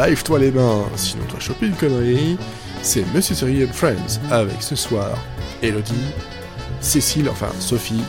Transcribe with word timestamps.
lave-toi 0.00 0.38
les 0.38 0.50
mains, 0.50 0.86
sinon 0.96 1.24
vas 1.30 1.40
choper 1.40 1.66
une 1.66 1.74
connerie. 1.74 2.38
C'est 2.80 3.04
Monsieur 3.14 3.34
Série 3.34 3.64
and 3.64 3.72
Friends 3.74 4.18
avec 4.30 4.62
ce 4.62 4.74
soir 4.74 5.18
Elodie, 5.62 5.92
Cécile, 6.80 7.28
enfin 7.28 7.50
Sophie, 7.58 8.02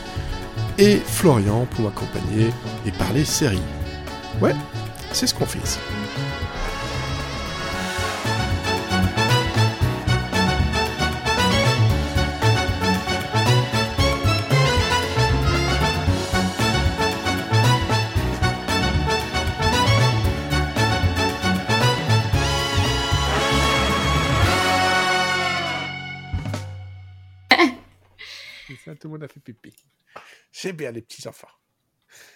et 0.77 1.01
Florian 1.05 1.67
pour 1.69 1.83
m'accompagner 1.83 2.51
et 2.85 2.91
parler 2.91 3.25
série. 3.25 3.59
Ouais, 4.41 4.55
c'est 5.11 5.27
ce 5.27 5.33
qu'on 5.33 5.45
fait. 5.45 5.59
C'est 30.51 30.73
bien 30.73 30.91
les 30.91 31.01
petits 31.01 31.27
enfants. 31.27 31.47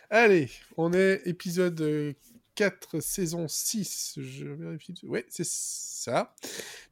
Allez, 0.10 0.50
on 0.78 0.94
est 0.94 1.22
épisode 1.26 1.80
euh, 1.82 2.14
4, 2.56 3.00
saison 3.02 3.48
6. 3.48 4.20
Je 4.22 4.48
vérifie. 4.48 5.00
Oui, 5.04 5.22
c'est 5.30 5.46
ça. 5.46 6.34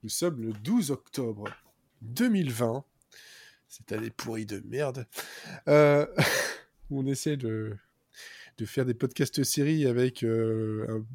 Nous 0.04 0.10
sommes 0.10 0.42
le 0.42 0.54
12 0.54 0.92
octobre 0.92 1.46
2020. 2.02 2.84
Cette 3.68 3.92
année 3.92 4.10
pourrie 4.10 4.46
de 4.46 4.62
merde. 4.66 5.08
Euh, 5.68 6.06
on 6.92 7.08
essaie 7.08 7.38
de, 7.38 7.76
de 8.58 8.66
faire 8.66 8.86
des 8.86 8.94
podcasts 8.94 9.44
séries 9.44 9.88
avec 9.88 10.24
euh, 10.24 10.86
un 10.90 11.06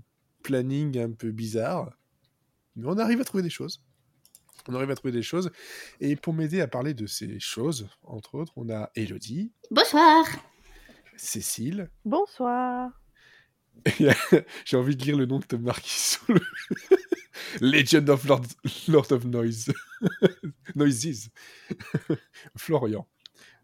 planning 0.42 0.98
un 0.98 1.12
peu 1.12 1.30
bizarre. 1.30 1.92
Mais 2.76 2.86
on 2.86 2.98
arrive 2.98 3.20
à 3.20 3.24
trouver 3.24 3.42
des 3.42 3.50
choses. 3.50 3.82
On 4.68 4.74
arrive 4.74 4.90
à 4.90 4.94
trouver 4.94 5.12
des 5.12 5.22
choses. 5.22 5.50
Et 6.00 6.14
pour 6.14 6.34
m'aider 6.34 6.60
à 6.60 6.68
parler 6.68 6.92
de 6.92 7.06
ces 7.06 7.40
choses, 7.40 7.88
entre 8.04 8.34
autres, 8.34 8.52
on 8.56 8.68
a 8.68 8.90
Elodie, 8.94 9.50
Bonsoir. 9.70 10.26
Cécile. 11.16 11.90
Bonsoir. 12.04 12.90
J'ai 14.64 14.76
envie 14.76 14.94
de 14.94 15.02
lire 15.04 15.16
le 15.16 15.24
nom 15.26 15.40
que 15.40 15.46
tu 15.46 15.54
as 15.54 15.58
marqué 15.58 15.88
sur 15.90 16.24
le. 16.28 16.40
Legend 17.60 18.10
of 18.10 18.24
Lord, 18.24 18.46
Lord 18.88 19.10
of 19.10 19.24
Noise. 19.24 19.72
Noises. 20.74 21.30
Florian. 22.56 23.08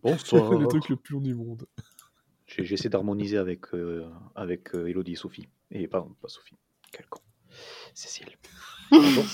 Bonsoir. 0.03 0.55
le 0.55 0.67
truc 0.69 0.89
le 0.89 0.97
plus 0.97 1.15
long 1.15 1.21
du 1.21 1.35
monde. 1.35 1.67
Essayé 2.57 2.89
d'harmoniser 2.89 3.37
avec, 3.37 3.75
euh, 3.75 4.09
avec 4.35 4.75
euh, 4.75 4.87
Elodie 4.87 5.13
et 5.13 5.17
Sophie. 5.17 5.49
Et 5.71 5.87
pardon, 5.87 6.15
pas 6.23 6.29
Sophie. 6.29 6.57
Quel 6.93 7.07
con. 7.07 7.21
Cécile. 7.95 8.39
Bonjour, 8.91 9.25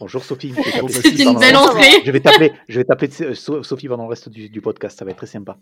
Bonjour 0.00 0.24
Sophie. 0.24 0.50
Je 0.50 0.54
vais 0.54 0.62
t'appeler- 0.72 0.88
C'est 1.16 1.22
une 1.24 1.38
belle 1.38 1.56
entrée. 1.56 2.02
Je 2.04 2.10
vais 2.10 2.20
t'appeler, 2.20 2.52
je 2.68 2.80
vais 2.80 2.84
t'appeler 2.84 3.10
euh, 3.22 3.34
So- 3.34 3.62
Sophie 3.62 3.88
pendant 3.88 4.04
le 4.04 4.10
reste 4.10 4.28
du, 4.28 4.48
du 4.48 4.60
podcast. 4.60 4.98
Ça 4.98 5.04
va 5.04 5.12
être 5.12 5.16
très 5.18 5.26
sympa. 5.26 5.56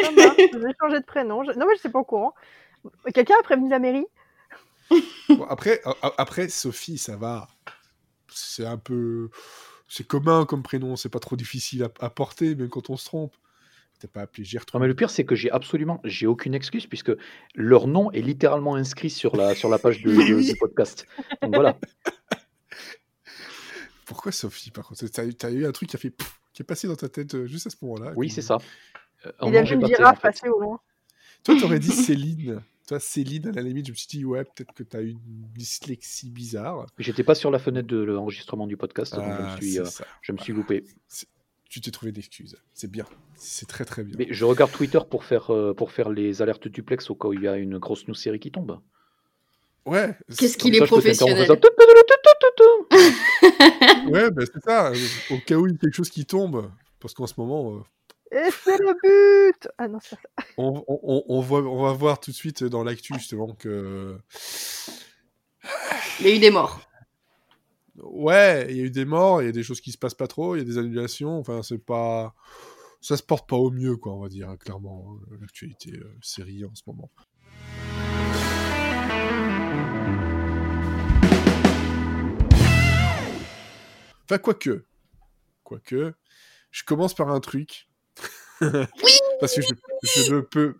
Ça 0.00 0.10
marche, 0.10 0.36
je 0.52 0.58
vais 0.58 0.72
changer 0.80 1.00
de 1.00 1.04
prénom. 1.04 1.42
Je- 1.44 1.58
Non, 1.58 1.66
mais 1.68 1.76
je 1.76 1.80
sais 1.82 1.90
pas 1.90 2.00
au 2.00 2.04
courant. 2.04 2.34
Quelqu'un 3.14 3.34
a 3.40 3.42
prévenu 3.42 3.70
la 3.70 3.78
mairie? 3.78 4.04
Bon, 5.30 5.44
après, 5.48 5.80
après, 6.18 6.48
Sophie, 6.48 6.98
ça 6.98 7.16
va. 7.16 7.48
C'est 8.28 8.66
un 8.66 8.76
peu. 8.76 9.30
C'est 9.88 10.06
commun 10.06 10.44
comme 10.44 10.62
prénom, 10.62 10.96
c'est 10.96 11.08
pas 11.08 11.20
trop 11.20 11.36
difficile 11.36 11.84
à, 11.84 11.88
à 12.04 12.10
porter, 12.10 12.54
même 12.54 12.68
quand 12.68 12.90
on 12.90 12.96
se 12.96 13.04
trompe. 13.06 13.32
T'as 14.00 14.08
pas 14.08 14.22
appelé 14.22 14.42
Non, 14.42 14.48
Gertrude. 14.48 14.80
mais 14.82 14.88
le 14.88 14.94
pire, 14.94 15.08
c'est 15.08 15.24
que 15.24 15.34
j'ai 15.34 15.50
absolument, 15.50 16.00
j'ai 16.04 16.26
aucune 16.26 16.52
excuse 16.54 16.86
puisque 16.86 17.12
leur 17.54 17.86
nom 17.86 18.10
est 18.10 18.20
littéralement 18.20 18.74
inscrit 18.74 19.08
sur 19.08 19.36
la, 19.36 19.54
sur 19.54 19.68
la 19.68 19.78
page 19.78 20.02
de- 20.02 20.10
de- 20.10 20.42
du 20.42 20.56
podcast. 20.58 21.06
Donc 21.40 21.54
voilà. 21.54 21.78
Pourquoi 24.06 24.32
Sophie, 24.32 24.70
par 24.70 24.86
contre? 24.86 25.06
T'as 25.08 25.24
eu- 25.24 25.34
t'as 25.34 25.50
eu 25.50 25.66
un 25.66 25.72
truc 25.72 25.88
qui 25.88 25.96
a 25.96 25.98
fait. 25.98 26.10
pouf, 26.10 26.40
qui 26.52 26.62
est 26.62 26.64
passé 26.64 26.86
dans 26.88 26.96
ta 26.96 27.08
tête 27.08 27.34
euh, 27.34 27.46
juste 27.46 27.66
à 27.66 27.70
ce 27.70 27.76
moment-là. 27.82 28.12
Oui, 28.16 28.30
c'est 28.30 28.42
ça. 28.42 28.58
Euh, 29.26 29.32
un 29.40 29.48
Il 29.48 29.56
a 29.56 29.62
vu 29.62 29.74
une 29.74 29.86
girafe 29.86 30.12
en 30.18 30.20
fait. 30.20 30.20
passer 30.28 30.48
au 30.48 30.60
loin. 30.60 30.80
Toi, 31.42 31.56
t'aurais 31.60 31.78
dit 31.80 31.90
Céline. 31.90 32.62
Toi, 32.86 33.00
Céline, 33.00 33.48
à 33.48 33.52
la 33.52 33.62
limite, 33.62 33.86
je 33.86 33.92
me 33.92 33.96
suis 33.96 34.06
dit, 34.08 34.24
ouais, 34.26 34.44
peut-être 34.44 34.72
que 34.74 34.82
t'as 34.82 35.00
eu 35.00 35.10
une 35.12 35.18
dyslexie 35.56 36.30
bizarre. 36.30 36.86
J'étais 36.98 37.24
pas 37.24 37.34
sur 37.34 37.50
la 37.50 37.58
fenêtre 37.58 37.88
de 37.88 37.96
l'enregistrement 38.02 38.66
du 38.66 38.76
podcast, 38.76 39.14
donc 39.14 39.24
je 39.24 39.30
Ah, 39.30 39.52
me 39.52 39.56
suis, 39.56 39.72
c'est 39.72 39.80
euh, 39.80 40.04
je 40.20 40.32
me 40.32 40.36
suis 40.38 40.52
loupé. 40.52 40.84
Tu 41.70 41.80
t'es 41.80 41.90
trouvé 41.90 42.12
d'excuses. 42.12 42.56
C'est 42.74 42.90
bien. 42.90 43.06
C'est 43.36 43.66
très 43.66 43.84
très 43.86 44.04
bien. 44.04 44.14
Mais 44.18 44.26
je 44.30 44.44
regarde 44.44 44.70
Twitter 44.70 45.00
pour 45.10 45.24
faire, 45.24 45.50
euh, 45.52 45.72
pour 45.74 45.92
faire 45.92 46.10
les 46.10 46.42
alertes 46.42 46.68
duplex 46.68 47.08
au 47.10 47.14
cas 47.14 47.28
où 47.28 47.32
il 47.32 47.40
y 47.42 47.48
a 47.48 47.56
une 47.56 47.78
grosse 47.78 48.06
news 48.06 48.14
série 48.14 48.38
qui 48.38 48.50
tombe. 48.52 48.78
Ouais. 49.86 50.16
Qu'est-ce 50.38 50.56
qu'il 50.58 50.74
est 50.76 50.80
ça, 50.80 50.86
professionnel. 50.86 51.48
Ouais, 54.08 54.30
bah, 54.30 54.42
c'est 54.52 54.62
ça. 54.64 54.92
Au 55.30 55.38
cas 55.38 55.56
où 55.56 55.66
il 55.66 55.72
y 55.72 55.74
a 55.74 55.78
quelque 55.78 55.94
chose 55.94 56.10
qui 56.10 56.26
tombe. 56.26 56.70
Parce 57.00 57.14
qu'en 57.14 57.26
ce 57.26 57.34
moment, 57.38 57.72
euh, 58.32 58.36
Et 58.46 58.50
c'est 58.50 58.78
le 58.78 58.94
but 59.52 59.68
Ah 59.78 59.88
non, 59.88 59.98
c'est 60.02 60.16
ça. 60.16 60.44
on, 60.56 60.82
on- 60.88 61.00
on- 61.02 61.24
on 61.28 61.40
voit, 61.40 61.60
on 61.62 61.82
va 61.82 61.92
voir 61.92 62.18
tout 62.20 62.30
de 62.30 62.36
suite 62.36 62.64
dans 62.64 62.82
l'actu, 62.84 63.14
justement, 63.14 63.54
que. 63.54 64.18
Il 66.20 66.26
y 66.26 66.30
a 66.30 66.34
eu 66.36 66.38
des 66.38 66.50
morts. 66.50 66.80
Ouais, 68.02 68.66
il 68.70 68.76
y 68.76 68.80
a 68.80 68.84
eu 68.84 68.90
des 68.90 69.04
morts, 69.04 69.40
il 69.42 69.46
y 69.46 69.48
a 69.48 69.52
des 69.52 69.62
choses 69.62 69.80
qui 69.80 69.92
se 69.92 69.98
passent 69.98 70.14
pas 70.14 70.26
trop, 70.26 70.56
il 70.56 70.58
y 70.58 70.62
a 70.62 70.64
des 70.64 70.78
annulations. 70.78 71.38
Enfin, 71.38 71.62
c'est 71.62 71.78
pas. 71.78 72.34
Ça 73.00 73.16
se 73.18 73.22
porte 73.22 73.48
pas 73.48 73.56
au 73.56 73.70
mieux, 73.70 73.96
quoi, 73.96 74.14
on 74.14 74.20
va 74.20 74.28
dire, 74.28 74.48
hein, 74.48 74.56
clairement, 74.56 75.04
hein, 75.30 75.36
l'actualité 75.40 75.92
euh, 75.92 76.16
série 76.22 76.64
en 76.64 76.74
ce 76.74 76.82
moment. 76.86 77.10
Enfin, 84.24 84.38
quoique. 84.38 84.86
Quoique. 85.62 86.14
Je 86.70 86.84
commence 86.84 87.14
par 87.14 87.30
un 87.30 87.40
truc. 87.40 87.88
Parce 88.60 89.54
que 89.54 89.62
je, 89.62 89.74
je 90.26 90.34
ne 90.34 90.40
peux. 90.40 90.76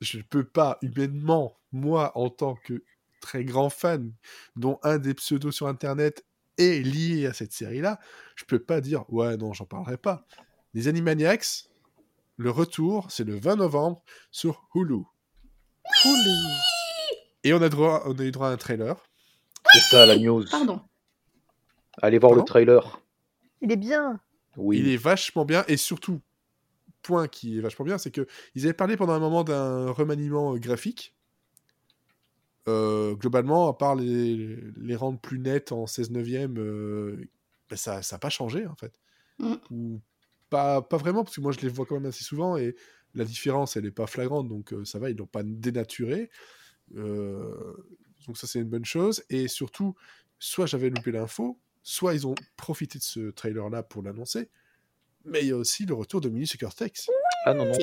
Je 0.00 0.18
ne 0.18 0.22
peux 0.22 0.44
pas, 0.44 0.78
humainement, 0.82 1.56
moi, 1.72 2.12
en 2.16 2.28
tant 2.28 2.56
que 2.56 2.82
très 3.20 3.44
grand 3.44 3.70
fan, 3.70 4.12
dont 4.54 4.78
un 4.82 4.98
des 4.98 5.14
pseudos 5.14 5.54
sur 5.54 5.66
Internet 5.66 6.24
est 6.58 6.84
lié 6.84 7.26
à 7.26 7.32
cette 7.32 7.52
série-là, 7.52 7.98
je 8.36 8.44
peux 8.44 8.58
pas 8.58 8.80
dire 8.80 9.04
ouais 9.12 9.36
non 9.38 9.54
j'en 9.54 9.64
parlerai 9.64 9.96
pas. 9.96 10.26
Les 10.74 10.88
Animaniacs, 10.88 11.70
le 12.36 12.50
retour 12.50 13.10
c'est 13.10 13.24
le 13.24 13.38
20 13.38 13.56
novembre 13.56 14.02
sur 14.30 14.68
Hulu. 14.74 15.04
Et 17.44 17.52
on 17.54 17.62
a 17.62 17.68
droit, 17.68 18.02
on 18.06 18.18
a 18.18 18.22
eu 18.22 18.30
droit 18.30 18.48
à 18.48 18.52
un 18.52 18.56
trailer. 18.56 19.02
C'est 19.72 19.80
ça 19.80 20.06
la 20.06 20.16
news. 20.16 20.44
Pardon. 20.50 20.82
Allez 22.02 22.18
voir 22.18 22.32
le 22.32 22.38
Pardon 22.38 22.46
trailer. 22.46 23.00
Il 23.60 23.72
est 23.72 23.76
bien. 23.76 24.20
Oui. 24.56 24.78
Il 24.78 24.88
est 24.88 24.96
vachement 24.96 25.44
bien 25.44 25.64
et 25.68 25.76
surtout 25.76 26.20
point 27.02 27.28
qui 27.28 27.58
est 27.58 27.60
vachement 27.60 27.84
bien, 27.84 27.98
c'est 27.98 28.10
que 28.10 28.26
ils 28.54 28.64
avaient 28.64 28.72
parlé 28.72 28.96
pendant 28.96 29.12
un 29.12 29.18
moment 29.18 29.44
d'un 29.44 29.90
remaniement 29.90 30.54
euh, 30.54 30.58
graphique. 30.58 31.14
Euh, 32.66 33.14
globalement, 33.14 33.68
à 33.68 33.74
part 33.74 33.94
les, 33.94 34.58
les 34.76 34.96
rendre 34.96 35.18
plus 35.20 35.38
nets 35.38 35.70
en 35.70 35.86
16 35.86 36.10
neuvième, 36.10 36.58
euh, 36.58 37.28
ben 37.68 37.76
ça 37.76 38.00
n'a 38.10 38.18
pas 38.18 38.30
changé 38.30 38.66
en 38.66 38.74
fait. 38.74 38.98
Mm. 39.38 39.54
Ou 39.70 40.00
pas, 40.50 40.82
pas 40.82 40.96
vraiment, 40.96 41.24
parce 41.24 41.36
que 41.36 41.40
moi 41.40 41.52
je 41.52 41.60
les 41.60 41.68
vois 41.68 41.84
quand 41.84 41.94
même 41.94 42.06
assez 42.06 42.24
souvent 42.24 42.56
et 42.56 42.74
la 43.14 43.24
différence 43.24 43.76
elle 43.76 43.84
n'est 43.84 43.90
pas 43.90 44.06
flagrante, 44.06 44.48
donc 44.48 44.72
euh, 44.72 44.84
ça 44.84 44.98
va, 44.98 45.10
ils 45.10 45.16
l'ont 45.16 45.26
pas 45.26 45.42
dénaturé. 45.42 46.30
Euh, 46.96 47.74
donc 48.26 48.36
ça 48.36 48.46
c'est 48.46 48.60
une 48.60 48.68
bonne 48.68 48.84
chose. 48.84 49.24
Et 49.28 49.48
surtout, 49.48 49.94
soit 50.38 50.66
j'avais 50.66 50.90
loupé 50.90 51.12
l'info, 51.12 51.58
soit 51.84 52.14
ils 52.14 52.26
ont 52.26 52.34
profité 52.56 52.98
de 52.98 53.04
ce 53.04 53.30
trailer 53.30 53.70
là 53.70 53.84
pour 53.84 54.02
l'annoncer. 54.02 54.48
Mais 55.24 55.42
il 55.42 55.48
y 55.48 55.52
a 55.52 55.56
aussi 55.56 55.86
le 55.86 55.94
retour 55.94 56.20
de 56.20 56.28
Mini 56.28 56.46
Sucker 56.48 56.68
Tex. 56.76 57.08
Ah 57.46 57.54
non, 57.54 57.66
non. 57.66 57.74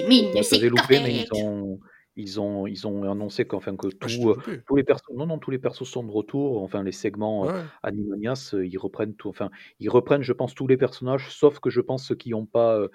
Ça 0.43 0.55
avait 0.57 0.69
loupé, 0.69 0.99
mais 0.99 1.25
ils 1.25 1.33
ont, 1.33 1.79
ils 2.15 2.39
ont, 2.39 2.67
ils 2.67 2.85
ont 2.87 3.09
annoncé 3.09 3.45
qu'enfin 3.45 3.75
que 3.75 3.87
Ah, 3.87 4.05
tout, 4.07 4.29
euh, 4.29 4.35
loupé. 4.35 4.61
tous 4.67 4.75
les 4.75 4.83
persos, 4.83 5.09
non, 5.15 5.25
non, 5.25 5.39
tous 5.39 5.49
les 5.49 5.57
persos 5.59 5.87
sont 5.87 6.03
de 6.03 6.11
retour. 6.11 6.61
Enfin, 6.61 6.83
les 6.83 6.91
segments 6.91 7.47
euh, 7.47 7.53
Ouais. 7.53 7.63
Animanias, 7.83 8.51
euh, 8.53 8.65
ils 8.67 8.77
reprennent 8.77 9.15
tout. 9.15 9.29
Enfin, 9.29 9.49
ils 9.79 9.89
reprennent, 9.89 10.21
je 10.23 10.33
pense, 10.33 10.53
tous 10.53 10.67
les 10.67 10.77
personnages, 10.77 11.29
sauf 11.33 11.59
que 11.59 11.69
je 11.69 11.79
pense 11.81 12.05
ceux 12.05 12.15
qui 12.15 12.31
n'ont 12.31 12.45
pas 12.45 12.77
euh, 12.77 12.89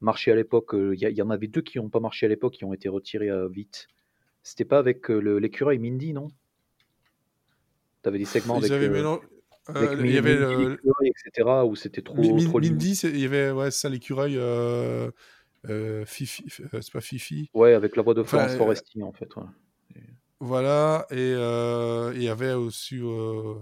marché 0.00 0.32
à 0.32 0.34
l'époque. 0.34 0.74
euh, 0.74 0.94
Il 0.96 1.08
y, 1.08 1.12
y 1.12 1.22
en 1.22 1.30
avait 1.30 1.46
deux 1.48 1.62
qui 1.62 1.78
n'ont 1.78 1.90
pas 1.90 2.00
marché 2.00 2.26
à 2.26 2.28
l'époque, 2.28 2.54
qui 2.54 2.64
ont 2.64 2.72
été 2.72 2.88
retirés 2.88 3.30
euh, 3.30 3.48
vite. 3.48 3.86
C'était 4.42 4.64
pas 4.64 4.78
avec 4.78 5.10
euh, 5.10 5.18
l'écureuil 5.38 5.78
Mindy, 5.78 6.12
non? 6.14 6.28
T'avais 8.02 8.18
des 8.18 8.24
segments 8.24 8.56
Ils 8.58 8.64
avec, 8.66 8.72
avaient 8.72 8.86
euh, 8.88 8.92
mélangé. 8.92 9.22
Avec 9.66 9.90
Euh, 9.90 10.06
il 10.06 10.12
y 10.12 10.18
avait 10.18 10.36
Mindy, 10.36 10.64
le- 10.64 10.70
l'écureuil, 10.70 11.10
etc. 11.10 11.48
Où 11.66 11.76
c'était 11.76 12.02
trop, 12.02 12.16
Mi- 12.16 12.32
Mi- 12.32 12.44
trop. 12.44 12.60
Mindy, 12.60 12.92
il 13.04 13.20
y 13.20 13.24
avait 13.24 13.50
ouais, 13.50 13.70
ça 13.70 13.88
l'écureuil. 13.88 14.36
Euh, 14.36 15.10
euh, 15.68 16.04
Fifi, 16.04 16.44
euh, 16.74 16.80
c'est 16.82 16.92
pas 16.92 17.00
Fifi. 17.00 17.48
Ouais, 17.54 17.72
avec 17.72 17.96
la 17.96 18.02
voix 18.02 18.12
de 18.14 18.20
Enfin, 18.20 18.38
Florence 18.38 18.52
euh, 18.52 18.58
Foresti, 18.58 19.02
en 19.02 19.12
fait. 19.12 19.34
ouais. 19.36 19.44
Voilà, 20.40 21.06
et 21.10 21.14
euh, 21.16 22.12
il 22.14 22.22
y 22.22 22.28
avait 22.28 22.52
aussi 22.52 22.96
euh, 23.00 23.54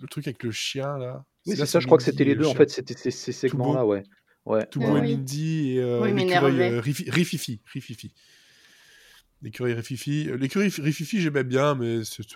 le 0.00 0.06
truc 0.08 0.28
avec 0.28 0.42
le 0.44 0.52
chien 0.52 0.96
là. 0.96 1.24
Oui, 1.46 1.56
c'est 1.56 1.66
ça, 1.66 1.80
je 1.80 1.86
crois 1.86 1.98
que 1.98 2.04
c'était 2.04 2.22
les 2.22 2.34
le 2.34 2.42
deux, 2.42 2.46
en 2.46 2.54
fait, 2.54 2.70
c'était 2.70 2.94
ces, 2.94 3.10
segments-là, 3.32 3.84
ouais. 3.84 4.04
Ouais. 4.44 4.64
Tout 4.66 4.80
Ah 4.84 4.90
beau 4.90 4.96
et 4.98 5.00
oui. 5.00 5.16
Mindy 5.16 5.72
et 5.72 5.80
euh, 5.80 6.00
euh, 6.02 6.80
Rififi. 6.80 7.60
Rififi. 7.66 8.14
L'écureuil 9.42 9.72
Rififi. 9.72 10.28
Euh, 10.28 10.36
L'écureuil 10.36 10.68
Rififi, 10.68 11.20
j'aimais 11.20 11.44
bien, 11.44 11.74
mais 11.74 12.04
c'est 12.04 12.26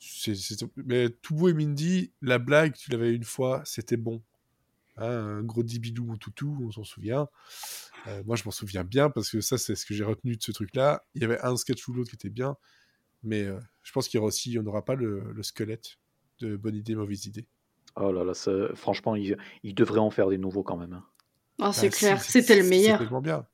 voilà. 0.00 0.34
c'est- 0.34 0.34
c'est- 0.34 0.66
Mais 0.76 1.10
tout 1.10 1.34
beau 1.34 1.48
et 1.48 1.54
Mindy, 1.54 2.12
la 2.22 2.38
blague, 2.38 2.74
tu 2.74 2.90
l'avais 2.90 3.14
une 3.14 3.24
fois, 3.24 3.62
c'était 3.64 3.96
bon. 3.96 4.22
Hein, 4.96 5.38
un 5.38 5.42
gros 5.44 5.62
dibidou 5.62 6.10
ou 6.10 6.16
toutou, 6.16 6.58
on 6.66 6.72
s'en 6.72 6.84
souvient. 6.84 7.28
Euh, 8.08 8.22
moi, 8.24 8.36
je 8.36 8.44
m'en 8.44 8.50
souviens 8.50 8.84
bien 8.84 9.10
parce 9.10 9.30
que 9.30 9.40
ça, 9.40 9.56
c'est 9.58 9.76
ce 9.76 9.86
que 9.86 9.94
j'ai 9.94 10.04
retenu 10.04 10.36
de 10.36 10.42
ce 10.42 10.50
truc-là. 10.52 11.04
Il 11.14 11.22
y 11.22 11.24
avait 11.24 11.40
un 11.40 11.56
sketch 11.56 11.86
ou 11.88 11.92
l'autre 11.92 12.10
qui 12.10 12.16
était 12.16 12.30
bien, 12.30 12.56
mais 13.22 13.44
euh, 13.44 13.58
je 13.82 13.92
pense 13.92 14.08
qu'il 14.08 14.18
y 14.18 14.20
aura 14.20 14.28
aussi, 14.28 14.58
on 14.58 14.62
n'aura 14.64 14.84
pas 14.84 14.94
le, 14.96 15.32
le 15.32 15.42
squelette 15.44 15.98
de 16.40 16.56
bonne 16.56 16.74
idée, 16.74 16.94
mauvaise 16.96 17.26
idée. 17.26 17.46
Oh 17.96 18.12
là 18.12 18.24
là, 18.24 18.34
ça- 18.34 18.74
franchement, 18.74 19.14
ils, 19.16 19.36
ils 19.62 19.74
devraient 19.74 20.00
en 20.00 20.10
faire 20.10 20.28
des 20.30 20.38
nouveaux 20.38 20.62
quand 20.64 20.76
même. 20.76 20.92
hein. 20.94 21.04
Ah, 21.60 21.72
c'est 21.72 21.90
Bah, 21.90 21.96
clair, 21.96 22.22
c'était 22.22 22.56
le 22.56 22.64
meilleur. 22.68 22.98
C'est 22.98 23.04
tellement 23.04 23.20
bien. 23.20 23.46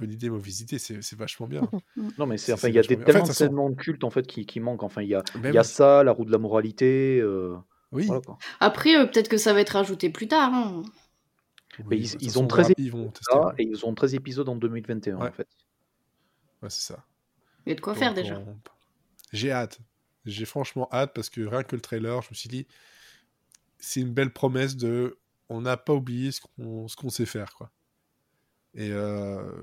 Bonne 0.00 0.12
idée, 0.12 0.30
mauvaise 0.30 0.60
idée, 0.62 0.78
c'est 0.78 1.02
c'est 1.02 1.16
vachement 1.18 1.46
bien. 1.46 1.62
Non, 2.18 2.26
mais 2.26 2.38
c'est 2.38 2.52
enfin, 2.52 2.68
il 2.68 2.74
y 2.74 2.78
a 2.78 2.82
des, 2.82 2.96
bien. 2.96 2.96
En 2.96 3.00
fait, 3.00 3.04
tellement 3.12 3.22
de 3.22 3.28
façon- 3.28 3.44
segments 3.44 3.70
de 3.70 3.74
culte 3.76 4.02
en 4.04 4.10
fait 4.10 4.26
qui, 4.26 4.46
qui 4.46 4.58
manquent. 4.60 4.82
Enfin, 4.82 5.02
il 5.02 5.08
y 5.08 5.14
a, 5.14 5.22
Ben 5.36 5.50
il 5.50 5.54
y 5.54 5.58
a 5.58 5.60
oui. 5.60 5.66
ça, 5.66 6.02
la 6.02 6.12
roue 6.12 6.24
de 6.24 6.32
la 6.32 6.38
moralité. 6.38 7.20
euh, 7.20 7.56
Oui. 7.92 8.06
voilà 8.06 8.22
quoi. 8.22 8.38
Après, 8.60 8.96
euh, 8.96 9.06
peut-être 9.06 9.28
que 9.28 9.36
ça 9.36 9.52
va 9.52 9.60
être 9.60 9.70
rajouté 9.70 10.10
plus 10.10 10.26
tard. 10.28 10.52
hein. 10.54 10.82
Oui, 11.78 11.84
Mais 11.88 11.96
de 11.98 12.24
ils- 12.24 12.38
ont 12.38 12.42
on 12.44 12.46
13 12.48 12.68
verra- 12.68 12.74
ils 12.78 12.90
vont 12.90 13.10
tester. 13.10 13.38
Et 13.58 13.62
ils 13.64 13.86
ont 13.86 13.94
13 13.94 14.14
épisodes 14.14 14.48
en 14.48 14.56
2021 14.56 15.16
Ouais. 15.18 15.28
en 15.28 15.32
fait. 15.32 15.48
Ouais, 16.62 16.68
c'est 16.70 16.82
ça. 16.92 17.04
Il 17.66 17.70
y 17.70 17.72
a 17.72 17.74
de 17.76 17.80
quoi 17.80 17.94
faire 17.94 18.12
déjà. 18.14 18.38
on- 18.38 18.56
J'ai 19.32 19.52
hâte. 19.52 19.78
J'ai 20.26 20.44
franchement 20.44 20.88
hâte 20.92 21.12
parce 21.14 21.30
que 21.30 21.40
rien 21.42 21.62
que 21.62 21.74
le 21.76 21.80
trailer, 21.82 22.20
je 22.22 22.28
me 22.30 22.34
suis 22.34 22.48
dit, 22.48 22.66
c'est 23.78 24.00
une 24.00 24.12
belle 24.12 24.32
promesse 24.32 24.76
de, 24.76 25.18
on 25.48 25.60
n'a 25.62 25.76
pas 25.76 25.94
oublié 25.94 26.32
ce 26.32 26.40
qu'on 26.40 26.88
ce 26.88 26.96
qu'on 26.96 27.08
sait 27.08 27.24
faire, 27.26 27.54
quoi. 27.54 27.70
Et 28.74 28.90
euh, 28.92 29.62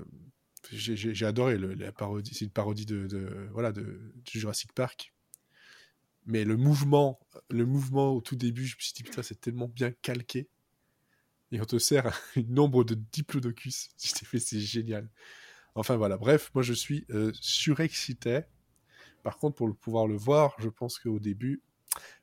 j'ai- 0.70 1.26
adoré 1.26 1.58
la 1.58 1.92
parodie. 1.92 2.34
C'est 2.34 2.44
une 2.44 2.50
parodie 2.50 2.86
de, 2.86 3.48
voilà 3.52 3.72
de, 3.72 4.12
Jurassic 4.30 4.72
Park. 4.72 5.14
Mais 6.26 6.44
le 6.44 6.56
mouvement, 6.56 7.18
le 7.48 7.64
mouvement 7.64 8.10
au 8.12 8.20
tout 8.20 8.36
début, 8.36 8.66
je 8.66 8.76
me 8.76 8.80
suis 8.80 8.92
dit 8.92 9.02
putain, 9.02 9.22
c'est 9.22 9.40
tellement 9.40 9.68
bien 9.68 9.92
calqué. 10.02 10.48
Et 11.52 11.60
on 11.60 11.64
te 11.64 11.78
sert 11.78 12.12
une 12.36 12.52
nombre 12.52 12.84
de 12.84 12.94
diplodocus. 12.94 13.88
Je 14.02 14.38
c'est 14.38 14.60
génial. 14.60 15.08
Enfin 15.74 15.96
voilà, 15.96 16.16
bref, 16.16 16.50
moi 16.54 16.62
je 16.62 16.72
suis 16.74 17.06
euh, 17.10 17.32
surexcité. 17.40 18.40
Par 19.22 19.38
contre, 19.38 19.56
pour 19.56 19.74
pouvoir 19.76 20.06
le 20.06 20.16
voir, 20.16 20.54
je 20.58 20.68
pense 20.68 20.98
qu'au 20.98 21.18
début, 21.18 21.62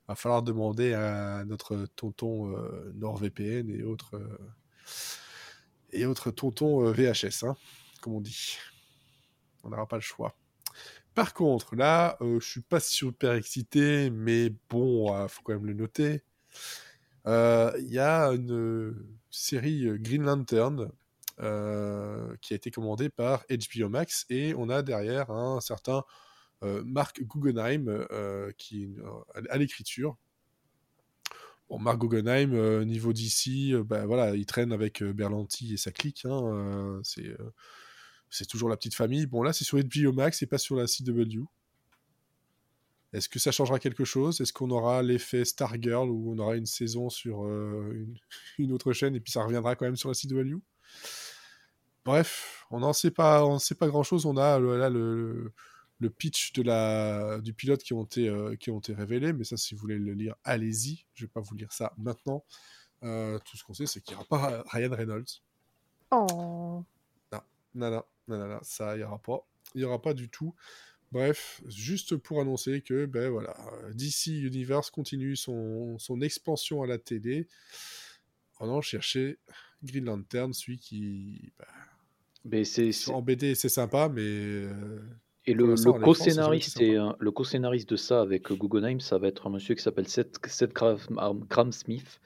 va 0.08 0.16
falloir 0.16 0.44
demander 0.44 0.94
à 0.94 1.44
notre 1.46 1.88
tonton 1.96 2.56
euh, 2.56 2.92
NordVPN 2.96 3.70
et 3.70 3.84
autres 3.84 4.16
et 5.96 6.06
autres 6.06 6.32
tontons 6.32 6.88
euh, 6.88 6.92
VHS, 6.92 7.46
hein, 7.46 7.56
comme 8.02 8.14
on 8.14 8.22
dit. 8.22 8.58
On 9.64 9.70
n'aura 9.70 9.88
pas 9.88 9.98
le 9.98 10.02
choix. 10.02 10.36
Par 11.16 11.34
contre, 11.34 11.76
là, 11.76 12.18
euh, 12.22 12.40
je 12.40 12.48
suis 12.48 12.62
pas 12.62 12.80
super 12.80 13.34
excité, 13.34 14.10
mais 14.10 14.52
bon, 14.70 15.16
il 15.24 15.30
faut 15.30 15.42
quand 15.44 15.54
même 15.54 15.66
le 15.66 15.74
noter. 15.74 16.24
Euh, 17.28 17.72
Il 17.80 17.92
y 17.92 18.00
a 18.00 18.28
une 18.28 18.52
euh, 18.52 19.08
série 19.32 19.88
euh, 19.88 19.98
Green 19.98 20.24
Lantern 20.24 20.92
euh, 21.40 22.36
qui 22.42 22.54
a 22.54 22.56
été 22.56 22.72
commandée 22.72 23.10
par 23.10 23.46
HBO 23.50 23.90
Max 23.90 24.26
et 24.30 24.54
on 24.56 24.70
a 24.70 24.82
derrière 24.84 25.32
un 25.32 25.60
certain 25.62 26.04
euh, 26.64 26.84
Mark 26.86 27.22
Guggenheim 27.24 27.88
euh, 28.12 28.52
qui 28.58 28.96
euh, 29.00 29.42
à 29.50 29.58
l'écriture. 29.58 30.18
Bon, 31.70 31.80
Mark 31.80 31.98
Guggenheim, 32.00 32.54
euh, 32.54 32.86
niveau 32.86 33.12
d'ici, 33.12 33.74
ben 33.86 34.06
voilà, 34.06 34.36
il 34.36 34.46
traîne 34.46 34.72
avec 34.72 35.02
euh, 35.02 35.14
Berlanti 35.14 35.74
et 35.74 35.78
sa 35.78 35.92
clique. 35.92 36.24
hein, 36.26 36.42
euh, 36.44 37.00
c'est 37.04 37.28
euh, 37.28 38.46
toujours 38.48 38.70
la 38.70 38.78
petite 38.78 38.94
famille. 38.94 39.26
Bon, 39.26 39.42
là, 39.42 39.52
c'est 39.52 39.64
sur 39.64 39.80
HBO 39.80 40.12
Max 40.14 40.42
et 40.44 40.46
pas 40.46 40.60
sur 40.60 40.76
la 40.76 40.86
CW. 40.86 41.44
Est-ce 43.14 43.30
que 43.30 43.40
ça 43.40 43.52
changera 43.52 43.80
quelque 43.80 44.04
chose? 44.04 44.42
Est-ce 44.42 44.52
qu'on 44.52 44.70
aura 44.70 45.02
l'effet 45.02 45.46
Stargirl 45.46 46.10
où 46.10 46.34
on 46.34 46.38
aura 46.38 46.56
une 46.56 46.66
saison 46.66 47.10
sur 47.10 47.46
euh, 47.46 48.06
une, 48.58 48.72
autre 48.74 48.94
chaîne 48.94 49.16
et 49.16 49.20
puis 49.20 49.32
ça 49.32 49.44
reviendra 49.44 49.76
quand 49.76 49.86
même 49.86 49.96
sur 49.96 50.10
la 50.10 50.16
CW 50.16 50.60
Bref, 52.04 52.66
on 52.70 52.82
n'en 52.82 52.94
sait 52.94 53.10
pas, 53.10 53.44
pas 53.80 53.88
grand-chose. 53.88 54.28
On 54.28 54.38
a 54.38 54.60
là 54.60 54.90
le 54.90 55.52
pitch 56.10 56.54
de 56.54 56.62
la, 56.62 57.40
du 57.42 57.54
pilote 57.54 57.82
qui 57.84 57.94
ont, 57.94 58.04
été, 58.04 58.28
euh, 58.28 58.56
qui 58.56 58.70
ont 58.72 58.80
été 58.80 58.94
révélés, 58.94 59.34
mais 59.34 59.44
ça, 59.44 59.58
si 59.58 59.74
vous 59.76 59.82
voulez 59.82 59.98
le 59.98 60.14
lire, 60.14 60.36
allez-y. 60.44 61.06
Je 61.14 61.26
vais 61.26 61.30
pas 61.30 61.42
vous 61.42 61.56
lire 61.56 61.72
ça 61.72 61.94
maintenant. 61.98 62.44
Euh, 63.04 63.40
tout 63.46 63.58
ce 63.58 63.64
qu'on 63.64 63.74
sait, 63.74 63.86
c'est 63.86 64.02
qu'il 64.02 64.16
n'y 64.16 64.24
aura 64.24 64.28
pas 64.28 64.64
Ryan 64.72 64.92
Reynolds. 64.92 65.42
Oh. 66.12 66.84
Non, 67.32 67.42
non, 67.74 67.92
non, 67.92 68.04
non, 68.28 68.48
non, 68.48 68.60
ça, 68.62 68.96
il 68.96 69.00
n'y 69.00 69.04
aura 69.04 69.20
pas. 69.20 69.40
Il 69.74 69.80
n'y 69.80 69.84
aura 69.86 70.02
pas 70.02 70.14
du 70.14 70.30
tout. 70.30 70.54
Bref, 71.12 71.62
juste 71.68 72.18
pour 72.18 72.42
annoncer 72.42 72.82
que 72.82 73.06
ben 73.06 73.30
voilà, 73.30 73.56
DC 73.94 74.28
Universe 74.28 74.90
continue 74.90 75.36
son, 75.36 75.98
son 76.00 76.20
expansion 76.22 76.82
à 76.84 76.88
la 76.88 76.98
télé 76.98 77.48
en 78.60 78.66
allant 78.66 78.82
chercher 78.82 79.38
Green 79.84 80.06
Lantern, 80.06 80.54
celui 80.54 80.78
qui 80.78 81.54
ben, 81.58 81.66
Mais 82.46 82.66
c'est, 82.66 82.92
c'est- 82.92 83.12
en 83.12 83.22
BD 83.22 83.56
c'est 83.56 83.70
sympa, 83.70 84.10
mais 84.10 84.22
euh, 84.22 85.00
Et 85.48 85.54
le, 85.54 85.76
co-scénariste 86.00 86.82
euh, 86.82 87.14
le 87.20 87.32
co-scénariste 87.32 87.90
de 87.90 87.96
ça 87.96 88.22
avec 88.22 88.52
euh, 88.52 88.56
Guggenheim, 88.56 89.00
ça 89.00 89.20
va 89.20 89.28
être 89.28 89.46
un 89.46 89.52
monsieur 89.52 89.76
qui 89.76 89.84
s'appelle 89.84 90.08
Seth, 90.08 90.40
Seth 90.48 90.74
Graham, 90.74 91.72
Smith, 91.72 92.20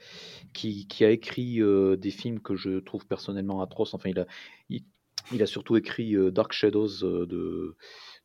qui, 0.54 0.86
qui 0.86 1.04
a 1.04 1.10
écrit 1.10 1.60
euh, 1.60 1.96
des 1.96 2.10
films 2.10 2.40
que 2.40 2.56
je 2.56 2.78
trouve 2.80 3.06
personnellement 3.06 3.60
atroces. 3.60 3.92
Enfin, 3.92 4.08
il 4.08 4.18
a, 4.18 4.26
il, 4.70 4.84
il 5.32 5.42
a 5.42 5.46
surtout 5.46 5.76
écrit 5.76 6.16
euh, 6.16 6.30
Dark 6.30 6.52
Shadows 6.52 7.04
euh, 7.04 7.26
de, 7.26 7.76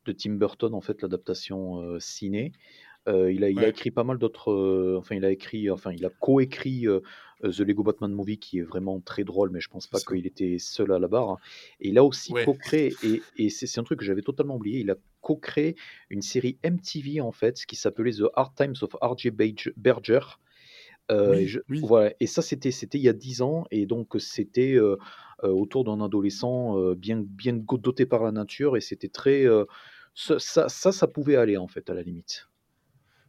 de 0.06 0.12
Tim 0.12 0.32
Burton, 0.32 0.72
en 0.72 0.80
fait, 0.80 1.02
l'adaptation 1.02 2.00
ciné. 2.00 2.52
Euh, 3.08 3.30
il, 3.32 3.44
a, 3.44 3.50
il 3.50 3.58
a 3.58 3.62
Ouais. 3.62 3.68
écrit 3.70 3.90
pas 3.90 4.02
mal 4.04 4.18
d'autres. 4.18 4.50
euh, 4.50 4.96
enfin, 4.98 5.14
il 5.14 5.24
a 5.24 5.30
écrit, 5.30 5.70
enfin, 5.70 5.92
il 5.92 6.04
a 6.04 6.10
co-écrit 6.10 6.88
euh, 6.88 7.00
The 7.42 7.60
Lego 7.60 7.82
Batman 7.84 8.12
Movie, 8.12 8.38
qui 8.38 8.58
est 8.58 8.62
vraiment 8.62 9.00
très 9.00 9.22
drôle, 9.22 9.50
mais 9.50 9.60
je 9.60 9.68
pense 9.68 9.86
pas 9.86 10.00
qu'il 10.00 10.26
était 10.26 10.56
seul 10.58 10.90
à 10.92 10.98
la 10.98 11.06
barre. 11.06 11.38
Et 11.80 11.88
il 11.90 11.98
a 11.98 12.04
aussi 12.04 12.32
Ouais. 12.32 12.44
co-créé, 12.44 12.96
et, 13.02 13.22
et 13.36 13.48
c'est 13.50 13.78
un 13.78 13.84
truc 13.84 14.00
que 14.00 14.04
j'avais 14.04 14.22
totalement 14.22 14.56
oublié, 14.56 14.80
il 14.80 14.90
a 14.90 14.96
co-créé 15.20 15.76
une 16.10 16.22
série 16.22 16.58
MTV 16.64 17.20
en 17.20 17.32
fait, 17.32 17.64
qui 17.66 17.76
s'appelait 17.76 18.12
The 18.12 18.24
Hard 18.34 18.54
Times 18.56 18.74
of 18.82 18.96
R.J. 19.00 19.30
Berger- 19.30 20.38
Oui, 21.10 21.36
et 21.42 21.46
je- 21.46 21.60
oui. 21.68 21.80
Voilà, 21.84 22.12
et 22.18 22.26
ça 22.26 22.42
c'était 22.42 22.72
c'était 22.72 22.98
il 22.98 23.04
y 23.04 23.08
a 23.08 23.12
10 23.12 23.40
ans, 23.40 23.64
et 23.70 23.86
donc 23.86 24.16
c'était 24.18 24.76
autour 25.42 25.84
d'un 25.84 26.00
adolescent 26.00 26.92
bien, 26.94 27.22
bien 27.24 27.52
doté 27.54 28.06
par 28.06 28.24
la 28.24 28.32
nature, 28.32 28.76
et 28.76 28.80
c'était 28.80 29.08
très. 29.08 29.44
ça, 30.14 30.68
ça 30.68 31.06
pouvait 31.06 31.36
aller 31.36 31.56
en 31.56 31.68
fait, 31.68 31.88
à 31.90 31.94
la 31.94 32.02
limite. 32.02 32.48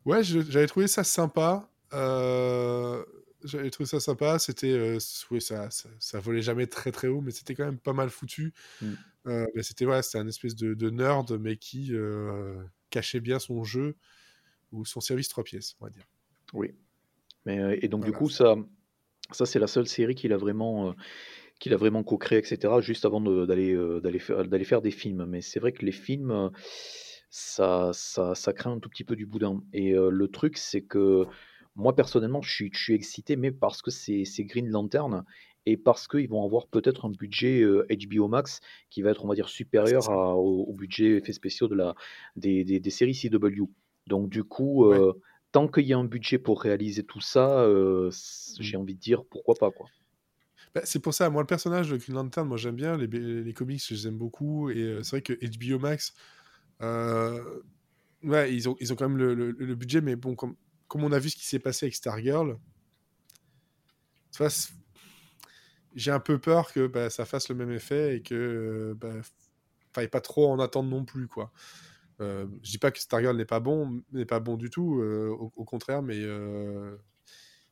Ouais, 0.08 0.24
j'avais 0.24 0.68
trouvé 0.68 0.88
ça 0.88 1.04
sympa. 1.04 1.70
euh, 1.92 3.04
J'avais 3.44 3.70
trouvé 3.70 3.86
ça 3.86 4.00
sympa. 4.00 4.40
C'était, 4.40 4.72
euh, 4.72 4.98
oui, 5.32 5.42
ça, 5.42 5.70
ça, 5.70 5.90
ça 6.00 6.20
volait 6.22 6.42
jamais 6.42 6.66
très 6.66 6.94
très 6.94 7.10
haut, 7.10 7.20
mais 7.20 7.32
c'était 7.32 7.56
quand 7.56 7.66
même 7.66 7.78
pas 7.78 7.92
mal 7.92 8.10
foutu. 8.10 8.54
Mm. 8.82 8.94
Euh, 9.28 9.46
mais 9.54 9.64
c'était 9.64 9.86
ouais, 9.86 10.02
c'était 10.02 10.20
un 10.20 10.28
espèce 10.28 10.56
de, 10.56 10.74
de 10.74 10.90
nerd, 10.90 11.38
mais 11.38 11.58
qui 11.58 11.92
cachait 12.90 13.20
bien 13.20 13.38
son 13.38 13.66
jeu 13.66 13.98
ou 14.72 14.86
son 14.86 15.02
service 15.02 15.28
trois 15.28 15.44
pièces, 15.44 15.76
on 15.82 15.86
va 15.86 15.92
dire. 15.92 16.08
Oui. 16.54 16.74
Mais, 17.46 17.78
et 17.82 17.90
donc, 17.90 18.06
du 18.06 18.14
coup, 18.14 18.30
ça, 18.30 18.56
ça 19.32 19.46
c'est 19.46 19.60
la 19.60 19.68
seule 19.68 19.88
série 19.88 20.16
qu'il 20.16 20.32
a 20.32 20.38
vraiment, 20.38 20.96
qu'il 21.60 21.74
a 21.74 21.78
vraiment 21.78 22.04
co-créé, 22.04 22.40
etc., 22.40 22.76
juste 22.80 23.04
avant 23.04 23.20
d'aller 23.20 23.76
d'aller 24.02 24.20
faire, 24.20 24.82
des 24.82 24.92
films. 24.92 25.26
Mais 25.26 25.42
c'est 25.42 25.60
vrai 25.60 25.74
que 25.74 25.86
les 25.86 25.92
films, 25.92 26.50
ça, 27.30 27.92
ça, 27.94 28.36
ça 28.36 28.54
craint 28.54 28.74
un 28.74 28.80
tout 28.80 28.90
petit 28.90 29.04
peu 29.04 29.16
du 29.16 29.26
boudin. 29.26 29.64
Et 29.74 29.94
euh, 29.94 30.10
le 30.10 30.28
truc, 30.30 30.58
c'est 30.58 30.82
que 30.82 31.26
moi, 31.76 31.96
personnellement, 31.96 32.42
je 32.42 32.52
suis, 32.52 32.70
je 32.74 32.82
suis 32.84 32.94
excité, 32.94 33.36
mais 33.36 33.52
parce 33.52 33.82
que 33.82 33.92
c'est 33.92 34.24
Green 34.46 34.70
Lantern 34.70 35.26
et 35.66 35.78
parce 35.78 36.08
qu'ils 36.08 36.30
vont 36.30 36.44
avoir 36.46 36.68
peut-être 36.68 37.06
un 37.06 37.10
budget 37.12 37.62
euh, 37.62 37.86
HBO 37.90 38.28
Max 38.30 38.62
qui 38.90 39.02
va 39.02 39.12
être, 39.12 39.26
on 39.26 39.28
va 39.28 39.36
dire, 39.36 39.50
supérieur 39.50 40.08
ça. 40.08 40.12
à- 40.12 40.36
au, 40.36 40.64
au 40.64 40.74
budget 40.74 41.18
effets 41.18 41.34
spéciaux 41.34 41.68
de 41.68 41.76
la, 41.76 41.96
des, 42.36 42.64
des, 42.64 42.80
des 42.80 42.90
séries 42.90 43.14
CW. 43.16 43.70
Donc, 44.08 44.30
du 44.30 44.44
coup, 44.44 44.86
Ouais. 44.86 45.00
tant 45.52 45.68
qu'il 45.68 45.86
y 45.86 45.94
a 45.94 45.98
un 45.98 46.06
budget 46.06 46.38
pour 46.40 46.62
réaliser 46.62 47.04
tout 47.06 47.22
ça, 47.22 47.62
euh, 47.62 48.10
c- 48.12 48.56
Mm. 48.60 48.64
j'ai 48.64 48.78
envie 48.78 48.96
de 48.96 49.00
dire 49.00 49.26
pourquoi 49.26 49.58
pas, 49.58 49.72
quoi. 49.72 49.92
Bah, 50.76 50.82
c'est 50.84 51.00
pour 51.00 51.14
ça, 51.14 51.30
moi, 51.30 51.42
le 51.42 51.48
personnage 51.48 51.90
de 51.90 51.98
Green 51.98 52.16
Lantern, 52.16 52.48
moi, 52.48 52.58
j'aime 52.58 52.76
bien. 52.76 52.98
Les, 52.98 53.08
les 53.08 53.54
comics, 53.54 53.84
je 53.86 53.94
les 53.94 54.08
aime 54.08 54.18
beaucoup. 54.18 54.70
Et 54.70 55.00
c'est 55.04 55.12
vrai 55.12 55.22
que 55.22 55.34
HBO 55.34 55.80
Max, 55.80 56.14
euh, 56.82 57.62
ouais, 58.24 58.54
ils 58.54 58.70
ont, 58.70 58.76
ils 58.80 58.94
ont 58.94 58.96
quand 58.96 59.10
même 59.10 59.18
le, 59.18 59.34
le- 59.36 59.76
budget, 59.76 60.02
mais 60.02 60.16
bon, 60.16 60.36
comme, 60.36 60.56
comme 60.88 61.04
on 61.04 61.12
a 61.12 61.20
vu 61.20 61.30
ce 61.30 61.38
qui 61.38 61.46
s'est 61.48 61.60
passé 61.60 61.86
avec 61.88 61.96
Stargirl, 61.96 62.58
j'ai 65.96 66.12
un 66.12 66.20
peu 66.20 66.40
peur 66.40 66.72
que 66.74 66.88
bah, 66.88 67.10
ça 67.10 67.26
fasse 67.26 67.50
le 67.50 67.56
même 67.56 67.72
effet 67.72 68.18
et 68.18 68.22
que 68.22 68.96
bah, 69.00 69.14
faille 69.94 70.10
pas 70.10 70.22
trop 70.22 70.50
en 70.52 70.60
attendre 70.60 70.90
non 70.90 71.06
plus, 71.06 71.28
quoi. 71.28 71.52
Euh, 72.22 72.48
je 72.64 72.72
dis 72.72 72.78
pas 72.80 72.92
que 72.92 73.00
Stargirl 73.00 73.38
n'est 73.38 73.46
pas 73.46 73.60
bon, 73.60 74.04
n'est 74.12 74.26
pas 74.26 74.40
bon 74.40 74.58
du 74.58 74.70
tout, 74.70 75.00
euh, 75.02 75.30
au, 75.30 75.54
au 75.56 75.66
contraire, 75.66 76.02
mais 76.04 76.20
euh, 76.20 76.98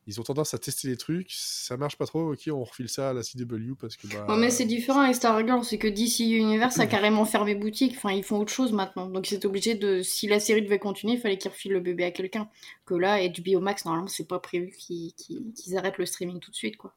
ils 0.06 0.20
ont 0.20 0.22
tendance 0.22 0.54
à 0.54 0.58
tester 0.58 0.88
des 0.88 0.96
trucs, 0.96 1.30
ça 1.30 1.76
marche 1.76 1.96
pas 1.96 2.06
trop, 2.06 2.32
ok, 2.32 2.48
on 2.52 2.62
refile 2.64 2.88
ça 2.88 3.10
à 3.10 3.12
la 3.12 3.22
CW 3.22 3.74
parce 3.78 3.96
que. 3.96 4.06
Bah, 4.06 4.26
Ouais, 4.28 4.36
mais 4.36 4.50
c'est 4.50 4.64
différent 4.64 5.00
avec 5.00 5.16
Stargirl, 5.16 5.64
c'est 5.64 5.78
que 5.78 5.88
DC 5.88 6.20
Universe 6.20 6.78
a 6.78 6.86
carrément 6.86 7.24
fermé 7.24 7.54
boutique, 7.54 7.94
enfin 7.96 8.12
ils 8.12 8.24
font 8.24 8.38
autre 8.40 8.52
chose 8.52 8.72
maintenant. 8.72 9.08
Donc 9.08 9.26
c'est 9.26 9.44
obligé 9.44 9.74
de. 9.74 10.02
Si 10.02 10.26
la 10.26 10.40
série 10.40 10.62
devait 10.62 10.78
continuer, 10.78 11.14
il 11.14 11.20
fallait 11.20 11.38
qu'ils 11.38 11.50
refilent 11.50 11.72
le 11.72 11.80
bébé 11.80 12.04
à 12.04 12.10
quelqu'un. 12.10 12.48
Que 12.84 12.94
là, 12.94 13.18
HBO 13.28 13.60
Max, 13.60 13.84
normalement, 13.84 14.08
c'est 14.08 14.28
pas 14.28 14.38
prévu 14.38 14.70
qu'ils 14.70 15.76
arrêtent 15.76 15.98
le 15.98 16.06
streaming 16.06 16.40
tout 16.40 16.50
de 16.50 16.56
suite, 16.56 16.76
quoi. 16.76 16.94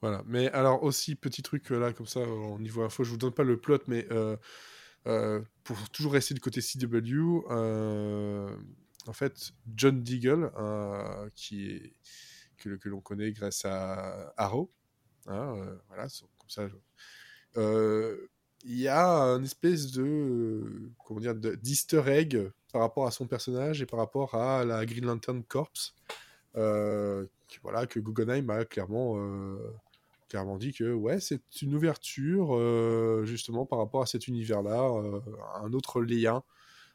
Voilà. 0.00 0.22
Mais 0.26 0.48
alors 0.50 0.82
aussi, 0.82 1.14
petit 1.14 1.42
truc 1.42 1.70
euh, 1.72 1.78
là, 1.78 1.92
comme 1.92 2.06
ça, 2.06 2.20
au 2.20 2.58
niveau 2.58 2.82
info, 2.82 3.04
je 3.04 3.10
vous 3.10 3.16
donne 3.16 3.32
pas 3.32 3.42
le 3.42 3.60
plot, 3.60 3.78
mais 3.88 4.06
euh, 4.12 4.36
euh, 5.06 5.40
pour 5.64 5.88
toujours 5.90 6.12
rester 6.12 6.34
du 6.34 6.40
côté 6.40 6.60
CW, 6.60 7.44
euh, 7.50 8.50
en 9.06 9.12
fait, 9.12 9.52
John 9.74 10.02
Deagle, 10.02 10.50
qui 11.34 11.70
est, 11.70 11.94
que, 12.58 12.88
l'on 12.88 13.00
connaît 13.00 13.32
grâce 13.32 13.64
à 13.64 14.32
Arrow, 14.36 14.70
hein, 15.26 15.54
euh, 15.56 15.76
voilà, 15.88 16.06
comme 16.38 16.48
ça, 16.50 16.68
euh, 17.56 18.28
il 18.64 18.78
y 18.78 18.88
a 18.88 19.06
un 19.06 19.42
espèce 19.42 19.92
de, 19.92 20.90
comment 21.04 21.20
dire, 21.20 21.34
de- 21.34 21.54
d'easter 21.54 22.02
egg 22.06 22.50
par 22.72 22.82
rapport 22.82 23.06
à 23.06 23.10
son 23.10 23.26
personnage 23.26 23.80
et 23.80 23.86
par 23.86 23.98
rapport 23.98 24.34
à 24.34 24.64
la 24.64 24.84
Green 24.84 25.06
Lantern 25.06 25.42
Corps, 25.44 25.94
euh, 26.56 27.24
voilà, 27.62 27.86
que 27.86 28.00
Guggenheim 28.00 28.50
a 28.50 28.64
clairement 28.64 29.16
clairement 30.28 30.58
dit 30.58 30.74
que 30.74 30.92
ouais, 30.92 31.20
c'est 31.20 31.40
une 31.62 31.74
ouverture 31.74 33.24
justement 33.24 33.64
par 33.64 33.78
rapport 33.78 34.02
à 34.02 34.06
cet 34.06 34.28
univers-là, 34.28 34.82
un 35.62 35.72
autre 35.72 36.02
lien 36.02 36.42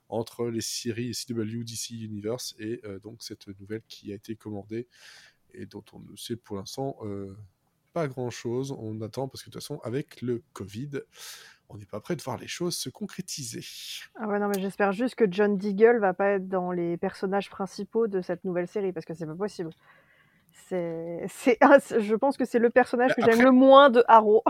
entre 0.10 0.48
les 0.50 0.62
séries 0.62 1.14
CW, 1.14 1.64
DC 1.64 1.92
Universe 1.92 2.56
et 2.60 2.82
euh, 2.86 3.00
donc 3.00 3.24
cette 3.24 3.48
nouvelle 3.60 3.82
qui 3.88 4.12
a 4.12 4.16
été 4.16 4.36
commandée 4.36 4.88
et 5.54 5.66
dont 5.66 5.84
on 5.94 6.00
ne 6.00 6.16
sait 6.16 6.36
pour 6.36 6.58
l'instant 6.58 6.98
euh, 7.04 7.36
pas 7.94 8.08
grand-chose. 8.08 8.72
On 8.78 9.02
attend 9.02 9.28
parce 9.28 9.44
que 9.44 9.50
de 9.50 9.54
toute 9.54 9.62
façon, 9.62 9.80
avec 9.84 10.22
le 10.22 10.42
Covid, 10.54 11.02
on 11.70 11.78
n'est 11.78 11.86
pas 11.86 12.00
prêt 12.00 12.16
de 12.16 12.22
voir 12.22 12.38
les 12.38 12.48
choses 12.48 12.76
se 12.76 12.90
concrétiser. 12.90 13.64
Ah 14.16 14.28
ouais, 14.28 14.40
non, 14.40 14.48
mais 14.48 14.60
j'espère 14.60 14.92
juste 14.92 15.16
que 15.16 15.26
John 15.30 15.58
Deagle 15.58 16.00
va 16.00 16.14
pas 16.14 16.32
être 16.32 16.48
dans 16.48 16.72
les 16.72 16.98
personnages 16.98 17.50
principaux 17.50 18.08
de 18.08 18.22
cette 18.22 18.44
nouvelle 18.44 18.68
série 18.68 18.92
parce 18.92 19.06
que 19.06 19.14
c'est 19.14 19.26
pas 19.26 19.36
possible. 19.36 19.70
C'est, 20.70 21.26
c'est, 21.30 21.58
ah, 21.62 21.78
je 22.00 22.16
pense 22.16 22.38
que 22.38 22.46
c'est 22.46 22.60
le 22.60 22.70
personnage 22.70 23.14
que 23.16 23.22
Après- 23.22 23.34
j'aime 23.36 23.46
le 23.46 23.52
moins 23.52 23.90
de 23.90 24.04
Arrow. 24.08 24.44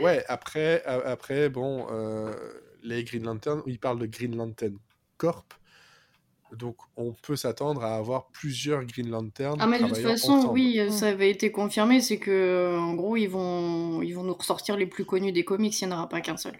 Ouais, 0.00 0.24
après, 0.28 0.84
après 0.84 1.48
bon, 1.48 1.86
euh, 1.90 2.32
les 2.82 3.04
Green 3.04 3.24
Lantern, 3.24 3.62
ils 3.66 3.78
parlent 3.78 3.98
de 3.98 4.06
Green 4.06 4.36
Lantern 4.36 4.76
Corp. 5.16 5.54
Donc, 6.56 6.76
on 6.96 7.12
peut 7.12 7.36
s'attendre 7.36 7.82
à 7.84 7.96
avoir 7.96 8.28
plusieurs 8.28 8.84
Green 8.84 9.10
Lantern. 9.10 9.58
Ah 9.60 9.66
mais 9.66 9.78
de 9.78 9.84
toute 9.86 9.98
façon, 9.98 10.32
ensemble. 10.32 10.54
oui, 10.54 10.80
euh, 10.80 10.90
ça 10.90 11.08
avait 11.08 11.30
été 11.30 11.52
confirmé, 11.52 12.00
c'est 12.00 12.18
que 12.18 12.30
euh, 12.30 12.78
en 12.78 12.94
gros 12.94 13.16
ils 13.16 13.26
vont 13.28 14.00
ils 14.00 14.12
vont 14.12 14.24
nous 14.24 14.32
ressortir 14.34 14.76
les 14.78 14.86
plus 14.86 15.04
connus 15.04 15.32
des 15.32 15.44
comics, 15.44 15.78
il 15.78 15.86
n'y 15.86 15.92
en 15.92 15.96
aura 15.98 16.08
pas 16.08 16.22
qu'un 16.22 16.38
seul. 16.38 16.54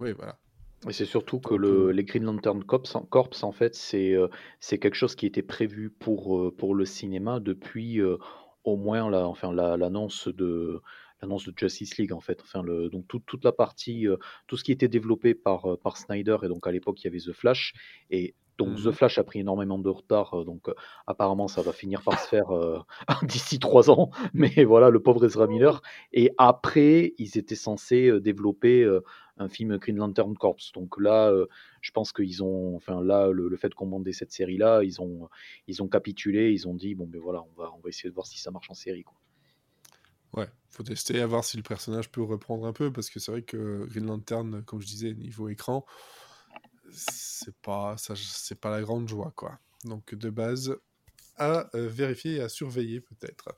Oui, 0.00 0.12
voilà. 0.12 0.38
Et 0.88 0.92
c'est 0.92 1.04
surtout 1.06 1.38
que 1.38 1.54
le, 1.54 1.86
euh, 1.88 1.92
les 1.92 2.04
Green 2.04 2.24
Lantern 2.24 2.62
Corps, 2.64 2.82
en, 2.94 3.02
Corps, 3.02 3.30
en 3.42 3.52
fait, 3.52 3.74
c'est 3.76 4.14
c'est 4.58 4.78
quelque 4.78 4.96
chose 4.96 5.14
qui 5.14 5.26
était 5.26 5.42
prévu 5.42 5.90
pour, 5.90 6.52
pour 6.56 6.74
le 6.74 6.84
cinéma 6.84 7.38
depuis 7.40 8.00
euh, 8.00 8.18
au 8.64 8.76
moins 8.76 9.08
la, 9.08 9.26
enfin, 9.26 9.52
la- 9.52 9.76
l'annonce 9.76 10.28
de 10.28 10.82
l'annonce 11.24 11.46
de 11.46 11.52
Justice 11.56 11.96
League 11.98 12.12
en 12.12 12.20
fait. 12.20 12.40
Enfin, 12.42 12.62
le, 12.62 12.88
donc 12.88 13.06
toute 13.08 13.24
toute 13.26 13.44
la 13.44 13.52
partie, 13.52 14.06
euh, 14.08 14.16
tout 14.46 14.56
ce 14.56 14.64
qui 14.64 14.72
était 14.72 14.88
développé 14.88 15.34
par, 15.34 15.66
euh, 15.72 15.76
par 15.76 15.96
Snyder 15.96 16.36
et 16.42 16.48
donc 16.48 16.66
à 16.66 16.72
l'époque 16.72 17.00
il 17.02 17.04
y 17.06 17.08
avait 17.08 17.18
The 17.20 17.32
Flash 17.32 17.72
et 18.10 18.34
donc 18.56 18.78
Mhm. 18.78 18.84
The 18.84 18.90
Flash 18.92 19.18
a 19.18 19.24
pris 19.24 19.40
énormément 19.40 19.78
de 19.78 19.88
retard. 19.88 20.34
euh, 20.40 20.44
Donc 20.44 20.68
euh, 20.68 20.74
apparemment 21.08 21.48
ça 21.48 21.62
va 21.62 21.72
finir 21.72 22.02
par 22.02 22.20
se 22.20 22.28
faire 22.28 22.50
euh, 22.50 22.78
d'ici 23.24 23.58
trois 23.58 23.90
ans. 23.90 24.10
Mais 24.34 24.64
voilà 24.64 24.90
le 24.90 25.00
pauvre 25.00 25.24
Ezra 25.24 25.46
Miller. 25.48 25.82
Et 26.12 26.30
après 26.38 27.14
ils 27.18 27.36
étaient 27.38 27.56
censés 27.56 28.20
développer 28.20 28.82
euh, 28.84 29.00
un 29.38 29.48
film 29.48 29.76
Green 29.78 29.96
Lantern 29.96 30.36
Corps. 30.36 30.56
Donc 30.74 31.00
là, 31.00 31.32
je 31.80 31.90
pense 31.90 32.12
qu'ils 32.12 32.42
ont, 32.44 32.76
enfin 32.76 33.02
là, 33.02 33.30
le, 33.30 33.48
le 33.48 33.56
fait 33.56 33.74
qu'on 33.74 33.86
mandait 33.86 34.12
cette 34.12 34.30
série-là, 34.32 34.82
ils 34.84 35.00
ont, 35.00 35.28
ils 35.66 35.82
ont 35.82 35.88
capitulé, 35.88 36.52
ils 36.52 36.68
ont 36.68 36.74
dit 36.74 36.94
bon 36.94 37.06
ben 37.08 37.20
voilà, 37.20 37.42
on 37.42 37.60
va, 37.60 37.72
on 37.76 37.80
va 37.80 37.88
essayer 37.88 38.08
de 38.10 38.14
voir 38.14 38.26
si 38.26 38.38
ça 38.38 38.50
marche 38.52 38.70
en 38.70 38.74
série. 38.74 39.02
Quoi. 39.02 39.16
Ouais, 40.34 40.48
faut 40.70 40.82
tester 40.82 41.20
à 41.20 41.26
voir 41.26 41.44
si 41.44 41.56
le 41.56 41.62
personnage 41.62 42.10
peut 42.10 42.22
reprendre 42.22 42.66
un 42.66 42.72
peu, 42.72 42.92
parce 42.92 43.08
que 43.08 43.20
c'est 43.20 43.30
vrai 43.30 43.42
que 43.42 43.86
Green 43.86 44.06
Lantern, 44.06 44.64
comme 44.64 44.80
je 44.80 44.86
disais, 44.86 45.14
niveau 45.14 45.48
écran, 45.48 45.86
c'est 46.90 47.54
pas, 47.62 47.96
ça, 47.96 48.14
c'est 48.16 48.60
pas 48.60 48.70
la 48.70 48.82
grande 48.82 49.08
joie, 49.08 49.32
quoi. 49.36 49.58
Donc, 49.84 50.14
de 50.14 50.30
base, 50.30 50.76
à 51.36 51.68
euh, 51.74 51.88
vérifier 51.88 52.36
et 52.36 52.40
à 52.40 52.48
surveiller, 52.48 53.00
peut-être. 53.00 53.54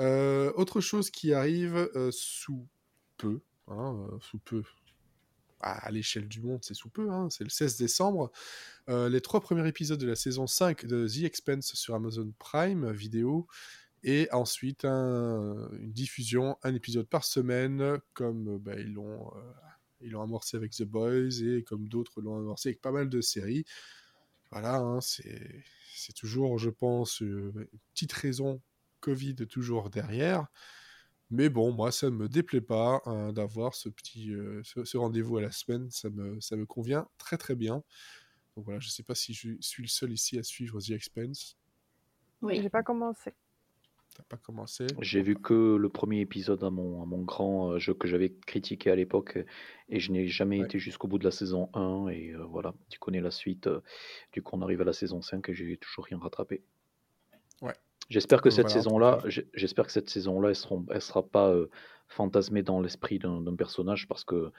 Euh, 0.00 0.52
autre 0.56 0.80
chose 0.80 1.10
qui 1.10 1.32
arrive 1.32 1.90
euh, 1.94 2.10
sous 2.12 2.66
peu, 3.16 3.40
hein, 3.68 4.08
sous 4.20 4.38
peu, 4.38 4.62
à, 5.60 5.90
l'échelle 5.90 6.28
du 6.28 6.40
monde, 6.40 6.60
c'est 6.62 6.74
sous 6.74 6.88
peu, 6.88 7.10
hein, 7.10 7.28
c'est 7.30 7.44
le 7.44 7.50
16 7.50 7.76
décembre, 7.76 8.32
les 8.88 9.20
trois 9.20 9.40
premiers 9.40 9.68
épisodes 9.68 10.00
de 10.00 10.06
la 10.06 10.16
saison 10.16 10.48
5 10.48 10.86
de 10.86 11.06
The 11.06 11.24
Expense 11.24 11.74
sur 11.74 11.94
Amazon 11.94 12.32
Prime 12.38 12.90
vidéo 12.90 13.46
et 14.02 14.28
ensuite 14.32 14.84
un- 14.84 15.68
une 15.78 15.92
diffusion, 15.92 16.56
un 16.62 16.74
épisode 16.74 17.06
par 17.08 17.24
semaine, 17.24 17.98
comme 18.14 18.58
bah, 18.58 18.74
ils 18.78 18.92
l'ont 18.92 19.32
euh, 19.36 19.52
ils 20.02 20.10
l'ont 20.12 20.22
amorcé 20.22 20.56
avec 20.56 20.72
The 20.72 20.84
Boys 20.84 21.42
et 21.42 21.62
comme 21.64 21.88
d'autres 21.88 22.20
l'ont 22.22 22.38
amorcé 22.38 22.70
avec 22.70 22.80
pas 22.80 22.92
mal 22.92 23.08
de 23.10 23.20
séries. 23.20 23.64
Voilà, 24.50 24.76
hein, 24.78 25.00
c'est 25.00 25.64
c'est 25.94 26.14
toujours, 26.14 26.58
je 26.58 26.70
pense, 26.70 27.22
euh, 27.22 27.52
une 27.56 27.78
petite 27.94 28.12
raison 28.12 28.60
Covid 29.00 29.36
toujours 29.48 29.90
derrière. 29.90 30.46
Mais 31.30 31.48
bon, 31.48 31.72
moi, 31.72 31.92
ça 31.92 32.06
ne 32.10 32.16
me 32.16 32.28
déplaît 32.28 32.60
pas 32.60 33.02
hein, 33.06 33.32
d'avoir 33.32 33.74
ce 33.74 33.88
petit 33.88 34.32
euh, 34.32 34.62
ce, 34.64 34.84
ce 34.84 34.96
rendez-vous 34.96 35.36
à 35.36 35.42
la 35.42 35.52
semaine. 35.52 35.90
Ça 35.90 36.10
me, 36.10 36.40
ça 36.40 36.56
me 36.56 36.66
convient 36.66 37.08
très 37.18 37.36
très 37.38 37.54
bien. 37.54 37.84
Donc 38.56 38.64
voilà, 38.64 38.80
je 38.80 38.88
ne 38.88 38.90
sais 38.92 39.02
pas 39.04 39.14
si 39.14 39.32
je 39.34 39.50
suis 39.60 39.82
le 39.82 39.88
seul 39.88 40.12
ici 40.12 40.38
à 40.38 40.42
suivre 40.42 40.80
The 40.80 40.90
Expense. 40.90 41.56
Oui. 42.42 42.60
J'ai 42.62 42.70
pas 42.70 42.82
commencé. 42.82 43.32
T'as 44.20 44.36
pas 44.36 44.42
commencé 44.42 44.86
J'ai 45.00 45.22
vu 45.22 45.34
que 45.34 45.76
le 45.76 45.88
premier 45.88 46.20
épisode 46.20 46.62
à 46.62 46.68
mon, 46.70 47.02
à 47.02 47.06
mon 47.06 47.22
grand 47.22 47.72
euh, 47.72 47.78
jeu 47.78 47.94
que 47.94 48.06
j'avais 48.06 48.30
critiqué 48.46 48.90
à 48.90 48.94
l'époque 48.96 49.38
et 49.88 49.98
je 49.98 50.12
n'ai 50.12 50.26
jamais 50.28 50.58
Ouais. 50.58 50.66
été 50.66 50.78
jusqu'au 50.78 51.08
bout 51.08 51.18
de 51.18 51.24
la 51.24 51.30
saison 51.30 51.70
1 51.74 52.08
et 52.08 52.32
euh, 52.32 52.44
voilà, 52.44 52.74
tu 52.90 52.98
connais 52.98 53.20
la 53.22 53.30
suite. 53.30 53.66
euh, 53.66 53.80
du 54.32 54.42
coup, 54.42 54.56
on 54.56 54.62
arrive 54.62 54.82
à 54.82 54.84
la 54.84 54.92
saison 54.92 55.22
5 55.22 55.48
et 55.48 55.54
j'ai 55.54 55.76
toujours 55.78 56.04
rien 56.04 56.18
rattrapé. 56.18 56.62
Ouais. 57.62 57.72
J'espère 58.10 58.42
que 58.42 58.50
cette 58.50 58.68
j'ai- 59.28 59.48
j'espère 59.54 59.86
que 59.86 59.92
cette 59.92 60.10
saison-là, 60.10 60.50
elle 60.50 60.78
elle 60.90 61.00
sera 61.00 61.22
pas 61.22 61.48
euh, 61.50 61.68
fantasmée 62.08 62.62
dans 62.62 62.80
l'esprit 62.80 63.18
d'un 63.20 63.40
d'un 63.40 63.54
personnage 63.56 64.06
parce 64.08 64.24
que 64.24 64.50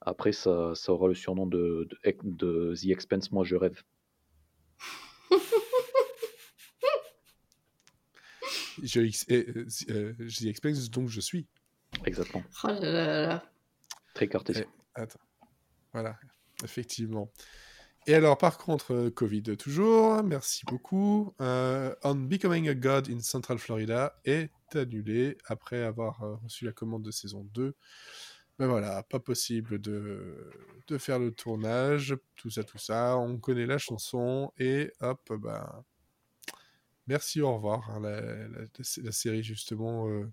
après 0.00 0.32
ça, 0.32 0.72
ça 0.74 0.92
aura 0.92 1.08
le 1.08 1.14
surnom 1.14 1.46
de, 1.46 1.86
de, 1.90 2.16
de 2.22 2.74
The 2.74 2.86
Expense. 2.90 3.32
Moi, 3.32 3.44
je 3.44 3.56
rêve. 3.56 3.82
Je, 8.82 9.00
euh, 9.32 9.66
euh, 9.90 10.12
The 10.28 10.46
Expense, 10.46 10.90
donc 10.90 11.08
je 11.08 11.20
suis. 11.20 11.46
Exactement. 12.04 12.44
Oh 12.64 12.68
là 12.68 12.80
là 12.80 13.06
là 13.06 13.26
là. 13.26 13.44
Très 14.14 14.28
cartésien. 14.28 14.66
Attends. 14.94 15.20
Voilà, 15.92 16.18
effectivement. 16.64 17.30
Et 18.06 18.14
alors, 18.14 18.38
par 18.38 18.56
contre, 18.58 18.94
euh, 18.94 19.10
Covid 19.10 19.42
toujours, 19.56 20.22
merci 20.22 20.64
beaucoup. 20.66 21.34
Euh, 21.40 21.94
On 22.02 22.14
Becoming 22.14 22.68
a 22.68 22.74
God 22.74 23.10
in 23.10 23.20
Central 23.20 23.58
Florida 23.58 24.18
est 24.24 24.50
annulé 24.74 25.36
après 25.46 25.82
avoir 25.82 26.22
euh, 26.22 26.36
reçu 26.36 26.64
la 26.64 26.72
commande 26.72 27.02
de 27.02 27.10
saison 27.10 27.46
2. 27.52 27.74
Ben 28.58 28.66
voilà, 28.66 29.02
pas 29.02 29.20
possible 29.20 29.80
de, 29.80 30.50
de 30.86 30.98
faire 30.98 31.18
le 31.18 31.30
tournage, 31.30 32.16
tout 32.36 32.50
ça, 32.50 32.64
tout 32.64 32.78
ça. 32.78 33.16
On 33.16 33.38
connaît 33.38 33.66
la 33.66 33.78
chanson 33.78 34.52
et 34.58 34.92
hop, 35.00 35.32
ben. 35.38 35.84
Merci, 37.10 37.40
au 37.42 37.52
revoir. 37.56 37.90
hein, 37.90 37.98
la, 38.00 38.20
la- 38.20 38.66
la 39.02 39.10
série, 39.12 39.42
justement, 39.42 40.08
euh, 40.08 40.30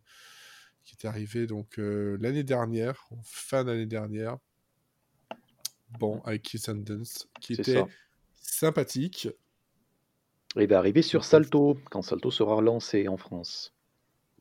qui 0.84 0.96
est 0.96 1.07
arrivée 1.07 1.48
donc 1.48 1.79
euh, 1.79 2.19
l'année 2.22 2.43
dernière, 2.43 3.07
en 3.10 3.19
fin 3.24 3.63
d'année 3.63 3.88
dernière. 3.88 4.38
Bon, 6.00 6.22
avec 6.22 6.43
Keith 6.43 6.62
Sundance, 6.62 7.27
qui 7.41 7.55
C'est 7.55 7.62
était 7.62 7.79
ça. 7.79 7.88
sympathique. 8.36 9.27
Et 10.55 10.67
va 10.67 10.77
arriver 10.77 11.01
sur 11.01 11.25
Salto 11.25 11.79
quand 11.89 12.03
Salto 12.03 12.29
sera 12.29 12.53
relancé 12.53 13.07
en 13.07 13.17
France. 13.17 13.74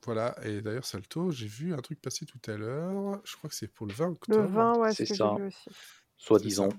Voilà, 0.05 0.35
et 0.45 0.61
d'ailleurs, 0.61 0.85
Salto, 0.85 1.31
j'ai 1.31 1.47
vu 1.47 1.73
un 1.73 1.77
truc 1.81 1.99
passer 1.99 2.27
tout 2.27 2.39
à 2.51 2.55
l'heure. 2.55 3.19
Je 3.25 3.35
crois 3.35 3.49
que 3.49 3.55
c'est 3.55 3.67
pour 3.67 3.87
le 3.87 3.93
20 3.93 4.05
Le 4.05 4.11
octobre. 4.11 4.47
20, 4.49 4.77
ouais, 4.77 4.89
C'est 4.91 5.05
c'est 5.05 5.05
ce 5.05 5.09
que 5.13 5.17
ça. 5.17 5.31
j'ai 5.35 5.41
vu 5.41 5.47
aussi. 5.47 5.69
Soi-disant. 6.17 6.69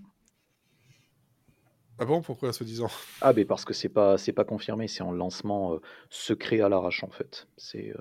Ah 1.99 2.05
bon, 2.05 2.23
pourquoi 2.23 2.53
soi-disant? 2.53 2.89
Ah 3.21 3.33
ben 3.33 3.45
parce 3.47 3.65
que 3.65 3.75
c'est 3.75 3.89
pas 3.89 4.19
c'est 4.19 4.33
pas 4.33 4.45
confirmé, 4.45 4.87
c'est 4.87 5.03
en 5.03 5.11
lancement 5.13 5.75
euh, 5.75 5.79
secret 6.11 6.61
à 6.61 6.69
l'arrache 6.69 7.03
en 7.03 7.11
fait. 7.11 7.49
C'est 7.57 7.91
euh, 7.91 8.01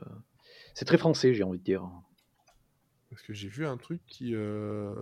c'est 0.74 0.86
très 0.86 0.98
français, 0.98 1.34
j'ai 1.34 1.44
envie 1.44 1.58
de 1.58 1.64
dire. 1.64 1.90
Parce 3.10 3.24
que 3.24 3.34
j'ai 3.34 3.48
vu 3.48 3.66
un 3.66 3.78
truc 3.78 4.02
qui, 4.06 4.36
euh, 4.36 4.94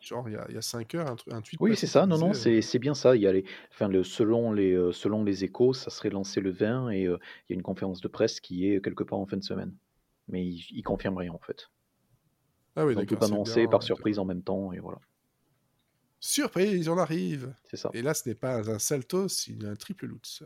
genre 0.00 0.28
il 0.28 0.32
y 0.32 0.36
a, 0.36 0.44
il 0.48 0.54
y 0.54 0.58
a 0.58 0.62
5 0.62 0.94
heures, 0.96 1.06
un, 1.08 1.16
un 1.34 1.40
tweet. 1.40 1.58
Oui, 1.60 1.76
c'est 1.76 1.86
ça. 1.86 2.04
Non, 2.04 2.18
non, 2.18 2.34
c'est 2.34 2.60
c'est 2.60 2.78
bien 2.78 2.94
ça. 2.94 3.16
Il 3.16 3.22
y 3.22 3.26
a 3.26 3.32
les, 3.32 3.44
enfin, 3.70 3.88
le, 3.88 4.02
selon 4.02 4.52
les, 4.52 4.76
selon 4.92 5.24
les 5.24 5.44
échos, 5.44 5.72
ça 5.72 5.88
serait 5.90 6.10
lancé 6.10 6.40
le 6.40 6.50
20 6.50 6.90
et 6.90 7.02
il 7.02 7.04
y 7.04 7.52
a 7.52 7.54
une 7.54 7.62
conférence 7.62 8.00
de 8.00 8.08
presse 8.08 8.40
qui 8.40 8.68
est 8.68 8.84
quelque 8.84 9.04
part 9.04 9.18
en 9.18 9.26
fin 9.26 9.36
de 9.38 9.44
semaine. 9.44 9.74
Mais 10.28 10.44
il, 10.44 10.66
il 10.70 10.82
confirme 10.82 11.16
rien 11.16 11.32
en 11.32 11.38
fait. 11.38 11.70
Ah 12.76 12.84
oui, 12.84 12.94
Ils 12.94 12.98
ont 12.98 13.06
tout 13.06 13.24
annoncé 13.24 13.66
par 13.68 13.82
surprise 13.82 14.18
en 14.18 14.24
même 14.24 14.42
temps 14.42 14.72
et 14.72 14.78
voilà. 14.80 14.98
Surprise, 16.24 16.88
on 16.88 16.98
arrive. 16.98 17.52
Ça. 17.74 17.90
Et 17.94 18.00
là, 18.00 18.14
ce 18.14 18.28
n'est 18.28 18.36
pas 18.36 18.58
un 18.58 18.78
salto, 18.78 19.26
c'est 19.26 19.56
un 19.64 19.74
triple 19.74 20.06
loot. 20.06 20.44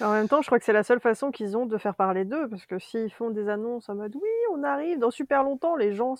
En 0.00 0.12
même 0.12 0.28
temps, 0.28 0.40
je 0.40 0.46
crois 0.46 0.58
que 0.58 0.64
c'est 0.64 0.72
la 0.72 0.82
seule 0.82 0.98
façon 0.98 1.30
qu'ils 1.30 1.58
ont 1.58 1.66
de 1.66 1.76
faire 1.76 1.94
parler 1.94 2.24
d'eux, 2.24 2.48
parce 2.48 2.64
que 2.64 2.78
s'ils 2.78 3.12
font 3.12 3.28
des 3.28 3.50
annonces 3.50 3.90
en 3.90 3.96
mode 3.96 4.16
oui, 4.16 4.30
on 4.54 4.64
arrive 4.64 4.98
dans 4.98 5.10
super 5.10 5.42
longtemps, 5.44 5.76
les 5.76 5.94
gens 5.94 6.14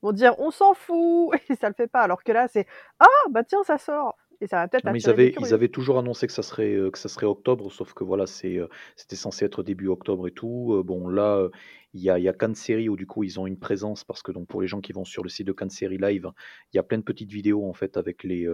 vont 0.00 0.12
dire 0.12 0.34
on 0.38 0.50
s'en 0.50 0.72
fout, 0.72 1.38
et 1.50 1.56
ça 1.56 1.68
le 1.68 1.74
fait 1.74 1.88
pas. 1.88 2.00
Alors 2.00 2.24
que 2.24 2.32
là, 2.32 2.48
c'est 2.48 2.66
ah 3.00 3.06
bah 3.28 3.44
tiens, 3.44 3.62
ça 3.64 3.76
sort, 3.76 4.16
et 4.40 4.46
ça 4.46 4.56
va 4.56 4.68
peut-être 4.68 4.84
Non, 4.84 4.92
mais 4.92 5.00
ils 5.00 5.08
avaient, 5.08 5.34
ils 5.38 5.54
avaient 5.54 5.68
toujours 5.68 5.98
annoncé 5.98 6.26
que 6.26 6.32
ça 6.32 6.42
serait, 6.42 6.74
euh, 6.74 6.90
que 6.90 6.98
ça 6.98 7.08
serait 7.08 7.26
octobre, 7.26 7.70
sauf 7.70 7.92
que 7.92 8.04
voilà, 8.04 8.26
c'est, 8.26 8.58
euh, 8.58 8.68
c'était 8.96 9.16
censé 9.16 9.44
être 9.44 9.62
début 9.62 9.88
octobre 9.88 10.28
et 10.28 10.32
tout. 10.32 10.74
Euh, 10.74 10.82
bon, 10.82 11.08
là, 11.08 11.48
il 11.94 12.00
y 12.02 12.10
a, 12.10 12.18
y 12.18 12.28
a 12.28 12.32
Cannes 12.32 12.54
Série 12.54 12.88
où 12.88 12.96
du 12.96 13.06
coup 13.06 13.24
ils 13.24 13.40
ont 13.40 13.46
une 13.46 13.58
présence 13.58 14.04
parce 14.04 14.22
que 14.22 14.30
donc 14.32 14.46
pour 14.46 14.60
les 14.60 14.68
gens 14.68 14.80
qui 14.80 14.92
vont 14.92 15.04
sur 15.04 15.22
le 15.22 15.28
site 15.28 15.46
de 15.46 15.52
Cannes 15.52 15.70
Série 15.70 15.98
Live, 15.98 16.30
il 16.72 16.76
y 16.76 16.78
a 16.78 16.82
plein 16.82 16.98
de 16.98 17.02
petites 17.02 17.32
vidéos 17.32 17.68
en 17.68 17.72
fait 17.72 17.96
avec 17.96 18.24
les, 18.24 18.46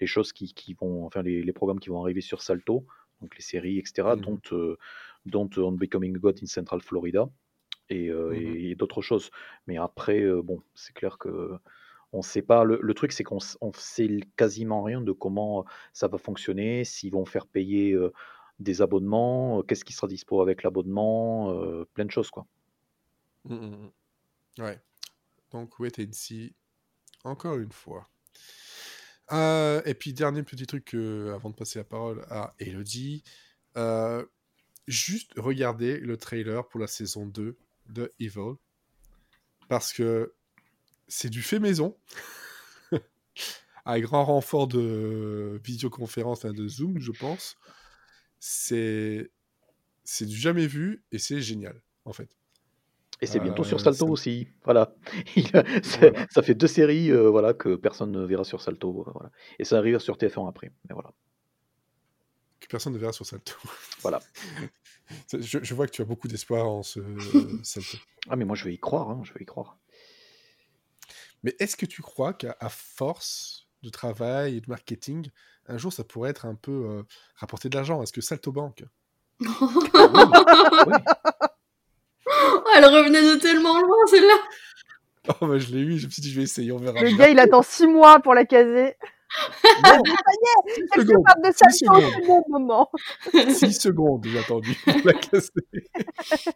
les 0.00 0.06
choses 0.06 0.32
qui, 0.32 0.52
qui 0.52 0.74
vont, 0.74 1.06
enfin 1.06 1.22
les, 1.22 1.42
les 1.42 1.52
programmes 1.52 1.80
qui 1.80 1.88
vont 1.88 2.02
arriver 2.02 2.20
sur 2.20 2.42
Salto, 2.42 2.86
donc 3.20 3.36
les 3.36 3.42
séries, 3.42 3.78
etc. 3.78 4.08
Mhm. 4.16 4.20
Dont, 4.20 4.40
euh, 4.52 4.76
dont 5.26 5.50
On 5.56 5.72
Becoming 5.72 6.16
God 6.16 6.38
in 6.42 6.46
Central 6.46 6.80
Florida 6.80 7.28
et, 7.88 8.08
euh, 8.08 8.32
et 8.34 8.74
d'autres 8.74 9.02
choses. 9.02 9.30
Mais 9.66 9.76
après, 9.76 10.20
euh, 10.20 10.42
bon, 10.42 10.62
c'est 10.74 10.94
clair 10.94 11.18
que 11.18 11.52
on 12.12 12.22
sait 12.22 12.42
pas. 12.42 12.64
Le, 12.64 12.94
truc, 12.94 13.12
c'est 13.12 13.24
qu'on 13.24 13.38
on 13.60 13.72
sait 13.72 14.20
quasiment 14.36 14.82
rien 14.82 15.00
de 15.00 15.12
comment 15.12 15.64
ça 15.92 16.08
va 16.08 16.18
fonctionner, 16.18 16.84
s'ils 16.84 17.12
vont 17.12 17.24
faire 17.24 17.46
payer 17.46 17.96
des 18.58 18.82
abonnements, 18.82 19.62
qu'est-ce 19.62 19.84
qui 19.84 19.92
sera 19.92 20.08
dispo 20.08 20.42
avec 20.42 20.62
l'abonnement, 20.62 21.54
plein 21.94 22.04
de 22.04 22.10
choses 22.10 22.30
quoi. 22.30 22.46
Mm, 23.44 23.54
mm, 23.54 23.90
mm. 24.58 24.62
Ouais. 24.62 24.80
Donc, 25.50 25.78
wait 25.78 25.98
and 25.98 26.12
see, 26.12 26.54
encore 27.24 27.56
une 27.58 27.72
fois. 27.72 28.08
Euh, 29.32 29.80
et 29.84 29.94
puis, 29.94 30.12
dernier 30.12 30.42
petit 30.42 30.66
truc 30.66 30.94
avant 30.94 31.50
de 31.50 31.54
passer 31.54 31.78
la 31.78 31.84
parole 31.84 32.24
à 32.30 32.54
Elodie. 32.58 33.22
Euh, 33.76 34.24
juste 34.86 35.32
regardez 35.36 35.98
le 35.98 36.16
trailer 36.16 36.66
pour 36.68 36.80
la 36.80 36.86
saison 36.86 37.26
2 37.26 37.56
de 37.88 38.12
Evil. 38.18 38.54
Parce 39.68 39.92
que 39.92 40.34
c'est 41.10 41.30
du 41.30 41.42
fait 41.42 41.60
maison. 41.60 41.96
à 43.84 44.00
grand 44.00 44.24
renfort 44.24 44.68
de 44.68 45.60
visioconférence, 45.64 46.44
enfin, 46.44 46.52
de 46.52 46.68
Zoom, 46.68 46.98
je 47.00 47.12
pense. 47.12 47.56
C'est 48.40 49.30
c'est 50.04 50.26
du 50.26 50.36
jamais 50.36 50.66
vu 50.66 51.04
et 51.12 51.18
c'est 51.18 51.40
génial, 51.42 51.82
en 52.04 52.12
fait. 52.12 52.30
Et 53.22 53.26
c'est 53.26 53.40
bientôt 53.40 53.64
sur 53.64 53.78
Euh, 53.78 53.80
Salto 53.80 54.08
aussi. 54.08 54.48
Voilà. 54.64 54.94
Ça 56.30 56.42
fait 56.42 56.54
deux 56.54 56.66
séries 56.68 57.10
euh, 57.12 57.30
voilà, 57.30 57.54
que 57.54 57.76
personne 57.76 58.12
ne 58.12 58.24
verra 58.24 58.44
sur 58.44 58.62
Salto. 58.62 59.04
euh, 59.06 59.12
voilà. 59.12 59.30
Et 59.58 59.64
ça 59.64 59.78
arrive 59.78 59.98
sur 60.00 60.16
TF1 60.16 60.48
après. 60.48 60.72
Mais 60.88 60.94
voilà. 60.94 61.12
que 62.60 62.66
personne 62.68 62.92
ne 62.92 62.98
verra 62.98 63.12
sur 63.12 63.26
Salto. 63.26 63.54
Voilà. 64.02 64.20
je, 65.32 65.58
je 65.62 65.74
vois 65.74 65.86
que 65.86 65.92
tu 65.92 66.02
as 66.02 66.06
beaucoup 66.06 66.28
d'espoir 66.28 66.66
en 66.68 66.82
ce 66.82 67.00
Salto. 67.62 67.98
Ah 68.28 68.36
mais 68.36 68.44
moi 68.44 68.56
je 68.56 68.64
vais 68.64 68.74
y 68.74 68.78
croire, 68.78 69.10
hein, 69.10 69.20
je 69.24 69.32
vais 69.34 69.40
y 69.42 69.46
croire. 69.46 69.78
Mais 71.42 71.54
est-ce 71.58 71.76
que 71.76 71.86
tu 71.86 72.02
crois 72.02 72.32
qu'à 72.34 72.56
force 72.68 73.66
de 73.82 73.88
travail 73.88 74.56
et 74.56 74.60
de 74.60 74.68
marketing, 74.68 75.30
un 75.66 75.78
jour 75.78 75.92
ça 75.92 76.04
pourrait 76.04 76.30
être 76.30 76.44
un 76.46 76.54
peu 76.54 76.70
euh, 76.72 77.02
rapporter 77.36 77.68
de 77.68 77.76
l'argent? 77.76 78.02
Est-ce 78.02 78.12
que 78.12 78.20
Salto 78.20 78.52
Bank 78.52 78.84
Oui. 79.40 79.46
Oh, 82.32 82.62
elle 82.76 82.84
revenait 82.84 83.22
de 83.22 83.40
tellement 83.40 83.80
loin, 83.80 83.96
celle-là. 84.08 84.36
Oh, 85.40 85.46
bah, 85.48 85.58
je 85.58 85.72
l'ai 85.74 85.80
eu, 85.80 85.98
je 85.98 86.06
me 86.06 86.10
suis 86.12 86.22
dit, 86.22 86.30
je 86.30 86.36
vais 86.36 86.44
essayer, 86.44 86.70
on 86.70 86.78
verra. 86.78 87.00
Le 87.00 87.10
gars, 87.16 87.28
il 87.28 87.38
attend 87.40 87.62
six 87.62 87.86
mois 87.88 88.20
pour 88.20 88.34
la 88.34 88.44
caser. 88.44 88.94
Non, 89.84 90.02
six 90.68 90.82
Elle 90.94 91.00
secondes, 91.02 91.24
parle 91.24 91.42
de 91.42 91.52
six 91.52 91.78
Salto, 91.84 92.00
secondes. 92.00 92.26
bon 92.26 92.44
moment. 92.48 92.90
6 93.32 93.72
secondes, 93.80 94.24
j'ai 94.26 94.38
attendu 94.38 94.74
pour 94.84 94.94
la 95.04 95.12
casser. 95.14 95.50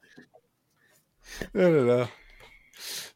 oh 1.55 1.59
là 1.59 1.71
là. 1.83 2.09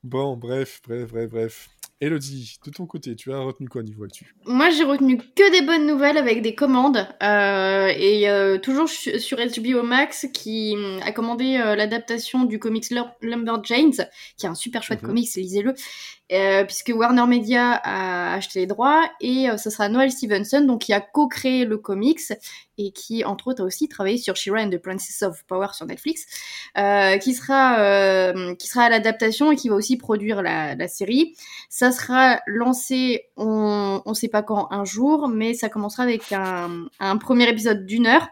Bon, 0.04 0.36
bref, 0.36 0.80
bref, 0.86 1.10
bref, 1.12 1.30
bref. 1.30 1.68
Elodie, 2.00 2.58
de 2.64 2.70
ton 2.70 2.86
côté, 2.86 3.16
tu 3.16 3.32
as 3.32 3.40
retenu 3.40 3.68
quoi 3.68 3.82
niveau 3.82 4.04
actu? 4.04 4.32
Moi, 4.46 4.70
j'ai 4.70 4.84
retenu 4.84 5.18
que 5.18 5.50
des 5.50 5.66
bonnes 5.66 5.84
nouvelles 5.84 6.16
avec 6.16 6.42
des 6.42 6.54
commandes. 6.54 7.04
Euh, 7.24 7.88
et 7.96 8.28
euh, 8.30 8.56
toujours 8.58 8.88
su- 8.88 9.18
sur 9.18 9.36
HBO 9.38 9.82
Max, 9.82 10.26
qui 10.32 10.74
hum, 10.76 11.00
a 11.02 11.10
commandé 11.10 11.56
euh, 11.56 11.74
l'adaptation 11.74 12.44
du 12.44 12.60
comics 12.60 12.86
Lumberjanes, 13.20 14.06
qui 14.36 14.46
est 14.46 14.48
un 14.48 14.54
super 14.54 14.84
chouette 14.84 15.02
Mhm. 15.02 15.08
comics, 15.08 15.34
lisez-le. 15.34 15.74
Euh, 16.30 16.62
puisque 16.64 16.92
Warner 16.94 17.26
Media 17.26 17.80
a 17.82 18.34
acheté 18.34 18.60
les 18.60 18.66
droits 18.66 19.08
et 19.18 19.48
euh, 19.48 19.56
ce 19.56 19.70
sera 19.70 19.88
Noel 19.88 20.10
Stevenson 20.10 20.60
donc 20.60 20.82
qui 20.82 20.92
a 20.92 21.00
co-créé 21.00 21.64
le 21.64 21.78
comics 21.78 22.20
et 22.76 22.92
qui 22.92 23.24
entre 23.24 23.48
autres 23.48 23.62
a 23.62 23.64
aussi 23.64 23.88
travaillé 23.88 24.18
sur 24.18 24.36
She-Ra 24.36 24.60
and 24.60 24.68
the 24.68 24.76
Princess 24.76 25.22
of 25.22 25.42
Power 25.46 25.68
sur 25.72 25.86
Netflix 25.86 26.26
euh, 26.76 27.16
qui 27.16 27.32
sera 27.32 27.80
euh, 27.80 28.54
qui 28.56 28.68
sera 28.68 28.84
à 28.84 28.88
l'adaptation 28.90 29.50
et 29.52 29.56
qui 29.56 29.70
va 29.70 29.76
aussi 29.76 29.96
produire 29.96 30.42
la, 30.42 30.74
la 30.74 30.86
série. 30.86 31.34
Ça 31.70 31.92
sera 31.92 32.42
lancé 32.46 33.24
on 33.38 34.02
on 34.04 34.12
sait 34.12 34.28
pas 34.28 34.42
quand 34.42 34.68
un 34.70 34.84
jour 34.84 35.28
mais 35.28 35.54
ça 35.54 35.70
commencera 35.70 36.02
avec 36.02 36.30
un, 36.32 36.88
un 37.00 37.16
premier 37.16 37.48
épisode 37.48 37.86
d'une 37.86 38.06
heure 38.06 38.28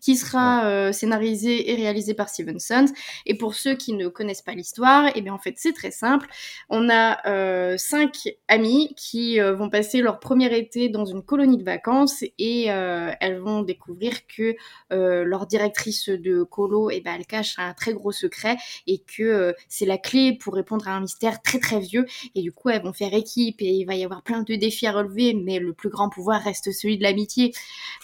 qui 0.00 0.16
sera 0.16 0.66
euh, 0.66 0.92
scénarisé 0.92 1.70
et 1.70 1.74
réalisé 1.74 2.14
par 2.14 2.28
Stevenson. 2.28 2.86
Et 3.26 3.36
pour 3.36 3.54
ceux 3.54 3.74
qui 3.74 3.92
ne 3.92 4.08
connaissent 4.08 4.42
pas 4.42 4.52
l'histoire, 4.52 5.10
eh 5.14 5.20
bien 5.20 5.34
en 5.34 5.38
fait 5.38 5.54
c'est 5.56 5.72
très 5.72 5.90
simple. 5.90 6.28
On 6.68 6.88
a 6.88 7.26
euh, 7.26 7.76
cinq 7.76 8.28
amies 8.48 8.94
qui 8.96 9.40
euh, 9.40 9.54
vont 9.54 9.68
passer 9.70 10.00
leur 10.00 10.20
premier 10.20 10.56
été 10.56 10.88
dans 10.88 11.04
une 11.04 11.22
colonie 11.22 11.58
de 11.58 11.64
vacances 11.64 12.24
et 12.38 12.70
euh, 12.70 13.12
elles 13.20 13.38
vont 13.38 13.62
découvrir 13.62 14.26
que 14.26 14.54
leur 14.90 15.46
directrice 15.46 16.08
de 16.08 16.42
colo, 16.42 16.90
eh 16.90 17.00
ben 17.00 17.14
elle 17.18 17.26
cache 17.26 17.54
un 17.58 17.72
très 17.74 17.92
gros 17.92 18.12
secret 18.12 18.56
et 18.86 18.98
que 18.98 19.54
c'est 19.68 19.86
la 19.86 19.98
clé 19.98 20.36
pour 20.40 20.54
répondre 20.54 20.88
à 20.88 20.92
un 20.92 21.00
mystère 21.00 21.42
très 21.42 21.58
très 21.58 21.80
vieux. 21.80 22.06
Et 22.34 22.42
du 22.42 22.52
coup 22.52 22.70
elles 22.70 22.82
vont 22.82 22.92
faire 22.92 23.14
équipe 23.14 23.60
et 23.60 23.68
il 23.68 23.84
va 23.84 23.94
y 23.94 24.04
avoir 24.04 24.22
plein 24.22 24.42
de 24.42 24.54
défis 24.54 24.86
à 24.86 24.92
relever, 24.92 25.34
mais 25.34 25.58
le 25.58 25.72
plus 25.72 25.88
grand 25.88 26.08
pouvoir 26.08 26.42
reste 26.42 26.72
celui 26.72 26.98
de 26.98 27.02
l'amitié. 27.02 27.52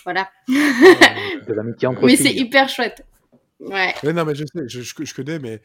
Voilà. 0.04 0.30
De 0.48 1.52
l'amitié 1.52 1.85
entre 1.86 2.04
Mais 2.04 2.16
filles. 2.16 2.26
c'est 2.26 2.34
hyper 2.34 2.68
chouette. 2.68 3.04
Ouais. 3.60 3.94
Ouais, 4.02 4.12
non, 4.12 4.24
mais 4.24 4.34
je 4.34 4.44
sais, 4.44 4.68
je, 4.68 4.80
je- 4.82 5.04
je 5.04 5.14
connais, 5.14 5.38
mais 5.38 5.60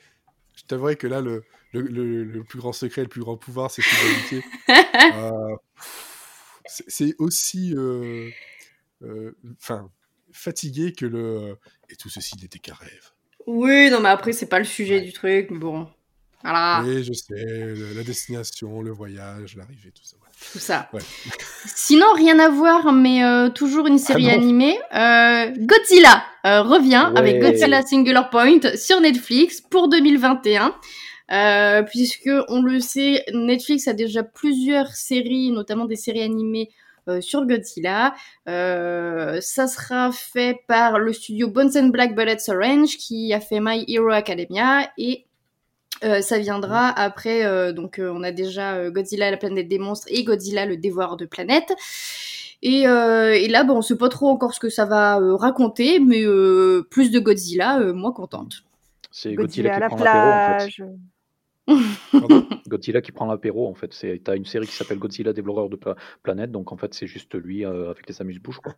je 0.55 0.63
t'avouerai 0.63 0.95
que 0.95 1.07
là, 1.07 1.21
le, 1.21 1.43
le, 1.73 1.81
le- 1.81 2.23
le 2.23 2.43
plus 2.43 2.59
grand 2.59 2.73
secret, 2.73 3.01
le 3.03 3.09
plus 3.09 3.21
grand 3.21 3.37
pouvoir, 3.37 3.69
c'est 3.71 3.81
l'humanité. 3.81 4.43
Euh, 5.13 5.55
c'est 6.65 7.15
aussi, 7.19 7.73
euh, 7.75 8.29
euh, 9.03 9.35
enfin, 9.59 9.89
fatigué 10.31 10.93
que 10.93 11.05
le. 11.05 11.57
Et 11.89 11.95
tout 11.95 12.09
ceci 12.09 12.37
n'était 12.37 12.59
qu'un 12.59 12.75
rêve. 12.75 13.11
Oui, 13.47 13.89
non, 13.89 13.99
mais 13.99 14.09
après, 14.09 14.31
c'est 14.31 14.45
pas 14.47 14.59
le 14.59 14.65
sujet 14.65 15.01
du 15.01 15.11
truc, 15.11 15.49
mais 15.49 15.57
bon. 15.57 15.89
Voilà, 16.43 16.81
Oui, 16.85 17.03
je 17.03 17.13
sais, 17.13 17.33
le- 17.35 17.93
la 17.93 18.03
destination, 18.03 18.81
le 18.81 18.91
voyage, 18.91 19.55
l'arrivée, 19.55 19.91
tout 19.91 20.03
ça. 20.03 20.15
Tout 20.51 20.59
ça. 20.59 20.89
Ouais. 20.93 21.01
Sinon, 21.75 22.07
rien 22.15 22.39
à 22.39 22.49
voir, 22.49 22.91
mais 22.91 23.23
euh, 23.23 23.49
toujours 23.49 23.87
une 23.87 23.97
série 23.97 24.29
Ah 24.29 24.33
animée. 24.33 24.77
Euh, 24.93 25.51
Godzilla 25.59 26.23
euh, 26.45 26.61
revient 26.61 27.09
Ouais. 27.13 27.19
avec 27.19 27.39
Godzilla 27.41 27.81
Singular 27.83 28.29
Point 28.29 28.75
sur 28.75 28.99
Netflix 29.01 29.61
pour 29.61 29.87
2021. 29.89 30.73
Euh, 31.31 31.83
puisque 31.83 32.29
on 32.49 32.61
le 32.61 32.79
sait, 32.81 33.23
Netflix 33.33 33.87
a 33.87 33.93
déjà 33.93 34.21
plusieurs 34.23 34.87
séries, 34.87 35.51
notamment 35.51 35.85
des 35.85 35.95
séries 35.95 36.23
animées 36.23 36.69
euh, 37.07 37.21
sur 37.21 37.45
Godzilla. 37.45 38.13
Euh, 38.49 39.39
ça 39.39 39.67
sera 39.67 40.11
fait 40.11 40.57
par 40.67 40.99
le 40.99 41.13
studio 41.13 41.47
Bones 41.47 41.71
and 41.77 41.87
Black 41.87 42.15
Bullets 42.15 42.49
Orange 42.49 42.97
qui 42.97 43.33
a 43.33 43.39
fait 43.39 43.59
My 43.61 43.85
Hero 43.87 44.09
Academia 44.09 44.89
et 44.97 45.25
euh, 46.03 46.21
ça 46.21 46.39
viendra 46.39 46.87
après, 46.87 47.45
euh, 47.45 47.73
donc 47.73 47.99
euh, 47.99 48.11
on 48.13 48.23
a 48.23 48.31
déjà 48.31 48.75
euh, 48.75 48.91
Godzilla 48.91 49.29
la 49.31 49.37
planète 49.37 49.67
des 49.67 49.77
monstres 49.79 50.07
et 50.09 50.23
Godzilla 50.23 50.65
le 50.65 50.77
dévoreur 50.77 51.17
de 51.17 51.25
planètes. 51.25 51.73
Et, 52.63 52.87
euh, 52.87 53.33
et 53.33 53.47
là, 53.47 53.63
bon, 53.63 53.77
on 53.77 53.81
sait 53.81 53.97
pas 53.97 54.09
trop 54.09 54.27
encore 54.27 54.53
ce 54.53 54.59
que 54.59 54.69
ça 54.69 54.85
va 54.85 55.19
euh, 55.19 55.35
raconter, 55.35 55.99
mais 55.99 56.23
euh, 56.23 56.87
plus 56.89 57.09
de 57.11 57.19
Godzilla, 57.19 57.79
euh, 57.79 57.93
moi 57.93 58.11
contente. 58.13 58.63
C'est 59.11 59.33
Godzilla 59.33 59.69
Godzilla 59.69 59.73
à 59.73 59.75
qui 59.75 59.79
la 59.81 59.89
prend 59.89 59.97
l'apéro 59.97 60.29
en 60.29 60.59
fait. 60.59 60.65
Godzilla 62.67 63.01
qui 63.01 63.11
prend 63.11 63.25
l'apéro 63.25 63.67
en 63.67 63.73
fait. 63.73 63.93
C'est 63.93 64.21
t'as 64.23 64.35
une 64.35 64.45
série 64.45 64.67
qui 64.67 64.73
s'appelle 64.75 64.99
Godzilla 64.99 65.33
dévoreur 65.33 65.69
de 65.69 65.75
pla- 65.75 65.95
planète, 66.23 66.51
donc 66.51 66.71
en 66.71 66.77
fait 66.77 66.93
c'est 66.93 67.07
juste 67.07 67.35
lui 67.35 67.65
euh, 67.65 67.89
avec 67.91 68.07
les 68.07 68.21
amuse-bouches 68.21 68.59
quoi. 68.59 68.75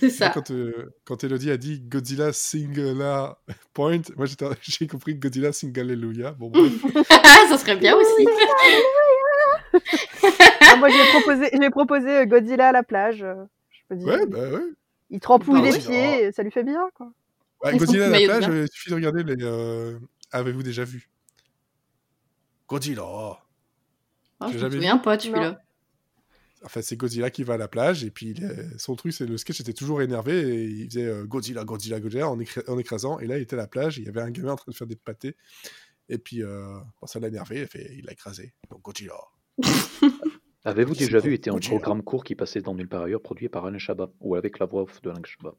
C'est 0.00 0.10
ça. 0.10 0.30
Quand, 0.30 0.50
euh, 0.50 0.94
quand 1.04 1.22
Elodie 1.24 1.50
a 1.50 1.56
dit 1.56 1.80
Godzilla 1.80 2.32
Singular 2.32 3.36
Point, 3.74 4.00
moi 4.16 4.26
j'ai 4.62 4.86
compris 4.86 5.14
Godzilla 5.14 5.52
Single 5.52 5.80
Hallelujah. 5.80 6.32
Bon, 6.32 6.50
bref. 6.50 6.72
ça 7.48 7.58
serait 7.58 7.76
bien 7.76 7.96
aussi. 7.96 8.26
Ah, 10.60 10.76
moi, 10.76 10.88
j'ai 10.88 11.04
proposé, 11.10 11.50
j'ai 11.60 11.70
proposé 11.70 12.08
euh, 12.18 12.24
Godzilla 12.26 12.68
à 12.68 12.72
la 12.72 12.82
plage. 12.82 13.22
euh, 13.22 13.44
Je 13.90 13.94
me 13.94 14.00
dis, 14.00 14.04
Ouais, 14.06 14.26
bah 14.26 14.50
ouais. 14.50 14.62
il 15.10 15.20
trempouille 15.20 15.60
Bah 15.60 15.66
les 15.68 15.72
ouais. 15.72 15.78
pieds, 15.78 16.32
ça 16.32 16.42
lui 16.42 16.50
fait 16.50 16.64
bien, 16.64 16.88
quoi. 16.94 17.10
Ouais, 17.64 17.76
Godzilla 17.76 18.06
à 18.06 18.10
la 18.10 18.20
plage, 18.24 18.44
il 18.50 18.68
suffit 18.70 18.90
de 18.90 18.94
regarder 18.94 19.22
les. 19.22 19.36
euh, 19.42 19.98
Avez-vous 20.32 20.62
déjà 20.62 20.84
vu? 20.84 21.08
Godzilla 22.68 23.38
J'ai 24.50 24.58
je 24.58 24.64
me 24.66 24.70
souviens 24.70 24.98
pas 24.98 25.16
de 25.16 25.22
celui-là. 25.22 25.58
Enfin, 26.64 26.80
c'est 26.82 26.96
Godzilla 26.96 27.30
qui 27.30 27.42
va 27.44 27.54
à 27.54 27.56
la 27.56 27.68
plage, 27.68 28.04
et 28.04 28.10
puis 28.10 28.30
il 28.30 28.44
est- 28.44 28.78
son 28.78 28.94
truc, 28.94 29.12
c'est 29.12 29.26
le 29.26 29.36
sketch 29.36 29.60
était 29.60 29.72
toujours 29.72 30.00
énervé, 30.02 30.38
et 30.40 30.64
il 30.64 30.86
faisait 30.90 31.06
euh, 31.06 31.24
Godzilla, 31.24 31.64
Godzilla, 31.64 31.98
Godzilla 32.00 32.28
en, 32.28 32.38
écra- 32.38 32.68
en 32.70 32.78
écrasant, 32.78 33.18
et 33.18 33.26
là, 33.26 33.38
il 33.38 33.42
était 33.42 33.54
à 33.54 33.58
la 33.58 33.66
plage, 33.66 33.98
il 33.98 34.04
y 34.04 34.08
avait 34.08 34.20
un 34.20 34.30
gamin 34.30 34.52
en 34.52 34.56
train 34.56 34.70
de 34.70 34.76
faire 34.76 34.86
des 34.86 34.96
pâtés, 34.96 35.36
et 36.08 36.18
puis 36.18 36.42
euh, 36.42 36.78
bon, 37.00 37.06
ça 37.06 37.18
l'a 37.20 37.28
énervé, 37.28 37.60
il 37.62 37.66
fait- 37.66 37.94
il 37.96 38.04
l'a 38.04 38.12
écrasé. 38.12 38.54
Donc 38.70 38.82
Godzilla. 38.82 39.14
Avez-vous 40.64 40.94
déjà 40.94 41.18
vu 41.18 41.34
était 41.34 41.50
un 41.50 41.54
Godzilla. 41.54 41.78
programme 41.78 42.02
court 42.02 42.22
qui 42.22 42.36
passait 42.36 42.60
dans 42.60 42.74
Nulle 42.74 42.88
part 42.88 43.02
ailleurs, 43.02 43.22
produit 43.22 43.48
par 43.48 43.66
Alain 43.66 43.78
Chabat, 43.78 44.12
ou 44.20 44.36
avec 44.36 44.58
la 44.60 44.66
voix 44.66 44.82
off 44.82 45.02
de 45.02 45.10
Alain 45.10 45.22
Chabat, 45.24 45.56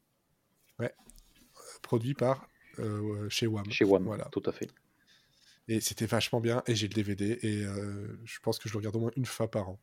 Produit 1.82 2.14
par 2.14 2.48
euh, 2.80 3.28
chez 3.30 3.46
WAM. 3.46 3.70
chez 3.70 3.84
WAM, 3.84 4.04
Voilà. 4.06 4.26
tout 4.32 4.42
à 4.46 4.52
fait. 4.54 4.70
Et 5.68 5.82
c'était 5.82 6.06
vachement 6.06 6.40
bien, 6.40 6.64
et 6.66 6.76
j'ai 6.76 6.88
le 6.88 6.94
DVD, 6.94 7.38
et 7.42 7.66
euh, 7.66 8.18
je 8.24 8.40
pense 8.40 8.58
que 8.58 8.68
je 8.70 8.74
le 8.74 8.78
regarde 8.78 8.96
au 8.96 9.00
moins 9.00 9.12
une 9.18 9.26
fois 9.26 9.52
par 9.52 9.70
an. 9.70 9.80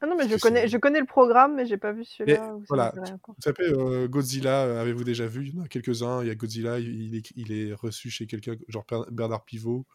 Ah 0.00 0.06
non, 0.06 0.16
mais 0.16 0.28
je 0.28 0.36
connais, 0.36 0.62
c'est- 0.62 0.68
je 0.68 0.76
connais 0.78 1.00
le 1.00 1.06
programme, 1.06 1.56
mais 1.56 1.66
j'ai 1.66 1.76
pas 1.76 1.92
vu 1.92 2.04
celui-là. 2.04 2.56
voilà. 2.68 2.92
Vous 3.26 3.34
savez, 3.42 3.64
euh, 3.72 4.06
Godzilla, 4.06 4.64
euh, 4.64 4.80
avez-vous 4.80 5.02
déjà 5.04 5.26
vu? 5.26 5.46
Il 5.48 5.54
y 5.56 5.60
en 5.60 5.64
a 5.64 5.68
quelques-uns. 5.68 6.22
Il 6.22 6.28
y 6.28 6.30
a 6.30 6.34
Godzilla, 6.36 6.78
il 6.78 7.16
est, 7.16 7.32
il 7.34 7.52
est 7.52 7.74
reçu 7.74 8.08
chez 8.10 8.26
quelqu'un, 8.26 8.54
genre 8.68 8.84
Bernard 9.10 9.44
Pivot, 9.44 9.86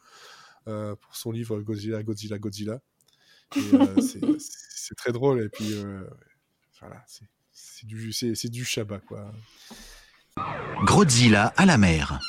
euh, 0.68 0.96
pour 0.98 1.16
son 1.16 1.32
livre 1.32 1.62
Godzilla, 1.62 2.04
Godzilla, 2.04 2.38
Godzilla. 2.38 2.82
Euh, 3.56 3.96
c'est- 4.39 4.96
très 4.98 5.12
drôle. 5.13 5.42
Et 5.44 5.50
puis, 5.50 5.74
euh, 5.74 6.04
voilà, 6.82 7.04
c'est 7.08 7.86
du, 8.50 8.66
Shabbat, 8.66 9.04
quoi. 9.06 9.32
Godzilla 10.86 11.54
à 11.56 11.66
la 11.66 11.78
mer. 11.78 12.20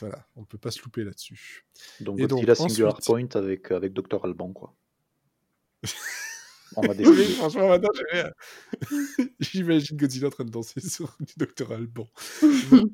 Voilà, 0.00 0.26
on 0.36 0.44
peut 0.44 0.58
pas 0.58 0.70
se 0.70 0.82
louper 0.82 1.04
là-dessus. 1.04 1.64
Donc 2.00 2.18
Et 2.18 2.26
donc, 2.26 2.40
Godzilla 2.44 2.54
Singular 2.54 2.92
ensuite- 2.94 3.06
Point 3.06 3.40
avec, 3.40 3.70
avec 3.70 3.92
Dr. 3.92 4.24
Alban, 4.24 4.52
quoi. 4.52 4.74
On 6.76 6.80
va 6.82 6.94
Oui, 6.98 7.34
franchement, 7.36 7.68
maintenant, 7.68 7.90
j'imagine 9.40 9.96
Godzilla 9.96 10.28
en 10.28 10.30
train 10.30 10.44
de 10.44 10.50
danser 10.50 10.80
sur 10.88 11.16
du 11.20 11.34
Dr. 11.36 11.72
Alban. 11.72 12.08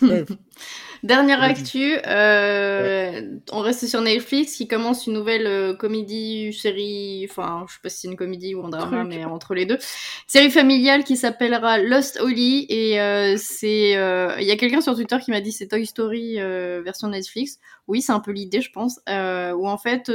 Bref, 0.00 0.28
Dernière 1.02 1.42
actu, 1.42 1.96
euh, 2.06 3.38
on 3.52 3.60
reste 3.60 3.86
sur 3.86 4.00
Netflix 4.00 4.56
qui 4.56 4.66
commence 4.66 5.06
une 5.06 5.12
nouvelle 5.12 5.46
euh, 5.46 5.74
comédie, 5.74 6.52
série, 6.52 7.26
enfin 7.30 7.64
je 7.68 7.74
sais 7.74 7.80
pas 7.82 7.88
si 7.88 8.00
c'est 8.00 8.08
une 8.08 8.16
comédie 8.16 8.54
ou 8.54 8.64
un 8.64 8.68
drama, 8.68 9.04
Truc. 9.04 9.08
mais 9.08 9.24
entre 9.24 9.54
les 9.54 9.66
deux. 9.66 9.78
Série 10.26 10.50
familiale 10.50 11.04
qui 11.04 11.16
s'appellera 11.16 11.78
Lost 11.78 12.18
Holly 12.20 12.66
et 12.68 13.00
euh, 13.00 13.36
c'est, 13.36 13.96
euh, 13.96 14.34
il 14.38 14.46
y 14.46 14.50
a 14.50 14.56
quelqu'un 14.56 14.80
sur 14.80 14.94
Twitter 14.94 15.16
qui 15.24 15.30
m'a 15.30 15.40
dit 15.40 15.52
c'est 15.52 15.68
Toy 15.68 15.86
Story 15.86 16.40
euh, 16.40 16.82
version 16.84 17.08
Netflix. 17.08 17.58
Oui, 17.86 18.02
c'est 18.02 18.12
un 18.12 18.20
peu 18.20 18.32
l'idée, 18.32 18.60
je 18.60 18.70
pense, 18.70 19.00
euh, 19.08 19.52
où 19.52 19.68
en 19.68 19.78
fait. 19.78 20.10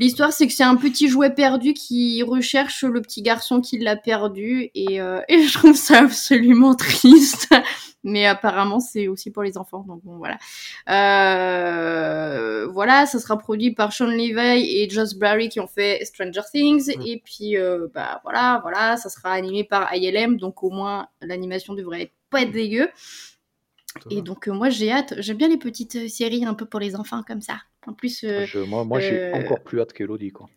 L'histoire, 0.00 0.32
c'est 0.32 0.46
que 0.46 0.54
c'est 0.54 0.64
un 0.64 0.76
petit 0.76 1.10
jouet 1.10 1.28
perdu 1.28 1.74
qui 1.74 2.22
recherche 2.22 2.84
le 2.84 3.02
petit 3.02 3.20
garçon 3.20 3.60
qui 3.60 3.78
l'a 3.78 3.96
perdu 3.96 4.70
et, 4.74 4.98
euh, 4.98 5.20
et 5.28 5.42
je 5.42 5.52
trouve 5.52 5.76
ça 5.76 5.98
absolument 5.98 6.74
triste. 6.74 7.48
Mais 8.02 8.24
apparemment, 8.24 8.80
c'est 8.80 9.08
aussi 9.08 9.30
pour 9.30 9.42
les 9.42 9.58
enfants. 9.58 9.84
Donc 9.86 10.02
bon, 10.02 10.16
voilà. 10.16 10.38
Euh, 10.88 12.66
voilà, 12.68 13.04
ça 13.04 13.18
sera 13.18 13.36
produit 13.36 13.74
par 13.74 13.92
Sean 13.92 14.06
Levy 14.06 14.78
et 14.78 14.88
Josh 14.88 15.16
Barry 15.16 15.50
qui 15.50 15.60
ont 15.60 15.66
fait 15.66 16.02
Stranger 16.06 16.48
Things. 16.50 16.90
Et 17.04 17.20
puis, 17.22 17.58
euh, 17.58 17.88
bah 17.94 18.22
voilà, 18.24 18.60
voilà, 18.62 18.96
ça 18.96 19.10
sera 19.10 19.32
animé 19.32 19.64
par 19.64 19.94
ILM. 19.94 20.38
Donc 20.38 20.62
au 20.62 20.70
moins, 20.70 21.08
l'animation 21.20 21.74
devrait 21.74 22.04
être 22.04 22.14
pas 22.30 22.40
être 22.40 22.52
dégueu. 22.52 22.88
Et 24.08 24.22
donc 24.22 24.48
moi, 24.48 24.70
j'ai 24.70 24.90
hâte. 24.90 25.12
J'aime 25.18 25.36
bien 25.36 25.48
les 25.48 25.58
petites 25.58 26.08
séries 26.08 26.46
un 26.46 26.54
peu 26.54 26.64
pour 26.64 26.80
les 26.80 26.96
enfants 26.96 27.22
comme 27.22 27.42
ça. 27.42 27.58
En 27.86 27.94
plus, 27.94 28.24
euh, 28.24 28.44
Je- 28.44 28.58
moi, 28.60 28.84
moi 28.84 29.00
j'ai 29.00 29.16
euh, 29.18 29.32
encore 29.32 29.62
plus 29.62 29.80
hâte 29.80 29.92
qu'Elodie, 29.92 30.30
quoi. 30.30 30.48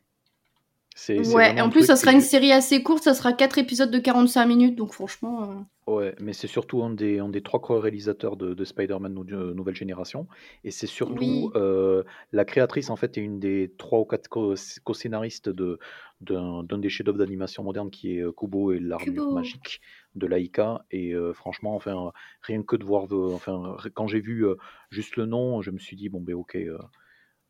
C'est, 0.96 1.20
ouais. 1.20 1.52
vraiment 1.52 1.62
En 1.62 1.70
plus, 1.70 1.86
ça 1.86 1.94
que 1.94 2.00
sera 2.00 2.12
une 2.12 2.22
série 2.22 2.52
assez 2.52 2.84
courte. 2.84 3.04
Ça 3.04 3.14
sera 3.14 3.34
4 3.34 3.58
épisodes 3.58 3.92
de 3.92 4.00
45 4.00 4.46
minutes. 4.46 4.76
Donc 4.76 4.94
franchement. 4.94 5.44
euh, 5.44 5.56
Ouais, 5.86 6.16
mais 6.22 6.32
c'est 6.32 6.48
surtout 6.48 6.82
un 6.82 6.92
des, 6.92 7.20
un 7.20 7.28
des 7.28 7.42
trois 7.44 7.60
co-réalisateurs 7.60 8.38
de, 8.38 8.54
de 8.54 8.64
Spider-Man 8.64 9.14
nou- 9.14 9.26
Nouvelle 9.54 9.76
Génération. 9.76 10.30
Et 10.64 10.72
c'est 10.72 10.88
surtout 10.88 11.20
Oui. 11.20 11.50
euh, 11.56 12.04
la 12.32 12.46
créatrice, 12.46 12.90
en 12.90 12.96
fait, 12.96 13.18
est 13.18 13.22
une 13.22 13.38
des 13.38 13.74
trois 13.78 14.00
ou 14.00 14.06
quatre 14.06 14.30
co- 14.30 14.56
co-scénaristes 14.86 15.50
de, 15.50 15.80
d'un, 16.22 16.64
d'un 16.64 16.78
des 16.78 16.88
chefs-d'œuvre 16.88 17.18
d'animation 17.18 17.64
moderne 17.64 17.92
qui 17.92 18.18
est 18.18 18.24
Kubo 18.34 18.72
et 18.72 18.80
l'armure 18.80 19.30
magique 19.34 19.82
de 20.16 20.26
Laika. 20.26 20.86
Et 20.90 21.14
euh, 21.14 21.34
franchement, 21.34 21.76
enfin, 21.76 22.14
rien 22.44 22.64
que 22.64 22.78
de 22.78 22.86
voir, 22.86 23.08
enfin, 23.34 23.76
quand 23.94 24.08
j'ai 24.08 24.22
vu 24.22 24.46
juste 24.90 25.18
le 25.18 25.26
nom, 25.26 25.62
je 25.62 25.72
me 25.72 25.80
suis 25.80 25.98
dit, 25.98 26.08
bon, 26.08 26.22
ben 26.22 26.36
ok. 26.36 26.58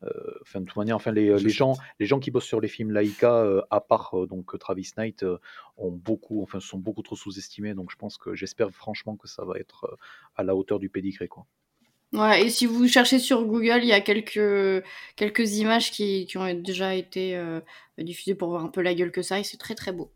Euh, 0.04 0.10
euh, 0.10 0.38
Enfin, 0.42 0.60
de 0.60 0.66
toute 0.66 0.76
manière, 0.76 0.96
enfin, 0.96 1.12
les, 1.12 1.38
sais. 1.38 1.48
gens, 1.48 1.76
les 2.00 2.06
gens 2.06 2.20
qui 2.20 2.30
bossent 2.30 2.44
sur 2.44 2.60
les 2.60 2.68
films 2.68 2.92
Laika, 2.92 3.36
euh, 3.36 3.62
à 3.70 3.80
part 3.80 4.14
euh, 4.18 4.26
donc 4.26 4.58
Travis 4.58 4.90
Knight, 4.96 5.22
euh, 5.22 5.38
ont 5.76 5.90
beaucoup, 5.90 6.42
enfin, 6.42 6.60
sont 6.60 6.78
beaucoup 6.78 7.02
trop 7.02 7.16
sous-estimés. 7.16 7.74
Donc, 7.74 7.90
je 7.90 7.96
pense 7.96 8.18
que 8.18 8.34
j'espère 8.34 8.70
franchement 8.70 9.16
que 9.16 9.28
ça 9.28 9.44
va 9.44 9.58
être 9.58 9.84
euh, 9.90 9.96
à 10.36 10.42
la 10.44 10.54
hauteur 10.56 10.78
du 10.78 10.88
pédigré, 10.90 11.28
quoi. 11.28 11.46
Ouais, 12.12 12.46
et 12.46 12.50
si 12.50 12.64
vous 12.66 12.86
cherchez 12.88 13.18
sur 13.18 13.44
Google, 13.44 13.80
il 13.82 13.86
y 13.88 13.92
a 13.92 14.00
quelques, 14.00 14.84
quelques 15.16 15.56
images 15.58 15.90
qui, 15.90 16.26
qui 16.26 16.38
ont 16.38 16.54
déjà 16.54 16.94
été 16.94 17.36
euh, 17.36 17.60
diffusées 17.98 18.36
pour 18.36 18.50
voir 18.50 18.64
un 18.64 18.68
peu 18.68 18.82
la 18.82 18.94
gueule 18.94 19.10
que 19.10 19.22
ça, 19.22 19.40
et 19.40 19.44
c'est 19.44 19.56
très 19.58 19.74
très 19.74 19.92
beau. 19.92 20.12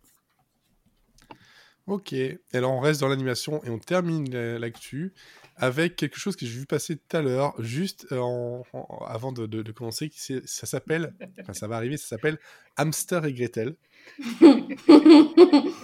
Ok, 1.87 2.14
alors 2.53 2.72
on 2.72 2.81
reste 2.81 3.01
dans 3.01 3.09
l'animation 3.09 3.64
et 3.64 3.70
on 3.70 3.79
termine 3.79 4.31
la- 4.31 4.59
l'actu 4.59 5.14
avec 5.58 5.96
quelque 5.96 6.18
chose 6.18 6.36
que 6.36 6.46
j'ai 6.46 6.58
vu 6.58 6.66
passer 6.66 6.96
tout 6.96 7.16
à 7.16 7.22
l'heure, 7.22 7.54
juste 7.60 8.06
euh, 8.12 8.18
en- 8.18 8.64
en- 8.72 9.04
avant 9.06 9.32
de, 9.32 9.46
de- 9.46 9.62
de 9.62 9.72
commencer. 9.72 10.10
Ça 10.46 10.66
s'appelle, 10.66 11.14
enfin 11.40 11.52
ça 11.54 11.68
va 11.68 11.76
arriver, 11.76 11.96
ça 11.96 12.06
s'appelle 12.08 12.38
Hamster 12.76 13.24
et 13.26 13.32
Gretel. 13.34 13.76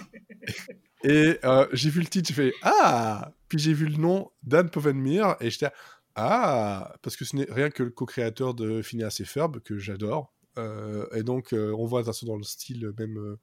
Et 1.03 1.37
euh, 1.43 1.67
j'ai 1.73 1.89
vu 1.89 1.99
le 1.99 2.07
titre, 2.07 2.27
j'ai 2.29 2.33
fait 2.33 2.53
Ah 2.63 3.31
Puis 3.47 3.59
j'ai 3.59 3.73
vu 3.73 3.85
le 3.87 3.97
nom 3.97 4.31
d'Anne 4.43 4.69
Povenmire 4.69 5.35
et 5.39 5.49
j'étais 5.51 5.69
Ah 6.15 6.95
Parce 7.01 7.15
que 7.15 7.25
ce 7.25 7.35
n'est 7.35 7.47
rien 7.49 7.69
que 7.69 7.83
le 7.83 7.91
co-créateur 7.91 8.53
de 8.53 8.81
Phineas 8.81 9.17
et 9.19 9.25
Ferb, 9.25 9.59
que 9.59 9.77
j'adore. 9.77 10.33
Euh, 10.57 11.05
et 11.13 11.23
donc, 11.23 11.53
euh, 11.53 11.73
on 11.77 11.85
voit 11.85 12.01
dans 12.03 12.37
le 12.37 12.43
style, 12.43 12.91
même 12.97 13.37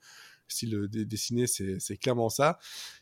style 0.53 0.89
dessiné, 0.89 1.47
c'est 1.47 1.97
clairement 1.97 2.29
ça. 2.29 2.59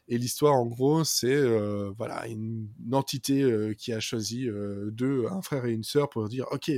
Et 0.08 0.18
l'histoire, 0.18 0.54
en 0.54 0.66
gros, 0.66 1.04
c'est 1.04 1.34
euh, 1.34 1.92
voilà, 1.98 2.26
une, 2.26 2.68
une 2.84 2.94
entité 2.94 3.42
euh, 3.42 3.74
qui 3.74 3.92
a 3.92 4.00
choisi 4.00 4.48
euh, 4.48 4.90
deux, 4.90 5.26
un 5.30 5.42
frère 5.42 5.66
et 5.66 5.72
une 5.72 5.84
sœur 5.84 6.08
pour 6.08 6.28
dire 6.28 6.46
Ok, 6.50 6.70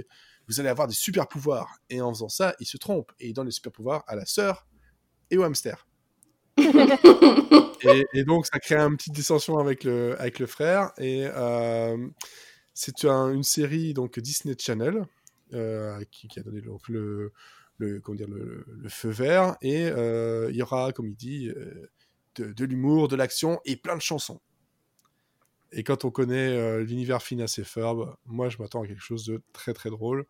vous 0.49 0.61
allez 0.61 0.69
avoir 0.69 0.89
des 0.89 0.95
super 0.95 1.29
pouvoirs. 1.29 1.79
Et 1.91 2.01
en 2.01 2.13
faisant 2.13 2.29
ça, 2.29 2.55
il 2.61 2.67
se 2.67 2.77
trompe 2.77 3.13
et 3.21 3.29
il 3.29 3.33
donne 3.35 3.47
les 3.47 3.53
super 3.53 3.73
pouvoirs 3.73 4.05
à 4.07 4.17
la 4.17 4.27
sœur 4.27 4.67
et 5.31 5.37
au 5.39 5.43
hamster. 5.45 5.87
Et, 7.85 8.07
et 8.15 8.25
donc, 8.25 8.47
ça 8.47 8.61
crée 8.61 8.77
une 8.77 8.97
petite 8.97 9.13
dissension 9.13 9.59
avec 9.59 9.83
le, 9.83 10.15
avec 10.21 10.39
le 10.39 10.47
frère. 10.47 10.93
Et 10.99 11.27
c'est 12.75 13.05
un- 13.05 13.33
une 13.33 13.43
série 13.43 13.93
donc 13.93 14.19
Disney 14.21 14.55
Channel 14.59 15.05
qui, 16.11 16.29
qui 16.29 16.39
a 16.39 16.43
donné 16.43 16.61
donc, 16.61 16.89
le, 16.89 17.33
le, 17.85 18.01
comment 18.01 18.17
dire, 18.17 18.29
le, 18.29 18.65
le 18.67 18.89
feu 18.89 19.11
vert. 19.11 19.57
Et 19.61 19.87
euh, 19.87 20.49
il 20.51 20.57
y 20.57 20.63
aura, 20.63 20.93
comme 20.93 21.09
il 21.09 21.17
dit, 21.17 21.49
euh, 21.49 21.91
de, 22.37 22.53
de 22.53 22.65
l'humour, 22.65 23.09
de 23.09 23.17
l'action 23.17 23.61
et 23.65 23.77
plein 23.77 23.97
de 23.97 24.03
chansons. 24.03 24.41
Et 25.73 25.85
quand 25.85 26.05
on 26.05 26.11
connaît 26.11 26.57
euh, 26.57 26.85
l'univers 26.85 27.23
Phineas 27.23 27.57
et 27.59 27.65
Ferb, 27.65 28.15
moi, 28.27 28.49
je 28.49 28.59
m'attends 28.59 28.83
à 28.83 28.87
quelque 28.87 29.03
chose 29.03 29.25
de 29.25 29.41
très 29.53 29.73
très 29.73 29.91
drôle. 29.91 30.27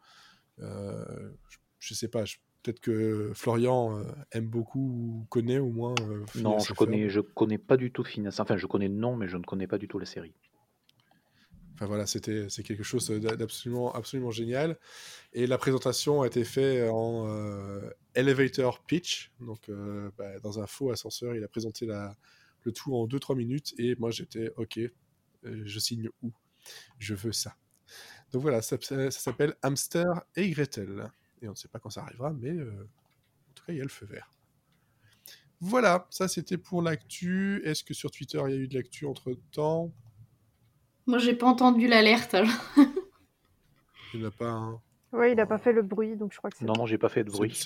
Euh, 0.61 1.31
je, 1.49 1.59
je 1.81 1.95
sais 1.95 2.09
pas, 2.09 2.23
peut-être 2.63 2.79
que 2.79 3.33
Florian 3.35 3.99
euh, 3.99 4.05
aime 4.31 4.47
beaucoup 4.47 4.79
ou 4.79 5.27
connaît 5.31 5.59
au 5.59 5.71
moins. 5.71 5.95
Non, 6.37 6.61
je 6.61 6.67
Ferb. 6.67 6.77
connais, 6.79 7.09
je 7.09 7.21
connais 7.21 7.59
pas 7.59 7.77
du 7.77 7.91
tout 7.91 8.05
Phineas. 8.05 8.37
Enfin, 8.39 8.57
je 8.57 8.67
connais 8.67 8.89
le 8.89 8.95
nom, 8.95 9.17
mais 9.17 9.27
je 9.27 9.37
ne 9.37 9.43
connais 9.43 9.67
pas 9.67 9.79
du 9.79 9.89
tout 9.89 9.99
la 9.99 10.07
série. 10.07 10.33
Voilà, 11.87 12.07
c'était 12.07 12.49
c'est 12.49 12.63
quelque 12.63 12.83
chose 12.83 13.09
d'a- 13.11 13.37
d'absolument 13.37 13.93
absolument 13.95 14.31
génial. 14.31 14.79
Et 15.33 15.47
la 15.47 15.59
présentation 15.59 16.23
a 16.23 16.27
été 16.27 16.45
faite 16.45 16.91
en 16.91 17.27
euh, 17.29 17.91
elevator 18.15 18.83
pitch, 18.85 19.33
donc 19.41 19.69
euh, 19.69 20.11
bah, 20.19 20.39
dans 20.41 20.61
un 20.61 20.67
faux 20.67 20.91
ascenseur. 20.91 21.35
Il 21.35 21.45
a 21.45 21.49
présenté 21.49 21.87
le 21.87 22.73
tout 22.73 22.95
en 22.95 23.07
2-3 23.07 23.37
minutes 23.37 23.75
et 23.79 23.97
moi 23.97 24.11
j'étais 24.11 24.53
ok, 24.57 24.79
euh, 24.79 24.91
je 25.65 25.79
signe 25.79 26.09
où? 26.23 26.33
Je 26.99 27.15
veux 27.15 27.33
ça. 27.33 27.57
Donc 28.33 28.43
voilà, 28.43 28.63
ça, 28.63 28.79
s'appelle 29.11 29.55
Hamster 29.63 30.07
et 30.37 30.51
Gretel. 30.51 31.11
Et 31.43 31.49
on 31.49 31.53
ne 31.53 31.57
sait 31.57 31.69
pas 31.69 31.79
quand 31.81 31.91
ça 31.91 32.03
arrivera, 32.03 32.33
mais 32.33 32.53
en 32.53 33.55
tout 33.55 33.65
cas 33.67 33.73
il 33.73 33.77
y 33.79 33.81
a 33.81 33.85
le 33.85 33.91
feu 33.91 34.07
vert. 34.07 34.33
Voilà, 35.61 36.07
ça 36.11 36.29
c'était 36.29 36.59
pour 36.59 36.83
l'actu. 36.83 37.63
Est-ce 37.65 37.85
que 37.85 37.95
sur 37.95 38.11
Twitter 38.11 38.43
il 38.47 38.51
y 38.51 38.55
a 38.55 38.59
eu 38.59 38.69
de 38.69 38.75
l'actu 38.75 39.07
entre 39.07 39.35
temps 39.53 39.93
Moi, 41.07 41.19
j'ai 41.19 41.35
pas 41.35 41.47
entendu 41.47 41.89
l'alerte. 41.89 42.35
alors. 42.35 42.51
Il 44.15 44.23
n'a 44.23 44.31
pas 44.31 44.51
un. 44.51 44.81
Ouais, 45.13 45.33
il 45.33 45.41
a 45.41 45.47
pas 45.47 45.59
fait 45.59 45.73
le 45.73 45.83
bruit, 45.83 46.17
donc 46.17 46.33
je 46.33 46.39
crois 46.39 46.51
que 46.51 46.57
c'est. 46.59 46.65
Non, 46.65 46.75
non, 46.75 46.87
j'ai 46.87 46.99
pas 46.99 47.09
fait 47.09 47.25
de 47.25 47.31
bruit. 47.31 47.59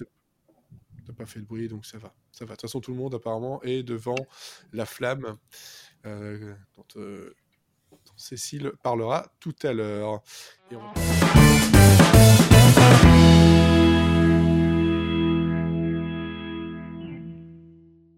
Il 0.99 1.09
n'a 1.09 1.15
pas 1.15 1.27
fait 1.27 1.41
de 1.41 1.45
bruit, 1.45 1.69
donc 1.69 1.85
ça 1.87 1.99
va. 1.99 2.13
Ça 2.33 2.45
va. 2.45 2.53
De 2.53 2.57
toute 2.57 2.63
façon, 2.63 2.81
tout 2.81 2.91
le 2.93 2.97
monde 2.97 3.15
apparemment 3.15 3.63
est 3.63 3.83
devant 3.83 4.17
la 4.73 4.87
flamme 4.87 5.37
euh, 6.07 6.55
dont, 6.77 6.85
euh, 6.97 7.35
dont 7.91 7.99
Cécile 8.17 8.73
parlera 8.83 9.27
tout 9.41 9.55
à 9.63 9.73
l'heure. 9.73 10.23
Et 10.71 10.77
on- 10.77 11.97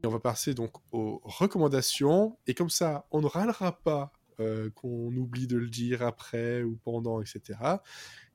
Et 0.02 0.06
on 0.06 0.10
va 0.10 0.20
passer 0.20 0.54
donc 0.54 0.70
aux 0.92 1.20
recommandations. 1.24 2.38
Et 2.46 2.54
comme 2.54 2.70
ça, 2.70 3.06
on 3.10 3.20
ne 3.20 3.26
râlera 3.26 3.72
pas 3.72 4.12
euh, 4.40 4.70
qu'on 4.70 5.14
oublie 5.16 5.46
de 5.46 5.56
le 5.56 5.68
dire 5.68 6.02
après 6.02 6.62
ou 6.62 6.76
pendant, 6.76 7.20
etc. 7.20 7.58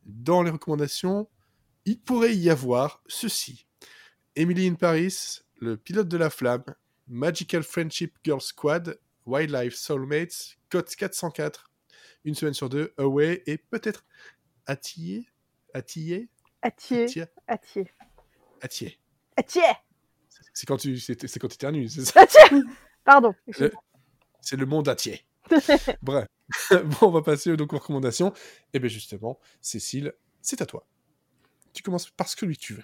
Dans 0.05 0.43
les 0.43 0.51
recommandations, 0.51 1.29
il 1.85 1.99
pourrait 1.99 2.35
y 2.35 2.49
avoir 2.49 3.01
ceci. 3.07 3.65
Emily 4.35 4.67
in 4.67 4.75
Paris, 4.75 5.39
Le 5.59 5.77
pilote 5.77 6.07
de 6.09 6.17
la 6.17 6.29
flamme, 6.29 6.63
Magical 7.07 7.63
Friendship 7.63 8.17
Girl 8.23 8.41
Squad, 8.41 8.99
Wildlife 9.25 9.75
Soulmates, 9.75 10.57
Code 10.69 10.87
404, 10.87 11.71
Une 12.25 12.35
semaine 12.35 12.53
sur 12.53 12.69
deux, 12.69 12.93
Away 12.97 13.43
et 13.45 13.57
peut-être 13.57 14.05
Attier? 14.65 15.27
Attier? 15.73 16.29
Atier, 16.61 17.03
Attier 17.03 17.27
Atier, 17.47 17.91
Attier. 18.61 18.99
Atier, 19.35 19.61
C'est 20.53 20.65
quand 20.65 20.77
tu 20.77 20.97
c'est 20.99 21.39
quand 21.39 21.47
tu 21.47 21.55
éternues, 21.55 21.89
c'est 21.89 22.05
ça? 22.05 22.21
Atier. 22.21 22.61
Pardon. 23.03 23.33
C'est 24.41 24.55
le 24.55 24.65
monde 24.65 24.87
Attier. 24.87 25.21
Bref. 26.01 26.27
bon, 26.71 27.07
on 27.07 27.11
va 27.11 27.21
passer 27.21 27.55
donc 27.55 27.73
aux 27.73 27.77
recommandations. 27.77 28.33
Et 28.73 28.79
bien 28.79 28.89
justement, 28.89 29.39
Cécile, 29.61 30.13
c'est 30.41 30.61
à 30.61 30.65
toi. 30.65 30.85
Tu 31.73 31.83
commences 31.83 32.09
par 32.09 32.27
ce 32.27 32.35
que 32.35 32.45
lui 32.45 32.57
tu 32.57 32.73
veux. 32.73 32.83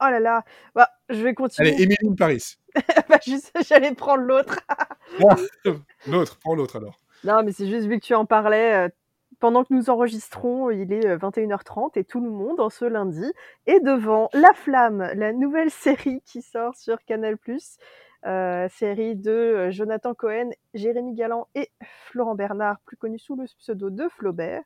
Oh 0.00 0.06
là 0.10 0.20
là. 0.20 0.44
Bah, 0.74 0.90
je 1.08 1.22
vais 1.22 1.34
continuer. 1.34 1.70
Allez, 1.70 1.82
Emily 1.82 2.08
in 2.08 2.14
Paris. 2.14 2.56
Bah, 3.08 3.18
juste, 3.24 3.50
j'allais 3.66 3.94
prendre 3.94 4.22
l'autre. 4.22 4.60
L'autre, 6.06 6.38
prends 6.38 6.54
l'autre 6.54 6.76
alors. 6.76 7.00
Non, 7.24 7.42
mais 7.42 7.52
c'est 7.52 7.66
juste 7.66 7.86
vu 7.86 7.98
que 7.98 8.04
tu 8.04 8.14
en 8.14 8.26
parlais. 8.26 8.74
euh, 8.74 8.88
pendant 9.40 9.64
que 9.64 9.72
nous 9.72 9.90
enregistrons, 9.90 10.70
il 10.70 10.92
est 10.92 11.06
euh, 11.06 11.16
21h30 11.16 11.98
et 11.98 12.04
tout 12.04 12.20
le 12.20 12.30
monde, 12.30 12.60
en 12.60 12.70
ce 12.70 12.84
lundi, 12.84 13.32
est 13.66 13.80
devant 13.80 14.28
La 14.32 14.52
Flamme, 14.52 15.10
la 15.14 15.32
nouvelle 15.32 15.70
série 15.70 16.20
qui 16.24 16.42
sort 16.42 16.74
sur 16.76 16.98
Canal+. 17.04 17.36
Euh, 18.26 18.68
série 18.68 19.14
de 19.14 19.30
euh, 19.30 19.70
Jonathan 19.70 20.12
Cohen, 20.12 20.50
Jérémy 20.74 21.14
Galland 21.14 21.46
et 21.54 21.70
Florent 22.06 22.34
Bernard, 22.34 22.80
plus 22.84 22.96
connu 22.96 23.16
sous 23.16 23.36
le 23.36 23.44
pseudo 23.44 23.90
de 23.90 24.08
Flaubert. 24.08 24.64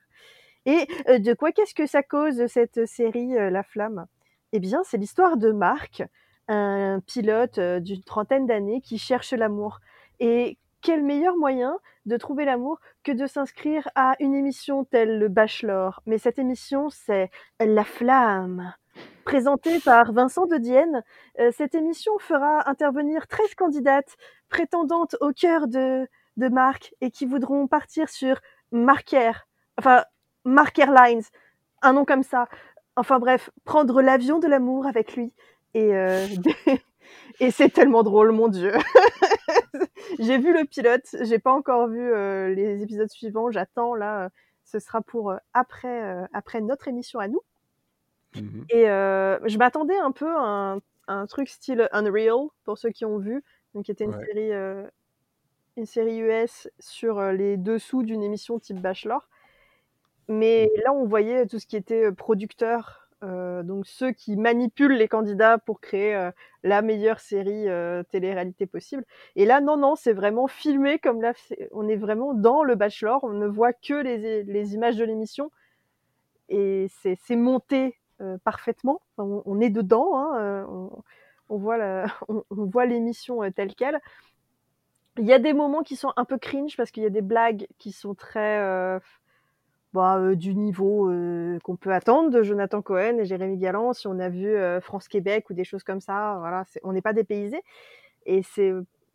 Et 0.64 0.86
euh, 1.08 1.18
de 1.18 1.34
quoi 1.34 1.52
qu'est-ce 1.52 1.74
que 1.74 1.86
ça 1.86 2.02
cause 2.02 2.46
cette 2.46 2.86
série 2.86 3.34
La 3.50 3.62
Flamme? 3.62 4.06
Eh 4.52 4.60
bien, 4.60 4.82
c'est 4.84 4.96
l'histoire 4.96 5.36
de 5.36 5.52
Marc, 5.52 6.02
un 6.48 7.00
pilote 7.06 7.60
d'une 7.60 8.02
trentaine 8.02 8.46
d'années 8.46 8.80
qui 8.80 8.96
cherche 8.96 9.32
l'amour. 9.32 9.80
Et 10.18 10.56
quel 10.80 11.02
meilleur 11.02 11.36
moyen 11.36 11.78
de 12.06 12.16
trouver 12.16 12.44
l'amour 12.44 12.80
que 13.02 13.12
de 13.12 13.26
s'inscrire 13.26 13.88
à 13.94 14.14
une 14.18 14.34
émission 14.34 14.84
telle 14.84 15.18
le 15.18 15.28
Bachelor? 15.28 16.02
Mais 16.06 16.18
cette 16.18 16.38
émission, 16.38 16.90
c'est 16.90 17.30
La 17.60 17.84
Flamme. 17.84 18.72
Présentée 19.24 19.78
par 19.78 20.12
Vincent 20.12 20.46
de 20.46 20.56
Dienne, 20.56 21.04
euh, 21.38 21.50
cette 21.56 21.74
émission 21.74 22.18
fera 22.18 22.68
intervenir 22.68 23.28
13 23.28 23.54
candidates 23.54 24.16
prétendantes 24.48 25.16
au 25.20 25.32
cœur 25.32 25.68
de, 25.68 26.08
de 26.36 26.50
et 27.00 27.10
qui 27.10 27.26
voudront 27.26 27.68
partir 27.68 28.08
sur 28.08 28.40
Marker, 28.72 29.32
enfin 29.78 30.04
Marker 30.44 30.86
Lines, 30.86 31.22
un 31.82 31.92
nom 31.92 32.04
comme 32.04 32.24
ça. 32.24 32.48
Enfin 32.96 33.20
bref, 33.20 33.50
prendre 33.64 34.02
l'avion 34.02 34.38
de 34.38 34.48
l'amour 34.48 34.86
avec 34.86 35.14
lui. 35.14 35.32
Et, 35.74 35.94
euh, 35.94 36.26
et 37.40 37.50
c'est 37.50 37.68
tellement 37.68 38.02
drôle, 38.02 38.32
mon 38.32 38.48
Dieu. 38.48 38.72
j'ai 40.18 40.38
vu 40.38 40.52
le 40.52 40.64
pilote, 40.64 41.06
j'ai 41.22 41.38
pas 41.38 41.52
encore 41.52 41.86
vu 41.88 42.12
euh, 42.12 42.52
les 42.54 42.82
épisodes 42.82 43.10
suivants. 43.10 43.50
J'attends 43.50 43.94
là, 43.94 44.30
ce 44.64 44.80
sera 44.80 45.00
pour 45.00 45.32
après 45.54 46.26
après 46.32 46.60
notre 46.60 46.88
émission 46.88 47.20
à 47.20 47.28
nous. 47.28 47.40
Mhm. 48.34 48.70
Et 48.70 48.88
euh, 48.90 49.38
je 49.48 49.58
m'attendais 49.58 49.98
un 49.98 50.12
peu 50.12 50.30
à 50.36 50.40
un, 50.40 50.76
à 51.08 51.14
un 51.14 51.26
truc 51.26 51.48
style 51.48 51.88
Unreal 51.92 52.48
pour 52.64 52.78
ceux 52.78 52.90
qui 52.90 53.04
ont 53.04 53.18
vu, 53.18 53.42
donc 53.74 53.84
qui 53.86 53.90
était 53.92 54.04
une 54.04 54.12
Ouais. 54.12 54.26
série 54.26 54.52
euh, 54.52 54.88
une 55.76 55.86
série 55.86 56.18
US 56.20 56.68
sur 56.80 57.18
euh, 57.20 57.32
les 57.32 57.56
dessous 57.58 58.02
d'une 58.04 58.22
émission 58.22 58.58
type 58.60 58.80
Bachelor. 58.80 59.28
Mais 60.28 60.70
là, 60.84 60.92
on 60.92 61.04
voyait 61.06 61.46
tout 61.46 61.58
ce 61.58 61.66
qui 61.66 61.76
était 61.76 62.12
producteur, 62.12 63.08
euh, 63.24 63.62
donc 63.62 63.86
ceux 63.86 64.12
qui 64.12 64.36
manipulent 64.36 64.94
les 64.96 65.08
candidats 65.08 65.58
pour 65.58 65.80
créer 65.80 66.14
euh, 66.14 66.30
la 66.62 66.80
meilleure 66.82 67.20
série 67.20 67.68
euh, 67.68 68.02
télé-réalité 68.04 68.66
possible. 68.66 69.04
Et 69.36 69.44
là, 69.46 69.60
non, 69.60 69.76
non, 69.76 69.96
c'est 69.96 70.12
vraiment 70.12 70.46
filmé 70.48 70.98
comme 70.98 71.20
là, 71.20 71.32
on 71.72 71.88
est 71.88 71.96
vraiment 71.96 72.34
dans 72.34 72.62
le 72.62 72.76
Bachelor, 72.76 73.22
on 73.24 73.30
ne 73.32 73.46
voit 73.46 73.72
que 73.72 73.94
les, 73.94 74.44
les 74.44 74.74
images 74.74 74.96
de 74.96 75.04
l'émission 75.04 75.50
et 76.48 76.86
c'est 76.90 77.36
monté 77.36 77.96
parfaitement. 78.44 79.00
Enfin, 79.16 79.42
on, 79.44 79.60
est 79.60 79.70
dedans, 79.70 80.16
hein, 80.16 80.36
euh, 80.38 80.64
on, 81.48 82.64
voit 82.64 82.86
l'émission 82.86 83.42
euh, 83.42 83.50
telle 83.50 83.74
quelle. 83.74 84.00
Il 85.18 85.26
y 85.26 85.32
a 85.32 85.38
des 85.38 85.52
moments 85.52 85.82
qui 85.82 85.96
sont 85.96 86.12
un 86.16 86.24
peu 86.24 86.38
cringe 86.38 86.76
parce 86.76 86.90
qu'il 86.90 87.02
y 87.02 87.06
a 87.06 87.10
des 87.10 87.22
blagues 87.22 87.66
qui 87.78 87.92
sont 87.92 88.14
très 88.14 88.58
euh, 88.60 88.98
bah, 89.92 90.16
euh, 90.18 90.34
du 90.34 90.54
niveau 90.54 91.10
euh, 91.10 91.58
qu'on 91.64 91.76
peut 91.76 91.92
attendre 91.92 92.30
de 92.30 92.42
Jonathan 92.42 92.80
Cohen 92.80 93.18
et 93.18 93.26
Jérémy 93.26 93.58
Galland. 93.58 93.92
Si 93.92 94.06
on 94.06 94.18
a 94.18 94.30
vu 94.30 94.48
euh, 94.48 94.80
France-Québec 94.80 95.50
ou 95.50 95.54
des 95.54 95.64
choses 95.64 95.84
comme 95.84 96.00
ça, 96.00 96.36
voilà, 96.38 96.64
on 96.82 96.92
n'est 96.94 97.02
pas 97.02 97.12
dépaysé. 97.12 97.62
Et 98.24 98.42
c'est 98.42 98.72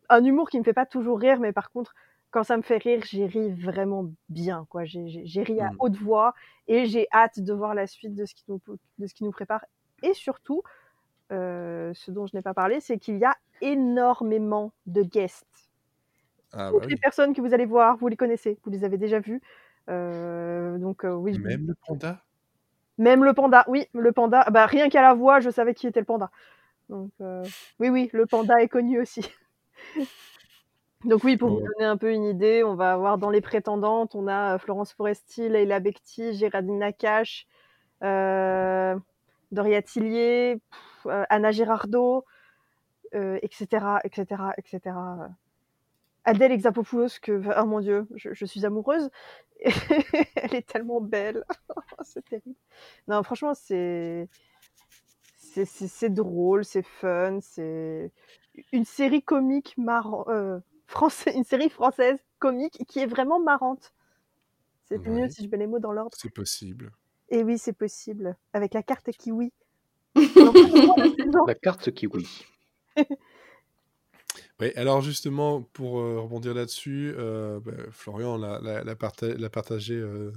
un 0.08 0.24
humour 0.24 0.48
qui 0.50 0.58
me 0.58 0.64
fait 0.64 0.72
pas 0.72 0.86
toujours 0.86 1.18
rire, 1.18 1.40
mais 1.40 1.52
par 1.52 1.70
contre, 1.72 1.94
quand 2.30 2.44
ça 2.44 2.56
me 2.56 2.62
fait 2.62 2.78
rire, 2.78 3.02
j'ai 3.04 3.26
ri 3.26 3.52
vraiment 3.52 4.06
bien. 4.28 4.66
quoi. 4.70 4.84
J'ai 4.84 5.42
ri 5.42 5.60
à 5.60 5.70
Mm. 5.70 5.78
haute 5.78 5.96
voix 5.96 6.34
et 6.66 6.86
j'ai 6.86 7.06
hâte 7.12 7.40
de 7.40 7.52
voir 7.52 7.74
la 7.74 7.86
suite 7.86 8.14
de 8.14 8.24
ce 8.26 8.34
qui 8.34 8.44
nous, 8.48 8.60
de 8.98 9.06
ce 9.06 9.14
qui 9.14 9.24
nous 9.24 9.30
prépare. 9.32 9.64
Et 10.02 10.14
surtout, 10.14 10.62
euh, 11.32 11.92
ce 11.94 12.10
dont 12.10 12.26
je 12.26 12.36
n'ai 12.36 12.42
pas 12.42 12.54
parlé, 12.54 12.80
c'est 12.80 12.98
qu'il 12.98 13.18
y 13.18 13.24
a 13.24 13.36
énormément 13.60 14.72
de 14.86 15.02
guests. 15.02 15.70
Ah 16.52 16.72
Toutes 16.72 16.86
bah 16.86 16.86
les 16.86 16.96
personnes 16.96 17.34
que 17.34 17.40
vous 17.40 17.54
allez 17.54 17.66
voir, 17.66 17.96
vous 17.96 18.08
les 18.08 18.16
connaissez, 18.16 18.58
vous 18.64 18.70
les 18.70 18.84
avez 18.84 18.98
déjà 18.98 19.20
vues. 19.20 19.40
Euh, 19.90 20.78
donc 20.78 21.04
euh, 21.04 21.14
oui, 21.14 21.38
Même 21.38 21.66
le 21.68 21.74
panda? 21.74 22.22
même 22.98 23.24
le 23.24 23.32
panda, 23.34 23.64
oui, 23.68 23.86
le 23.94 24.12
panda. 24.12 24.44
Bah, 24.50 24.66
rien 24.66 24.88
qu'à 24.88 25.02
la 25.02 25.14
voix, 25.14 25.40
je 25.40 25.50
savais 25.50 25.74
qui 25.74 25.86
était 25.86 26.00
le 26.00 26.06
panda. 26.06 26.30
Donc 26.88 27.10
oui, 27.78 27.88
oui, 27.90 28.10
le 28.12 28.26
panda 28.26 28.60
est 28.62 28.68
connu 28.68 29.00
aussi. 29.00 29.22
Donc 31.04 31.22
oui, 31.24 31.36
pour 31.36 31.50
vous 31.50 31.60
donner 31.60 31.84
un 31.84 31.96
peu 31.96 32.12
une 32.12 32.24
idée, 32.24 32.64
on 32.64 32.74
va 32.74 32.92
avoir 32.92 33.18
dans 33.18 33.30
les 33.30 33.40
prétendantes, 33.40 34.14
on 34.16 34.26
a 34.26 34.54
euh, 34.54 34.58
Florence 34.58 34.92
Foresti, 34.92 35.48
Leila 35.48 35.78
Bekti, 35.78 36.34
Géraldine 36.34 36.78
Nakache, 36.78 37.46
euh, 38.04 38.98
Doria 39.52 39.82
Tillier, 39.82 40.56
pff, 40.70 41.06
euh, 41.06 41.24
Anna 41.30 41.52
Girardot, 41.52 42.24
euh, 43.14 43.38
etc., 43.42 44.00
etc., 44.04 44.52
etc. 44.58 44.96
Adèle 46.24 46.52
Exapopoulos, 46.52 47.18
que, 47.22 47.40
oh 47.60 47.66
mon 47.66 47.80
dieu, 47.80 48.06
je, 48.16 48.34
je 48.34 48.44
suis 48.44 48.66
amoureuse. 48.66 49.10
Elle 50.36 50.54
est 50.54 50.66
tellement 50.68 51.00
belle. 51.00 51.44
c'est 52.02 52.24
terrible. 52.24 52.56
Non, 53.08 53.22
franchement, 53.22 53.54
c'est 53.54 54.28
c'est- 55.36 55.64
c'est 55.64 55.88
c'est 55.88 56.10
drôle, 56.10 56.64
c'est 56.64 56.82
fun, 56.84 57.38
c'est 57.40 58.12
une 58.72 58.84
série 58.84 59.22
comique 59.22 59.76
marrant, 59.78 60.24
euh, 60.28 60.58
français, 60.88 61.32
une 61.36 61.44
série 61.44 61.68
française 61.70 62.18
comique 62.40 62.82
qui 62.88 62.98
est 62.98 63.06
vraiment 63.06 63.38
marrante. 63.38 63.92
C'est 64.88 64.98
Ouais. 64.98 65.08
mieux 65.10 65.28
si 65.30 65.44
je 65.44 65.48
mets 65.50 65.58
les 65.58 65.66
mots 65.66 65.78
dans 65.78 65.92
l'ordre. 65.92 66.16
C'est 66.18 66.32
possible. 66.32 66.90
Et 67.28 67.42
oui, 67.44 67.58
c'est 67.58 67.74
possible. 67.74 68.36
Avec 68.54 68.74
la 68.74 68.82
carte 68.82 69.10
kiwi. 69.12 69.52
La 71.46 71.54
carte 71.54 71.92
kiwi. 71.92 72.26
Oui, 74.60 74.72
alors 74.76 75.02
justement, 75.02 75.62
pour 75.62 76.00
euh, 76.00 76.20
rebondir 76.20 76.54
là-dessus, 76.54 77.12
euh, 77.16 77.60
bah, 77.60 77.72
Florian 77.90 78.36
l'a 78.38 78.58
l'a- 78.60 78.82
l'a 78.82 78.96
parta- 78.96 79.34
l'a 79.34 79.50
partagé, 79.50 79.94
euh, 79.94 80.32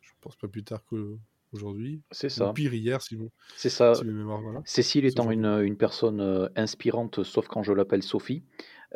je 0.00 0.10
pense 0.20 0.36
pas 0.36 0.48
plus 0.48 0.62
tard 0.64 0.84
qu'aujourd'hui. 0.84 2.00
C'est 2.12 2.28
Ou 2.28 2.30
ça. 2.30 2.52
pire 2.54 2.72
hier, 2.74 3.02
si, 3.02 3.16
vous, 3.16 3.30
C'est 3.56 3.68
ça. 3.70 3.94
si 3.94 4.04
mes 4.04 4.12
mémoires 4.12 4.40
voilà. 4.40 4.62
Cécile 4.64 5.04
étant 5.04 5.30
une, 5.30 5.46
une 5.46 5.76
personne 5.76 6.20
euh, 6.20 6.48
inspirante, 6.56 7.24
sauf 7.24 7.48
quand 7.48 7.62
je 7.64 7.72
l'appelle 7.72 8.02
Sophie, 8.04 8.44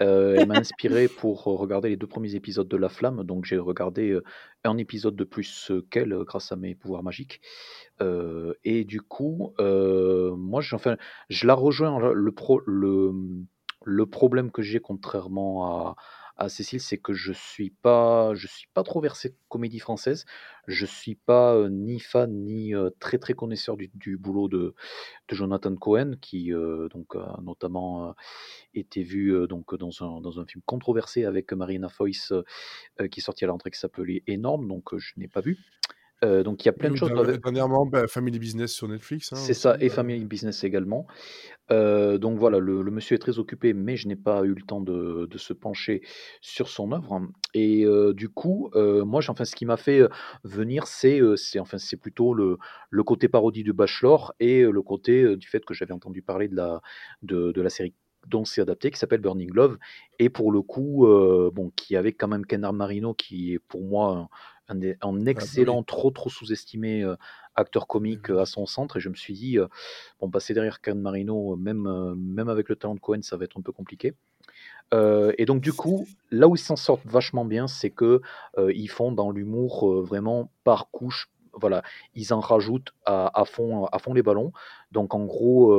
euh, 0.00 0.36
elle 0.38 0.48
m'a 0.48 0.54
inspiré 0.58 1.08
pour 1.08 1.44
regarder 1.44 1.90
les 1.90 1.96
deux 1.96 2.06
premiers 2.06 2.34
épisodes 2.34 2.68
de 2.68 2.76
La 2.76 2.88
Flamme. 2.88 3.24
Donc 3.24 3.44
j'ai 3.44 3.58
regardé 3.58 4.10
euh, 4.10 4.24
un 4.64 4.78
épisode 4.78 5.16
de 5.16 5.24
plus 5.24 5.70
euh, 5.70 5.86
qu'elle 5.90 6.16
grâce 6.24 6.52
à 6.52 6.56
mes 6.56 6.74
pouvoirs 6.74 7.02
magiques. 7.02 7.40
Euh, 8.00 8.54
et 8.64 8.84
du 8.84 9.00
coup, 9.00 9.54
euh, 9.60 10.34
moi, 10.36 10.60
je, 10.60 10.74
enfin, 10.74 10.96
je 11.28 11.46
la 11.46 11.54
rejoins. 11.54 12.12
Le, 12.12 12.32
pro, 12.32 12.60
le, 12.66 13.12
le 13.84 14.06
problème 14.06 14.50
que 14.50 14.62
j'ai, 14.62 14.80
contrairement 14.80 15.66
à, 15.66 15.96
à 16.40 16.48
Cécile, 16.48 16.81
c'est 16.81 16.98
que 16.98 17.12
je 17.12 17.33
suis 17.33 17.70
pas, 17.70 18.35
je 18.35 18.46
suis 18.48 18.66
pas 18.74 18.83
trop 18.83 19.00
versé 19.00 19.37
comédie 19.48 19.79
française. 19.79 20.24
Je 20.66 20.87
suis 20.87 21.14
pas 21.14 21.68
ni 21.68 22.00
fan 22.00 22.33
ni 22.44 22.72
très 22.98 23.18
très 23.18 23.35
connaisseur 23.35 23.76
du, 23.76 23.90
du 23.94 24.16
boulot 24.16 24.48
de, 24.48 24.74
Jonathan 25.31 25.76
Cohen, 25.76 26.12
qui 26.20 26.50
donc 26.50 27.14
a 27.14 27.38
notamment 27.42 28.14
été 28.74 29.03
vu 29.03 29.46
donc 29.48 29.74
dans 29.76 29.90
un, 30.03 30.20
dans 30.20 30.40
un 30.40 30.46
film 30.46 30.62
controversé 30.66 31.24
avec 31.24 31.53
Marina 31.53 31.88
Foïs 31.88 32.33
qui 33.11 33.20
est 33.20 33.22
sorti 33.22 33.44
à 33.44 33.48
l'entrée 33.48 33.70
qui 33.70 33.79
s'appelait 33.79 34.22
Énorme, 34.26 34.66
donc 34.66 34.96
je 34.96 35.12
n'ai 35.18 35.29
pas 35.29 35.40
vu. 35.40 35.59
Euh, 36.22 36.42
donc 36.42 36.64
il 36.64 36.66
y 36.66 36.68
a 36.68 36.72
plein 36.72 36.90
de 36.90 36.96
choses. 36.96 37.11
Dernièrement, 37.42 37.87
bah, 37.87 38.06
Family 38.06 38.38
Business 38.38 38.72
sur 38.72 38.88
Netflix. 38.88 39.33
Hein, 39.33 39.37
c'est 39.37 39.54
ça, 39.54 39.76
et 39.80 39.88
Family 39.88 40.24
Business 40.24 40.64
également. 40.64 41.06
Euh, 41.70 42.18
donc 42.18 42.38
voilà, 42.38 42.59
le, 42.59 42.83
monsieur 42.90 43.14
est 43.14 43.20
très 43.20 43.38
occupé, 43.38 43.72
mais 43.72 43.96
je 43.96 44.09
n'ai 44.09 44.16
pas 44.16 44.42
eu 44.42 44.54
le 44.54 44.62
temps 44.62 44.80
de, 44.80 45.26
de 45.30 45.38
se 45.38 45.52
pencher 45.52 46.02
sur 46.40 46.68
son 46.68 46.92
œuvre. 46.92 47.22
Et 47.54 47.85
euh, 47.85 48.12
du 48.12 48.28
coup, 48.28 48.70
moi, 48.74 49.20
enfin, 49.28 49.44
ce 49.44 49.56
qui 49.56 49.64
m'a 49.64 49.76
fait 49.76 50.02
venir, 50.44 50.87
c'est 50.87 51.20
enfin, 51.59 51.78
c'est 51.78 51.96
plutôt 51.96 52.35
le, 52.35 52.59
le 52.90 53.02
côté 53.02 53.28
parodie 53.28 53.62
du 53.62 53.72
Bachelor 53.72 54.35
et 54.40 54.62
le 54.62 54.83
côté 54.83 55.37
du 55.37 55.48
fait 55.48 55.64
que 55.64 55.74
j'avais 55.74 55.92
entendu 55.94 56.22
parler 56.22 56.48
de 56.48 56.56
la, 56.56 56.80
de, 57.22 57.52
de 57.52 57.62
la 57.62 57.70
série 57.70 57.94
dont 58.26 58.44
c'est 58.44 58.61
adapté, 58.61 58.90
qui 58.90 58.98
s'appelle 58.98 59.22
Burning 59.22 59.50
Love, 59.54 59.78
et 60.18 60.28
pour 60.28 60.52
le 60.52 60.61
coup, 60.61 61.06
bon, 61.54 61.70
qui 61.74 61.96
avait 61.96 62.12
quand 62.12 62.28
même 62.28 62.44
Ken 62.44 62.70
Marino, 62.70 63.14
qui 63.14 63.54
est 63.54 63.59
pour 63.59 63.83
moi 63.83 64.28
un, 64.70 64.80
un 64.83 64.94
ah 65.00 65.11
bah 65.12 65.30
excellent, 65.30 65.83
trop 65.83 66.11
trop 66.11 66.30
sous-estimé 66.30 67.04
acteur 67.54 67.87
comique 67.87 68.30
à 68.30 68.46
son 68.46 68.66
centre. 68.66 68.96
Et 68.96 69.00
je 69.00 69.09
me 69.09 69.14
suis 69.14 69.35
dit, 69.35 69.59
bon, 70.20 70.30
passer 70.30 70.54
derrière 70.54 70.80
Ken 70.80 71.00
Marino, 71.00 71.56
même, 71.56 72.14
même 72.16 72.48
avec 72.48 72.68
le 72.68 72.76
talent 72.76 72.94
de 72.94 73.00
Cohen, 73.00 73.22
ça 73.22 73.37
va 73.37 73.44
être 73.44 73.59
un 73.59 73.62
peu 73.62 73.72
compliqué. 73.72 74.14
et 74.92 75.44
donc 75.44 75.61
du 75.61 75.72
coup, 75.72 76.06
là 76.30 76.48
où 76.48 76.56
ils 76.56 76.59
s'en 76.59 76.76
sortent 76.76 77.06
vachement 77.06 77.44
bien, 77.44 77.66
c'est 77.68 77.90
que 77.90 78.20
ils 78.59 78.90
font 78.90 79.12
dans 79.12 79.30
l'humour 79.30 80.02
vraiment 80.02 80.50
par 80.64 80.90
couche. 80.90 81.30
Voilà, 81.52 81.83
ils 82.14 82.33
en 82.33 82.38
rajoutent 82.38 82.94
à, 83.04 83.42
fond, 83.44 83.87
à 83.87 83.98
fond 83.98 84.14
les 84.14 84.22
ballons. 84.22 84.52
Donc 84.92 85.14
en 85.14 85.24
gros, 85.24 85.74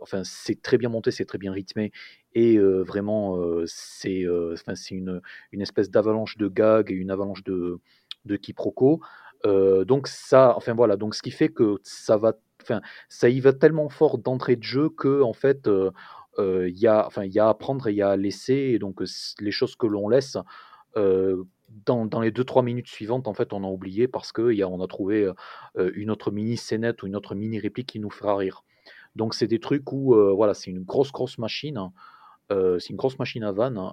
enfin 0.00 0.22
c'est 0.24 0.60
très 0.60 0.78
bien 0.78 0.88
monté, 0.88 1.10
c'est 1.10 1.26
très 1.26 1.38
bien 1.38 1.52
rythmé 1.52 1.92
et 2.34 2.58
vraiment 2.58 3.38
c'est, 3.66 4.24
enfin 4.54 4.74
c'est 4.74 4.94
une, 4.94 5.20
une 5.52 5.60
espèce 5.60 5.90
d'avalanche 5.90 6.38
de 6.38 6.48
gags 6.48 6.90
et 6.90 6.94
une 6.94 7.10
avalanche 7.10 7.44
de, 7.44 7.78
de 8.24 8.36
quiproquo. 8.36 9.00
Euh, 9.46 9.84
donc 9.84 10.08
ça, 10.08 10.54
enfin 10.56 10.74
voilà, 10.74 10.96
donc 10.96 11.14
ce 11.14 11.22
qui 11.22 11.30
fait 11.30 11.48
que 11.48 11.78
ça 11.82 12.16
va, 12.16 12.34
enfin 12.62 12.80
ça 13.08 13.28
y 13.28 13.40
va 13.40 13.52
tellement 13.52 13.88
fort 13.88 14.18
d'entrée 14.18 14.56
de 14.56 14.62
jeu 14.62 14.88
que 14.88 15.22
en 15.22 15.32
fait 15.32 15.66
euh, 15.66 15.90
euh, 16.38 16.68
il 16.68 16.78
y 16.78 16.86
a, 16.86 17.06
enfin 17.06 17.24
il 17.24 17.32
y 17.32 17.40
a 17.40 17.48
à 17.48 17.54
prendre 17.54 17.88
et 17.88 17.92
il 17.92 17.96
y 17.96 18.02
a 18.02 18.10
à 18.10 18.16
laisser. 18.16 18.54
Et 18.54 18.78
donc 18.78 19.02
les 19.40 19.50
choses 19.50 19.76
que 19.76 19.86
l'on 19.86 20.08
laisse 20.08 20.36
dans, 21.86 22.04
dans, 22.04 22.20
les 22.20 22.30
2-3 22.30 22.62
minutes 22.62 22.88
suivantes, 22.88 23.26
en 23.26 23.32
fait, 23.32 23.54
on 23.54 23.64
a 23.64 23.66
oublié 23.66 24.06
parce 24.06 24.30
que 24.30 24.52
y 24.52 24.62
a, 24.62 24.66
a 24.66 24.86
trouvé 24.86 25.30
une 25.94 26.10
autre 26.10 26.30
mini 26.30 26.58
scénette 26.58 27.02
ou 27.02 27.06
une 27.06 27.16
autre 27.16 27.34
mini 27.34 27.58
réplique 27.58 27.88
qui 27.88 27.98
nous 27.98 28.10
fera 28.10 28.36
rire. 28.36 28.62
Donc 29.16 29.34
c'est 29.34 29.46
des 29.46 29.58
trucs 29.58 29.90
où 29.90 30.14
voilà, 30.36 30.54
c'est 30.54 30.70
une 30.70 30.82
grosse 30.82 31.12
grosse 31.12 31.38
machine. 31.38 31.78
Hein. 31.78 31.92
c'est 32.50 32.90
une 32.90 32.96
grosse 32.96 33.18
machine 33.18 33.42
à 33.42 33.52
vanne. 33.52 33.92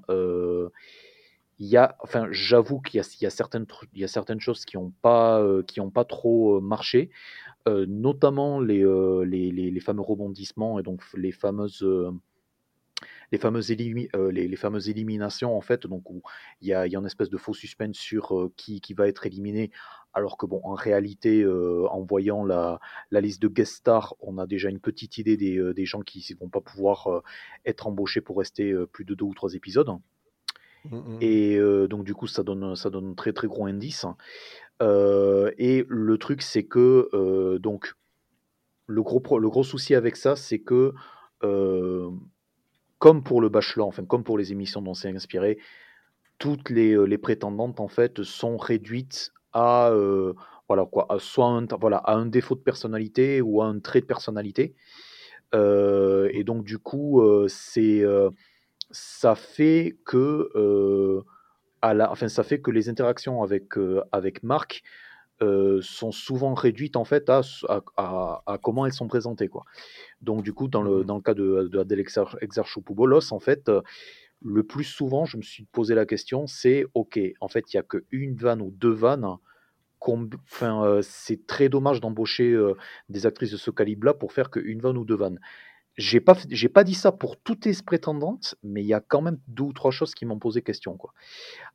Il 1.60 1.68
y 1.68 1.76
a, 1.76 1.98
enfin, 2.00 2.28
j'avoue 2.32 2.80
qu'il 2.80 2.98
y, 2.98 3.26
a, 3.26 3.30
certaines, 3.30 3.66
il 3.94 4.00
y 4.00 4.06
a 4.06 4.08
certaines 4.08 4.40
choses 4.40 4.64
qui 4.64 4.78
n'ont 4.78 4.94
pas, 5.02 5.42
euh, 5.42 5.62
pas 5.94 6.06
trop 6.06 6.58
euh, 6.58 6.62
marché, 6.62 7.10
euh, 7.68 7.86
notamment 7.86 8.62
les, 8.62 8.86
les, 9.26 9.52
les, 9.52 9.80
fameux 9.82 10.02
rebondissements 10.02 10.80
et 10.80 10.84
donc 10.84 11.02
les 11.16 11.34
fameuses, 11.34 11.86
les 13.34 13.38
fameuses, 13.38 13.70
les, 13.72 14.08
les, 14.32 14.56
fameuses 14.56 14.90
éliminations 14.90 15.56
en 15.58 15.60
fait, 15.60 15.86
donc 15.86 16.10
où 16.10 16.22
il 16.62 16.70
y 16.70 16.74
a, 16.74 16.88
il 16.88 16.94
y 16.94 16.96
a 16.96 17.00
une 17.00 17.06
espèce 17.06 17.30
de 17.30 17.38
faux 17.38 17.54
suspense 17.54 17.98
sur 17.98 18.50
qui, 18.56 18.80
qui 18.80 18.94
va 18.94 19.10
être 19.10 19.26
éliminé, 19.26 19.70
alors 20.14 20.38
que 20.38 20.46
bon, 20.46 20.62
en 20.64 20.76
réalité, 20.76 21.46
en 21.46 22.04
voyant 22.04 22.46
la, 22.46 22.80
la, 23.12 23.20
liste 23.20 23.42
de 23.42 23.50
guest 23.50 23.74
stars, 23.74 24.16
on 24.22 24.38
a 24.38 24.48
déjà 24.48 24.70
une 24.70 24.80
petite 24.80 25.18
idée 25.18 25.36
des, 25.36 25.74
des 25.74 25.86
gens 25.86 26.02
qui 26.02 26.26
ne 26.34 26.40
vont 26.40 26.50
pas 26.50 26.62
pouvoir 26.62 27.22
être 27.66 27.86
embauchés 27.86 28.22
pour 28.22 28.38
rester 28.38 28.74
plus 28.94 29.04
de 29.04 29.14
deux 29.14 29.26
ou 29.26 29.34
trois 29.34 29.54
épisodes. 29.56 30.00
Mmh, 30.86 30.96
mmh, 30.96 31.00
mmh. 31.00 31.18
Et 31.22 31.60
donc 31.90 32.04
du 32.04 32.14
coup, 32.14 32.28
ça 32.28 32.44
donne, 32.44 32.76
ça 32.76 32.90
donne 32.90 33.12
un 33.12 33.14
très 33.14 33.34
très 33.34 33.48
gros 33.48 33.66
indice. 33.66 34.06
et 34.82 35.86
le 35.88 36.18
truc, 36.18 36.42
c'est 36.42 36.64
que 36.64 37.58
donc 37.58 37.94
le 38.88 39.04
gros, 39.04 39.40
le 39.40 39.50
gros 39.50 39.64
souci 39.64 39.96
avec 39.96 40.16
ça, 40.16 40.36
c'est 40.36 40.60
que 40.60 40.94
comme 43.00 43.24
pour 43.24 43.42
le 43.42 43.50
bachelor, 43.50 43.88
enfin 43.88 44.06
comme 44.06 44.24
pour 44.24 44.38
les 44.38 44.52
émissions 44.52 44.82
dont 44.82 44.94
c'est 44.94 45.14
inspiré, 45.14 45.58
toutes 46.38 46.70
les, 46.70 46.96
les, 47.06 47.18
prétendantes 47.18 47.80
en 47.80 47.88
fait 47.88 48.24
sont 48.24 48.58
réduites 48.58 49.32
à 49.52 49.92
voilà 50.68 50.86
quoi, 50.86 51.08
soit 51.20 51.48
un, 51.48 51.66
voilà, 51.80 51.98
à 51.98 52.14
un 52.14 52.28
défaut 52.28 52.56
de 52.56 52.62
personnalité 52.62 53.42
ou 53.42 53.62
à 53.62 53.66
un 53.66 53.80
trait 53.80 54.02
de 54.02 54.06
personnalité. 54.06 54.76
et 55.54 56.44
donc 56.46 56.64
du 56.64 56.78
coup, 56.78 57.22
c'est 57.48 58.04
ça 58.92 59.36
fait 59.36 59.98
que 60.06 60.50
euh, 60.56 61.22
à 61.82 61.94
la, 61.94 62.12
enfin, 62.12 62.28
ça 62.28 62.44
fait 62.44 62.60
que 62.62 62.72
les 62.72 62.90
interactions 62.90 63.44
avec, 63.44 63.78
euh, 63.78 64.02
avec 64.12 64.44
Marc 64.44 64.84
euh, 65.42 65.80
sont 65.82 66.12
souvent 66.12 66.54
réduites 66.54 66.98
en 66.98 67.06
fait 67.06 67.30
à, 67.30 67.42
à, 67.98 68.44
à, 68.46 68.58
comment 68.58 68.86
elles 68.86 68.94
sont 68.94 69.08
présentées 69.08 69.48
quoi. 69.48 69.64
Donc 70.22 70.44
du 70.44 70.54
coup 70.54 70.68
dans 70.68 70.82
le, 70.82 71.00
mmh 71.00 71.04
dans 71.06 71.16
le 71.16 71.22
cas 71.22 71.34
de, 71.34 71.70
de 71.72 71.80
Adèle 71.80 72.04
Exarchopoulos 72.42 73.32
en 73.32 73.40
fait 73.40 73.72
le 74.42 74.64
plus 74.64 74.84
souvent 74.84 75.24
je 75.24 75.38
me 75.38 75.42
suis 75.42 75.64
posé 75.64 75.96
la 75.96 76.06
question 76.06 76.46
c'est 76.46 76.86
ok 76.94 77.20
en 77.40 77.48
fait 77.48 77.74
il 77.74 77.78
y 77.78 77.80
a 77.80 77.84
que 77.84 78.04
une 78.12 78.36
vanne 78.36 78.62
ou 78.62 78.72
deux 78.72 78.92
vannes 78.92 79.38
Enfin, 80.02 81.00
c'est 81.02 81.46
très 81.46 81.68
dommage 81.68 82.00
d'embaucher 82.00 82.58
des 83.10 83.26
actrices 83.26 83.52
de 83.52 83.58
ce 83.58 83.70
calibre-là 83.70 84.14
pour 84.14 84.32
faire 84.32 84.50
qu'une 84.50 84.80
vanne 84.80 84.98
ou 84.98 85.04
deux 85.04 85.18
vannes. 85.18 85.40
J'ai 86.00 86.22
pas, 86.22 86.34
j'ai 86.50 86.70
pas 86.70 86.86
dit 86.86 86.94
ça 86.94 87.12
pour 87.12 87.36
toutes 87.36 87.66
les 87.66 87.74
prétendantes, 87.86 88.56
mais 88.64 88.82
il 88.82 88.88
y 88.88 88.94
a 88.94 89.02
quand 89.02 89.20
même 89.20 89.38
deux 89.50 89.66
ou 89.66 89.74
trois 89.74 89.92
choses 89.92 90.16
qui 90.16 90.26
m'ont 90.26 90.40
posé 90.40 90.62
question, 90.62 90.96
quoi. 90.96 91.14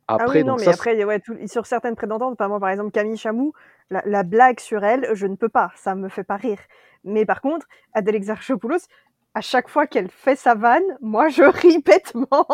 Après, 0.07 0.25
ah 0.25 0.41
oui, 0.41 0.43
non, 0.43 0.55
mais 0.59 0.67
après, 0.67 1.03
ouais, 1.03 1.21
sur 1.45 1.67
certaines 1.67 1.95
prétendantes, 1.95 2.31
notamment 2.31 2.59
par 2.59 2.69
exemple 2.69 2.89
Camille 2.89 3.17
Chamou, 3.17 3.53
la, 3.91 4.23
blague 4.23 4.59
sur 4.59 4.83
elle, 4.83 5.07
je 5.13 5.27
ne 5.27 5.35
peux 5.35 5.47
pas, 5.47 5.71
ça 5.75 5.93
me 5.93 6.09
fait 6.09 6.23
pas 6.23 6.37
rire. 6.37 6.57
Mais 7.03 7.23
par 7.23 7.39
contre, 7.39 7.67
Adèle 7.93 8.15
Exarchopoulos, 8.15 8.87
à 9.35 9.41
chaque 9.41 9.69
fois 9.69 9.85
qu'elle 9.85 10.09
fait 10.09 10.35
sa 10.35 10.55
vanne, 10.55 10.97
moi 11.01 11.29
je 11.29 11.43
ris 11.43 11.77
bêtement. 11.85 12.47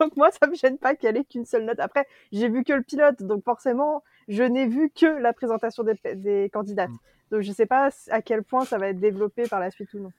donc 0.00 0.16
moi, 0.16 0.30
ça 0.30 0.46
me 0.46 0.54
gêne 0.54 0.78
pas 0.78 0.94
qu'elle 0.94 1.18
ait 1.18 1.24
qu'une 1.24 1.44
seule 1.44 1.66
note. 1.66 1.78
Après, 1.78 2.06
j'ai 2.32 2.48
vu 2.48 2.64
que 2.64 2.72
le 2.72 2.82
pilote, 2.82 3.22
donc 3.22 3.44
forcément, 3.44 4.02
je 4.28 4.44
n'ai 4.44 4.66
vu 4.66 4.90
que 4.90 5.04
la 5.04 5.34
présentation 5.34 5.82
des, 5.82 5.98
des 6.14 6.48
candidates. 6.50 6.88
Mmh. 6.88 6.98
Donc 7.32 7.42
je 7.42 7.52
sais 7.52 7.66
pas 7.66 7.90
à 8.08 8.22
quel 8.22 8.44
point 8.44 8.64
ça 8.64 8.78
va 8.78 8.88
être 8.88 8.98
développé 8.98 9.46
par 9.46 9.60
la 9.60 9.70
suite 9.70 9.92
ou 9.92 9.98
non. 9.98 10.12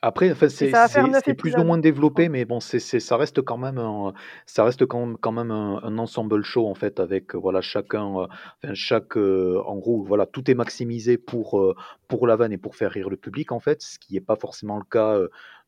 Après, 0.00 0.30
enfin, 0.30 0.48
c'est 0.48 1.34
plus 1.34 1.56
ou 1.56 1.64
moins 1.64 1.78
développé, 1.78 2.28
mais 2.28 2.44
bon, 2.44 2.60
c'est 2.60 2.78
ça 2.78 3.16
reste 3.16 3.42
quand 3.42 3.58
même 3.58 3.78
un, 3.78 4.14
ça 4.46 4.62
reste 4.62 4.86
quand, 4.86 5.16
quand 5.16 5.32
même 5.32 5.50
un, 5.50 5.98
ensemble 5.98 6.40
show 6.44 6.68
en 6.68 6.74
fait, 6.74 7.00
avec 7.00 7.34
voilà 7.34 7.60
chacun, 7.60 8.04
enfin, 8.04 8.28
chaque, 8.74 9.16
euh, 9.16 9.60
en 9.66 9.76
gros, 9.76 10.04
voilà, 10.04 10.24
tout 10.24 10.48
est 10.48 10.54
maximisé 10.54 11.18
pour 11.18 11.58
euh, 11.58 11.74
pour 12.06 12.28
la 12.28 12.36
vanne 12.36 12.52
et 12.52 12.58
pour 12.58 12.76
faire 12.76 12.92
rire 12.92 13.10
le 13.10 13.16
public 13.16 13.50
en 13.50 13.58
fait, 13.58 13.82
ce 13.82 13.98
qui 13.98 14.14
n'est 14.14 14.20
pas 14.20 14.36
forcément 14.36 14.78
le 14.78 14.84
cas 14.84 15.18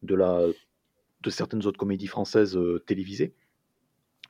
de 0.02 0.14
la 0.14 0.42
de 1.22 1.30
certaines 1.30 1.66
autres 1.66 1.78
comédies 1.78 2.06
françaises 2.06 2.56
télévisées. 2.86 3.34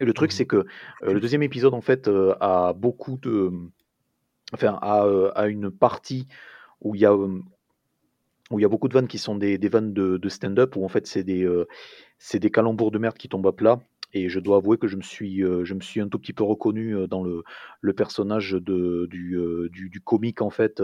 Et 0.01 0.07
le 0.07 0.15
truc, 0.15 0.31
mmh 0.31 0.35
c'est 0.35 0.47
que 0.47 0.65
le 1.03 1.21
deuxième 1.21 1.43
épisode 1.43 1.75
en 1.75 1.83
fait 1.83 2.11
a 2.41 2.73
beaucoup 2.73 3.19
de, 3.19 3.53
enfin, 4.55 4.79
a, 4.81 5.05
a 5.35 5.49
une 5.49 5.71
partie 5.71 6.27
où 6.81 6.95
il 6.95 7.03
y 7.03 7.05
a 7.05 7.15
où 8.51 8.59
il 8.59 8.63
y 8.63 8.65
a 8.65 8.69
beaucoup 8.69 8.89
de 8.89 8.95
vannes 8.95 9.09
qui 9.09 9.19
sont 9.19 9.37
des, 9.37 9.59
des 9.59 9.69
vannes 9.69 9.93
de, 9.93 10.29
stand-up, 10.29 10.77
où 10.77 10.85
en 10.85 10.89
fait 10.89 11.07
c'est 11.07 11.23
des, 11.25 11.45
euh, 11.45 11.67
des 12.33 12.51
calembours 12.51 12.91
de 12.91 12.99
merde 12.99 13.17
qui 13.17 13.29
tombent 13.29 13.47
à 13.47 13.53
plat. 13.53 13.81
Et 14.13 14.29
je 14.29 14.41
dois 14.41 14.57
avouer 14.57 14.77
que 14.77 14.89
je 14.89 14.97
me 14.97 15.03
suis, 15.03 15.45
euh, 15.45 15.65
je 15.65 15.73
me 15.73 15.81
suis 15.81 16.01
un 16.01 16.09
tout 16.09 16.19
petit 16.19 16.33
peu 16.33 16.43
reconnu 16.43 16.97
euh, 16.97 17.07
dans 17.07 17.23
le, 17.23 17.45
le 17.81 17.93
personnage 17.93 18.51
de, 18.53 19.07
du, 19.09 19.39
du, 19.71 19.89
du, 19.89 20.01
comique 20.01 20.43
en 20.43 20.51
fait, 20.51 20.83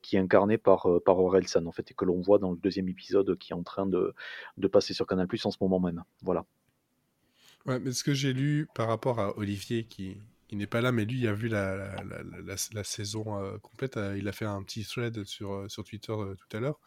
qui 0.00 0.14
est 0.14 0.20
incarné 0.20 0.58
par, 0.58 0.86
par 1.04 1.18
Orelsan 1.18 1.66
en 1.66 1.72
fait, 1.72 1.90
et 1.90 1.94
que 1.94 2.04
l'on 2.04 2.20
voit 2.20 2.38
dans 2.38 2.52
le 2.52 2.56
deuxième 2.56 2.88
épisode 2.88 3.36
qui 3.36 3.52
est 3.52 3.56
en 3.56 3.64
train 3.64 3.86
de, 3.86 4.14
de 4.56 4.68
passer 4.68 4.94
sur 4.94 5.06
Canal 5.06 5.26
Plus 5.26 5.44
en 5.44 5.50
ce 5.50 5.58
moment 5.60 5.80
même. 5.80 6.04
Voilà. 6.22 6.44
Ouais, 7.66 7.80
mais 7.80 7.92
ce 7.92 8.04
que 8.04 8.14
j'ai 8.14 8.32
lu 8.32 8.68
par 8.74 8.86
rapport 8.86 9.18
à 9.18 9.36
Olivier 9.36 9.84
qui, 9.84 10.18
il 10.50 10.58
n'est 10.58 10.66
pas 10.66 10.80
là, 10.80 10.92
mais 10.92 11.04
lui, 11.04 11.18
il 11.20 11.28
a 11.28 11.34
vu 11.34 11.48
la, 11.48 11.94
la, 12.72 12.84
saison 12.84 13.38
euh, 13.38 13.58
complète. 13.58 13.96
Euh, 13.96 14.16
il 14.16 14.28
a 14.28 14.32
fait 14.32 14.46
un 14.46 14.62
petit 14.62 14.84
thread 14.84 15.24
sur, 15.24 15.52
euh, 15.52 15.68
sur 15.68 15.84
Twitter 15.84 16.14
tout 16.14 16.56
à 16.56 16.60
l'heure. 16.60 16.80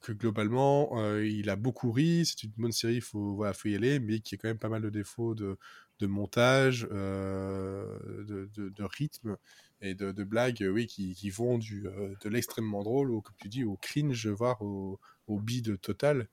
Que 0.00 0.12
globalement, 0.12 0.98
il 1.20 1.48
a 1.48 1.56
beaucoup 1.56 1.92
ri. 1.92 2.26
C'est 2.26 2.42
une 2.42 2.52
bonne 2.56 2.72
série, 2.72 2.96
il 2.96 3.02
faut, 3.02 3.36
voilà, 3.36 3.52
faut 3.54 3.68
y 3.68 3.76
aller, 3.76 4.00
mais 4.00 4.20
qui 4.20 4.34
a 4.34 4.38
quand 4.38 4.48
même 4.48 4.58
pas 4.58 4.68
mal 4.68 4.82
de 4.82 4.90
défauts 4.90 5.34
de, 5.36 5.56
de 6.00 6.06
montage, 6.08 6.88
de, 6.90 8.50
de, 8.56 8.82
rythme 8.82 9.36
et 9.80 9.94
de, 9.94 10.24
blagues 10.24 10.68
oui, 10.72 10.88
qui, 10.88 11.14
qui 11.14 11.30
vont 11.30 11.56
du, 11.56 11.82
de 11.82 12.28
l'extrêmement 12.28 12.82
drôle, 12.82 13.12
au, 13.12 13.20
comme 13.20 13.36
tu 13.38 13.48
dis, 13.48 13.62
au 13.62 13.76
cringe, 13.76 14.26
voire 14.26 14.60
au, 14.60 14.98
au 15.28 15.38
bide 15.38 15.80
total. 15.80 16.28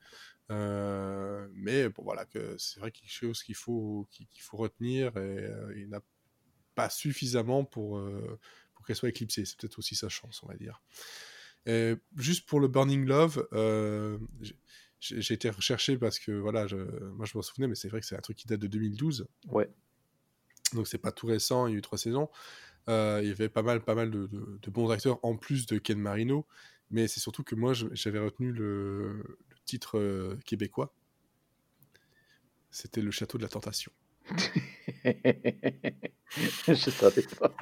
mais 0.49 1.89
bon, 1.89 2.03
voilà, 2.03 2.25
que 2.25 2.55
c'est 2.57 2.79
vrai 2.79 2.91
quelque 2.91 3.11
chose 3.11 3.43
qu'il 3.43 3.55
faut, 3.55 4.07
faut 4.39 4.57
retenir 4.57 5.15
et 5.15 5.85
n'a 5.85 6.01
pas 6.79 6.89
suffisamment 6.89 7.65
pour, 7.65 8.01
pour 8.73 8.85
qu'elle 8.85 8.95
soit 8.95 9.09
éclipsée. 9.09 9.43
C'est 9.45 9.57
peut-être 9.57 9.79
aussi 9.79 9.95
sa 9.95 10.07
chance, 10.07 10.41
on 10.43 10.47
va 10.47 10.55
dire. 10.55 10.81
Et 11.65 11.95
juste 12.15 12.47
pour 12.47 12.59
le 12.59 12.67
Burning 12.69 13.05
Love, 13.05 13.47
j'ai 14.99 15.33
été 15.33 15.49
recherché 15.49 15.97
parce 15.97 16.19
que 16.19 16.31
voilà, 16.31 16.67
je, 16.67 16.77
moi 16.77 17.25
je 17.25 17.37
m'en 17.37 17.41
souvenais, 17.41 17.67
mais 17.67 17.75
c'est 17.75 17.87
vrai 17.87 18.01
que 18.01 18.05
c'est 18.05 18.17
un 18.17 18.21
truc 18.21 18.37
qui 18.37 18.47
date 18.47 18.59
de 18.59 18.67
2012. 18.67 19.27
Ouais. 19.47 19.69
Donc 20.73 20.87
c'est 20.87 20.97
pas 20.97 21.11
tout 21.11 21.27
récent, 21.27 21.67
il 21.67 21.71
y 21.71 21.75
a 21.75 21.77
eu 21.77 21.81
trois 21.81 21.97
saisons. 21.97 22.29
Euh, 22.89 23.19
il 23.21 23.29
y 23.29 23.31
avait 23.31 23.49
pas 23.49 23.61
mal, 23.61 23.83
pas 23.83 23.95
mal 23.95 24.09
de, 24.09 24.27
de, 24.27 24.71
bons 24.71 24.89
acteurs 24.89 25.19
en 25.23 25.35
plus 25.35 25.65
de 25.67 25.77
Ken 25.77 25.99
Marino, 25.99 26.45
mais 26.89 27.07
c'est 27.07 27.19
surtout 27.19 27.43
que 27.43 27.55
moi 27.55 27.73
j'avais 27.73 28.19
retenu 28.19 28.51
le, 28.51 29.13
le 29.13 29.57
titre 29.65 29.99
euh, 29.99 30.37
québécois. 30.45 30.93
C'était 32.71 33.01
le 33.01 33.11
Château 33.11 33.37
de 33.37 33.43
la 33.43 33.49
Tentation. 33.49 33.91
je 36.67 36.73
savais 36.73 37.25
pas. 37.39 37.53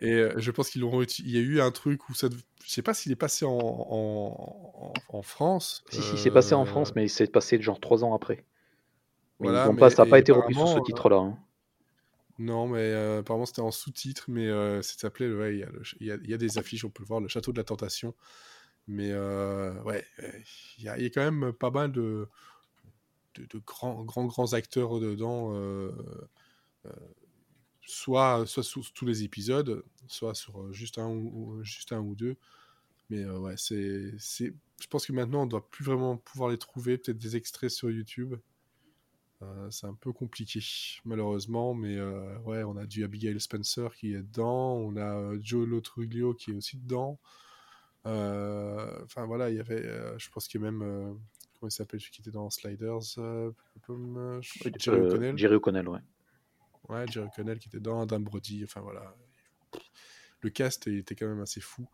Et 0.00 0.12
euh, 0.12 0.32
je 0.36 0.50
pense 0.50 0.70
qu'ils 0.70 0.80
l'ont. 0.80 1.02
Il 1.02 1.30
y 1.30 1.36
a 1.36 1.40
eu 1.40 1.60
un 1.60 1.70
truc 1.70 2.08
où 2.08 2.14
ça. 2.14 2.28
Je 2.64 2.70
sais 2.70 2.82
pas 2.82 2.94
s'il 2.94 3.12
est 3.12 3.16
passé 3.16 3.44
en, 3.44 3.50
en, 3.50 4.92
en 5.08 5.22
France. 5.22 5.84
Si, 5.90 6.02
si, 6.02 6.18
c'est 6.18 6.30
passé 6.30 6.54
en 6.54 6.64
France, 6.64 6.94
mais 6.94 7.08
c'est 7.08 7.26
passé 7.30 7.60
genre 7.60 7.80
trois 7.80 8.04
ans 8.04 8.14
après. 8.14 8.44
voilà, 9.38 9.70
pas, 9.72 9.90
ça 9.90 10.04
n'a 10.04 10.10
pas 10.10 10.18
été 10.18 10.32
repris 10.32 10.54
sur 10.54 10.68
ce 10.68 10.76
euh, 10.78 10.82
titre-là. 10.82 11.16
Hein. 11.16 11.38
Non, 12.38 12.68
mais 12.68 12.78
euh, 12.78 13.20
apparemment 13.20 13.44
c'était 13.44 13.60
en 13.60 13.70
sous-titre, 13.70 14.24
mais 14.28 14.48
euh, 14.48 14.80
ça 14.82 14.94
s'appelait. 14.96 15.30
Ouais, 15.30 15.56
il 16.00 16.06
y, 16.06 16.10
a 16.10 16.16
y, 16.22 16.34
a 16.34 16.38
des 16.38 16.58
affiches, 16.58 16.84
on 16.84 16.90
peut 16.90 17.02
le 17.02 17.08
voir, 17.08 17.20
le 17.20 17.28
Château 17.28 17.52
de 17.52 17.58
la 17.58 17.64
Tentation. 17.64 18.14
Mais 18.86 19.12
ouais, 19.14 20.04
il 20.78 20.84
y, 20.84 20.88
a 20.88 20.96
quand 21.10 21.30
même 21.30 21.52
pas 21.52 21.70
mal 21.70 21.92
de, 21.92 22.28
de, 23.34 23.58
grands, 23.58 24.04
grands, 24.04 24.26
grands 24.26 24.52
acteurs 24.52 25.00
dedans 25.00 25.52
soit, 27.90 28.46
soit 28.46 28.62
sur 28.62 28.92
tous 28.92 29.06
les 29.06 29.24
épisodes, 29.24 29.84
soit 30.06 30.34
sur 30.34 30.62
euh, 30.62 30.72
juste 30.72 30.98
un 30.98 31.08
ou, 31.08 31.62
juste 31.62 31.92
un 31.92 32.00
ou 32.00 32.14
deux. 32.14 32.36
Mais 33.10 33.24
euh, 33.24 33.38
ouais, 33.38 33.56
c'est, 33.56 34.12
c'est, 34.18 34.54
je 34.80 34.86
pense 34.86 35.06
que 35.06 35.12
maintenant 35.12 35.42
on 35.42 35.46
doit 35.46 35.68
plus 35.68 35.84
vraiment 35.84 36.16
pouvoir 36.16 36.50
les 36.50 36.58
trouver, 36.58 36.98
peut-être 36.98 37.18
des 37.18 37.36
extraits 37.36 37.70
sur 37.70 37.90
YouTube. 37.90 38.36
Euh, 39.42 39.70
c'est 39.70 39.86
un 39.86 39.94
peu 39.94 40.12
compliqué, 40.12 40.60
malheureusement, 41.04 41.74
mais 41.74 42.00
ouais, 42.44 42.62
on 42.62 42.76
a 42.76 42.86
du 42.86 43.04
Abigail 43.04 43.40
Spencer 43.40 43.88
qui 43.96 44.14
est 44.14 44.22
dedans, 44.22 44.74
on 44.74 44.96
a 44.96 45.32
Joe 45.40 45.66
Lotruglio 45.66 46.34
qui 46.34 46.52
est 46.52 46.54
aussi 46.54 46.76
dedans. 46.76 47.18
Enfin 48.04 49.26
voilà, 49.26 49.50
il 49.50 49.56
y 49.56 49.60
avait, 49.60 49.82
je 50.18 50.28
pense 50.30 50.46
qu'il 50.46 50.60
y 50.60 50.64
a 50.66 50.70
même, 50.70 51.18
comment 51.60 51.68
il 51.68 51.72
s'appelle, 51.72 52.00
celui 52.00 52.12
qui 52.12 52.22
était 52.22 52.30
dans 52.30 52.48
Sliders, 52.48 53.02
Jerry 54.78 55.00
O'Connell. 55.00 55.36
Jerry 55.36 55.54
O'Connell, 55.54 55.88
ouais. 55.88 56.00
Ouais, 56.88 57.06
Jerry 57.06 57.28
Connell 57.34 57.58
qui 57.58 57.68
était 57.68 57.80
dans 57.80 58.00
Adam 58.02 58.20
Brody. 58.20 58.64
Enfin 58.64 58.80
voilà. 58.80 59.14
Le 60.40 60.50
cast 60.50 60.86
était 60.88 61.14
quand 61.14 61.28
même 61.28 61.40
assez 61.40 61.60
fou. 61.60 61.86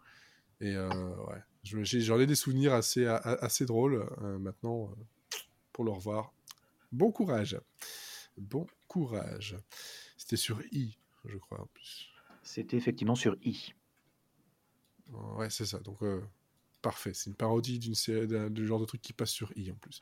Et 0.61 0.75
euh, 0.75 0.89
ouais, 1.27 1.43
j'en 1.65 2.19
ai, 2.19 2.27
des 2.27 2.35
souvenirs 2.35 2.73
assez, 2.73 3.05
assez 3.07 3.67
drôles 3.67 4.09
euh, 4.23 4.39
maintenant 4.39 4.91
euh, 4.91 5.39
pour 5.73 5.85
le 5.85 5.91
revoir. 5.91 6.33
Bon 6.93 7.13
courage. 7.13 7.61
Bon 8.39 8.67
courage. 8.89 9.57
C'était 10.17 10.37
sur 10.37 10.63
I, 10.73 10.99
je 11.27 11.37
crois 11.37 11.61
en 11.61 11.67
plus. 11.67 12.09
C'était 12.43 12.79
effectivement 12.79 13.17
sur 13.17 13.37
I. 13.43 13.75
Ouais, 15.09 15.51
c'est 15.51 15.67
ça. 15.67 15.79
Donc 15.81 15.99
parfait. 16.87 17.11
C'est 17.15 17.31
une 17.31 17.35
parodie 17.35 17.81
d'une 17.81 17.97
série, 17.97 18.29
du 18.49 18.65
genre 18.65 18.79
de 18.79 18.85
truc 18.85 19.03
qui 19.03 19.13
passe 19.13 19.31
sur 19.31 19.51
I 19.57 19.73
en 19.73 19.75
plus. 19.75 20.01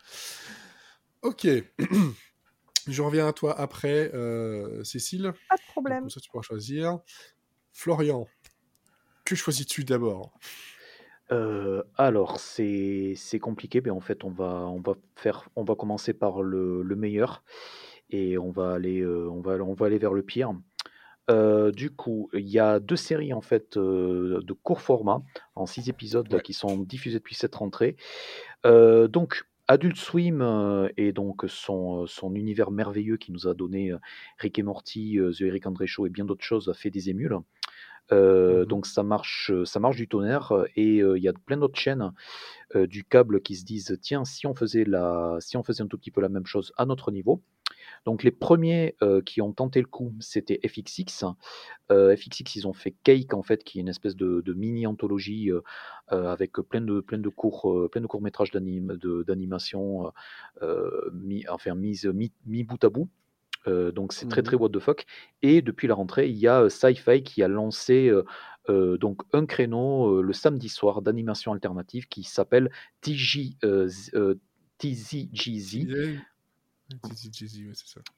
Ok. 1.22 1.46
Je 2.86 3.00
reviens 3.00 3.26
à 3.26 3.32
toi 3.32 3.58
après, 3.58 4.14
euh, 4.14 4.84
Cécile. 4.84 5.32
Pas 5.48 5.56
de 5.56 5.62
problème. 5.68 6.00
Comme 6.00 6.10
ça, 6.10 6.20
tu 6.20 6.28
pourras 6.28 6.42
choisir. 6.42 6.98
Florian, 7.72 8.28
que 9.24 9.34
choisis-tu 9.34 9.84
d'abord? 9.84 10.34
Euh, 11.32 11.82
alors 11.96 12.38
c'est 12.38 13.16
compliqué, 13.40 13.80
mais 13.80 13.88
en 13.88 14.00
fait 14.00 14.24
on 14.24 14.30
va 14.30 14.66
on 14.68 14.82
va 14.82 14.92
faire 15.16 15.48
on 15.56 15.64
va 15.64 15.74
commencer 15.74 16.12
par 16.12 16.42
le, 16.42 16.82
le 16.82 16.96
meilleur 16.96 17.42
et 18.10 18.36
on 18.36 18.50
va 18.50 18.74
aller 18.74 19.00
euh, 19.00 19.30
on 19.30 19.40
va 19.40 19.52
on 19.54 19.72
va 19.72 19.86
aller 19.86 19.96
vers 19.96 20.12
le 20.12 20.22
pire. 20.22 20.52
Du 21.28 21.90
coup, 21.90 22.28
il 22.32 22.48
y 22.48 22.58
a 22.58 22.80
deux 22.80 22.96
séries 22.96 23.32
en 23.32 23.40
fait 23.40 23.78
de 23.78 24.52
court 24.62 24.80
format 24.80 25.22
en 25.54 25.66
six 25.66 25.88
épisodes 25.88 26.42
qui 26.42 26.52
sont 26.52 26.78
diffusées 26.78 27.18
depuis 27.18 27.34
cette 27.34 27.54
rentrée. 27.54 27.96
donc 28.64 29.44
Adult 29.66 29.96
Swim 29.96 30.90
et 30.98 31.12
donc 31.12 31.44
son, 31.48 32.06
son 32.06 32.34
univers 32.34 32.70
merveilleux 32.70 33.16
qui 33.16 33.32
nous 33.32 33.48
a 33.48 33.54
donné 33.54 33.92
Rick 34.38 34.58
et 34.58 34.62
Morty, 34.62 35.18
The 35.38 35.40
Eric 35.42 35.66
André 35.66 35.86
Show 35.86 36.06
et 36.06 36.10
bien 36.10 36.26
d'autres 36.26 36.44
choses 36.44 36.68
a 36.68 36.74
fait 36.74 36.90
des 36.90 37.10
émules. 37.10 37.38
Mmh 38.10 38.66
donc 38.66 38.84
ça 38.84 39.02
marche, 39.02 39.50
ça 39.64 39.80
marche 39.80 39.96
du 39.96 40.08
tonnerre 40.08 40.52
et 40.76 40.98
il 40.98 41.22
y 41.22 41.28
a 41.28 41.32
plein 41.32 41.56
d'autres 41.56 41.78
chaînes 41.78 42.12
du 42.74 43.02
câble 43.02 43.40
qui 43.40 43.56
se 43.56 43.64
disent 43.64 43.98
tiens 44.02 44.26
si 44.26 44.46
on 44.46 44.54
faisait 44.54 44.84
la, 44.84 45.38
si 45.40 45.56
on 45.56 45.62
faisait 45.62 45.82
un 45.82 45.86
tout 45.86 45.96
petit 45.96 46.10
peu 46.10 46.20
la 46.20 46.28
même 46.28 46.44
chose 46.44 46.72
à 46.76 46.84
notre 46.84 47.10
niveau, 47.10 47.42
donc 48.04 48.22
les 48.22 48.30
premiers 48.30 48.96
euh, 49.02 49.22
qui 49.22 49.40
ont 49.40 49.52
tenté 49.52 49.80
le 49.80 49.86
coup, 49.86 50.12
c'était 50.20 50.60
FXX. 50.66 51.24
Euh, 51.90 52.14
FXX, 52.16 52.56
ils 52.56 52.68
ont 52.68 52.72
fait 52.72 52.94
Cake 53.02 53.32
en 53.34 53.42
fait, 53.42 53.64
qui 53.64 53.78
est 53.78 53.80
une 53.80 53.88
espèce 53.88 54.16
de, 54.16 54.42
mini 54.54 54.86
anthologie 54.86 55.50
euh, 55.50 55.62
avec 56.10 56.52
plein 56.52 56.80
de 56.80 57.00
plein 57.00 57.18
de 57.18 57.28
courts 57.28 57.90
plein 57.90 58.00
de 58.00 58.06
courts 58.06 58.22
métrages 58.22 58.50
d'animation, 58.52 60.12
enfin 61.48 61.74
mise 61.74 62.06
mi, 62.06 62.64
bout 62.64 62.84
à 62.84 62.88
bout. 62.90 63.08
donc 63.66 64.12
c'est 64.12 64.28
très 64.28 64.42
très 64.42 64.56
mmh 64.56 64.60
what 64.60 64.68
the 64.68 64.78
fuck. 64.80 65.06
Et 65.42 65.62
depuis 65.62 65.88
la 65.88 65.94
rentrée, 65.94 66.28
il 66.28 66.36
y 66.36 66.46
a 66.46 66.68
Sci-Fi 66.68 67.22
qui 67.22 67.42
a 67.42 67.48
lancé 67.48 68.12
donc 68.68 69.22
un 69.32 69.46
créneau 69.46 70.22
le 70.22 70.32
samedi 70.32 70.68
soir 70.68 71.02
d'animation 71.02 71.52
alternative 71.52 72.06
qui 72.08 72.22
s'appelle 72.22 72.70
TJ, 73.00 73.56
TZGZ. 74.78 75.86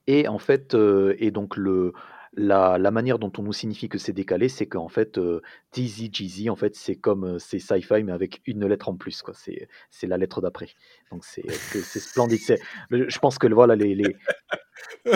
Et 0.06 0.28
en 0.28 0.38
fait, 0.38 0.74
euh, 0.74 1.14
et 1.18 1.30
donc 1.30 1.56
le, 1.56 1.92
la, 2.34 2.78
la, 2.78 2.90
manière 2.90 3.18
dont 3.18 3.32
on 3.38 3.42
nous 3.42 3.52
signifie 3.52 3.88
que 3.88 3.98
c'est 3.98 4.12
décalé, 4.12 4.48
c'est 4.48 4.66
qu'en 4.66 4.88
fait, 4.88 5.18
euh, 5.18 5.40
TZGZ, 5.72 6.48
en 6.48 6.56
fait, 6.56 6.74
c'est 6.74 6.96
comme 6.96 7.24
euh, 7.24 7.38
c'est 7.38 7.58
sci-fi, 7.58 8.02
mais 8.02 8.12
avec 8.12 8.42
une 8.44 8.66
lettre 8.66 8.88
en 8.88 8.96
plus, 8.96 9.22
quoi. 9.22 9.34
C'est, 9.34 9.68
c'est 9.90 10.06
la 10.06 10.16
lettre 10.16 10.40
d'après. 10.40 10.68
Donc 11.12 11.24
c'est, 11.24 11.48
c'est 11.50 12.00
splendide? 12.00 12.40
C'est, 12.40 12.60
je 12.90 13.18
pense 13.18 13.38
que 13.38 13.46
voilà 13.46 13.76
les, 13.76 13.94
les... 13.94 14.16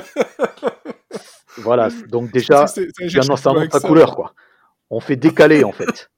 voilà. 1.58 1.88
Donc 2.08 2.32
déjà, 2.32 2.66
j'annonce 3.00 3.46
un 3.46 3.54
autre 3.54 3.80
couleur, 3.80 4.14
quoi. 4.14 4.34
On 4.90 5.00
fait 5.00 5.16
décaler, 5.16 5.64
en 5.64 5.72
fait. 5.72 6.10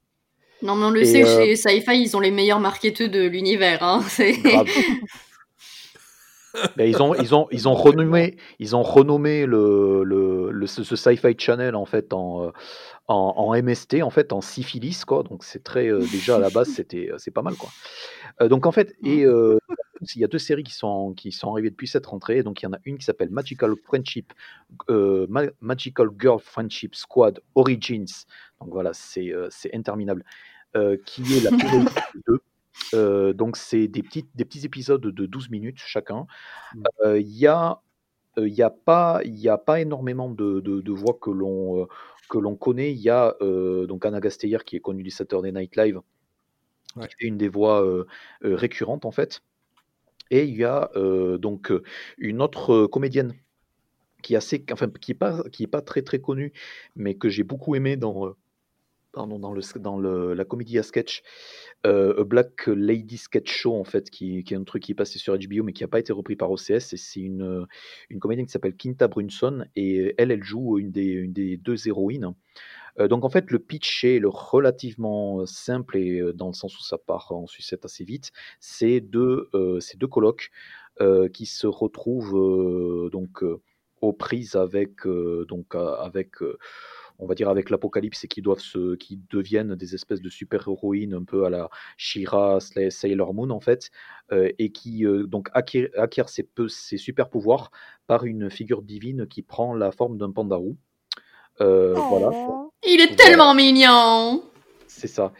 Non, 0.61 0.75
mais 0.75 0.85
on 0.85 0.91
le 0.91 1.03
sait, 1.03 1.25
chez 1.25 1.55
Sci-Fi, 1.55 2.01
ils 2.01 2.15
ont 2.15 2.21
les 2.21 2.31
meilleurs 2.31 2.59
marketeurs 2.59 3.09
de 3.09 3.27
l'univers. 3.27 3.83
Hein. 3.83 4.01
C'est... 4.07 4.35
Ben, 6.77 6.87
ils 6.87 7.01
ont 7.01 7.15
ils 7.15 7.33
ont 7.33 7.47
ils 7.51 7.67
ont 7.67 7.73
renommé 7.73 8.37
ils 8.59 8.75
ont 8.75 8.83
renommé 8.83 9.45
le, 9.45 10.03
le, 10.03 10.51
le 10.51 10.67
ce, 10.67 10.83
Sci-Fi 10.83 11.35
Channel 11.37 11.75
en 11.75 11.85
fait 11.85 12.13
en, 12.13 12.51
en, 13.07 13.15
en 13.15 13.61
MST 13.61 14.03
en 14.03 14.09
fait 14.11 14.33
en 14.33 14.41
syphilis 14.41 15.03
quoi. 15.05 15.23
Donc 15.23 15.43
c'est 15.43 15.63
très 15.63 15.87
euh, 15.87 16.05
déjà 16.11 16.35
à 16.35 16.39
la 16.39 16.49
base 16.49 16.67
c'était 16.75 17.09
euh, 17.11 17.17
c'est 17.17 17.31
pas 17.31 17.41
mal 17.41 17.55
quoi. 17.55 17.69
Euh, 18.41 18.49
donc 18.49 18.65
en 18.67 18.71
fait 18.71 18.93
et 19.03 19.25
euh, 19.25 19.57
il 20.15 20.21
y 20.21 20.23
a 20.23 20.27
deux 20.27 20.37
séries 20.39 20.63
qui 20.63 20.73
sont 20.73 21.13
qui 21.13 21.31
sont 21.31 21.51
arrivées 21.51 21.71
depuis 21.71 21.87
cette 21.87 22.05
rentrée. 22.05 22.43
Donc 22.43 22.61
il 22.61 22.65
y 22.65 22.67
en 22.67 22.73
a 22.73 22.79
une 22.85 22.97
qui 22.97 23.05
s'appelle 23.05 23.29
Magical 23.31 23.73
Friendship 23.83 24.33
Magical 25.59 26.09
Girl 26.19 26.39
Friendship 26.39 26.93
Squad 26.95 27.39
Origins. 27.55 28.25
Donc 28.61 28.69
voilà 28.71 28.91
c'est 28.93 29.31
c'est 29.49 29.73
interminable. 29.73 30.23
Qui 31.05 31.21
est 31.37 31.43
la 31.43 31.51
plus 31.57 31.85
2 32.27 32.39
euh, 32.93 33.33
donc 33.33 33.57
c'est 33.57 33.87
des, 33.87 34.03
petites, 34.03 34.29
des 34.35 34.45
petits 34.45 34.65
épisodes 34.65 35.01
de 35.01 35.25
12 35.25 35.49
minutes 35.49 35.77
chacun. 35.77 36.27
Mmh. 36.75 36.83
Euh, 37.05 37.19
il 37.19 37.27
n'y 37.27 37.47
a, 37.47 37.81
euh, 38.37 38.47
y 38.47 38.61
a, 38.61 38.69
pas, 38.69 39.21
y 39.23 39.49
a 39.49 39.57
pas 39.57 39.81
énormément 39.81 40.29
de, 40.29 40.59
de, 40.59 40.91
voix 40.91 41.17
que 41.19 41.31
l'on 41.31 41.87
que 42.29 42.37
l'on 42.37 42.55
connaît. 42.55 42.91
Il 42.91 42.99
y 43.01 43.09
a 43.09 43.35
donc 43.87 44.05
Anna 44.05 44.19
Gasteyer 44.19 44.59
qui 44.65 44.75
est 44.75 44.79
connue 44.79 45.03
du 45.03 45.11
Saturday 45.11 45.51
Night 45.51 45.75
Live, 45.75 46.01
qui 46.95 47.25
est 47.25 47.27
une 47.27 47.37
des 47.37 47.49
voix 47.49 47.85
récurrentes 48.41 49.05
en 49.05 49.11
fait. 49.11 49.41
Et 50.31 50.45
il 50.45 50.55
y 50.55 50.63
a 50.63 50.89
donc 51.37 51.71
une 52.17 52.41
autre 52.41 52.87
comédienne 52.87 53.33
qui 54.23 54.33
est 54.33 54.37
assez, 54.37 54.65
enfin 54.71 54.89
qui 54.89 55.11
est 55.11 55.15
pas 55.15 55.43
qui 55.51 55.63
est 55.63 55.67
pas 55.67 55.81
très 55.81 56.01
très 56.01 56.19
connue, 56.19 56.53
mais 56.95 57.13
que 57.15 57.29
j'ai 57.29 57.43
beaucoup 57.43 57.75
aimé 57.75 57.97
dans 57.97 58.33
pardon, 59.13 59.39
dans, 59.39 59.53
le, 59.53 59.61
dans 59.79 59.97
le, 59.97 60.33
la 60.33 60.43
comédie 60.45 60.77
à 60.79 60.83
sketch, 60.83 61.23
euh, 61.85 62.21
A 62.21 62.23
Black 62.23 62.67
Lady 62.67 63.17
Sketch 63.17 63.51
Show, 63.51 63.75
en 63.75 63.83
fait, 63.83 64.09
qui, 64.09 64.43
qui, 64.43 64.53
est 64.53 64.57
un 64.57 64.63
truc 64.63 64.83
qui 64.83 64.91
est 64.91 64.95
passé 64.95 65.19
sur 65.19 65.37
HBO, 65.37 65.63
mais 65.63 65.73
qui 65.73 65.83
n'a 65.83 65.87
pas 65.87 65.99
été 65.99 66.11
repris 66.11 66.35
par 66.35 66.51
OCS. 66.51 66.93
Et 66.93 66.97
c'est 66.97 67.21
une, 67.21 67.65
une 68.09 68.19
comédienne 68.19 68.45
qui 68.45 68.51
s'appelle 68.51 68.75
Quinta 68.75 69.07
Brunson, 69.07 69.65
et 69.75 70.13
elle, 70.17 70.31
elle 70.31 70.43
joue 70.43 70.79
une 70.79 70.91
des, 70.91 71.11
une 71.11 71.33
des 71.33 71.57
deux 71.57 71.87
héroïnes. 71.87 72.33
Euh, 72.99 73.07
donc 73.07 73.25
en 73.25 73.29
fait, 73.29 73.51
le 73.51 73.59
pitch 73.59 74.03
est 74.03 74.21
relativement 74.23 75.45
simple 75.45 75.97
et 75.97 76.19
euh, 76.19 76.33
dans 76.33 76.47
le 76.47 76.53
sens 76.53 76.77
où 76.77 76.83
ça 76.83 76.97
part 76.97 77.31
en 77.31 77.47
sucette 77.47 77.85
assez 77.85 78.03
vite. 78.03 78.31
C'est 78.59 78.99
deux, 78.99 79.49
euh, 79.53 79.79
deux 79.95 80.07
colocs 80.07 80.51
qui 81.33 81.47
se 81.47 81.65
retrouvent 81.65 83.09
donc 83.11 83.43
aux 84.01 84.13
prises 84.13 84.55
avec 84.55 85.07
donc 85.07 85.73
avec 85.73 86.35
on 87.23 87.27
va 87.27 87.35
dire 87.35 87.49
avec 87.49 87.69
l'apocalypse 87.69 88.23
et 88.23 88.27
qui 88.27 88.41
doivent 88.41 88.59
se, 88.59 88.95
qui 88.95 89.19
deviennent 89.29 89.75
des 89.75 89.95
espèces 89.95 90.21
de 90.21 90.29
super 90.29 90.67
héroïnes 90.67 91.13
un 91.13 91.23
peu 91.23 91.45
à 91.45 91.49
la 91.49 91.69
Shira, 91.97 92.59
Sailor 92.59 93.33
Moon 93.33 93.49
en 93.49 93.59
fait, 93.59 93.89
et 94.31 94.71
qui 94.71 95.05
donc 95.27 95.49
acquièrent, 95.53 95.89
acquièrent 95.97 96.29
ses, 96.29 96.47
ses, 96.67 96.97
super 96.97 97.29
pouvoirs 97.29 97.71
par 98.07 98.25
une 98.25 98.49
figure 98.49 98.81
divine 98.81 99.27
qui 99.27 99.41
prend 99.41 99.73
la 99.73 99.91
forme 99.91 100.17
d'un 100.17 100.31
pandarou. 100.31 100.77
voilà. 101.59 102.29
Oh. 102.33 102.71
Il 102.85 103.01
est 103.01 103.15
tellement 103.15 103.53
mignon. 103.53 104.43
C'est 104.87 105.07
ça. 105.07 105.33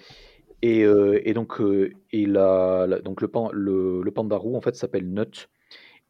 Et, 0.63 0.83
euh, 0.85 1.19
et, 1.25 1.33
donc, 1.33 1.59
euh, 1.59 1.91
et 2.13 2.25
la, 2.25 2.87
donc 3.03 3.19
le, 3.19 3.27
pan, 3.27 3.49
le, 3.51 4.01
le 4.01 4.11
pandarou 4.11 4.55
en 4.55 4.61
fait 4.61 4.77
s'appelle 4.77 5.13
Nut. 5.13 5.49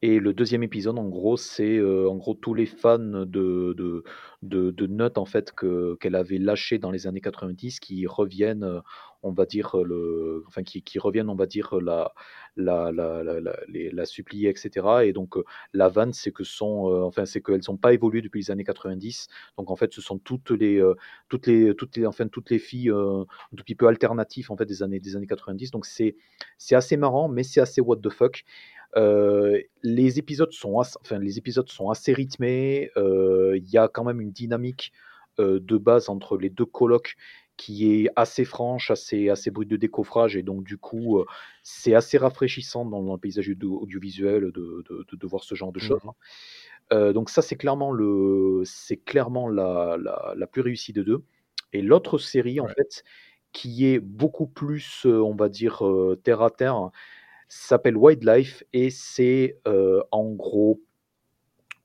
Et 0.06 0.20
le 0.20 0.34
deuxième 0.34 0.64
épisode, 0.64 1.00
en 1.00 1.08
gros, 1.08 1.38
c'est 1.38 1.78
euh, 1.78 2.10
en 2.10 2.18
gros 2.18 2.34
tous 2.34 2.54
les 2.54 2.66
fans 2.66 3.00
de, 3.00 3.26
de, 3.26 4.04
de, 4.42 4.70
de 4.72 4.86
Nut 4.86 5.18
en 5.18 5.24
fait 5.24 5.54
que 5.54 5.96
qu'elle 6.02 6.16
avait 6.16 6.40
lâché 6.40 6.78
dans 6.78 6.92
les 6.92 7.08
années 7.08 7.22
90 7.22 7.80
qui 7.80 8.06
reviennent, 8.06 8.66
euh, 8.66 8.82
on 9.22 9.32
va 9.32 9.46
dire 9.46 9.78
le, 9.78 10.44
enfin 10.46 10.62
qui, 10.64 10.82
qui 10.84 11.00
reviennent, 11.00 11.30
on 11.30 11.36
va 11.36 11.46
dire 11.46 11.76
la 11.80 12.12
la 12.58 12.92
la, 12.92 13.24
la, 13.24 13.40
la, 13.40 13.54
la 13.70 14.06
supplier, 14.06 14.50
etc. 14.50 14.86
Et 15.06 15.14
donc 15.14 15.38
euh, 15.38 15.46
la 15.72 15.88
vanne, 15.88 16.12
c'est 16.12 16.34
que 16.34 16.44
sont, 16.44 16.84
enfin 17.06 17.24
c'est 17.26 17.42
qu'elles 17.42 17.62
n'ont 17.70 17.78
pas 17.78 17.94
évolué 17.94 18.22
depuis 18.22 18.42
les 18.42 18.52
années 18.52 18.66
90. 18.66 19.30
Donc 19.58 19.72
en 19.72 19.78
fait, 19.78 19.94
ce 19.94 20.02
sont 20.02 20.18
toutes 20.20 20.52
les 20.52 20.84
toutes 21.30 21.48
les 21.48 21.74
toutes 21.76 21.98
enfin 22.06 22.28
toutes 22.28 22.50
les 22.50 22.60
filles 22.60 22.90
un 22.90 23.26
petit 23.56 23.76
peu 23.76 23.88
alternatives 23.88 24.52
en 24.52 24.58
fait 24.58 24.66
des 24.66 24.84
années 24.84 25.00
des 25.00 25.16
années 25.16 25.28
90. 25.28 25.72
Donc 25.72 25.86
c'est 25.86 26.18
c'est 26.58 26.76
assez 26.76 26.98
marrant, 26.98 27.30
mais 27.30 27.44
c'est 27.44 27.62
assez 27.62 27.80
what 27.80 27.98
the 28.04 28.10
fuck. 28.10 28.44
Euh, 28.96 29.60
les 29.82 30.20
épisodes 30.20 30.52
sont, 30.52 30.80
assez, 30.80 30.98
enfin, 31.02 31.18
les 31.20 31.38
épisodes 31.38 31.70
sont 31.70 31.90
assez 31.90 32.14
rythmés. 32.14 32.92
Euh, 32.98 33.58
il 33.58 33.70
y 33.70 33.78
a 33.78 33.88
quand 33.88 34.04
même 34.04 34.22
une 34.22 34.32
dynamique 34.32 34.92
euh, 35.40 35.60
de 35.60 35.78
base 35.78 36.10
entre 36.10 36.38
les 36.38 36.50
deux 36.50 36.66
colocs 36.66 37.16
qui 37.58 37.92
est 37.92 38.10
assez 38.16 38.46
franche, 38.46 38.90
assez, 38.90 39.30
assez 39.30 39.52
brute 39.52 39.70
de 39.70 39.78
décoffrage, 39.78 40.36
et 40.36 40.42
donc 40.42 40.64
du 40.64 40.78
coup, 40.78 41.24
c'est 41.62 41.94
assez 41.94 42.18
rafraîchissant 42.18 42.84
dans, 42.84 43.14
le 43.14 43.20
paysage 43.20 43.48
audiovisuel 43.48 44.52
de, 44.52 44.84
de, 44.90 45.06
de, 45.12 45.28
voir 45.28 45.44
ce 45.44 45.54
genre 45.54 45.72
de 45.72 45.80
choses. 45.80 46.02
Mmh. 46.92 47.12
donc 47.12 47.30
ça, 47.30 47.44
c'est 47.44 47.56
clairement, 47.56 47.92
le, 47.92 48.64
c'est 48.66 48.98
clairement 48.98 49.48
la, 49.48 49.98
la, 50.02 50.34
la, 50.36 50.48
plus 50.48 50.62
réussie 50.62 50.94
de 50.94 51.04
deux. 51.04 51.24
Et 51.74 51.84
l'autre 51.84 52.18
série, 52.18 52.60
en 52.60 52.68
fait, 52.68 53.04
qui 53.52 53.86
est 53.86 54.00
beaucoup 54.00 54.48
plus, 54.48 55.06
on 55.06 55.36
va 55.36 55.48
dire, 55.48 55.84
terre 56.24 56.42
à 56.42 56.50
terre, 56.50 56.90
s'appelle 57.54 57.98
Wildlife 57.98 58.64
et 58.74 58.90
c'est 58.90 59.60
euh, 59.68 60.02
en 60.12 60.32
gros 60.32 60.82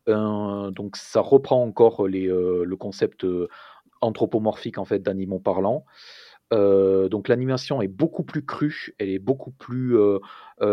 donc 0.06 0.96
ça 0.96 1.20
reprend 1.20 1.62
encore 1.62 2.08
les, 2.08 2.28
euh, 2.28 2.64
le 2.64 2.76
concept 2.76 3.24
euh, 3.24 3.46
anthropomorphique 4.00 4.78
en 4.78 4.86
fait 4.86 5.00
d'animaux 5.00 5.38
parlants. 5.38 5.84
donc 6.50 7.28
l'animation 7.28 7.82
est 7.82 7.88
beaucoup 7.88 8.22
plus 8.22 8.42
crue, 8.42 8.94
elle 8.98 9.10
est 9.10 9.18
beaucoup 9.18 9.50
plus 9.50 9.98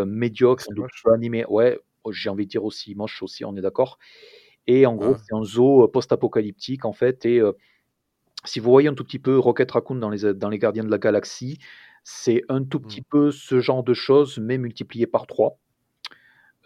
médiocre, 0.05 0.63
animé. 1.11 1.45
Ouais, 1.47 1.77
j'ai 2.11 2.29
envie 2.29 2.45
de 2.45 2.51
dire 2.51 2.63
aussi 2.63 2.95
moche 2.95 3.21
aussi, 3.21 3.43
on 3.43 3.57
est 3.57 3.61
d'accord. 3.61 3.99
Et 4.67 4.85
en 4.85 4.95
gros, 4.95 5.15
c'est 5.17 5.35
un 5.35 5.43
zoo 5.43 5.85
post-apocalyptique 5.89 6.85
en 6.85 6.93
fait. 6.93 7.25
Et 7.25 7.41
si 8.45 8.61
vous 8.61 8.71
voyez 8.71 8.87
un 8.87 8.93
tout 8.93 9.03
petit 9.03 9.19
peu 9.19 9.37
Rocket 9.37 9.69
Raccoon 9.69 9.95
dans 9.95 10.09
les, 10.09 10.33
dans 10.33 10.49
les 10.49 10.59
Gardiens 10.59 10.85
de 10.85 10.91
la 10.91 10.97
Galaxie, 10.97 11.59
c'est 12.07 12.43
un 12.49 12.63
tout 12.63 12.79
petit 12.79 13.01
mmh. 13.01 13.09
peu 13.09 13.31
ce 13.31 13.59
genre 13.59 13.83
de 13.83 13.95
choses, 13.95 14.37
mais 14.37 14.59
multiplié 14.59 15.07
par 15.07 15.25
3. 15.25 15.57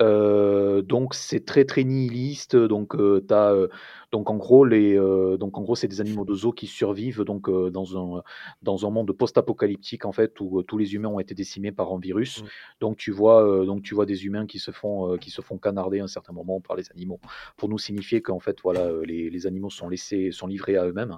Euh, 0.01 0.81
donc 0.81 1.13
c'est 1.13 1.45
très 1.45 1.63
très 1.63 1.85
nihiliste. 1.85 2.57
Donc 2.57 2.93
euh, 2.95 3.25
as, 3.29 3.53
euh, 3.53 3.67
donc 4.11 4.29
en 4.29 4.35
gros 4.35 4.65
les 4.65 4.95
donc 5.37 5.57
en 5.57 5.61
gros 5.61 5.75
c'est 5.75 5.87
des 5.87 6.01
animaux 6.01 6.25
de 6.25 6.33
zoo 6.33 6.51
qui 6.51 6.67
survivent 6.67 7.23
donc 7.23 7.49
dans 7.49 8.17
un 8.17 8.23
dans 8.61 8.85
un 8.85 8.89
monde 8.89 9.11
post-apocalyptique 9.13 10.05
en 10.05 10.11
fait 10.11 10.39
où 10.41 10.61
tous 10.63 10.77
les 10.77 10.93
humains 10.93 11.09
ont 11.09 11.19
été 11.19 11.33
décimés 11.35 11.71
par 11.71 11.91
un 11.93 11.99
virus. 11.99 12.41
Mmh. 12.41 12.47
Donc 12.81 12.97
tu 12.97 13.11
vois 13.11 13.65
donc 13.65 13.81
tu 13.81 13.95
vois 13.95 14.05
des 14.05 14.25
humains 14.25 14.45
qui 14.45 14.59
se 14.59 14.71
font 14.71 15.17
qui 15.17 15.31
se 15.31 15.41
font 15.41 15.57
canarder 15.57 16.01
à 16.01 16.03
un 16.03 16.07
certain 16.07 16.33
moment 16.33 16.59
par 16.59 16.75
les 16.75 16.91
animaux 16.91 17.19
pour 17.55 17.69
nous 17.69 17.77
signifier 17.77 18.21
qu'en 18.21 18.39
fait 18.39 18.57
voilà 18.61 18.89
les, 19.05 19.29
les, 19.29 19.47
animaux 19.47 19.69
sont 19.69 19.87
laissés 19.87 20.31
sont 20.31 20.47
livrés 20.47 20.75
à 20.75 20.85
eux-mêmes. 20.85 21.17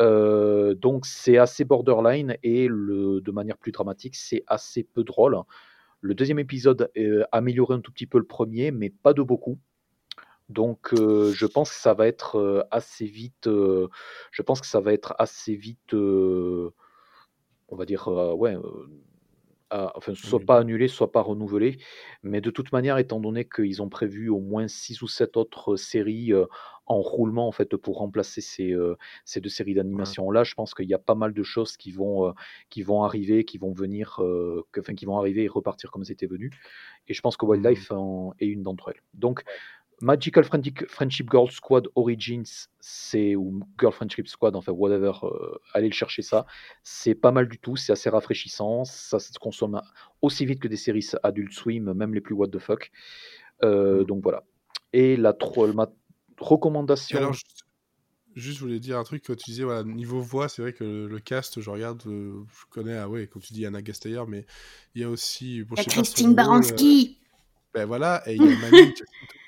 Euh, 0.00 0.74
donc 0.74 1.06
c'est 1.06 1.38
assez 1.38 1.64
borderline 1.64 2.36
et 2.42 2.68
de 2.68 3.30
manière 3.30 3.56
plus 3.58 3.72
dramatique, 3.72 4.16
c'est 4.16 4.42
assez 4.46 4.82
peu 4.82 5.04
drôle. 5.04 5.38
Le 6.00 6.14
deuxième 6.14 6.38
épisode 6.38 6.90
euh, 6.98 7.24
amélioré 7.32 7.74
un 7.74 7.80
tout 7.80 7.92
petit 7.92 8.06
peu 8.06 8.18
le 8.18 8.26
premier, 8.26 8.70
mais 8.70 8.90
pas 8.90 9.14
de 9.14 9.22
beaucoup. 9.22 9.58
Donc 10.50 10.92
euh, 10.92 11.32
je 11.32 11.46
pense 11.46 11.70
que 11.70 11.76
ça 11.76 11.94
va 11.94 12.06
être 12.06 12.36
euh, 12.38 12.62
assez 12.70 13.06
vite. 13.06 13.46
je 13.46 14.42
pense 14.42 14.60
que 14.60 14.66
ça 14.66 14.80
va 14.80 14.92
être 14.92 15.14
assez 15.18 15.54
vite. 15.54 15.94
on 15.94 16.70
va 17.70 17.86
dire 17.86 18.08
ouais 18.08 18.56
enfin, 19.94 20.14
soit 20.14 20.40
pas 20.40 20.58
annulé, 20.58 20.88
soit 20.88 21.12
pas 21.12 21.22
renouvelé. 21.22 21.78
Mais 22.22 22.40
de 22.40 22.50
toute 22.50 22.72
manière, 22.72 22.98
étant 22.98 23.20
donné 23.20 23.44
qu'ils 23.44 23.82
ont 23.82 23.88
prévu 23.88 24.28
au 24.28 24.40
moins 24.40 24.68
6 24.68 25.02
ou 25.02 25.08
7 25.08 25.36
autres 25.36 25.76
séries 25.76 26.32
en 26.86 27.00
roulement 27.00 27.48
en 27.48 27.52
fait 27.52 27.76
pour 27.76 27.98
remplacer 27.98 28.42
ces, 28.42 28.76
ces 29.24 29.40
deux 29.40 29.48
séries 29.48 29.74
d'animation 29.74 30.30
là, 30.30 30.44
je 30.44 30.54
pense 30.54 30.74
qu'il 30.74 30.88
y 30.88 30.94
a 30.94 30.98
pas 30.98 31.14
mal 31.14 31.32
de 31.32 31.42
choses 31.42 31.76
qui 31.76 31.92
vont, 31.92 32.34
qui 32.68 32.82
vont 32.82 33.04
arriver, 33.04 33.44
qui 33.44 33.58
vont 33.58 33.72
venir, 33.72 34.20
enfin, 34.78 34.94
qui 34.94 35.06
vont 35.06 35.18
arriver 35.18 35.44
et 35.44 35.48
repartir 35.48 35.90
comme 35.90 36.04
c'était 36.04 36.26
venu. 36.26 36.50
Et 37.08 37.14
je 37.14 37.20
pense 37.20 37.36
que 37.36 37.46
Wildlife 37.46 37.90
mmh 37.90 37.94
en 37.94 38.34
est 38.38 38.46
une 38.46 38.62
d'entre 38.62 38.90
elles. 38.90 39.02
Donc 39.14 39.44
Magical 40.00 40.44
Friendship 40.44 41.30
Girl 41.30 41.50
Squad 41.50 41.88
Origins, 41.94 42.68
c'est 42.80 43.36
ou 43.36 43.60
Girl 43.78 43.92
Friendship 43.92 44.28
Squad, 44.28 44.56
enfin 44.56 44.72
whatever, 44.72 45.12
euh, 45.22 45.58
allez 45.72 45.88
le 45.88 45.94
chercher 45.94 46.22
ça. 46.22 46.46
C'est 46.82 47.14
pas 47.14 47.30
mal 47.30 47.48
du 47.48 47.58
tout, 47.58 47.76
c'est 47.76 47.92
assez 47.92 48.10
rafraîchissant, 48.10 48.84
ça 48.84 49.18
se 49.18 49.38
consomme 49.38 49.80
aussi 50.22 50.46
vite 50.46 50.60
que 50.60 50.68
des 50.68 50.76
séries 50.76 51.06
Adult 51.22 51.52
Swim, 51.52 51.92
même 51.94 52.14
les 52.14 52.20
plus 52.20 52.34
what 52.34 52.48
the 52.48 52.58
fuck. 52.58 52.90
Euh, 53.62 54.02
mm. 54.02 54.04
Donc 54.04 54.22
voilà. 54.22 54.44
Et 54.92 55.16
la 55.16 55.36
ma 55.74 55.86
recommandation. 56.38 57.18
Alors, 57.18 57.32
juste, 57.32 57.64
juste, 58.34 58.58
je 58.58 58.64
voulais 58.64 58.80
dire 58.80 58.98
un 58.98 59.04
truc 59.04 59.24
quand 59.26 59.36
tu 59.36 59.50
disais 59.50 59.64
voilà, 59.64 59.84
niveau 59.84 60.20
voix, 60.20 60.48
c'est 60.48 60.62
vrai 60.62 60.72
que 60.72 60.84
le, 60.84 61.18
cast, 61.20 61.60
je 61.60 61.70
regarde, 61.70 62.02
euh, 62.06 62.42
je 62.48 62.64
connais, 62.70 62.96
ah 62.96 63.08
ouais, 63.08 63.28
quand 63.32 63.40
tu 63.40 63.52
dis 63.52 63.64
Anna 63.66 63.82
Gasteyer, 63.82 64.22
mais 64.28 64.46
il 64.94 65.02
y 65.02 65.04
a 65.04 65.10
aussi. 65.10 65.62
Bon, 65.64 65.76
Christine 65.76 66.34
Baranski. 66.34 67.18
ben 67.72 67.86
voilà, 67.86 68.22
et 68.26 68.34
il 68.34 68.42
y 68.42 68.52
a 68.52 68.58
Manu 68.58 68.94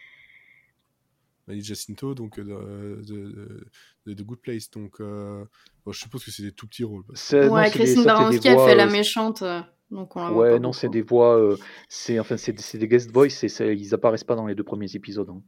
Mani 1.47 1.63
Jacinto, 1.63 2.15
donc 2.15 2.39
euh, 2.39 3.03
de, 3.03 3.67
de, 4.07 4.15
de, 4.15 4.23
Good 4.23 4.41
Place. 4.41 4.71
Donc, 4.71 5.01
euh, 5.01 5.45
bon, 5.85 5.93
je 5.93 6.01
suppose 6.01 6.25
que 6.25 6.31
c'est 6.31 6.43
des 6.43 6.53
tout 6.53 6.67
petits 6.67 6.85
rôles. 6.85 7.05
Ouais, 7.33 7.71
Christine 7.71 8.05
Baranski, 8.05 8.49
elle 8.49 8.59
fait 8.59 8.75
la 8.75 8.87
euh, 8.87 8.91
méchante. 8.91 9.45
Donc 9.91 10.17
on 10.17 10.35
ouais, 10.35 10.59
non, 10.59 10.73
c'est 10.73 10.89
des 10.89 11.03
voix, 11.03 11.57
c'est 11.89 12.19
enfin 12.19 12.37
c'est 12.37 12.53
des 12.75 12.89
guest 12.89 13.13
voice, 13.13 13.45
et 13.45 13.73
ils 13.73 13.95
apparaissent 13.95 14.25
pas 14.25 14.35
dans 14.35 14.47
les 14.47 14.57
deux 14.57 14.65
premiers 14.65 14.93
épisodes. 14.97 15.29
Hein. 15.31 15.43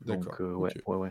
D'accord. 0.00 0.58
Ouais, 0.58 0.72
ouais, 0.86 0.96
ouais. 0.96 1.10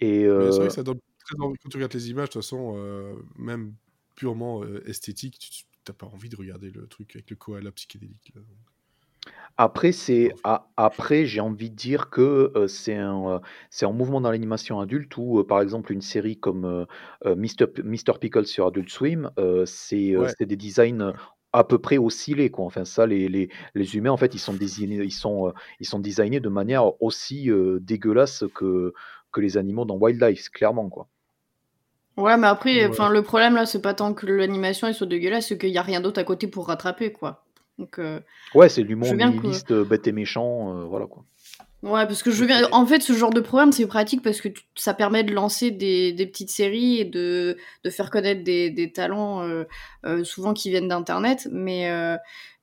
Et 0.00 0.24
c'est 0.24 0.58
vrai 0.58 0.68
que 0.68 0.74
ça 0.74 0.82
donne 0.82 1.00
très 1.24 1.40
envie 1.40 1.56
quand 1.62 1.70
tu 1.70 1.78
regardes 1.78 1.94
les 1.94 2.10
images. 2.10 2.28
De 2.28 2.32
toute 2.34 2.42
façon, 2.42 3.16
même 3.38 3.74
purement 4.14 4.62
esthétique, 4.84 5.38
tu 5.38 5.64
n'as 5.88 5.94
pas 5.94 6.06
envie 6.06 6.28
de 6.28 6.36
regarder 6.36 6.70
le 6.70 6.86
truc 6.86 7.16
avec 7.16 7.30
le 7.30 7.36
koala 7.36 7.72
psychédélique. 7.72 8.30
Là, 8.34 8.42
après, 9.56 9.92
c'est 9.92 10.32
après, 10.76 11.26
j'ai 11.26 11.40
envie 11.40 11.70
de 11.70 11.74
dire 11.74 12.10
que 12.10 12.52
c'est 12.68 12.96
un, 12.96 13.40
c'est 13.70 13.86
un 13.86 13.92
mouvement 13.92 14.20
dans 14.20 14.30
l'animation 14.30 14.80
adulte 14.80 15.16
où, 15.16 15.42
par 15.44 15.60
exemple, 15.60 15.92
une 15.92 16.02
série 16.02 16.36
comme 16.36 16.86
Mr. 17.24 18.18
Pickle 18.20 18.46
sur 18.46 18.66
Adult 18.66 18.88
Swim, 18.88 19.30
c'est 19.66 20.14
des 20.40 20.56
designs 20.56 21.12
à 21.52 21.64
peu 21.64 21.78
près 21.78 21.98
oscillés, 21.98 22.50
quoi. 22.50 22.66
Enfin, 22.66 22.84
ça, 22.84 23.06
les, 23.06 23.28
les, 23.28 23.48
les 23.74 23.96
humains, 23.96 24.10
en 24.10 24.16
fait, 24.16 24.34
ils 24.34 24.38
sont, 24.38 24.52
designés, 24.52 25.02
ils 25.02 25.10
sont, 25.10 25.52
ils 25.80 25.86
sont 25.86 25.98
designés 25.98 26.40
de 26.40 26.48
manière 26.48 27.02
aussi 27.02 27.50
dégueulasse 27.80 28.44
que, 28.54 28.92
que 29.32 29.40
les 29.40 29.56
animaux 29.56 29.84
dans 29.84 29.96
Wildlife, 29.96 30.50
clairement, 30.50 30.88
quoi. 30.88 31.08
Ouais, 32.18 32.36
mais 32.36 32.48
après, 32.48 32.84
enfin, 32.86 33.10
le 33.10 33.22
problème 33.22 33.54
là, 33.54 33.64
c'est 33.64 33.80
pas 33.80 33.94
tant 33.94 34.12
que 34.12 34.26
l'animation 34.26 34.92
soit 34.92 35.06
dégueulasse, 35.06 35.46
c'est 35.46 35.58
qu'il 35.58 35.70
n'y 35.70 35.78
a 35.78 35.82
rien 35.82 36.00
d'autre 36.00 36.20
à 36.20 36.24
côté 36.24 36.48
pour 36.48 36.66
rattraper, 36.66 37.12
quoi. 37.12 37.44
Donc, 37.78 37.98
euh, 37.98 38.20
ouais, 38.54 38.68
c'est 38.68 38.82
l'humour 38.82 39.08
nihiliste, 39.14 39.72
bête 39.72 40.06
et 40.08 40.12
méchant, 40.12 40.76
euh, 40.76 40.84
voilà 40.84 41.06
quoi. 41.06 41.24
Ouais, 41.84 42.06
parce 42.08 42.24
que 42.24 42.32
je 42.32 42.44
viens. 42.44 42.68
En 42.72 42.84
fait, 42.84 43.00
ce 43.00 43.12
genre 43.12 43.30
de 43.32 43.40
programme, 43.40 43.70
c'est 43.70 43.86
pratique 43.86 44.20
parce 44.22 44.40
que 44.40 44.48
tu- 44.48 44.64
ça 44.74 44.94
permet 44.94 45.22
de 45.22 45.32
lancer 45.32 45.70
des, 45.70 46.12
des 46.12 46.26
petites 46.26 46.50
séries 46.50 46.98
et 46.98 47.04
de, 47.04 47.56
de 47.84 47.90
faire 47.90 48.10
connaître 48.10 48.42
des, 48.42 48.70
des 48.70 48.90
talents, 48.90 49.42
euh, 49.44 49.62
euh, 50.04 50.24
souvent 50.24 50.54
qui 50.54 50.70
viennent 50.70 50.88
d'Internet. 50.88 51.46
Mais, 51.52 51.88
euh, 51.88 52.16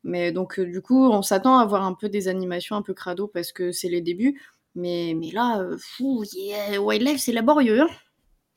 mais 0.03 0.33
donc, 0.33 0.59
euh, 0.59 0.65
du 0.65 0.81
coup, 0.81 1.09
on 1.09 1.21
s'attend 1.21 1.57
à 1.59 1.65
voir 1.65 1.83
un 1.85 1.93
peu 1.93 2.09
des 2.09 2.27
animations 2.27 2.75
un 2.75 2.81
peu 2.81 2.93
crado 2.93 3.27
parce 3.27 3.53
que 3.53 3.71
c'est 3.71 3.87
les 3.87 4.01
débuts. 4.01 4.41
Mais, 4.75 5.13
mais 5.17 5.31
là, 5.31 5.61
euh, 5.61 5.77
fou, 5.79 6.25
yeah, 6.33 6.81
Wildlife, 6.81 7.21
c'est 7.21 7.31
laborieux. 7.31 7.79
hein. 7.83 7.87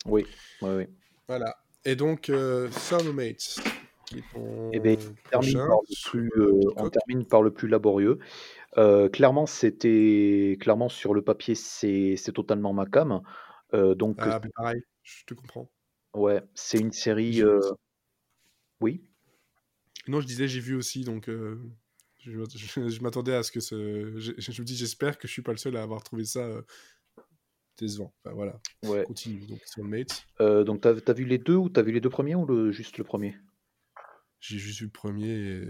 Oui, 0.05 0.25
oui, 0.61 0.69
oui. 0.75 0.83
Voilà. 1.29 1.55
Et 1.85 1.95
donc, 1.95 2.29
euh, 2.29 2.69
Soulmates. 2.71 3.61
Eh 4.71 4.79
ben, 4.79 4.97
on 4.99 5.29
termine 5.29 5.53
prochain. 5.53 5.67
par 5.67 5.79
le 5.87 6.09
plus, 6.09 6.31
euh, 6.37 6.73
on 6.77 6.89
termine 6.89 7.25
par 7.25 7.41
le 7.41 7.51
plus 7.51 7.67
laborieux. 7.67 8.19
Euh, 8.77 9.09
clairement, 9.09 9.45
c'était 9.45 10.57
clairement 10.59 10.89
sur 10.89 11.13
le 11.13 11.21
papier, 11.23 11.55
c'est 11.55 12.15
totalement 12.33 12.73
ma 12.73 12.85
cam. 12.85 13.21
Euh, 13.73 13.95
donc, 13.95 14.17
Ah, 14.19 14.39
mais 14.43 14.49
pareil, 14.55 14.81
je 15.03 15.25
te 15.25 15.33
comprends. 15.33 15.69
ouais, 16.13 16.41
c'est 16.53 16.79
une 16.79 16.91
série. 16.91 17.41
Oui, 18.81 19.03
Non, 20.07 20.21
je 20.21 20.27
disais, 20.27 20.47
j'ai 20.47 20.61
vu 20.61 20.75
aussi, 20.75 21.03
donc 21.03 21.27
je, 21.27 22.43
je- 22.55 22.89
je 22.89 23.01
m'attendais 23.01 23.33
à 23.33 23.43
ce 23.43 23.51
que 23.51 23.59
ce. 23.59 24.13
Je, 24.17 24.33
je 24.37 24.61
me 24.61 24.65
dis, 24.65 24.75
j'espère 24.75 25.17
que 25.17 25.27
je 25.27 25.33
suis 25.33 25.41
pas 25.41 25.51
le 25.51 25.57
seul 25.57 25.75
à 25.77 25.83
avoir 25.83 26.03
trouvé 26.03 26.25
ça 26.25 26.47
décevant. 27.77 28.13
Enfin, 28.23 28.35
voilà, 28.35 28.59
ouais. 28.83 29.03
continue. 29.03 29.45
Donc, 29.47 30.65
donc, 30.65 30.81
t'as 30.81 30.93
as 31.07 31.13
vu 31.13 31.25
les 31.25 31.37
deux 31.37 31.55
ou 31.55 31.69
t'as 31.69 31.81
vu 31.81 31.91
les 31.91 32.01
deux 32.01 32.09
premiers 32.09 32.35
ou 32.35 32.45
le, 32.45 32.71
juste 32.71 32.97
le 32.97 33.03
premier? 33.03 33.35
J'ai 34.39 34.57
juste 34.57 34.79
vu 34.79 34.85
le 34.85 34.91
premier 34.91 35.29
et. 35.29 35.61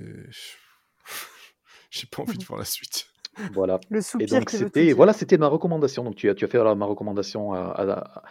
J'ai 1.91 2.07
pas 2.07 2.21
envie 2.21 2.37
de 2.37 2.43
voir 2.45 2.59
la 2.59 2.65
suite. 2.65 3.07
Voilà. 3.53 3.79
Le 3.89 4.01
Et 4.21 4.25
donc 4.25 4.49
c'était 4.49 4.91
voilà, 4.91 5.13
c'était 5.13 5.37
ma 5.37 5.47
recommandation. 5.47 6.03
Donc 6.03 6.15
tu 6.15 6.29
as 6.29 6.35
tu 6.35 6.45
as 6.45 6.47
fait 6.47 6.57
alors, 6.59 6.75
ma 6.75 6.85
recommandation 6.85 7.53
à, 7.53 7.59
à- 7.59 7.91
à- 7.91 8.23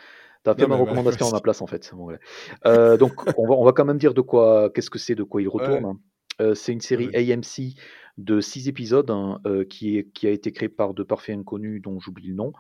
t'as 0.45 0.55
fait 0.55 0.63
Non, 0.63 0.69
ma 0.69 0.77
recommandation 0.77 1.29
à 1.29 1.33
ma 1.33 1.41
place 1.41 1.63
en 1.63 1.67
fait. 1.67 1.91
Bon, 1.95 2.05
voilà. 2.05 2.19
Euh, 2.67 2.97
donc 2.97 3.13
on 3.39 3.49
va 3.49 3.55
on 3.55 3.65
va 3.65 3.73
quand 3.73 3.85
même 3.85 3.99
dire 3.99 4.13
de 4.15 4.21
quoi 4.21 4.71
qu'est-ce 4.71 4.91
que 4.91 4.99
c'est, 4.99 5.15
de 5.15 5.23
quoi 5.23 5.41
il 5.43 5.49
retourne. 5.49 5.99
Euh, 6.41 6.55
c'est 6.55 6.73
une 6.73 6.81
série 6.81 7.09
Ouais. 7.09 7.33
AMC 7.33 7.75
de 8.19 8.41
six 8.41 8.69
épisodes 8.69 9.11
hein, 9.11 9.41
euh, 9.47 9.65
qui 9.65 9.97
est 9.99 10.11
qui 10.13 10.27
a 10.27 10.31
été 10.31 10.53
créée 10.53 10.69
par 10.69 10.93
de 10.95 11.03
parfaits 11.03 11.37
inconnus 11.39 11.81
dont 11.83 11.99
j'oublie 12.01 12.29
le 12.29 12.35
nom, 12.35 12.53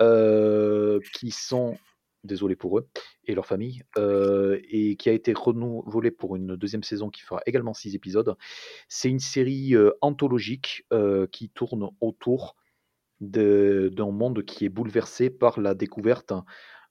euh, 0.00 0.98
qui 1.14 1.30
sont 1.30 1.78
désolé 2.28 2.54
pour 2.54 2.78
eux 2.78 2.88
et 3.24 3.34
leur 3.34 3.46
famille, 3.46 3.82
euh, 3.96 4.60
et 4.70 4.94
qui 4.96 5.08
a 5.08 5.12
été 5.12 5.32
renouvelée 5.32 6.12
pour 6.12 6.36
une 6.36 6.54
deuxième 6.54 6.84
saison 6.84 7.10
qui 7.10 7.22
fera 7.22 7.40
également 7.46 7.74
six 7.74 7.96
épisodes. 7.96 8.36
C'est 8.88 9.08
une 9.08 9.18
série 9.18 9.74
euh, 9.74 9.90
anthologique 10.00 10.86
euh, 10.92 11.26
qui 11.26 11.48
tourne 11.48 11.90
autour 12.00 12.54
d'un 13.20 14.12
monde 14.12 14.44
qui 14.44 14.64
est 14.64 14.68
bouleversé 14.68 15.28
par 15.28 15.60
la 15.60 15.74
découverte 15.74 16.32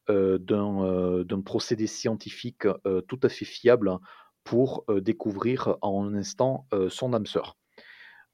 d'un 0.09 1.41
procédé 1.45 1.87
scientifique 1.87 2.67
tout 3.07 3.19
à 3.23 3.29
fait 3.29 3.45
fiable 3.45 3.97
pour 4.43 4.83
découvrir 4.89 5.77
en 5.81 6.05
un 6.05 6.15
instant 6.15 6.67
son 6.89 7.13
âme 7.13 7.25
sœur. 7.25 7.55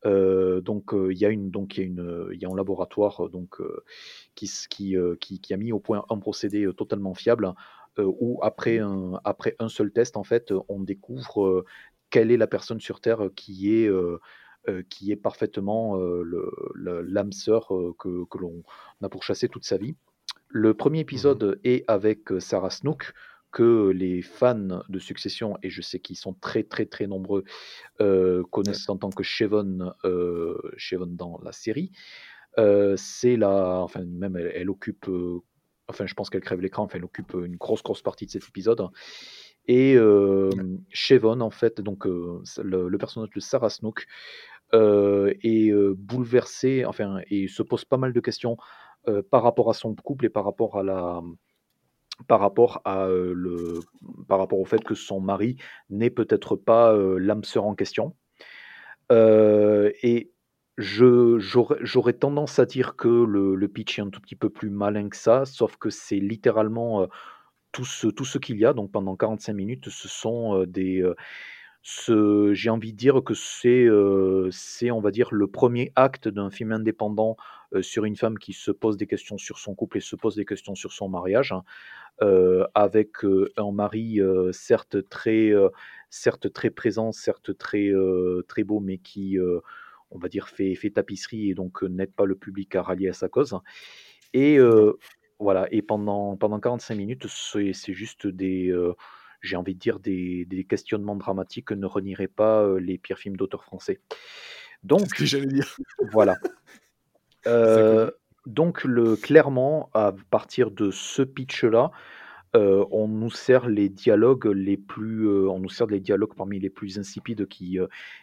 Euh, 0.05 0.61
donc 0.61 0.93
euh, 0.93 1.13
il 1.13 1.17
y 1.17 1.25
a 1.25 1.29
une 1.29 1.49
donc 1.49 1.77
il 1.77 1.79
y 1.79 1.83
a 1.83 1.85
une 1.85 2.29
il 2.33 2.41
y 2.41 2.45
a 2.45 2.49
un 2.49 2.55
laboratoire 2.55 3.29
donc 3.29 3.61
euh, 3.61 3.83
qui, 4.35 4.51
qui, 4.69 4.95
qui 5.21 5.39
qui 5.39 5.53
a 5.53 5.57
mis 5.57 5.71
au 5.71 5.79
point 5.79 6.05
un 6.09 6.19
procédé 6.19 6.67
totalement 6.75 7.13
fiable 7.13 7.53
où 7.97 8.39
après 8.41 8.79
un 8.79 9.19
après 9.23 9.55
un 9.59 9.69
seul 9.69 9.91
test 9.91 10.17
en 10.17 10.23
fait 10.23 10.53
on 10.67 10.81
découvre 10.81 11.63
quelle 12.09 12.31
est 12.31 12.37
la 12.37 12.47
personne 12.47 12.81
sur 12.81 12.99
terre 12.99 13.29
qui 13.35 13.73
est 13.73 13.89
qui 14.89 15.11
est 15.11 15.15
parfaitement 15.15 15.97
l'âme 16.75 17.31
sœur 17.31 17.67
que, 17.99 18.25
que 18.25 18.37
l'on 18.37 18.63
a 19.01 19.09
pourchassé 19.09 19.47
toute 19.47 19.65
sa 19.65 19.77
vie. 19.77 19.95
Le 20.49 20.73
premier 20.73 20.99
épisode 20.99 21.59
est 21.63 21.83
avec 21.87 22.29
Sarah 22.39 22.69
Snook, 22.69 23.13
que 23.53 23.91
les 23.91 24.21
fans 24.21 24.83
de 24.89 24.99
Succession, 24.99 25.57
et 25.63 25.69
je 25.69 25.81
sais 25.81 25.99
qu'ils 25.99 26.17
sont 26.17 26.33
très 26.33 26.63
très 26.63 26.85
très 26.85 27.07
nombreux, 27.07 27.43
euh, 28.01 28.43
connaissent 28.51 28.89
en 28.89 28.97
tant 28.97 29.11
que 29.11 29.23
Chevon, 29.23 29.93
euh, 30.03 30.57
Chevon 30.75 31.07
dans 31.07 31.39
la 31.43 31.53
série. 31.53 31.91
Euh, 32.59 32.95
c'est 32.97 33.37
la, 33.37 33.79
enfin 33.79 34.03
même 34.05 34.35
elle, 34.35 34.51
elle 34.53 34.69
occupe, 34.69 35.07
euh, 35.07 35.39
enfin 35.87 36.05
je 36.05 36.13
pense 36.13 36.29
qu'elle 36.29 36.41
crève 36.41 36.61
l'écran, 36.61 36.83
enfin 36.83 36.97
elle 36.97 37.05
occupe 37.05 37.33
une 37.33 37.55
grosse 37.55 37.83
grosse 37.83 38.01
partie 38.01 38.25
de 38.25 38.31
cet 38.31 38.47
épisode. 38.47 38.87
Et 39.67 39.95
euh, 39.95 40.49
Chevon 40.89 41.39
en 41.39 41.51
fait, 41.51 41.79
donc 41.79 42.05
le, 42.05 42.41
le 42.63 42.97
personnage 42.97 43.29
de 43.33 43.39
Sarah 43.39 43.69
Snook 43.69 44.05
est 44.73 45.71
bouleversé, 45.95 46.85
enfin 46.85 47.21
et 47.29 47.47
se 47.47 47.63
pose 47.63 47.85
pas 47.85 47.97
mal 47.97 48.13
de 48.13 48.19
questions 48.19 48.57
par 49.29 49.43
rapport 49.43 49.69
à 49.69 49.73
son 49.73 49.93
couple 49.95 50.25
et 50.25 50.29
par 50.29 50.43
rapport 50.43 50.77
à 50.77 50.83
la 50.83 51.21
par 52.27 52.39
rapport 52.39 52.81
à 52.85 53.05
euh, 53.05 53.33
le 53.35 53.79
par 54.27 54.39
rapport 54.39 54.59
au 54.59 54.65
fait 54.65 54.83
que 54.83 54.95
son 54.95 55.19
mari 55.19 55.57
n'est 55.89 56.09
peut-être 56.09 56.55
pas 56.55 56.93
euh, 56.93 57.17
l'âme 57.19 57.43
sœur 57.43 57.65
en 57.65 57.75
question. 57.75 58.15
Euh, 59.11 59.91
et 60.01 60.31
j'aurais 60.77 62.13
tendance 62.13 62.59
à 62.59 62.65
dire 62.65 62.95
que 62.95 63.07
le, 63.07 63.55
le 63.55 63.67
pitch 63.67 63.99
est 63.99 64.01
un 64.01 64.09
tout 64.09 64.21
petit 64.21 64.35
peu 64.35 64.49
plus 64.49 64.69
malin 64.69 65.09
que 65.09 65.17
ça, 65.17 65.45
sauf 65.45 65.77
que 65.77 65.89
c'est 65.89 66.19
littéralement 66.19 67.07
tout 67.71 67.85
ce, 67.85 68.07
tout 68.07 68.25
ce 68.25 68.39
qu'il 68.39 68.57
y 68.57 68.65
a. 68.65 68.73
Donc 68.73 68.91
pendant 68.91 69.15
45 69.15 69.53
minutes, 69.53 69.89
ce 69.89 70.07
sont 70.07 70.63
des 70.65 71.03
ce- 71.83 72.53
j'ai 72.53 72.69
envie 72.69 72.93
de 72.93 72.97
dire 72.97 73.21
que 73.23 73.33
c'est, 73.33 73.83
euh, 73.85 74.49
c'est, 74.51 74.89
on 74.91 75.01
va 75.01 75.11
dire, 75.11 75.29
le 75.33 75.47
premier 75.47 75.91
acte 75.95 76.27
d'un 76.29 76.49
film 76.49 76.71
indépendant 76.71 77.35
euh, 77.75 77.81
sur 77.81 78.05
une 78.05 78.15
femme 78.15 78.39
qui 78.39 78.53
se 78.53 78.71
pose 78.71 78.97
des 78.97 79.07
questions 79.07 79.37
sur 79.37 79.59
son 79.59 79.75
couple 79.75 79.97
et 79.97 80.01
se 80.01 80.15
pose 80.15 80.35
des 80.35 80.45
questions 80.45 80.75
sur 80.75 80.93
son 80.93 81.09
mariage, 81.09 81.51
hein, 81.51 81.63
euh, 82.21 82.65
avec 82.75 83.11
un 83.57 83.71
mari 83.71 84.19
certes 84.53 85.09
très, 85.09 85.51
certes 86.09 86.53
très 86.53 86.69
présent, 86.71 87.11
certes 87.11 87.57
très, 87.57 87.91
très 88.47 88.63
beau, 88.63 88.79
mais 88.79 88.97
qui, 88.99 89.37
on 90.11 90.19
va 90.19 90.29
dire, 90.29 90.49
fait, 90.49 90.75
fait 90.75 90.91
tapisserie 90.91 91.49
et 91.51 91.53
donc 91.55 91.83
n'aide 91.83 92.13
pas 92.13 92.25
le 92.25 92.35
public 92.35 92.75
à 92.75 92.83
rallier 92.83 93.09
à 93.09 93.13
sa 93.13 93.29
cause. 93.29 93.57
Et 94.33 94.59
voilà, 95.39 95.67
et 95.71 95.81
pendant, 95.81 96.37
pendant 96.37 96.59
45 96.59 96.95
minutes, 96.95 97.27
c'est 97.27 97.73
c'est 97.73 97.93
juste 97.93 98.27
des, 98.27 98.73
j'ai 99.43 99.55
envie 99.55 99.75
de 99.75 99.79
dire, 99.79 99.99
des, 99.99 100.45
des 100.45 100.63
questionnements 100.63 101.15
dramatiques 101.15 101.65
que 101.65 101.73
ne 101.73 101.85
renieraient 101.85 102.27
pas 102.27 102.79
les 102.79 102.97
pires 102.97 103.19
films 103.19 103.37
d'auteurs 103.37 103.63
français. 103.63 103.99
Donc, 104.83 105.01
ce 105.07 105.13
que 105.13 105.25
j'allais 105.25 105.47
dire. 105.47 105.77
voilà. 106.11 106.37
Euh, 107.45 108.09
donc, 108.45 108.85
le, 108.85 109.17
clairement, 109.17 109.89
à 109.93 110.13
partir 110.29 110.71
de 110.71 110.91
ce 110.91 111.21
pitch-là, 111.21 111.91
euh, 112.55 112.85
on 112.89 113.09
nous 113.09 113.29
sert 113.29 113.67
les 113.67 113.89
dialogues 113.89 114.45
les 114.45 114.77
plus, 114.77 115.27
euh, 115.27 115.49
on 115.49 115.59
nous 115.59 115.67
sert 115.67 115.87
les 115.87 115.99
dialogues 115.99 116.35
parmi 116.37 116.61
les 116.61 116.69
plus 116.69 116.99
insipides 116.99 117.45
qui, 117.49 117.79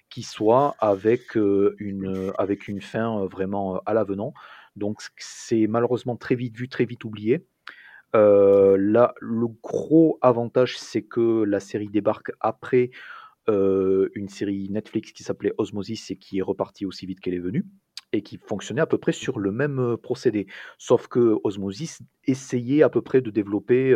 qui 0.09 0.23
soient, 0.23 0.75
avec 0.79 1.35
une, 1.35 2.33
avec 2.39 2.66
une 2.66 2.81
fin 2.81 3.27
vraiment 3.27 3.83
à 3.85 3.93
l'avenant. 3.93 4.33
Donc, 4.75 5.03
c'est 5.18 5.66
malheureusement 5.66 6.16
très 6.16 6.35
vite 6.35 6.57
vu, 6.57 6.71
très 6.71 6.87
vite 6.87 7.05
oublié. 7.05 7.45
Euh, 8.17 8.77
là, 8.79 9.15
le 9.21 9.47
gros 9.63 10.19
avantage, 10.23 10.79
c'est 10.79 11.03
que 11.03 11.45
la 11.45 11.61
série 11.61 11.89
débarque 11.89 12.33
après 12.41 12.91
euh, 13.49 14.09
une 14.15 14.29
série 14.29 14.69
Netflix 14.71 15.13
qui 15.13 15.25
s'appelait 15.25 15.55
Osmosis 15.59 16.11
et 16.11 16.17
qui 16.17 16.39
est 16.39 16.43
repartie 16.43 16.87
aussi 16.87 17.07
vite 17.07 17.21
qu'elle 17.21 17.35
est 17.35 17.39
venue 17.41 17.67
et 18.13 18.23
qui 18.23 18.39
fonctionnait 18.39 18.81
à 18.83 18.87
peu 18.87 18.99
près 18.99 19.13
sur 19.13 19.39
le 19.39 19.53
même 19.53 19.79
euh, 19.81 19.97
procédé. 19.97 20.47
Sauf 20.79 21.09
que 21.09 21.39
Osmosis 21.45 22.01
essayait 22.27 22.83
à 22.83 22.89
peu 22.91 23.03
près 23.03 23.21
de 23.21 23.31
développer 23.31 23.95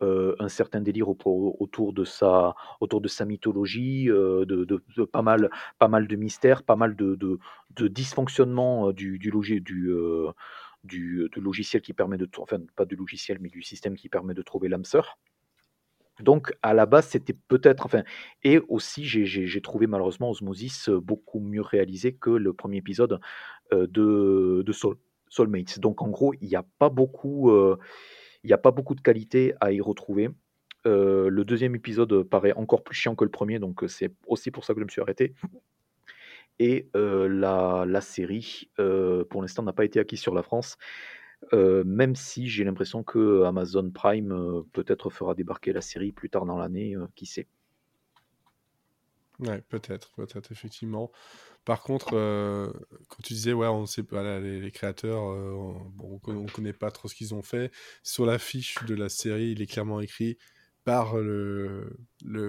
un 0.00 0.48
certain 0.48 0.80
délire 0.80 1.08
au- 1.08 1.16
au- 1.24 1.56
autour 1.60 1.92
de 1.92 2.04
sa, 2.04 2.54
autour 2.80 3.00
de 3.00 3.08
sa 3.08 3.24
mythologie, 3.24 4.06
de, 4.06 5.04
pas, 5.04 5.22
mal, 5.22 5.50
pas 5.78 5.88
mal 5.88 6.06
de 6.08 6.16
mystères, 6.16 6.62
pas 6.62 6.76
mal 6.76 6.96
de, 6.96 7.14
de, 7.16 7.38
de 7.76 7.88
dysfonctionnement 7.88 8.88
euh, 8.88 8.92
du, 8.92 9.18
du, 9.18 9.30
du, 9.60 9.92
du, 10.84 11.28
du 11.32 11.40
logiciel 11.40 11.82
qui 11.82 11.92
permet 11.92 12.18
de, 12.18 12.28
enfin 12.38 12.58
pas 12.76 12.84
du 12.84 12.96
logiciel, 12.96 13.38
mais 13.40 13.48
du 13.48 13.62
système 13.62 13.96
qui 13.96 14.08
permet 14.08 14.34
de 14.34 14.42
trouver 14.42 14.68
l'âme 14.68 14.84
sœur. 14.84 15.18
Donc, 16.20 16.52
à 16.62 16.74
la 16.74 16.86
base, 16.86 17.08
c'était 17.08 17.36
peut-être. 17.48 17.86
Enfin, 17.86 18.02
et 18.44 18.58
aussi, 18.68 19.04
j'ai- 19.04 19.60
trouvé 19.60 19.86
malheureusement 19.86 20.30
Osmosis 20.30 20.88
euh, 20.88 21.00
beaucoup 21.00 21.40
mieux 21.40 21.62
réalisé 21.62 22.14
que 22.14 22.30
le 22.30 22.52
premier 22.52 22.78
épisode 22.78 23.18
euh, 23.72 23.86
de, 23.88 24.72
Soul, 24.72 24.96
Soulmates. 25.28 25.78
Donc, 25.80 26.02
en 26.02 26.08
gros, 26.08 26.34
il 26.40 26.48
n'y 26.48 26.56
a 26.56 26.64
pas 26.78 26.90
beaucoup. 26.90 27.50
euh, 27.50 27.78
n'y 28.44 28.52
a 28.52 28.58
pas 28.58 28.70
beaucoup 28.72 28.94
de 28.94 29.00
qualité 29.00 29.54
à 29.60 29.72
y 29.72 29.80
retrouver. 29.80 30.30
Euh, 30.86 31.28
le 31.28 31.44
deuxième 31.44 31.76
épisode 31.76 32.24
paraît 32.24 32.52
encore 32.52 32.82
plus 32.82 32.96
chiant 32.96 33.14
que 33.14 33.24
le 33.24 33.30
premier, 33.30 33.58
donc 33.60 33.84
euh, 33.84 33.88
c'est 33.88 34.12
aussi 34.26 34.50
pour 34.50 34.64
ça 34.64 34.74
que 34.74 34.80
je 34.80 34.84
me 34.84 34.90
suis 34.90 35.00
arrêté. 35.00 35.34
Et 36.62 36.88
la, 36.94 38.00
série, 38.00 38.70
pour 38.76 39.42
l'instant, 39.42 39.64
n'a 39.64 39.72
pas 39.72 39.84
été 39.84 39.98
acquise 39.98 40.20
sur 40.20 40.32
la 40.32 40.44
France, 40.44 40.76
même 41.52 42.14
si 42.14 42.48
j'ai 42.48 42.62
l'impression 42.62 43.02
que 43.02 43.42
Amazon 43.42 43.90
Prime 43.90 44.62
peut-être 44.72 45.10
fera 45.10 45.34
débarquer 45.34 45.72
la 45.72 45.80
série 45.80 46.12
plus 46.12 46.30
tard 46.30 46.46
dans 46.46 46.56
l'année, 46.56 46.94
qui 47.16 47.26
sait. 47.26 47.48
Ouais, 49.40 49.60
peut-être, 49.68 50.12
peut-être, 50.12 50.52
effectivement. 50.52 51.10
Par 51.64 51.82
contre, 51.82 52.10
quand 53.08 53.22
tu 53.24 53.32
disais, 53.32 53.52
ouais, 53.52 53.66
on 53.66 53.86
sait 53.86 54.04
pas, 54.04 54.38
les, 54.38 54.70
créateurs, 54.70 55.30
euh, 55.32 55.74
bon, 55.94 56.20
on, 56.28 56.46
connaît 56.46 56.72
pas 56.72 56.92
trop 56.92 57.08
ce 57.08 57.16
qu'ils 57.16 57.34
ont 57.34 57.42
fait. 57.42 57.72
Sur 58.04 58.24
la 58.24 58.38
fiche 58.38 58.76
de 58.84 58.94
la 58.94 59.08
série, 59.08 59.50
il 59.50 59.62
est 59.62 59.66
clairement 59.66 60.00
écrit 60.00 60.38
par 60.84 61.16
le, 61.16 61.96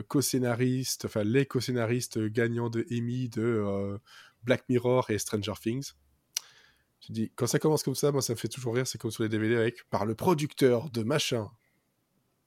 co-scénariste, 0.07 1.05
enfin 1.05 1.23
les 1.23 1.45
co-scénaristes 1.45 2.19
gagnants 2.19 2.69
de 2.69 2.85
Emmy 2.91 3.29
de 3.29 3.41
euh, 3.41 3.97
Black 4.43 4.67
Mirror 4.69 5.09
et 5.09 5.17
Stranger 5.17 5.53
Things. 5.61 5.93
Tu 6.99 7.11
dis, 7.11 7.31
quand 7.35 7.47
ça 7.47 7.59
commence 7.59 7.83
comme 7.83 7.95
ça, 7.95 8.11
moi 8.11 8.21
ça 8.21 8.33
me 8.33 8.37
fait 8.37 8.47
toujours 8.47 8.75
rire, 8.75 8.87
c'est 8.87 8.97
comme 8.97 9.11
sur 9.11 9.23
les 9.23 9.29
DVD 9.29 9.55
avec 9.55 9.83
par 9.89 10.05
le 10.05 10.15
producteur 10.15 10.89
de 10.89 11.03
machin. 11.03 11.51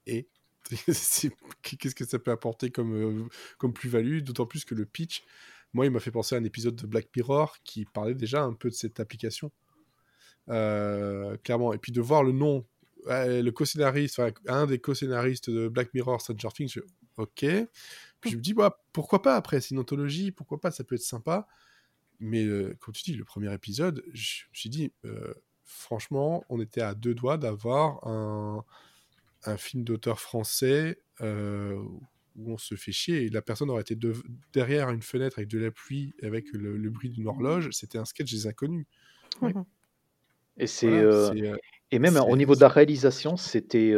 Et 0.06 0.28
qu'est-ce 0.68 1.94
que 1.94 2.04
ça 2.04 2.18
peut 2.18 2.30
apporter 2.30 2.70
comme, 2.70 2.94
euh, 2.94 3.28
comme 3.58 3.72
plus-value, 3.72 4.20
d'autant 4.20 4.46
plus 4.46 4.64
que 4.64 4.74
le 4.74 4.86
pitch, 4.86 5.22
moi 5.72 5.84
il 5.84 5.92
m'a 5.92 6.00
fait 6.00 6.10
penser 6.10 6.34
à 6.34 6.38
un 6.38 6.44
épisode 6.44 6.74
de 6.74 6.86
Black 6.86 7.08
Mirror 7.14 7.58
qui 7.62 7.84
parlait 7.84 8.14
déjà 8.14 8.42
un 8.42 8.54
peu 8.54 8.70
de 8.70 8.74
cette 8.74 8.98
application. 8.98 9.52
Euh, 10.48 11.36
clairement. 11.38 11.72
Et 11.72 11.78
puis 11.78 11.92
de 11.92 12.00
voir 12.00 12.22
le 12.22 12.32
nom 12.32 12.64
le 13.06 13.50
co-scénariste, 13.50 14.20
un 14.46 14.66
des 14.66 14.78
co-scénaristes 14.78 15.50
de 15.50 15.68
Black 15.68 15.94
Mirror, 15.94 16.20
Stranger 16.20 16.48
Things, 16.54 16.72
je, 16.74 16.80
ok. 17.16 17.44
Puis 18.20 18.30
je 18.30 18.36
me 18.36 18.42
dis, 18.42 18.54
bah, 18.54 18.82
pourquoi 18.92 19.22
pas 19.22 19.36
après, 19.36 19.60
c'est 19.60 19.74
une 19.74 19.80
anthologie, 19.80 20.32
pourquoi 20.32 20.60
pas, 20.60 20.70
ça 20.70 20.84
peut 20.84 20.94
être 20.94 21.02
sympa. 21.02 21.46
Mais 22.18 22.44
euh, 22.44 22.74
comme 22.80 22.94
tu 22.94 23.02
dis, 23.02 23.14
le 23.14 23.24
premier 23.24 23.52
épisode, 23.52 24.02
je 24.12 24.44
me 24.50 24.54
suis 24.54 24.70
dit, 24.70 24.92
euh, 25.04 25.34
franchement, 25.64 26.44
on 26.48 26.60
était 26.60 26.80
à 26.80 26.94
deux 26.94 27.14
doigts 27.14 27.36
d'avoir 27.36 28.06
un, 28.06 28.64
un, 29.44 29.56
film 29.56 29.84
d'auteur 29.84 30.18
français 30.18 31.00
euh, 31.20 31.78
où 32.36 32.52
on 32.52 32.58
se 32.58 32.74
fait 32.74 32.92
chier 32.92 33.24
et 33.24 33.28
la 33.28 33.42
personne 33.42 33.70
aurait 33.70 33.82
été 33.82 33.98
derrière 34.52 34.90
une 34.90 35.02
fenêtre 35.02 35.38
avec 35.38 35.48
de 35.48 35.58
la 35.58 35.70
pluie, 35.70 36.14
avec 36.22 36.46
le, 36.52 36.90
bruit 36.90 37.10
d'une 37.10 37.26
horloge. 37.28 37.68
C'était 37.72 37.98
un 37.98 38.04
sketch 38.04 38.30
des 38.32 38.46
inconnus. 38.46 38.86
Et 40.56 40.66
c'est 40.66 40.88
et 41.92 41.98
même 42.00 42.16
au 42.16 42.36
niveau 42.36 42.56
de 42.56 42.60
la 42.60 42.68
réalisation, 42.68 43.36
c'était, 43.36 43.94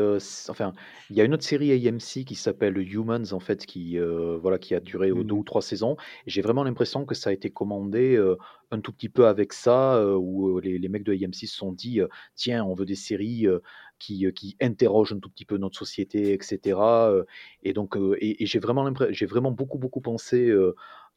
enfin, 0.49 0.75
il 1.09 1.17
y 1.17 1.21
a 1.23 1.25
une 1.25 1.33
autre 1.33 1.45
série 1.45 1.73
AMC 1.89 2.25
qui 2.27 2.35
s'appelle 2.35 2.77
Humans 2.77 3.33
en 3.33 3.41
fait, 3.41 3.65
qui, 3.65 3.99
voilà, 3.99 4.59
qui 4.59 4.75
a 4.75 4.81
duré, 4.81 5.09
deux 5.09 5.23
mmh. 5.23 5.33
ou 5.39 5.43
trois 5.45 5.63
saisons. 5.63 5.97
J'ai 6.27 6.43
vraiment 6.43 6.65
l'impression 6.65 7.07
que 7.07 7.15
ça 7.15 7.31
a 7.31 7.33
été 7.33 7.49
commandé, 7.51 8.23
un 8.71 8.81
tout 8.81 8.93
petit 8.93 9.09
peu 9.09 9.27
avec 9.27 9.55
ça, 9.55 10.05
où, 10.19 10.59
les 10.61 10.79
les 10.79 10.89
mecs 10.89 11.05
de 11.05 11.13
AMC 11.15 11.35
se 11.35 11.57
sont 11.57 11.73
dit, 11.73 12.01
«Tiens, 12.35 12.63
on 12.65 12.75
veut 12.75 12.85
des 12.85 12.95
séries, 12.95 13.47
qui, 13.99 14.31
qui 14.35 14.57
interrogent 14.61 15.15
un 15.15 15.19
tout 15.19 15.31
petit 15.31 15.47
peu 15.47 15.57
notre 15.57 15.79
société 15.79 16.35
et 16.35 16.39
cetera», 16.43 17.11
et 17.63 17.73
donc, 17.73 17.97
et 18.21 18.45
j'ai 18.45 18.59
vraiment 18.59 18.93
j'ai 19.11 19.27
vraiment 19.27 19.51
beaucoup, 19.51 19.79
beaucoup 19.79 20.03
pensé, 20.03 20.53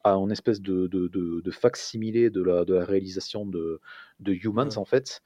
à 0.04 0.14
une 0.14 0.32
espèce 0.32 0.60
de 0.60 0.86
de 0.88 1.08
de 1.08 1.40
de 1.40 1.50
fac-similé 1.50 2.30
de 2.30 2.42
la 2.42 2.64
de 2.64 2.74
la 2.74 2.84
réalisation 2.84 3.46
de 3.46 3.80
de 4.20 4.32
Humans 4.32 4.76
en 4.76 4.84
fait 4.84 5.22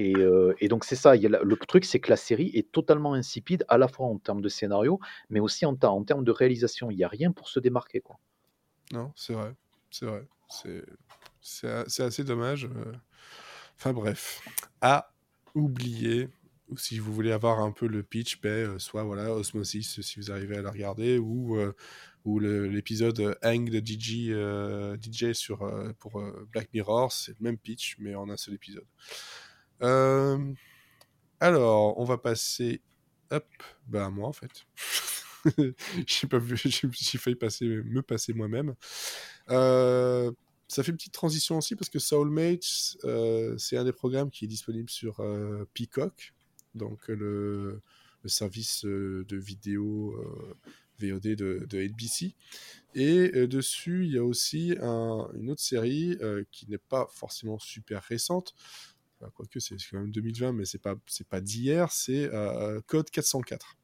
et, 0.00 0.68
donc 0.68 0.84
c'est 0.84 0.94
ça, 0.94 1.16
le 1.16 1.56
truc 1.56 1.84
c'est 1.84 1.98
que 1.98 2.08
la 2.08 2.16
série 2.16 2.52
est 2.54 2.70
totalement 2.70 3.14
insipide, 3.14 3.64
à 3.66 3.78
la 3.78 3.88
fois 3.88 4.06
en 4.06 4.16
termes 4.18 4.40
de 4.40 4.48
scénario, 4.48 5.00
mais 5.28 5.40
aussi 5.40 5.66
en, 5.66 5.74
termes 5.74 6.24
de 6.24 6.30
réalisation. 6.30 6.92
Il 6.92 6.96
n'y 6.96 7.04
a 7.04 7.08
rien 7.08 7.32
pour 7.32 7.48
se 7.48 7.58
démarquer. 7.58 8.00
Non, 8.92 9.12
c'est 9.16 9.32
vrai, 9.32 9.54
c'est 9.90 10.06
vrai. 10.06 10.24
C'est 11.40 12.02
assez 12.02 12.22
dommage. 12.22 12.68
Enfin 13.76 13.92
bref, 13.92 14.40
à 14.80 15.12
oublier, 15.56 16.28
ou 16.68 16.76
si 16.78 17.00
vous 17.00 17.12
voulez 17.12 17.32
avoir 17.32 17.58
un 17.58 17.72
peu 17.72 17.88
le 17.88 18.04
pitch, 18.04 18.40
ben, 18.40 18.78
soit 18.78 19.02
voilà, 19.02 19.32
Osmosis 19.34 20.00
si 20.00 20.20
vous 20.20 20.30
arrivez 20.30 20.58
à 20.58 20.62
la 20.62 20.70
regarder, 20.70 21.18
ou, 21.18 21.58
ou 22.24 22.38
l'épisode 22.38 23.36
Hang 23.42 23.68
de 23.68 23.80
DJ, 23.84 24.30
DJ 25.02 25.32
sur, 25.32 25.68
pour 25.98 26.22
Black 26.52 26.72
Mirror, 26.72 27.10
c'est 27.10 27.32
le 27.32 27.42
même 27.42 27.58
pitch, 27.58 27.96
mais 27.98 28.14
en 28.14 28.28
un 28.30 28.36
seul 28.36 28.54
épisode. 28.54 28.86
Euh, 29.82 30.52
alors, 31.40 31.98
on 31.98 32.04
va 32.04 32.18
passer. 32.18 32.82
Hop, 33.30 33.46
bah 33.86 34.06
à 34.06 34.10
moi 34.10 34.28
en 34.28 34.32
fait. 34.32 34.66
j'ai 36.06 37.18
failli 37.18 37.36
passer, 37.36 37.66
me 37.66 38.02
passer 38.02 38.32
moi-même. 38.32 38.74
Euh, 39.50 40.32
ça 40.66 40.82
fait 40.82 40.90
une 40.90 40.96
petite 40.96 41.12
transition 41.12 41.58
aussi 41.58 41.76
parce 41.76 41.88
que 41.88 41.98
Soulmates, 41.98 42.96
euh, 43.04 43.56
c'est 43.56 43.76
un 43.76 43.84
des 43.84 43.92
programmes 43.92 44.30
qui 44.30 44.44
est 44.44 44.48
disponible 44.48 44.90
sur 44.90 45.22
Peacock, 45.74 46.34
donc 46.74 47.08
le, 47.08 47.80
service 48.26 48.84
de 48.84 49.36
vidéo 49.36 50.14
VOD 50.98 51.34
de, 51.36 51.66
de, 51.68 51.78
NBC. 51.78 52.34
Et 52.94 53.46
dessus, 53.46 54.04
il 54.04 54.12
y 54.12 54.18
a 54.18 54.24
aussi 54.24 54.74
un, 54.82 55.28
une 55.34 55.50
autre 55.50 55.62
série 55.62 56.18
qui 56.50 56.68
n'est 56.68 56.78
pas 56.78 57.08
forcément 57.10 57.58
super 57.58 58.02
récente, 58.02 58.54
quoique 59.34 59.60
c'est 59.60 59.76
quand 59.90 59.98
même 59.98 60.10
2020, 60.10 60.52
mais 60.52 60.64
c'est 60.64 60.78
pas 60.78 60.96
pas 61.28 61.40
d'hier, 61.40 61.92
c'est 61.92 62.32
euh, 62.32 62.80
Code 62.86 63.10
404. 63.10 63.76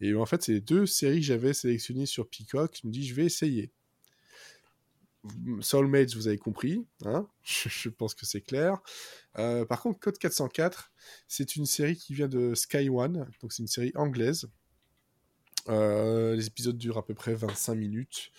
Et 0.00 0.14
en 0.14 0.26
fait, 0.26 0.42
c'est 0.42 0.52
les 0.52 0.60
deux 0.60 0.86
séries 0.86 1.20
que 1.20 1.26
j'avais 1.26 1.52
sélectionnées 1.52 2.06
sur 2.06 2.28
Peacock. 2.28 2.78
Je 2.82 2.86
me 2.86 2.92
dis, 2.92 3.06
je 3.06 3.14
vais 3.14 3.24
essayer. 3.24 3.72
Soulmates, 5.60 6.14
vous 6.14 6.28
avez 6.28 6.38
compris, 6.38 6.86
hein 7.04 7.26
je, 7.42 7.88
pense 7.88 8.14
que 8.14 8.24
c'est 8.24 8.40
clair. 8.40 8.78
Euh, 9.38 9.64
par 9.64 9.82
contre, 9.82 9.98
Code 9.98 10.16
404, 10.16 10.92
c'est 11.26 11.56
une 11.56 11.66
série 11.66 11.96
qui 11.96 12.14
vient 12.14 12.28
de 12.28 12.54
Sky 12.54 12.88
One, 12.88 13.28
donc 13.42 13.52
c'est 13.52 13.62
une 13.62 13.68
série 13.68 13.92
anglaise. 13.96 14.48
Euh, 15.68 16.34
les 16.34 16.46
épisodes 16.46 16.78
durent 16.78 16.98
à 16.98 17.04
peu 17.04 17.14
près 17.14 17.34
25 17.34 17.74
minutes. 17.74 18.30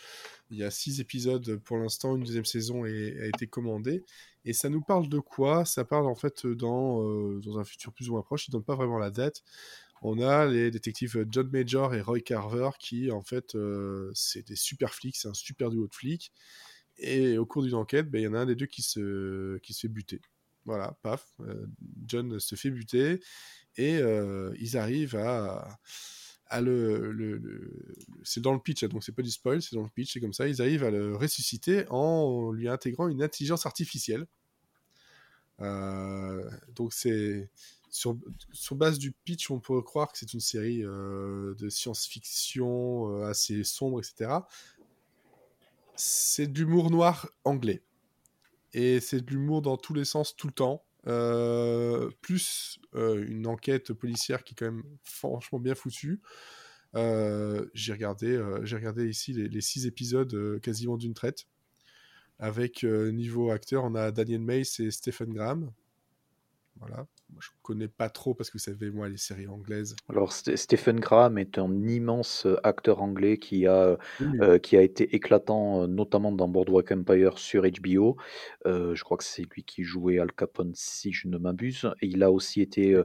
Il 0.50 0.58
y 0.58 0.64
a 0.64 0.72
6 0.72 1.00
épisodes 1.00 1.58
pour 1.58 1.78
l'instant, 1.78 2.16
une 2.16 2.24
deuxième 2.24 2.46
saison 2.46 2.86
a 2.86 2.90
été 2.90 3.46
commandée. 3.46 4.04
Et 4.46 4.54
ça 4.54 4.70
nous 4.70 4.82
parle 4.82 5.10
de 5.10 5.20
quoi? 5.20 5.66
Ça 5.66 5.86
parle 5.86 6.08
en 6.08 6.16
fait 6.16 6.48
dans, 6.48 7.04
euh, 7.04 7.40
dans 7.42 7.60
un 7.60 7.64
futur 7.64 7.94
plus 7.94 8.10
ou 8.10 8.14
moins 8.14 8.22
proche, 8.22 8.48
il 8.48 8.52
ne 8.52 8.54
donne 8.54 8.64
pas 8.64 8.76
vraiment 8.76 8.98
la 8.98 9.12
date. 9.12 9.44
On 10.02 10.20
a 10.22 10.46
les 10.46 10.72
détectives 10.72 11.26
John 11.30 11.50
Major 11.52 11.94
et 11.94 12.02
Roy 12.02 12.22
Carver 12.22 12.70
qui, 12.80 13.12
en 13.12 13.22
fait, 13.22 13.56
euh, 13.56 14.12
c'est 14.14 14.48
des 14.48 14.56
super 14.56 14.94
flics, 14.94 15.18
c'est 15.18 15.28
un 15.28 15.34
super 15.34 15.70
duo 15.70 15.88
de 15.88 15.94
flics. 15.94 16.32
Et 16.98 17.38
au 17.38 17.46
cours 17.46 17.64
d'une 17.64 17.76
enquête, 17.76 18.10
ben, 18.10 18.20
il 18.20 18.26
y 18.26 18.28
en 18.28 18.34
a 18.34 18.40
un 18.40 18.46
des 18.46 18.56
deux 18.56 18.66
qui 18.66 18.82
se, 18.82 19.58
qui 19.60 19.74
se 19.74 19.82
fait 19.82 19.88
buter. 19.88 20.22
Voilà, 20.66 20.98
paf, 21.02 21.26
John 22.06 22.40
se 22.40 22.56
fait 22.56 22.70
buter 22.70 23.22
et 23.78 24.00
ils 24.60 24.78
arrivent 24.78 25.16
à 25.16 25.80
c'est 26.52 28.42
dans 28.42 28.54
le 28.54 28.60
pitch, 28.60 28.84
donc 28.86 29.04
c'est 29.04 29.12
pas 29.12 29.22
du 29.22 29.32
spoil, 29.32 29.62
c'est 29.62 29.76
dans 29.76 29.84
le 29.84 29.90
pitch, 29.90 30.14
c'est 30.14 30.20
comme 30.20 30.34
ça, 30.34 30.48
ils 30.48 30.62
arrivent 30.62 30.84
à 30.84 30.92
le 30.92 31.16
ressusciter 31.16 31.86
en 31.90 32.52
lui 32.52 32.68
intégrant 32.68 33.08
une 33.08 33.22
intelligence 33.22 33.66
artificielle. 33.66 34.26
Euh, 35.62 36.50
donc 36.76 36.94
c'est 36.94 37.50
sur, 37.90 38.18
sur, 38.52 38.76
base 38.76 38.98
du 38.98 39.12
pitch, 39.12 39.52
on 39.52 39.60
peut 39.60 39.82
croire 39.82 40.12
que 40.12 40.18
c'est 40.18 40.34
une 40.34 40.40
série 40.40 40.84
euh, 40.84 41.54
de 41.56 41.70
science-fiction 41.70 43.12
euh, 43.12 43.30
assez 43.30 43.64
sombre, 43.64 44.00
etc. 44.00 44.40
C'est 45.96 46.48
de 46.48 46.60
l'humour 46.60 46.92
noir 46.92 47.30
anglais. 47.44 47.84
Et 48.74 49.00
c'est 49.00 49.22
de 49.22 49.32
l'humour 49.32 49.62
dans 49.62 49.78
tous 49.78 49.94
les 49.94 50.06
sens, 50.06 50.36
tout 50.36 50.48
le 50.48 50.54
temps. 50.54 50.84
Euh, 51.08 52.10
plus 52.22 52.80
euh, 52.96 53.26
une 53.26 53.48
enquête 53.48 53.94
policière 53.94 54.44
qui 54.44 54.54
est 54.54 54.58
quand 54.58 54.66
même 54.66 54.84
franchement 55.04 55.60
bien 55.60 55.76
foutue. 55.76 56.22
Euh, 56.96 57.68
j'ai 57.74 57.94
regardé, 57.94 58.42
j'ai 58.64 58.76
regardé 58.76 59.08
ici 59.08 59.34
les, 59.34 59.62
six 59.62 59.86
épisodes 59.86 60.60
quasiment 60.62 60.98
d'une 60.98 61.14
traite. 61.14 61.48
Avec 62.40 62.84
niveau 62.84 63.52
acteur, 63.52 63.84
on 63.84 63.96
a 63.96 64.12
Daniel 64.12 64.42
Mace 64.42 64.80
et 64.80 64.92
Stephen 64.92 65.34
Graham. 65.34 65.72
Voilà. 66.80 67.06
Moi, 67.32 67.42
je 67.42 67.50
connais 67.62 67.88
pas 67.88 68.10
trop 68.10 68.34
parce 68.34 68.50
que 68.50 68.58
vous 68.58 68.64
savez, 68.64 68.90
moi, 68.90 69.08
les 69.08 69.18
séries 69.18 69.48
anglaises. 69.48 69.96
Alors, 70.10 70.34
Stephen 70.34 71.00
Graham 71.00 71.38
est 71.38 71.60
un 71.60 71.88
immense 71.88 72.46
euh, 72.46 72.58
acteur 72.64 73.02
anglais 73.02 73.38
qui 73.38 73.68
a, 73.68 73.98
euh, 74.22 74.58
qui 74.58 74.76
a 74.78 74.82
été 74.82 75.16
éclatant, 75.16 75.84
euh, 75.84 75.88
notamment 75.88 76.32
dans 76.32 76.48
Boardwalk 76.48 76.92
Empire 76.92 77.38
sur 77.38 77.64
HBO. 77.64 78.18
je 78.66 79.04
crois 79.04 79.18
que 79.18 79.24
c'est 79.24 79.44
lui 79.44 79.64
qui 79.64 79.84
jouait 79.84 80.20
Al 80.20 80.32
Capone, 80.32 80.72
si 80.74 81.12
je 81.12 81.28
ne 81.28 81.38
m'abuse. 81.38 81.92
Et 82.02 82.08
il 82.08 82.24
a 82.24 82.32
aussi 82.32 82.62
été 82.62 83.00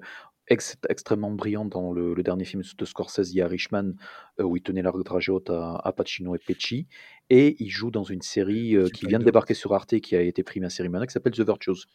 extrêmement 0.48 1.30
brillant 1.30 1.64
dans 1.64 1.92
le, 1.92 2.14
dernier 2.22 2.44
film 2.44 2.62
de 2.76 2.84
Scorsese, 2.84 3.34
Irishman, 3.34 3.94
où 4.38 4.56
il 4.56 4.62
tenait 4.62 4.82
la 4.82 4.92
trajet 5.04 5.32
haute 5.32 5.50
à, 5.50 5.76
à, 5.76 5.92
Pacino 5.92 6.34
et 6.34 6.38
Pecci. 6.38 6.86
Et 7.30 7.56
il 7.62 7.70
joue 7.70 7.90
dans 7.90 8.04
une 8.04 8.22
série 8.22 8.76
qui 8.92 9.06
vient 9.06 9.18
de 9.18 9.24
débarquer 9.24 9.54
sur 9.54 9.74
Arte, 9.74 10.00
qui 10.00 10.16
a 10.16 10.20
été 10.20 10.42
primée 10.42 10.66
à 10.66 10.70
série 10.70 10.88
qui 10.88 11.12
s'appelle 11.12 11.32
The 11.32 11.40
Virtues, 11.40 11.86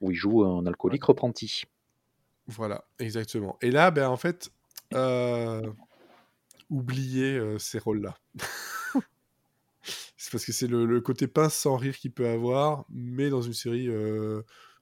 où 0.00 0.10
il 0.10 0.16
joue 0.16 0.44
un 0.44 0.66
alcoolique 0.66 1.04
repenti. 1.04 1.64
Voilà, 2.48 2.84
exactement. 2.98 3.58
Et 3.62 3.70
là, 3.70 3.90
ben, 3.90 4.08
en 4.08 4.16
fait, 4.16 4.50
euh, 4.94 5.62
oubliez 6.70 7.40
ces 7.58 7.78
rôles-là. 7.78 8.16
c'est 10.16 10.32
parce 10.32 10.44
que 10.44 10.52
c'est 10.52 10.66
le, 10.66 11.00
côté 11.00 11.26
pince 11.26 11.54
sans 11.54 11.76
rire 11.76 11.96
qu'il 11.96 12.10
peut 12.12 12.28
avoir, 12.28 12.84
mais 12.90 13.28
dans 13.30 13.42
une 13.42 13.52
série 13.52 13.88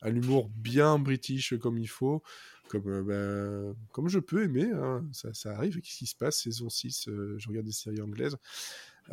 à 0.03 0.11
l'humour 0.11 0.49
bien 0.55 0.99
british 0.99 1.59
comme 1.59 1.79
il 1.79 1.89
faut, 1.89 2.23
comme, 2.69 3.03
ben, 3.03 3.75
comme 3.93 4.09
je 4.09 4.21
peux 4.21 4.45
aimer. 4.45 4.71
Hein. 4.73 5.05
Ça, 5.13 5.35
ça, 5.35 5.57
arrive. 5.57 5.81
Qu'est-ce 5.81 5.99
qui 5.99 6.07
se 6.07 6.17
passe? 6.17 6.43
Saison 6.43 6.69
6, 6.69 7.11
je 7.37 7.49
regarde 7.49 7.67
des 7.67 7.73
séries 7.73 8.01
anglaises. 8.01 8.37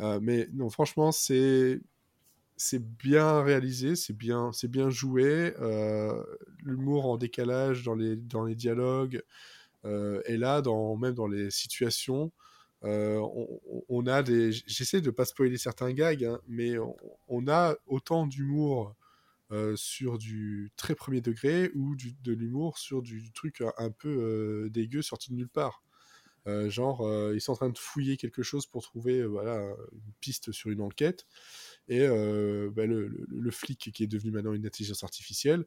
Euh, 0.00 0.18
mais 0.20 0.48
non, 0.52 0.70
franchement, 0.70 1.12
c'est 1.12 1.80
c'est 2.56 2.82
bien 2.82 3.42
réalisé, 3.42 3.96
c'est 3.96 4.16
bien, 4.16 4.50
joué. 4.90 5.54
Euh, 5.60 6.22
L'humour 6.62 7.06
en 7.06 7.16
décalage 7.16 7.84
dans 7.84 7.94
les, 7.94 8.54
dialogues 8.54 9.22
euh, 9.84 10.22
est 10.24 10.36
là, 10.36 10.62
dans, 10.62 10.96
même 10.96 11.14
dans 11.14 11.26
les 11.26 11.50
situations. 11.50 12.32
Euh, 12.84 13.18
on, 13.88 14.06
a 14.06 14.22
des. 14.22 14.52
J'essaie 14.52 15.00
de 15.00 15.10
pas 15.10 15.24
spoiler 15.24 15.56
certains 15.56 15.92
gags, 15.92 16.24
hein, 16.24 16.40
mais 16.46 16.74
on, 17.28 17.48
a 17.48 17.76
autant 17.86 18.26
d'humour 18.26 18.94
euh, 19.52 19.74
sur 19.76 20.18
du 20.18 20.70
très 20.76 20.94
premier 20.94 21.20
degré 21.20 21.70
ou 21.74 21.96
de 21.96 22.32
l'humour 22.32 22.78
sur 22.78 23.02
du 23.02 23.30
truc 23.32 23.62
un, 23.78 23.90
peu 23.90 24.08
euh, 24.08 24.70
dégueu 24.70 25.00
sorti 25.00 25.30
de 25.30 25.36
nulle 25.36 25.48
part. 25.48 25.83
Euh, 26.46 26.68
genre, 26.68 27.08
ils 27.32 27.40
sont 27.40 27.52
en 27.52 27.56
train 27.56 27.70
de 27.70 27.78
fouiller 27.78 28.16
quelque 28.16 28.42
chose 28.42 28.66
pour 28.66 28.82
trouver 28.82 29.24
voilà, 29.24 29.58
une 29.92 30.12
piste 30.20 30.52
sur 30.52 30.70
une 30.70 30.80
enquête 30.80 31.26
et 31.88 32.00
euh, 32.00 32.70
bah, 32.70 32.86
le, 32.86 33.50
flic 33.50 33.90
qui 33.92 34.04
est 34.04 34.06
devenu 34.06 34.30
maintenant 34.30 34.54
une 34.54 34.66
intelligence 34.66 35.04
artificielle 35.04 35.64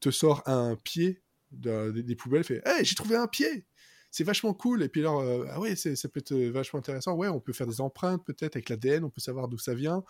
te 0.00 0.10
sort 0.10 0.42
un 0.46 0.76
pied 0.76 1.22
de, 1.52 1.90
des, 1.92 2.02
des, 2.02 2.16
poubelles, 2.16 2.44
fait 2.44 2.62
Hey, 2.64 2.84
j'ai 2.84 2.94
trouvé 2.94 3.16
un 3.16 3.26
pied 3.26 3.66
C'est 4.10 4.24
vachement 4.24 4.54
cool. 4.54 4.82
Et 4.82 4.88
puis 4.88 5.00
alors, 5.00 5.20
euh, 5.20 5.44
ah 5.50 5.60
ouais, 5.60 5.76
ça 5.76 6.08
peut 6.08 6.20
être 6.20 6.34
vachement 6.34 6.78
intéressant. 6.78 7.14
Ouais, 7.14 7.28
on 7.28 7.40
peut 7.40 7.52
faire 7.52 7.66
des 7.66 7.80
empreintes 7.80 8.24
peut-être 8.24 8.56
avec 8.56 8.68
l'ADN, 8.68 9.04
on 9.04 9.10
peut 9.10 9.20
savoir 9.20 9.48
d'où 9.48 9.58
ça 9.58 9.74
vient. 9.74 10.02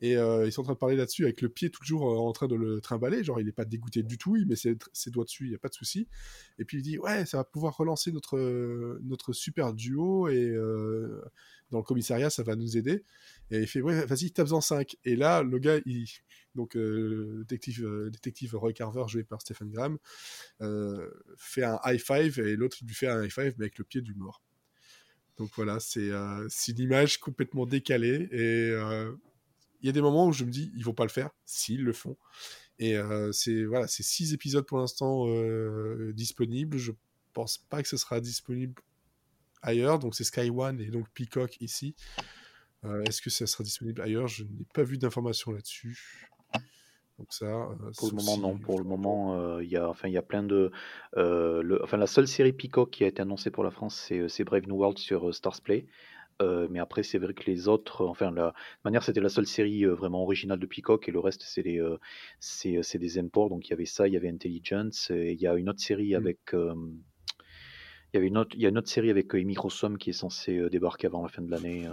Et 0.00 0.16
euh, 0.16 0.46
ils 0.46 0.52
sont 0.52 0.60
en 0.60 0.64
train 0.64 0.74
de 0.74 0.78
parler 0.78 0.96
là-dessus 0.96 1.24
avec 1.24 1.40
le 1.40 1.48
pied 1.48 1.70
toujours 1.70 2.10
euh, 2.10 2.16
en 2.16 2.32
train 2.32 2.46
de 2.46 2.54
le 2.54 2.80
trimballer. 2.80 3.24
Genre, 3.24 3.40
il 3.40 3.46
n'est 3.46 3.52
pas 3.52 3.64
dégoûté 3.64 4.02
du 4.02 4.16
tout, 4.16 4.36
il 4.36 4.46
met 4.46 4.56
ses, 4.56 4.76
doigts 5.10 5.24
dessus, 5.24 5.44
il 5.44 5.50
n'y 5.50 5.56
a 5.56 5.58
pas 5.58 5.68
de 5.68 5.74
souci. 5.74 6.08
Et 6.58 6.64
puis 6.64 6.78
il 6.78 6.82
dit 6.82 6.98
Ouais, 6.98 7.26
ça 7.26 7.38
va 7.38 7.44
pouvoir 7.44 7.76
relancer 7.76 8.12
notre, 8.12 8.38
notre 9.02 9.32
super 9.32 9.74
duo 9.74 10.28
et 10.28 10.50
euh, 10.50 11.22
dans 11.70 11.78
le 11.78 11.84
commissariat, 11.84 12.30
ça 12.30 12.42
va 12.42 12.56
nous 12.56 12.76
aider. 12.76 13.04
Et 13.50 13.60
il 13.60 13.66
fait 13.66 13.80
Ouais, 13.80 14.06
vas-y, 14.06 14.30
tape-en 14.30 14.60
5. 14.60 14.96
Et 15.04 15.16
là, 15.16 15.42
le 15.42 15.58
gars, 15.58 15.78
il. 15.84 16.06
Donc, 16.54 16.76
euh, 16.76 17.44
détective, 17.48 17.84
euh, 17.84 18.10
détective 18.10 18.56
Roy 18.56 18.72
Carver, 18.72 19.04
joué 19.06 19.22
par 19.22 19.40
Stephen 19.40 19.70
Graham, 19.70 19.98
euh, 20.60 21.08
fait 21.36 21.62
un 21.62 21.78
high 21.84 22.00
five 22.00 22.40
et 22.40 22.56
l'autre 22.56 22.78
lui 22.84 22.94
fait 22.94 23.06
un 23.06 23.22
high 23.22 23.30
five, 23.30 23.54
mais 23.58 23.66
avec 23.66 23.78
le 23.78 23.84
pied 23.84 24.00
du 24.00 24.14
mort. 24.14 24.42
Donc 25.36 25.50
voilà, 25.54 25.78
c'est 25.78 26.10
euh, 26.10 26.48
une 26.66 26.78
image 26.80 27.18
complètement 27.20 27.64
décalée 27.64 28.28
et 28.32 28.72
il 29.80 29.86
y 29.86 29.88
a 29.88 29.92
des 29.92 30.00
moments 30.00 30.26
où 30.26 30.32
je 30.32 30.44
me 30.44 30.50
dis 30.50 30.72
ils 30.74 30.84
vont 30.84 30.94
pas 30.94 31.04
le 31.04 31.10
faire, 31.10 31.30
s'ils 31.44 31.84
le 31.84 31.92
font. 31.92 32.16
Et 32.78 32.96
euh, 32.96 33.32
c'est 33.32 33.64
voilà, 33.64 33.88
c'est 33.88 34.02
six 34.02 34.32
épisodes 34.32 34.64
pour 34.64 34.78
l'instant 34.78 35.26
euh, 35.26 36.12
disponibles. 36.14 36.76
Je 36.78 36.92
pense 37.32 37.58
pas 37.58 37.82
que 37.82 37.88
ce 37.88 37.96
sera 37.96 38.20
disponible 38.20 38.80
ailleurs. 39.62 39.98
Donc 39.98 40.14
c'est 40.14 40.24
Sky 40.24 40.50
One 40.50 40.80
et 40.80 40.90
donc 40.90 41.08
Peacock 41.14 41.60
ici. 41.60 41.94
Euh, 42.84 43.02
Est-ce 43.04 43.20
que 43.20 43.30
ça 43.30 43.46
sera 43.46 43.64
disponible 43.64 44.00
ailleurs? 44.00 44.28
Je 44.28 44.44
n'ai 44.44 44.66
pas 44.72 44.84
vu 44.84 44.98
d'informations 44.98 45.50
là-dessus. 45.50 46.28
Donc 47.18 47.32
ça. 47.32 47.68
Pour 47.96 48.10
le 48.10 48.14
moment, 48.14 48.38
non. 48.38 48.58
Pour 48.58 48.78
le 48.78 48.84
moment, 48.84 49.58
il 49.58 49.68
y 49.68 49.76
a, 49.76 49.88
enfin, 49.88 50.06
il 50.06 50.14
y 50.14 50.18
a 50.18 50.22
plein 50.22 50.44
de. 50.44 50.70
le, 51.16 51.80
enfin, 51.82 51.96
la 51.96 52.06
seule 52.06 52.28
série 52.28 52.52
Peacock 52.52 52.90
qui 52.90 53.02
a 53.02 53.08
été 53.08 53.22
annoncée 53.22 53.50
pour 53.50 53.64
la 53.64 53.72
France, 53.72 54.12
c'est 54.28 54.44
Brave 54.44 54.68
New 54.68 54.76
World 54.76 54.98
sur 54.98 55.34
Stars 55.34 55.60
Play. 55.62 55.88
Euh, 56.40 56.68
mais 56.70 56.78
après, 56.78 57.02
c'est 57.02 57.18
vrai 57.18 57.34
que 57.34 57.44
les 57.50 57.68
autres, 57.68 58.06
enfin, 58.06 58.30
la 58.30 58.54
manière, 58.84 59.02
c'était 59.02 59.20
la 59.20 59.28
seule 59.28 59.46
série 59.46 59.84
euh, 59.84 59.94
vraiment 59.94 60.22
originale 60.22 60.58
de 60.58 60.66
Peacock 60.66 61.08
et 61.08 61.12
le 61.12 61.18
reste, 61.18 61.42
c'est 61.42 61.62
des, 61.62 61.78
euh, 61.80 61.98
c'est 62.40 62.98
des 62.98 63.18
imports. 63.18 63.48
Donc, 63.48 63.66
il 63.66 63.70
y 63.70 63.72
avait 63.72 63.86
ça, 63.86 64.06
il 64.06 64.14
y 64.14 64.16
avait 64.16 64.28
Intelligence, 64.28 65.10
et 65.10 65.32
il 65.32 65.40
y 65.40 65.46
a 65.46 65.54
une 65.54 65.68
autre 65.68 65.80
série 65.80 66.12
Mm. 66.12 66.16
avec. 66.16 66.38
il 66.52 68.14
y 68.14 68.16
avait 68.16 68.26
une 68.28 68.38
autre, 68.38 68.54
il 68.54 68.62
y 68.62 68.66
a 68.66 68.68
une 68.68 68.78
autre 68.78 68.88
série 68.88 69.10
avec 69.10 69.34
Amy 69.34 69.56
Rossum 69.56 69.98
qui 69.98 70.10
est 70.10 70.14
censée 70.14 70.70
débarquer 70.70 71.08
avant 71.08 71.22
la 71.22 71.28
fin 71.28 71.42
de 71.42 71.50
l'année, 71.50 71.88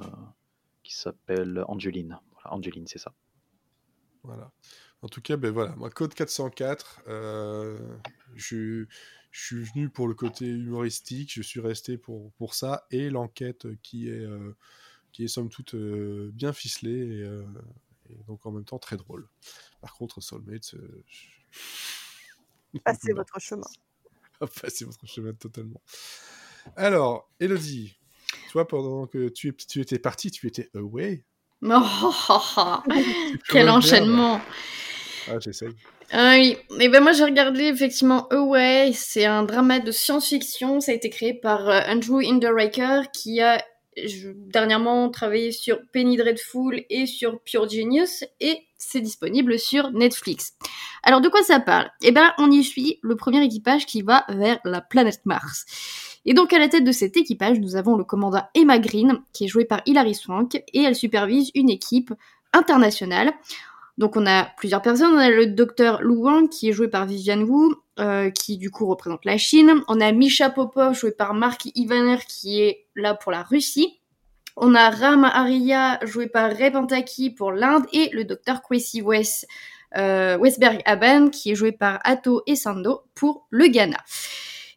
qui 0.84 0.96
s'appelle 0.96 1.64
Angeline. 1.68 2.20
Voilà, 2.32 2.56
Angeline, 2.56 2.88
c'est 2.88 3.00
ça. 3.00 3.14
Voilà. 4.24 4.52
En 5.02 5.08
tout 5.08 5.22
cas, 5.22 5.38
ben 5.38 5.52
voilà, 5.52 5.76
moi, 5.76 5.90
Code 5.90 6.14
404, 6.14 7.04
euh, 7.08 7.78
je, 8.36 8.86
je 9.36 9.44
suis 9.44 9.64
venu 9.64 9.90
pour 9.90 10.08
le 10.08 10.14
côté 10.14 10.46
humoristique, 10.46 11.34
je 11.34 11.42
suis 11.42 11.60
resté 11.60 11.98
pour, 11.98 12.32
pour 12.34 12.54
ça, 12.54 12.88
et 12.90 13.10
l'enquête 13.10 13.68
qui 13.82 14.08
est, 14.08 14.26
euh, 14.26 14.56
qui 15.12 15.26
est 15.26 15.28
somme 15.28 15.50
toute 15.50 15.76
euh, 15.76 16.32
bien 16.34 16.54
ficelée, 16.54 17.18
et, 17.18 17.22
euh, 17.24 17.44
et, 18.10 18.16
donc 18.28 18.46
en 18.46 18.52
même 18.52 18.64
temps 18.64 18.80
très 18.80 18.96
drôle. 18.96 19.28
Par 19.82 19.94
contre, 19.94 20.22
Soulmates, 20.22 20.76
euh, 20.76 21.04
je... 21.10 22.80
Passez 22.80 23.12
votre 23.14 23.38
chemin. 23.42 23.68
Passez 24.62 24.86
votre 24.86 25.06
chemin 25.06 25.34
totalement. 25.34 25.82
Alors, 26.78 27.30
Elodie, 27.42 28.00
toi, 28.52 28.66
pendant 28.66 29.06
que 29.06 29.28
tu, 29.28 29.54
tu 29.54 29.82
étais 29.82 30.00
parti, 30.00 30.32
tu 30.32 30.48
étais 30.48 30.70
away. 30.76 31.26
Oh, 31.62 32.12
oh, 32.30 32.40
oh. 32.58 32.78
Quel 33.50 33.70
enchaînement! 33.70 34.40
Ah, 35.30 35.40
j'essaye. 35.40 35.70
Ah 36.12 36.36
oui, 36.38 36.56
et 36.80 36.90
ben 36.90 37.02
moi 37.02 37.14
j'ai 37.14 37.24
regardé 37.24 37.64
effectivement 37.64 38.28
Away, 38.30 38.92
c'est 38.94 39.26
un 39.26 39.44
drama 39.44 39.80
de 39.80 39.92
science-fiction, 39.92 40.80
ça 40.80 40.92
a 40.92 40.96
été 40.96 41.10
créé 41.10 41.34
par 41.34 41.68
euh, 41.68 41.82
Andrew 41.88 42.22
Hinderraker 42.22 43.10
qui 43.12 43.42
a 43.42 43.64
dernièrement 43.98 45.10
travaillé 45.10 45.52
sur 45.52 45.80
Penny 45.94 46.18
Dreadful 46.18 46.84
et 46.90 47.06
sur 47.06 47.40
Pure 47.42 47.70
Genius 47.70 48.26
et 48.40 48.60
c'est 48.78 49.00
disponible 49.00 49.58
sur 49.58 49.92
Netflix. 49.92 50.54
Alors 51.04 51.22
de 51.22 51.30
quoi 51.30 51.44
ça 51.44 51.60
parle? 51.60 51.90
Eh 52.04 52.12
ben 52.12 52.34
on 52.38 52.52
y 52.52 52.64
suit 52.64 53.00
le 53.02 53.16
premier 53.16 53.44
équipage 53.44 53.86
qui 53.86 54.02
va 54.02 54.26
vers 54.30 54.60
la 54.64 54.82
planète 54.82 55.22
Mars. 55.26 55.66
Et 56.26 56.34
donc 56.34 56.54
à 56.54 56.60
la 56.60 56.68
tête 56.68 56.84
de 56.84 56.92
cet 56.92 57.18
équipage, 57.18 57.60
nous 57.60 57.76
avons 57.76 57.96
le 57.96 58.04
commandant 58.04 58.44
Emma 58.54 58.80
Green 58.80 59.22
qui 59.34 59.46
est 59.46 59.48
jouée 59.48 59.66
par 59.66 59.82
Hilary 59.86 60.16
Swank 60.16 60.56
et 60.56 60.82
elle 60.82 60.96
supervise 60.96 61.52
une 61.56 61.70
équipe 61.70 62.14
internationale. 62.54 63.34
Donc 63.98 64.18
on 64.18 64.26
a 64.26 64.46
plusieurs 64.58 64.82
personnes, 64.82 65.14
on 65.14 65.18
a 65.18 65.30
le 65.30 65.48
docteur 65.48 66.02
Lu 66.02 66.18
Wang 66.18 66.50
qui 66.50 66.70
est 66.70 66.74
joué 66.74 66.90
par 66.90 67.06
Vivian 67.06 67.42
Wu, 67.42 67.76
euh, 68.00 68.30
qui 68.30 68.58
du 68.58 68.70
coup 68.70 68.86
représente 68.88 69.24
la 69.24 69.38
Chine. 69.38 69.82
On 69.88 70.02
a 70.02 70.12
Misha 70.12 70.50
Popov 70.50 70.94
joué 70.96 71.12
par 71.12 71.34
Mark 71.34 71.68
Ivaner 71.76 72.18
qui 72.28 72.62
est 72.62 72.88
là 72.96 73.14
pour 73.14 73.32
la 73.32 73.44
Russie. 73.44 74.02
On 74.58 74.76
a 74.76 74.90
Ram 74.90 75.24
Arya 75.24 76.00
joué 76.04 76.28
par 76.28 76.52
Ray 76.52 76.72
Pantaki 76.72 77.30
pour 77.30 77.52
l'Inde 77.52 77.86
et 77.94 78.10
le 78.14 78.26
docteur 78.26 78.62
Kwesi 78.62 79.02
West, 79.02 79.48
euh, 79.98 80.38
Westberg 80.38 80.82
Aban 80.86 81.30
qui 81.30 81.52
est 81.52 81.56
joué 81.56 81.72
par 81.72 82.00
Atto 82.04 82.42
Esando 82.48 83.04
pour 83.16 83.48
le 83.50 83.68
Ghana. 83.68 83.98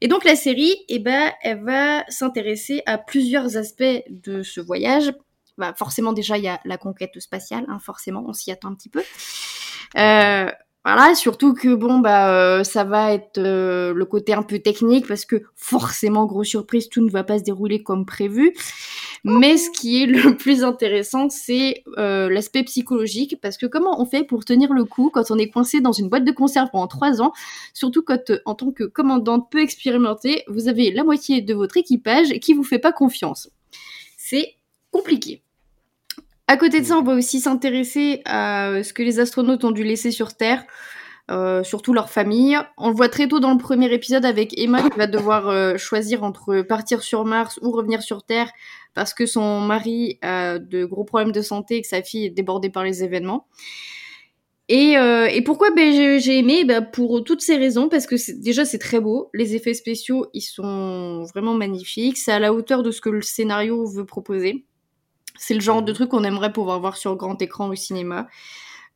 Et 0.01 0.07
donc 0.07 0.25
la 0.25 0.37
série, 0.37 0.77
eh 0.89 1.01
ben, 1.01 1.33
elle 1.43 1.65
va 1.65 2.05
s'intéresser 2.09 2.83
à 2.87 2.99
plusieurs 2.99 3.57
aspects 3.57 4.05
de 4.09 4.45
ce 4.45 4.61
voyage, 4.61 5.13
bah, 5.59 5.75
forcément 5.77 6.13
déjà 6.13 6.39
il 6.39 6.45
y 6.45 6.49
a 6.49 6.61
la 6.65 6.79
conquête 6.79 7.19
spatiale, 7.21 7.65
hein, 7.69 7.79
forcément 7.81 8.25
on 8.27 8.33
s'y 8.33 8.51
attend 8.51 8.69
un 8.69 8.75
petit 8.75 8.89
peu. 8.89 9.03
Euh, 9.97 10.51
voilà, 10.85 11.15
surtout 11.15 11.53
que 11.53 11.75
bon 11.75 11.99
bah 11.99 12.33
euh, 12.33 12.65
ça 12.65 12.85
va 12.85 13.13
être 13.13 13.39
euh, 13.39 13.93
le 13.93 14.05
côté 14.07 14.33
un 14.33 14.43
peu 14.43 14.59
technique 14.61 15.07
parce 15.07 15.25
que 15.25 15.43
forcément 15.55 16.25
grosse 16.25 16.49
surprise 16.49 16.89
tout 16.89 17.03
ne 17.05 17.11
va 17.11 17.25
pas 17.25 17.39
se 17.39 17.45
dérouler 17.45 17.83
comme 17.83 18.07
prévu. 18.07 18.55
Mais 19.25 19.57
ce 19.57 19.71
qui 19.71 20.03
est 20.03 20.07
le 20.07 20.37
plus 20.39 20.63
intéressant 20.63 21.29
c'est 21.29 21.83
l'aspect 21.97 22.63
psychologique 22.63 23.37
parce 23.43 23.59
que 23.59 23.67
comment 23.67 24.01
on 24.01 24.07
fait 24.07 24.25
pour 24.25 24.45
tenir 24.45 24.73
le 24.73 24.85
coup 24.85 25.11
quand 25.13 25.31
on 25.31 25.39
est 25.39 25.51
coincé 25.51 25.81
dans 25.81 25.93
une 25.93 26.09
boîte 26.09 26.25
de 26.25 26.33
conserve 26.33 26.71
pendant 26.71 26.87
trois 26.87 27.21
ans, 27.21 27.33
surtout 27.75 28.03
quand 28.03 28.33
en 28.47 28.55
tant 28.55 28.71
que 28.71 28.85
commandante 28.85 29.51
peu 29.51 29.61
expérimentée 29.61 30.45
vous 30.47 30.69
avez 30.69 30.93
la 30.93 31.05
moitié 31.05 31.43
de 31.43 31.55
votre 31.55 31.77
équipage 31.77 32.29
qui 32.41 32.55
vous 32.55 32.65
fait 32.65 32.79
pas 32.79 32.93
confiance. 32.93 33.51
C'est 34.17 34.55
compliqué. 34.91 35.43
À 36.51 36.57
côté 36.57 36.81
de 36.81 36.87
ça, 36.87 36.97
on 36.97 37.03
va 37.03 37.13
aussi 37.13 37.41
s'intéresser 37.41 38.23
à 38.25 38.83
ce 38.83 38.95
que 38.95 39.03
les 39.03 39.21
astronautes 39.21 39.65
ont 39.65 39.71
dû 39.71 39.85
laisser 39.85 40.11
sur 40.11 40.35
Terre, 40.35 40.65
euh, 41.31 41.63
surtout 41.63 41.93
leur 41.93 42.09
famille. 42.09 42.59
On 42.79 42.89
le 42.89 42.95
voit 42.95 43.11
très 43.11 43.29
tôt 43.29 43.39
dans 43.39 43.53
le 43.53 43.59
premier 43.59 43.93
épisode 43.93 44.25
avec 44.25 44.59
Emma 44.59 44.89
qui 44.89 44.97
va 44.97 45.07
devoir 45.07 45.49
euh, 45.51 45.77
choisir 45.77 46.25
entre 46.25 46.63
partir 46.63 47.03
sur 47.03 47.27
Mars 47.27 47.59
ou 47.61 47.71
revenir 47.71 48.03
sur 48.03 48.23
Terre 48.23 48.51
parce 48.95 49.13
que 49.13 49.27
son 49.27 49.61
mari 49.61 50.19
a 50.23 50.59
de 50.59 50.87
gros 50.87 51.05
problèmes 51.05 51.33
de 51.33 51.43
santé 51.43 51.77
et 51.77 51.83
que 51.83 51.87
sa 51.87 52.03
fille 52.03 52.25
est 52.25 52.31
débordée 52.31 52.71
par 52.71 52.83
les 52.83 53.05
événements. 53.05 53.47
Et, 54.71 54.97
euh, 54.97 55.27
et 55.27 55.43
pourquoi 55.43 55.71
ben, 55.71 55.93
j'ai 56.19 56.39
aimé? 56.39 56.65
Ben, 56.65 56.83
Pour 56.83 57.25
toutes 57.25 57.43
ces 57.43 57.57
raisons, 57.57 57.91
parce 57.91 58.07
que 58.07 58.17
déjà 58.41 58.65
c'est 58.65 58.79
très 58.79 59.01
beau, 59.01 59.29
les 59.35 59.55
effets 59.55 59.75
spéciaux 59.75 60.27
ils 60.33 60.41
sont 60.41 61.25
vraiment 61.35 61.53
magnifiques, 61.55 62.17
c'est 62.17 62.33
à 62.33 62.39
la 62.39 62.55
hauteur 62.55 62.83
de 62.83 62.91
ce 62.91 63.03
que 63.03 63.11
le 63.11 63.21
scénario 63.21 63.87
veut 63.87 64.07
proposer. 64.07 64.65
C'est 65.39 65.55
le 65.55 65.61
genre 65.61 65.83
de 65.83 65.93
truc 65.93 66.11
qu'on 66.11 66.25
aimerait 66.25 66.53
pouvoir 66.53 66.81
voir 66.81 66.97
sur 66.97 67.17
grand 67.17 67.41
écran 67.41 67.69
au 67.69 67.75
cinéma. 67.75 68.27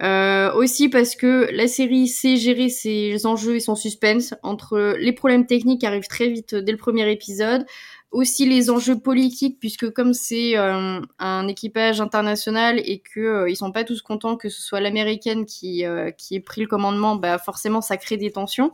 Euh, 0.02 0.52
aussi 0.54 0.88
parce 0.88 1.14
que 1.14 1.48
la 1.52 1.68
série 1.68 2.08
sait 2.08 2.36
gérer 2.36 2.68
ses 2.68 3.24
enjeux 3.24 3.56
et 3.56 3.60
son 3.60 3.76
suspense 3.76 4.34
entre 4.42 4.96
les 4.98 5.12
problèmes 5.12 5.46
techniques 5.46 5.80
qui 5.80 5.86
arrivent 5.86 6.08
très 6.08 6.28
vite 6.28 6.56
dès 6.56 6.72
le 6.72 6.78
premier 6.78 7.08
épisode, 7.12 7.64
aussi 8.12 8.46
les 8.46 8.70
enjeux 8.70 8.98
politiques 8.98 9.58
puisque 9.58 9.90
comme 9.90 10.12
c'est 10.12 10.56
euh, 10.56 11.00
un 11.18 11.48
équipage 11.48 12.00
international 12.00 12.80
et 12.84 13.00
que 13.00 13.20
euh, 13.20 13.50
ils 13.50 13.56
sont 13.56 13.72
pas 13.72 13.84
tous 13.84 14.02
contents 14.02 14.36
que 14.36 14.50
ce 14.50 14.60
soit 14.60 14.80
l'américaine 14.80 15.46
qui 15.46 15.86
euh, 15.86 16.10
qui 16.10 16.34
ait 16.34 16.40
pris 16.40 16.60
le 16.60 16.66
commandement, 16.66 17.16
bah 17.16 17.38
forcément 17.38 17.80
ça 17.80 17.96
crée 17.96 18.18
des 18.18 18.30
tensions. 18.30 18.72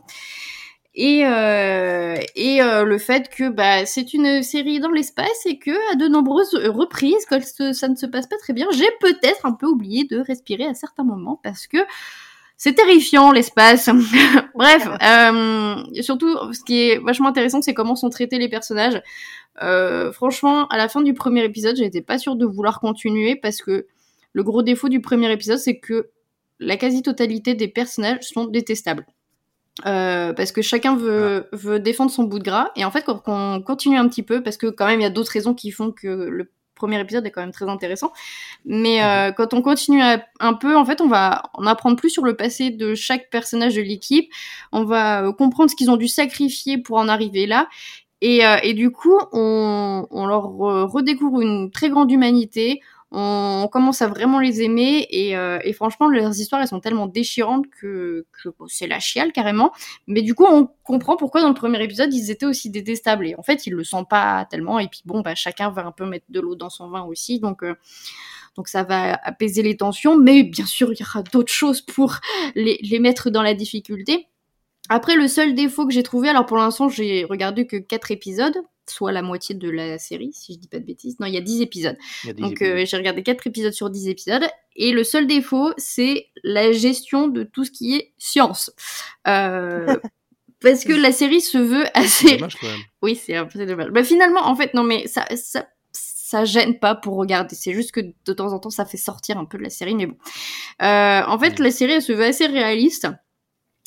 Et 1.01 1.25
euh, 1.25 2.17
et 2.35 2.61
euh, 2.61 2.83
le 2.83 2.97
fait 2.97 3.29
que 3.29 3.47
bah 3.47 3.85
c'est 3.85 4.13
une 4.13 4.43
série 4.43 4.81
dans 4.81 4.91
l'espace 4.91 5.45
et 5.45 5.57
que 5.57 5.71
à 5.93 5.95
de 5.95 6.09
nombreuses 6.09 6.53
reprises 6.55 7.25
quand 7.25 7.41
ça 7.41 7.87
ne 7.87 7.95
se 7.95 8.05
passe 8.05 8.27
pas 8.27 8.35
très 8.37 8.51
bien, 8.51 8.67
j'ai 8.73 8.89
peut-être 8.99 9.45
un 9.45 9.53
peu 9.53 9.65
oublié 9.65 10.03
de 10.03 10.19
respirer 10.19 10.65
à 10.65 10.73
certains 10.73 11.05
moments 11.05 11.39
parce 11.41 11.67
que 11.67 11.77
c'est 12.57 12.73
terrifiant 12.73 13.31
l'espace. 13.31 13.89
Bref, 14.55 14.89
euh, 15.01 16.01
surtout 16.01 16.35
ce 16.51 16.65
qui 16.65 16.89
est 16.89 16.97
vachement 16.97 17.29
intéressant, 17.29 17.61
c'est 17.61 17.73
comment 17.73 17.95
sont 17.95 18.09
traités 18.09 18.37
les 18.37 18.49
personnages. 18.49 19.01
Euh, 19.61 20.11
franchement, 20.11 20.67
à 20.67 20.75
la 20.75 20.89
fin 20.89 21.01
du 21.01 21.13
premier 21.13 21.45
épisode, 21.45 21.77
j'étais 21.77 22.01
pas 22.01 22.17
sûre 22.17 22.35
de 22.35 22.45
vouloir 22.45 22.81
continuer 22.81 23.37
parce 23.37 23.61
que 23.61 23.87
le 24.33 24.43
gros 24.43 24.63
défaut 24.63 24.89
du 24.89 24.99
premier 24.99 25.31
épisode, 25.31 25.59
c'est 25.59 25.79
que 25.79 26.09
la 26.59 26.75
quasi-totalité 26.75 27.55
des 27.55 27.69
personnages 27.69 28.23
sont 28.23 28.43
détestables. 28.43 29.05
Euh, 29.85 30.33
parce 30.33 30.51
que 30.51 30.61
chacun 30.61 30.95
veut, 30.95 31.47
Ah. 31.51 31.55
veut 31.55 31.79
défendre 31.79 32.11
son 32.11 32.23
bout 32.23 32.39
de 32.39 32.43
gras. 32.43 32.69
Et 32.75 32.83
en 32.85 32.91
fait, 32.91 33.03
quand 33.05 33.21
on 33.27 33.61
continue 33.61 33.97
un 33.97 34.07
petit 34.07 34.23
peu, 34.23 34.43
parce 34.43 34.57
que 34.57 34.67
quand 34.67 34.85
même, 34.87 34.99
il 34.99 35.03
y 35.03 35.05
a 35.05 35.09
d'autres 35.09 35.31
raisons 35.31 35.53
qui 35.53 35.71
font 35.71 35.91
que 35.91 36.07
le 36.07 36.51
premier 36.75 36.99
épisode 36.99 37.25
est 37.25 37.31
quand 37.31 37.41
même 37.41 37.51
très 37.51 37.67
intéressant. 37.67 38.11
Mais 38.65 39.03
euh, 39.03 39.31
quand 39.31 39.53
on 39.53 39.61
continue 39.61 40.01
à- 40.01 40.23
un 40.39 40.53
peu, 40.53 40.75
en 40.77 40.85
fait, 40.85 41.01
on 41.01 41.07
va 41.07 41.43
en 41.53 41.65
apprendre 41.65 41.95
plus 41.97 42.09
sur 42.09 42.23
le 42.23 42.35
passé 42.35 42.69
de 42.71 42.95
chaque 42.95 43.29
personnage 43.29 43.75
de 43.75 43.81
l'équipe. 43.81 44.29
On 44.71 44.83
va 44.85 45.23
euh, 45.25 45.31
comprendre 45.33 45.69
ce 45.69 45.75
qu'ils 45.75 45.91
ont 45.91 45.97
dû 45.97 46.07
sacrifier 46.07 46.77
pour 46.77 46.97
en 46.97 47.07
arriver 47.07 47.47
là. 47.47 47.67
Et, 48.21 48.45
euh, 48.45 48.57
et 48.63 48.73
du 48.73 48.91
coup, 48.91 49.17
on, 49.31 50.05
on 50.11 50.25
leur 50.25 50.43
re- 50.47 50.83
redécouvre 50.89 51.39
une 51.41 51.71
très 51.71 51.89
grande 51.89 52.11
humanité. 52.11 52.81
On, 53.11 53.67
commence 53.71 54.01
à 54.01 54.07
vraiment 54.07 54.39
les 54.39 54.61
aimer 54.61 55.07
et, 55.09 55.35
euh, 55.35 55.59
et 55.63 55.73
franchement, 55.73 56.07
leurs 56.07 56.39
histoires 56.39 56.61
elles 56.61 56.67
sont 56.67 56.79
tellement 56.79 57.07
déchirantes 57.07 57.65
que, 57.69 58.25
c'est 58.67 58.87
la 58.87 58.99
chiale 58.99 59.31
carrément. 59.31 59.71
Mais 60.07 60.21
du 60.21 60.35
coup, 60.35 60.45
on 60.45 60.69
comprend 60.83 61.17
pourquoi 61.17 61.41
dans 61.41 61.49
le 61.49 61.53
premier 61.53 61.83
épisode 61.83 62.13
ils 62.13 62.31
étaient 62.31 62.45
aussi 62.45 62.69
détestables. 62.69 63.27
Et 63.27 63.35
en 63.35 63.43
fait, 63.43 63.65
ils 63.67 63.73
le 63.73 63.83
sont 63.83 64.05
pas 64.05 64.45
tellement. 64.49 64.79
Et 64.79 64.87
puis 64.87 65.01
bon, 65.05 65.21
bah 65.21 65.35
chacun 65.35 65.69
va 65.69 65.85
un 65.85 65.91
peu 65.91 66.05
mettre 66.05 66.25
de 66.29 66.39
l'eau 66.39 66.55
dans 66.55 66.69
son 66.69 66.89
vin 66.89 67.03
aussi, 67.03 67.39
donc. 67.39 67.63
euh, 67.63 67.75
donc 68.57 68.67
ça 68.67 68.83
va 68.83 69.13
apaiser 69.23 69.61
les 69.61 69.77
tensions, 69.77 70.17
mais 70.17 70.43
bien 70.43 70.65
sûr 70.65 70.91
il 70.91 70.99
y 70.99 71.03
aura 71.03 71.23
d'autres 71.23 71.53
choses 71.53 71.81
pour 71.81 72.15
les, 72.55 72.77
les 72.81 72.99
mettre 72.99 73.29
dans 73.29 73.43
la 73.43 73.53
difficulté. 73.53 74.27
Après, 74.89 75.15
le 75.15 75.27
seul 75.27 75.53
défaut 75.53 75.85
que 75.85 75.93
j'ai 75.93 76.01
trouvé, 76.01 76.29
alors 76.29 76.47
pour 76.47 76.57
l'instant, 76.57 76.89
j'ai 76.89 77.23
regardé 77.23 77.67
que 77.67 77.77
4 77.77 78.09
épisodes, 78.09 78.57
soit 78.89 79.11
la 79.11 79.21
moitié 79.21 79.55
de 79.55 79.69
la 79.69 79.97
série, 79.99 80.31
si 80.33 80.53
je 80.53 80.59
dis 80.59 80.67
pas 80.67 80.79
de 80.79 80.85
bêtises. 80.85 81.19
Non, 81.19 81.27
il 81.27 81.33
y 81.33 81.37
a 81.37 81.41
10 81.41 81.61
épisodes. 81.61 81.97
A 82.27 82.33
Donc 82.33 82.61
euh, 82.61 82.85
j'ai 82.85 82.97
regardé 82.97 83.23
4 83.23 83.47
épisodes 83.47 83.73
sur 83.73 83.89
10 83.89 84.07
épisodes. 84.09 84.47
Et 84.75 84.91
le 84.91 85.03
seul 85.03 85.27
défaut, 85.27 85.71
c'est 85.77 86.27
la 86.43 86.71
gestion 86.71 87.27
de 87.27 87.43
tout 87.43 87.65
ce 87.65 87.71
qui 87.71 87.95
est 87.95 88.13
science. 88.17 88.71
Euh, 89.27 89.97
parce 90.61 90.83
que 90.83 90.93
la 90.93 91.11
série 91.11 91.41
se 91.41 91.57
veut 91.57 91.85
C'est 91.95 91.99
assez... 91.99 92.35
dommage 92.37 92.55
quand 92.59 92.67
même. 92.67 92.79
Oui, 93.01 93.15
c'est 93.15 93.35
un 93.35 93.45
peu 93.45 93.65
dommage. 93.65 93.89
Bah, 93.89 94.03
finalement, 94.03 94.41
en 94.47 94.55
fait, 94.55 94.73
non, 94.73 94.83
mais 94.83 95.07
ça, 95.07 95.25
ça, 95.35 95.67
ça 95.91 96.45
gêne 96.45 96.79
pas 96.79 96.95
pour 96.95 97.15
regarder. 97.15 97.55
C'est 97.55 97.73
juste 97.73 97.91
que 97.91 98.01
de 98.01 98.33
temps 98.33 98.53
en 98.53 98.59
temps, 98.59 98.69
ça 98.69 98.85
fait 98.85 98.97
sortir 98.97 99.37
un 99.37 99.45
peu 99.45 99.57
de 99.57 99.63
la 99.63 99.69
série, 99.69 99.95
mais 99.95 100.05
bon. 100.05 100.17
Euh, 100.81 101.21
en 101.25 101.39
fait, 101.39 101.59
Mm. 101.59 101.63
la 101.63 101.71
série, 101.71 101.91
elle 101.93 102.01
se 102.01 102.13
veut 102.13 102.25
assez 102.25 102.45
réaliste. 102.45 103.07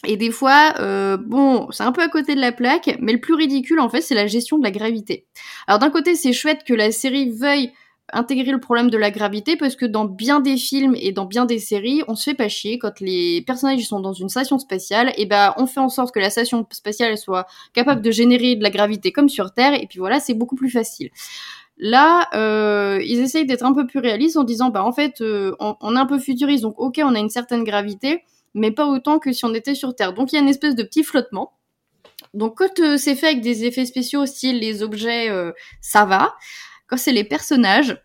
Et 0.07 0.17
des 0.17 0.31
fois, 0.31 0.75
euh, 0.81 1.17
bon, 1.17 1.69
c'est 1.71 1.85
un 1.85 1.93
peu 1.93 2.03
à 2.03 2.09
côté 2.09 2.35
de 2.35 2.41
la 2.41 2.53
plaque, 2.53 2.97
mais 3.01 3.13
le 3.13 3.21
plus 3.21 3.35
ridicule, 3.35 3.79
en 3.79 3.89
fait, 3.89 4.01
c'est 4.01 4.17
la 4.17 4.27
gestion 4.27 4.59
de 4.59 4.65
la 4.65 4.73
gravité. 4.73 5.27
Alors 5.67 5.79
d'un 5.79 5.91
côté, 5.91 6.17
c'est 6.17 6.33
chouette 6.33 6.65
que 6.65 6.75
la 6.75 6.91
série 6.91 7.31
veuille 7.31 7.73
intégrer 8.13 8.53
le 8.53 8.61
problème 8.61 8.91
de 8.91 8.99
la 8.99 9.11
gravité 9.11 9.57
parce 9.57 9.77
que 9.77 9.87
dans 9.87 10.05
bien 10.05 10.41
des 10.41 10.57
films 10.57 10.95
et 10.97 11.13
dans 11.13 11.25
bien 11.25 11.45
des 11.47 11.59
séries, 11.59 12.03
on 12.09 12.15
se 12.15 12.25
fait 12.25 12.35
pas 12.35 12.49
chier 12.49 12.79
quand 12.79 13.01
les 13.01 13.43
personnages 13.47 13.87
sont 13.87 14.01
dans 14.01 14.13
une 14.13 14.29
station 14.29 14.59
spatiale, 14.59 15.13
et 15.17 15.27
ben 15.27 15.55
on 15.57 15.67
fait 15.67 15.81
en 15.81 15.89
sorte 15.89 16.13
que 16.13 16.21
la 16.21 16.31
station 16.31 16.67
spatiale 16.71 17.17
soit 17.17 17.47
capable 17.73 18.03
de 18.03 18.11
générer 18.11 18.57
de 18.57 18.63
la 18.63 18.71
gravité 18.71 19.13
comme 19.13 19.29
sur 19.29 19.53
Terre, 19.53 19.75
et 19.75 19.87
puis 19.87 19.99
voilà, 19.99 20.21
c'est 20.21 20.35
beaucoup 20.35 20.57
plus 20.57 20.71
facile. 20.71 21.11
Là, 21.79 22.29
euh, 22.35 23.01
ils 23.05 23.21
essayent 23.21 23.47
d'être 23.47 23.65
un 23.65 23.73
peu 23.73 23.87
plus 23.87 23.99
réalistes 23.99 24.37
en 24.37 24.45
disant, 24.45 24.69
bah 24.71 24.85
en 24.85 24.93
fait, 24.93 25.21
euh, 25.21 25.57
on 25.59 25.97
est 25.97 25.99
un 25.99 26.07
peu 26.07 26.19
futuriste, 26.19 26.63
donc 26.63 26.75
ok, 26.79 27.01
on 27.03 27.15
a 27.15 27.19
une 27.19 27.31
certaine 27.31 27.65
gravité, 27.65 28.25
mais 28.55 28.71
pas 28.71 28.87
autant 28.87 29.19
que 29.19 29.33
si 29.33 29.45
on 29.45 29.55
était 29.55 29.75
sur 29.75 29.95
Terre. 29.95 30.13
Donc 30.13 30.33
il 30.33 30.37
y 30.37 30.39
a 30.39 30.43
une 30.43 30.49
espèce 30.49 30.75
de 30.75 30.83
petit 30.83 31.05
flottement. 31.05 31.53
Donc 32.35 32.59
quand 32.59 32.81
euh, 32.81 32.97
c'est 32.97 33.15
fait 33.15 33.29
avec 33.29 33.41
des 33.41 33.65
effets 33.65 33.87
spéciaux, 33.87 34.27
style 34.27 34.59
les 34.59 34.83
objets, 34.83 35.31
euh, 35.31 35.53
ça 35.81 36.05
va. 36.05 36.35
Quand 36.87 36.97
c'est 36.97 37.13
les 37.13 37.25
personnages, 37.25 37.99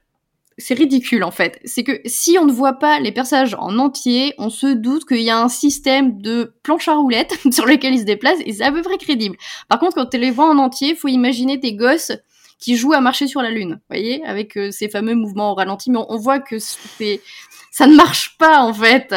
c'est 0.58 0.74
ridicule 0.74 1.24
en 1.24 1.32
fait. 1.32 1.60
C'est 1.66 1.84
que 1.84 2.00
si 2.06 2.38
on 2.40 2.46
ne 2.46 2.52
voit 2.52 2.74
pas 2.74 3.00
les 3.00 3.12
personnages 3.12 3.56
en 3.60 3.78
entier, 3.78 4.34
on 4.38 4.50
se 4.50 4.68
doute 4.68 5.06
qu'il 5.06 5.22
y 5.22 5.30
a 5.30 5.40
un 5.40 5.50
système 5.50 6.22
de 6.22 6.54
planche 6.64 6.88
à 6.88 6.96
roulettes 6.96 7.38
sur 7.52 7.66
lequel 7.66 7.94
ils 7.94 8.00
se 8.00 8.06
déplacent 8.06 8.42
et 8.46 8.54
c'est 8.54 8.64
à 8.64 8.72
peu 8.72 8.82
près 8.82 8.98
crédible. 8.98 9.38
Par 9.70 9.80
contre, 9.80 9.96
quand 9.96 10.08
tu 10.08 10.18
les 10.18 10.32
vois 10.32 10.50
en 10.50 10.58
entier, 10.58 10.96
faut 10.96 11.08
imaginer 11.08 11.58
des 11.58 11.74
gosses 11.74 12.12
qui 12.60 12.76
jouent 12.76 12.94
à 12.94 13.02
marcher 13.02 13.28
sur 13.28 13.44
la 13.44 13.52
lune, 13.52 13.80
voyez, 13.88 14.26
avec 14.26 14.58
euh, 14.58 14.72
ces 14.72 14.90
fameux 14.90 15.14
mouvements 15.14 15.52
au 15.52 15.54
ralenti, 15.54 15.92
mais 15.92 16.00
on, 16.00 16.12
on 16.12 16.18
voit 16.18 16.40
que 16.40 16.58
c'est 16.58 17.22
ça 17.72 17.88
ne 17.88 17.96
marche 17.96 18.38
pas 18.38 18.62
en 18.62 18.74
fait. 18.74 19.14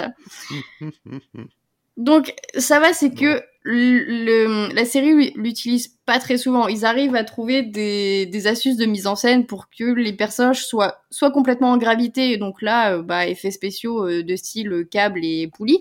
Donc 1.96 2.34
ça 2.56 2.80
va, 2.80 2.92
c'est 2.92 3.14
que 3.14 3.42
le, 3.62 4.72
la 4.74 4.84
série 4.84 5.32
l'utilise 5.36 5.88
pas 6.06 6.18
très 6.18 6.38
souvent. 6.38 6.66
Ils 6.66 6.84
arrivent 6.84 7.14
à 7.14 7.24
trouver 7.24 7.62
des, 7.62 8.26
des 8.26 8.46
astuces 8.46 8.76
de 8.76 8.86
mise 8.86 9.06
en 9.06 9.16
scène 9.16 9.46
pour 9.46 9.68
que 9.68 9.84
les 9.84 10.14
personnages 10.14 10.64
soient 10.64 11.02
soit 11.10 11.30
complètement 11.30 11.72
en 11.72 11.76
gravité, 11.76 12.36
donc 12.38 12.62
là, 12.62 12.94
euh, 12.94 13.02
bah, 13.02 13.26
effets 13.26 13.50
spéciaux 13.50 14.06
euh, 14.06 14.22
de 14.22 14.36
style 14.36 14.86
câble 14.90 15.24
et 15.24 15.48
poulie. 15.48 15.80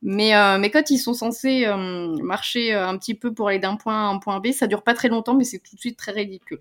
Mais, 0.00 0.36
euh, 0.36 0.58
mais 0.58 0.70
quand 0.70 0.90
ils 0.90 0.98
sont 0.98 1.12
censés 1.12 1.66
euh, 1.66 2.14
marcher 2.22 2.72
euh, 2.72 2.86
un 2.86 2.96
petit 2.98 3.14
peu 3.14 3.34
pour 3.34 3.48
aller 3.48 3.58
d'un 3.58 3.74
point 3.74 3.94
à 3.94 4.08
un 4.08 4.18
point 4.18 4.38
B, 4.38 4.52
ça 4.52 4.68
dure 4.68 4.82
pas 4.82 4.94
très 4.94 5.08
longtemps, 5.08 5.34
mais 5.34 5.42
c'est 5.42 5.58
tout 5.58 5.74
de 5.74 5.80
suite 5.80 5.96
très 5.98 6.12
ridicule. 6.12 6.60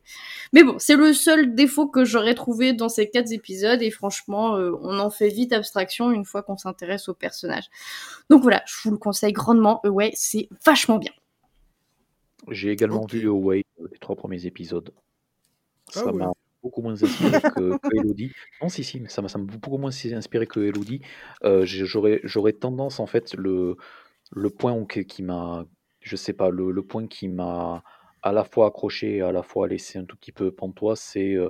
Mais 0.54 0.64
bon, 0.64 0.78
c'est 0.80 0.96
le 0.96 1.14
seul 1.14 1.54
défaut 1.54 1.88
que 1.88 2.04
j'aurais 2.04 2.34
trouvé 2.34 2.74
dans 2.74 2.90
ces 2.90 3.10
quatre 3.10 3.32
épisodes, 3.32 3.82
et 3.84 3.92
franchement, 3.92 4.56
euh, 4.56 4.72
on 4.82 4.98
en 4.98 5.12
fait 5.12 5.30
vite 5.30 5.54
abstraction 5.54 6.12
une 6.12 6.26
fois 6.26 6.42
qu'on 6.42 6.58
s'intéresse 6.58 7.10
aux 7.10 7.14
personnages. 7.14 7.70
Donc 8.32 8.42
voilà, 8.42 8.64
je 8.66 8.74
vous 8.84 8.92
le 8.92 8.98
conseille 8.98 9.34
grandement. 9.34 9.82
Ouais, 9.86 10.12
c'est 10.16 10.50
vachement 10.66 10.98
bien. 10.98 11.12
J'ai 12.50 12.72
également 12.72 13.06
vu 13.06 13.28
Away, 13.28 13.66
les 13.92 13.98
trois 14.00 14.16
premiers 14.16 14.48
épisodes. 14.48 14.92
Ah 15.90 16.00
Ça 16.00 16.06
ouais. 16.08 16.14
m'a 16.14 16.32
beaucoup 16.68 16.82
moins 16.82 17.02
inspiré 17.02 17.40
que, 17.42 17.78
Elodie. 17.94 18.32
Non, 18.62 18.70
si, 18.70 18.84
si, 18.84 19.00
mais 19.00 19.10
ça 19.10 19.22
m'a 19.22 19.28
beaucoup 19.38 19.78
moins 19.78 19.92
inspiré 20.14 20.48
que 20.48 20.60
Elodie. 20.60 21.02
Euh, 21.44 21.64
J'aurais 21.66 22.54
tendance, 22.54 23.00
en 23.00 23.08
fait, 23.08 23.34
le, 23.36 23.78
le 24.32 24.50
point 24.50 24.86
qui, 24.86 25.24
m'a, 25.24 25.66
je 26.02 26.16
sais 26.16 26.34
pas, 26.34 26.50
le, 26.50 26.72
le 26.72 26.84
point 26.84 27.08
qui 27.08 27.28
m'a 27.28 27.84
à 28.24 28.32
la 28.34 28.44
fois 28.44 28.68
accroché 28.68 29.18
et 29.18 29.22
à 29.22 29.32
la 29.32 29.44
fois 29.44 29.68
laissé 29.68 30.00
un 30.00 30.06
tout 30.06 30.18
petit 30.18 30.32
peu 30.32 30.52
pantois, 30.52 30.96
c'est, 30.96 31.34
euh, 31.36 31.50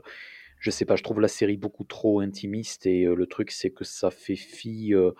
je 0.59 0.71
sais 0.71 0.85
pas, 0.85 0.95
je 0.95 1.03
trouve 1.03 1.21
la 1.21 1.27
série 1.27 1.57
beaucoup 1.57 1.83
trop 1.83 2.19
intimiste 2.19 2.85
et 2.85 3.05
euh, 3.05 3.15
le 3.15 3.25
truc, 3.27 3.51
c'est 3.51 3.71
que 3.71 3.83
ça 3.85 4.11
fait 4.11 4.35
fi. 4.35 4.93
euh, 4.93 5.11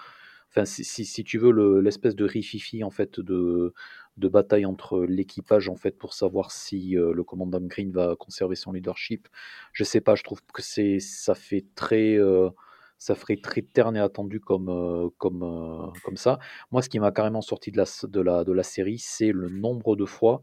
Enfin, 0.50 0.66
si, 0.66 0.84
si, 0.84 1.06
si 1.06 1.24
tu 1.24 1.38
veux, 1.38 1.52
le- 1.52 1.82
l'espèce 1.82 2.16
de 2.16 2.26
rififi 2.26 2.84
en 2.84 2.90
fait 2.92 3.20
de, 3.20 3.74
de 4.18 4.28
bataille 4.28 4.66
entre 4.66 5.02
l'équipage 5.02 5.70
en 5.70 5.76
fait 5.76 5.98
pour 5.98 6.14
savoir 6.14 6.52
si 6.52 6.98
euh, 6.98 7.14
le 7.14 7.24
commandant 7.24 7.62
Green 7.62 7.92
va 7.92 8.16
conserver 8.16 8.56
son 8.56 8.72
leadership, 8.72 9.28
je 9.74 9.84
sais 9.84 10.02
pas, 10.02 10.16
je 10.16 10.24
trouve 10.24 10.42
que 10.54 10.62
c'est 10.62 11.00
ça 11.00 11.36
fait 11.36 11.66
très 11.76 12.16
euh, 12.16 12.50
ça 12.98 13.14
ferait 13.16 13.38
très 13.38 13.62
terne 13.62 13.96
et 13.96 14.00
attendu 14.00 14.40
comme 14.40 14.70
euh, 14.70 15.10
comme 15.18 15.92
comme 16.04 16.18
ça. 16.18 16.40
Moi, 16.72 16.82
ce 16.82 16.90
qui 16.90 17.00
m'a 17.00 17.12
carrément 17.12 17.42
sorti 17.42 17.72
de 17.72 17.78
la 17.78 17.86
de 18.04 18.22
la 18.22 18.44
de 18.44 18.52
la 18.52 18.64
série, 18.64 19.00
c'est 19.00 19.32
le 19.32 19.50
nombre 19.50 19.96
de 19.96 20.06
fois 20.06 20.42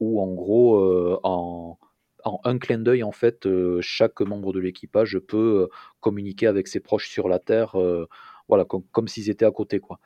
où 0.00 0.22
en 0.22 0.32
gros 0.34 1.20
en 1.24 1.78
en 2.24 2.40
un 2.44 2.58
clin 2.58 2.78
d'œil, 2.78 3.02
en 3.02 3.10
fait, 3.10 3.48
chaque 3.80 4.20
membre 4.20 4.52
de 4.52 4.60
l'équipage 4.60 5.18
peut 5.18 5.68
communiquer 6.00 6.46
avec 6.46 6.68
ses 6.68 6.78
proches 6.78 7.10
sur 7.10 7.28
la 7.28 7.40
Terre, 7.40 7.74
voilà, 8.48 8.64
comme, 8.64 8.82
comme 8.92 9.08
s'ils 9.08 9.30
étaient 9.30 9.44
à 9.44 9.50
côté, 9.50 9.80
quoi. 9.80 9.98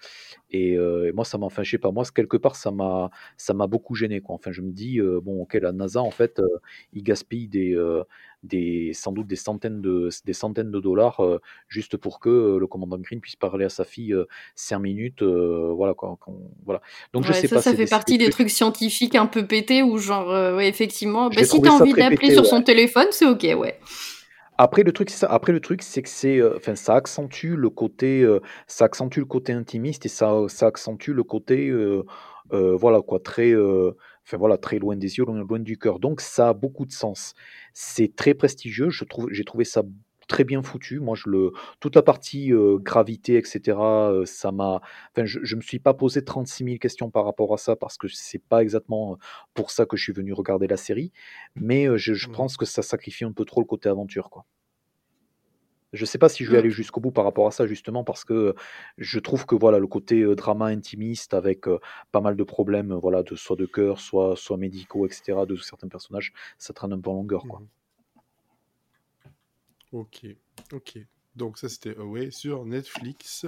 Et, 0.50 0.76
euh, 0.76 1.08
et 1.08 1.12
moi, 1.12 1.24
ça 1.24 1.38
m'a, 1.38 1.46
enfin, 1.46 1.62
je 1.62 1.70
sais 1.70 1.78
pas, 1.78 1.90
moi, 1.90 2.04
quelque 2.14 2.36
part, 2.36 2.56
ça 2.56 2.70
m'a, 2.70 3.10
ça 3.36 3.54
m'a 3.54 3.66
beaucoup 3.66 3.94
gêné, 3.94 4.20
quoi. 4.20 4.34
Enfin, 4.34 4.52
je 4.52 4.60
me 4.62 4.70
dis, 4.70 5.00
euh, 5.00 5.20
bon, 5.22 5.42
ok, 5.42 5.54
la 5.54 5.72
NASA, 5.72 6.00
en 6.00 6.10
fait, 6.10 6.38
euh, 6.38 6.46
il 6.92 7.02
gaspille 7.02 7.48
des, 7.48 7.74
euh, 7.74 8.04
des, 8.42 8.92
sans 8.94 9.12
doute 9.12 9.26
des 9.26 9.36
centaines 9.36 9.80
de, 9.80 10.08
des 10.24 10.32
centaines 10.32 10.70
de 10.70 10.78
dollars 10.78 11.20
juste 11.68 11.96
pour 11.96 12.20
que 12.20 12.58
le 12.60 12.66
commandant 12.68 12.98
Green 12.98 13.20
puisse 13.20 13.34
parler 13.34 13.64
à 13.64 13.68
sa 13.68 13.84
fille 13.84 14.14
cinq 14.54 14.78
minutes, 14.78 15.22
voilà, 15.22 15.94
quoi. 15.94 16.16
voilà. 16.64 16.80
Donc, 17.12 17.24
je 17.24 17.32
sais 17.32 17.48
ça, 17.48 17.56
pas. 17.56 17.62
ça 17.62 17.70
fait 17.72 17.78
des- 17.78 17.86
partie 17.86 18.18
des 18.18 18.30
trucs- 18.30 18.50
scientifiques 18.50 19.16
un 19.16 19.26
peu 19.26 19.46
pétés 19.46 19.82
où 19.82 19.98
genre, 19.98 20.28
ouais, 20.56 20.68
effectivement, 20.68 21.28
bah, 21.28 21.42
si 21.42 21.60
ça 21.60 21.72
envie 21.72 21.92
d'appeler 21.94 22.32
sur 22.32 22.46
son 22.46 22.62
téléphone, 22.62 23.06
c'est 23.10 23.26
ok, 23.26 23.42
ouais. 23.58 23.78
Après 24.58 24.82
le 24.82 24.92
truc 24.92 25.10
c'est 25.10 25.18
ça. 25.18 25.26
Après 25.28 25.52
le 25.52 25.60
truc 25.60 25.82
c'est 25.82 26.02
que 26.02 26.08
c'est 26.08 26.38
euh, 26.38 26.56
enfin 26.56 26.74
ça 26.76 26.94
accentue 26.96 27.54
le 27.56 27.68
côté 27.70 28.22
euh, 28.22 28.40
ça 28.66 28.86
accentue 28.86 29.18
le 29.20 29.24
côté 29.26 29.52
intimiste 29.52 30.06
et 30.06 30.08
ça 30.08 30.32
ça 30.48 30.66
accentue 30.68 31.10
le 31.10 31.22
côté 31.24 31.68
euh, 31.68 32.04
euh, 32.52 32.76
voilà 32.76 33.02
quoi 33.02 33.20
très 33.20 33.50
euh, 33.52 33.92
enfin 34.24 34.36
voilà 34.38 34.56
très 34.58 34.78
loin 34.78 34.96
des 34.96 35.18
yeux 35.18 35.24
loin, 35.24 35.44
loin 35.44 35.58
du 35.58 35.78
cœur. 35.78 35.98
Donc 36.00 36.20
ça 36.20 36.48
a 36.50 36.54
beaucoup 36.54 36.86
de 36.86 36.92
sens. 36.92 37.34
C'est 37.74 38.16
très 38.16 38.34
prestigieux, 38.34 38.88
je 38.90 39.04
trouve 39.04 39.28
j'ai 39.30 39.44
trouvé 39.44 39.64
ça 39.64 39.82
très 40.26 40.44
bien 40.44 40.62
foutu. 40.62 41.00
Moi, 41.00 41.14
je 41.16 41.28
le, 41.28 41.52
toute 41.80 41.94
la 41.96 42.02
partie 42.02 42.52
euh, 42.52 42.78
gravité, 42.78 43.36
etc., 43.36 44.10
euh, 44.12 44.24
ça 44.26 44.52
m'a. 44.52 44.80
Enfin, 45.12 45.24
je, 45.26 45.40
je 45.42 45.56
me 45.56 45.60
suis 45.60 45.78
pas 45.78 45.94
posé 45.94 46.24
36 46.24 46.64
000 46.64 46.78
questions 46.78 47.10
par 47.10 47.24
rapport 47.24 47.52
à 47.54 47.58
ça 47.58 47.76
parce 47.76 47.96
que 47.98 48.08
c'est 48.08 48.42
pas 48.42 48.62
exactement 48.62 49.18
pour 49.54 49.70
ça 49.70 49.86
que 49.86 49.96
je 49.96 50.02
suis 50.04 50.12
venu 50.12 50.32
regarder 50.32 50.66
la 50.68 50.76
série. 50.76 51.12
Mais 51.54 51.86
je, 51.98 52.14
je 52.14 52.26
Mmh. 52.26 52.32
pense 52.32 52.56
que 52.56 52.64
ça 52.66 52.82
sacrifie 52.82 53.24
un 53.24 53.32
peu 53.32 53.44
trop 53.44 53.60
le 53.60 53.66
côté 53.66 53.88
aventure, 53.88 54.30
quoi. 54.30 54.44
Je 55.92 56.04
sais 56.04 56.18
pas 56.18 56.28
si 56.28 56.44
je 56.44 56.50
vais 56.50 56.56
Mm. 56.56 56.58
aller 56.58 56.70
jusqu'au 56.70 57.00
bout 57.00 57.12
par 57.12 57.24
rapport 57.24 57.46
à 57.46 57.50
ça, 57.52 57.66
justement, 57.66 58.04
parce 58.04 58.24
que 58.24 58.54
je 58.98 59.18
trouve 59.20 59.46
que 59.46 59.54
voilà, 59.54 59.78
le 59.78 59.86
côté 59.86 60.24
drama 60.34 60.66
intimiste 60.66 61.32
avec 61.32 61.64
pas 62.12 62.20
mal 62.20 62.36
de 62.36 62.42
problèmes, 62.44 62.92
voilà, 62.94 63.22
de, 63.22 63.34
soit 63.36 63.56
de 63.56 63.66
cœur, 63.66 64.00
soit, 64.00 64.36
soit 64.36 64.56
médicaux, 64.58 65.06
etc., 65.06 65.46
de 65.46 65.56
certains 65.56 65.88
personnages, 65.88 66.32
ça 66.58 66.72
traîne 66.74 66.92
un 66.92 67.00
peu 67.00 67.10
en 67.10 67.14
longueur, 67.14 67.46
quoi. 67.46 67.62
Mhm. 67.62 67.68
Ok, 69.96 70.26
ok. 70.74 70.98
Donc 71.34 71.56
ça 71.56 71.68
c'était 71.70 71.96
Away 71.96 72.30
sur 72.30 72.66
Netflix. 72.66 73.46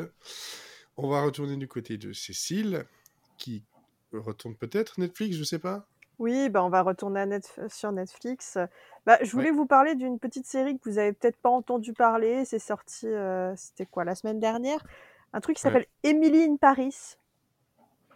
On 0.97 1.09
va 1.09 1.23
retourner 1.23 1.57
du 1.57 1.69
côté 1.69 1.99
de 1.99 2.15
Cécile, 2.15 2.87
qui 3.37 3.63
retourne 4.13 4.55
peut-être 4.57 4.99
Netflix, 4.99 5.37
je 5.37 5.45
sais 5.45 5.59
pas. 5.59 5.87
Oui, 6.19 6.49
bah 6.49 6.65
on 6.65 6.71
va 6.71 6.81
retourner 6.83 7.21
à 7.21 7.27
Netf- 7.27 7.69
sur 7.69 7.93
Netflix. 7.93 8.57
Bah, 9.05 9.19
je 9.23 9.31
voulais 9.31 9.51
Ouais. 9.51 9.57
vous 9.57 9.67
parler 9.67 9.95
d'une 9.95 10.19
petite 10.19 10.47
série 10.47 10.79
que 10.79 10.89
vous 10.89 10.97
avez 10.99 11.13
peut-être 11.13 11.37
pas 11.37 11.51
entendu 11.51 11.93
parler. 11.93 12.47
C'est 12.47 12.59
sorti, 12.59 13.07
euh, 13.07 13.55
c'était 13.57 13.87
quoi, 13.87 14.05
la 14.05 14.15
semaine 14.15 14.41
dernière? 14.41 14.85
Un 15.35 15.41
truc 15.41 15.57
qui 15.59 15.67
Ouais. 15.67 15.71
s'appelle 15.71 15.87
Emily 16.03 16.45
in 16.45 16.57
Paris. 16.57 16.95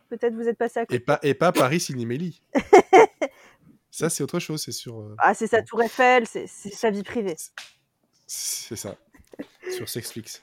Peut-être 0.08 0.34
vous 0.34 0.48
êtes 0.48 0.58
passé 0.58 0.80
à 0.80 0.86
côté. 0.86 0.96
Et 0.96 1.00
pas, 1.00 1.20
et 1.22 1.34
pas 1.34 1.52
Paris 1.52 1.80
Cinémélie. 1.80 2.42
ça 3.90 4.08
c'est 4.10 4.22
autre 4.24 4.38
chose, 4.40 4.62
c'est 4.64 4.72
sur... 4.72 4.98
euh, 5.00 5.14
Ah, 5.18 5.34
c'est 5.34 5.46
sa 5.46 5.62
tour 5.62 5.82
Eiffel, 5.82 6.26
c'est 6.26 6.46
sa 6.48 6.90
vie 6.90 7.02
privée. 7.02 7.36
C'est 8.26 8.76
ça. 8.76 8.96
sur 9.70 9.88
Sexflix. 9.88 10.42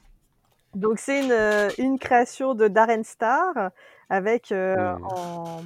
Donc 0.74 0.98
c'est 0.98 1.24
une, 1.24 1.32
euh, 1.32 1.68
une 1.78 1.98
création 1.98 2.54
de 2.54 2.68
Darren 2.68 3.02
Star 3.02 3.70
avec 4.08 4.52
euh, 4.52 4.94
Mm. 4.94 5.06
en, 5.06 5.64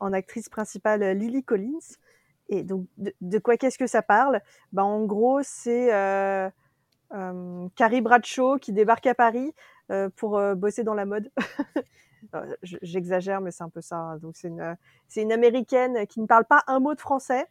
en 0.00 0.12
actrice 0.12 0.48
principale 0.48 1.02
Lily 1.16 1.44
Collins. 1.44 1.78
Et 2.48 2.62
donc 2.62 2.86
de, 2.96 3.14
de 3.20 3.38
quoi 3.38 3.56
qu'est-ce 3.56 3.78
que 3.78 3.86
ça 3.86 4.02
parle? 4.02 4.40
Bah, 4.72 4.84
En 4.84 5.04
gros 5.04 5.40
c'est 5.42 5.92
euh, 5.92 6.48
euh, 7.12 7.68
Carrie 7.76 8.00
Bradshaw 8.00 8.56
qui 8.58 8.72
débarque 8.72 9.06
à 9.06 9.14
Paris 9.14 9.52
pour 10.16 10.40
bosser 10.56 10.82
dans 10.82 10.94
la 10.94 11.04
mode. 11.06 11.30
Je- 12.62 12.78
J'exagère 12.82 13.40
mais 13.40 13.50
c'est 13.52 13.62
un 13.62 13.68
peu 13.68 13.80
ça. 13.80 13.96
hein. 13.96 14.16
Donc 14.18 14.36
c'est 14.36 14.48
une, 14.48 14.76
c'est 15.06 15.22
une 15.22 15.32
américaine 15.32 16.06
qui 16.08 16.20
ne 16.20 16.26
parle 16.26 16.44
pas 16.44 16.64
un 16.66 16.80
mot 16.80 16.94
de 16.94 17.00
français. 17.00 17.46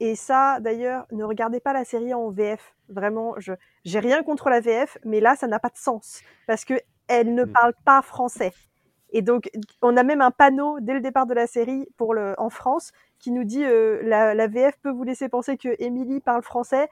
Et 0.00 0.16
ça, 0.16 0.58
d'ailleurs, 0.60 1.06
ne 1.12 1.24
regardez 1.24 1.60
pas 1.60 1.72
la 1.72 1.84
série 1.84 2.12
en 2.14 2.30
VF. 2.30 2.74
Vraiment, 2.88 3.34
je 3.38 3.52
j'ai 3.84 3.98
rien 4.00 4.22
contre 4.22 4.48
la 4.50 4.60
VF, 4.60 4.98
mais 5.04 5.20
là, 5.20 5.36
ça 5.36 5.46
n'a 5.46 5.58
pas 5.60 5.68
de 5.70 5.76
sens 5.76 6.20
parce 6.46 6.64
que 6.64 6.74
elle 7.08 7.34
ne 7.34 7.44
Mm. 7.44 7.52
parle 7.52 7.74
pas 7.84 8.02
français. 8.02 8.52
Et 9.10 9.22
donc, 9.22 9.50
on 9.82 9.96
a 9.96 10.02
même 10.02 10.22
un 10.22 10.30
panneau 10.30 10.78
dès 10.80 10.94
le 10.94 11.00
départ 11.00 11.26
de 11.26 11.34
la 11.34 11.46
série 11.46 11.86
pour 11.98 12.14
le 12.14 12.34
en 12.38 12.48
France 12.50 12.92
qui 13.18 13.30
nous 13.30 13.44
dit 13.44 13.64
euh, 13.64 14.00
la, 14.02 14.34
la 14.34 14.46
VF 14.48 14.78
peut 14.82 14.90
vous 14.90 15.04
laisser 15.04 15.28
penser 15.28 15.56
que 15.56 15.68
Émilie 15.78 16.20
parle 16.20 16.42
français. 16.42 16.88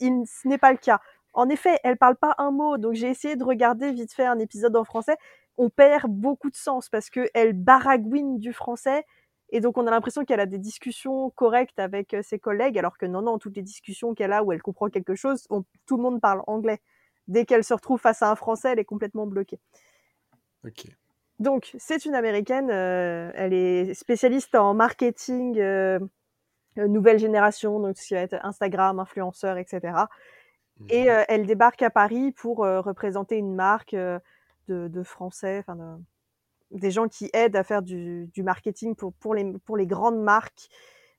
Il- 0.00 0.24
ce 0.26 0.48
n'est 0.48 0.58
pas 0.58 0.72
le 0.72 0.78
cas. 0.78 1.00
En 1.32 1.48
effet, 1.48 1.78
elle 1.84 1.96
parle 1.96 2.16
pas 2.16 2.34
un 2.38 2.50
mot, 2.50 2.76
donc 2.76 2.94
j'ai 2.94 3.08
essayé 3.08 3.36
de 3.36 3.44
regarder 3.44 3.92
vite 3.92 4.12
fait 4.12 4.26
un 4.26 4.38
épisode 4.40 4.76
en 4.76 4.84
français. 4.84 5.16
On 5.58 5.70
perd 5.70 6.10
beaucoup 6.10 6.50
de 6.50 6.56
sens 6.56 6.88
parce 6.88 7.08
que 7.10 7.28
elle 7.34 7.52
baragouine 7.52 8.38
du 8.38 8.52
français 8.52 9.04
et 9.50 9.60
donc 9.60 9.76
on 9.78 9.86
a 9.86 9.90
l'impression 9.90 10.24
qu'elle 10.24 10.40
a 10.40 10.46
des 10.46 10.58
discussions 10.58 11.30
correctes 11.30 11.78
avec 11.78 12.14
euh, 12.14 12.22
ses 12.22 12.38
collègues, 12.38 12.78
alors 12.78 12.96
que 12.98 13.06
non, 13.06 13.22
non, 13.22 13.38
toutes 13.38 13.56
les 13.56 13.62
discussions 13.62 14.14
qu'elle 14.14 14.32
a 14.32 14.42
où 14.44 14.52
elle 14.52 14.62
comprend 14.62 14.88
quelque 14.88 15.14
chose, 15.14 15.46
on- 15.50 15.64
tout 15.86 15.96
le 15.96 16.02
monde 16.02 16.20
parle 16.20 16.42
anglais. 16.46 16.80
Dès 17.28 17.44
qu'elle 17.44 17.64
se 17.64 17.74
retrouve 17.74 18.00
face 18.00 18.22
à 18.22 18.30
un 18.30 18.36
français, 18.36 18.70
elle 18.72 18.78
est 18.78 18.84
complètement 18.84 19.26
bloquée. 19.26 19.60
Ok. 20.64 20.86
Donc, 21.38 21.74
c'est 21.78 22.04
une 22.04 22.14
américaine, 22.14 22.70
euh, 22.70 23.30
elle 23.34 23.54
est 23.54 23.94
spécialiste 23.94 24.54
en 24.54 24.74
marketing 24.74 25.58
euh, 25.58 25.98
nouvelle 26.76 27.18
génération, 27.18 27.80
donc 27.80 27.96
ce 27.96 28.06
qui 28.08 28.14
va 28.14 28.20
être 28.20 28.36
Instagram, 28.44 28.98
influenceur, 29.00 29.56
etc. 29.58 30.08
Et 30.88 31.04
Mhm. 31.04 31.08
euh, 31.08 31.24
elle 31.28 31.46
débarque 31.46 31.82
à 31.82 31.90
Paris 31.90 32.32
pour 32.32 32.58
représenter 32.58 33.36
une 33.36 33.54
marque 33.54 33.94
de, 33.94 34.20
de 34.68 35.02
français, 35.02 35.58
enfin 35.60 35.76
de- 35.76 36.02
des 36.70 36.90
gens 36.90 37.08
qui 37.08 37.30
aident 37.32 37.56
à 37.56 37.64
faire 37.64 37.82
du, 37.82 38.28
du 38.32 38.42
marketing 38.42 38.94
pour, 38.94 39.12
pour, 39.14 39.34
les, 39.34 39.52
pour 39.64 39.76
les 39.76 39.86
grandes 39.86 40.22
marques. 40.22 40.68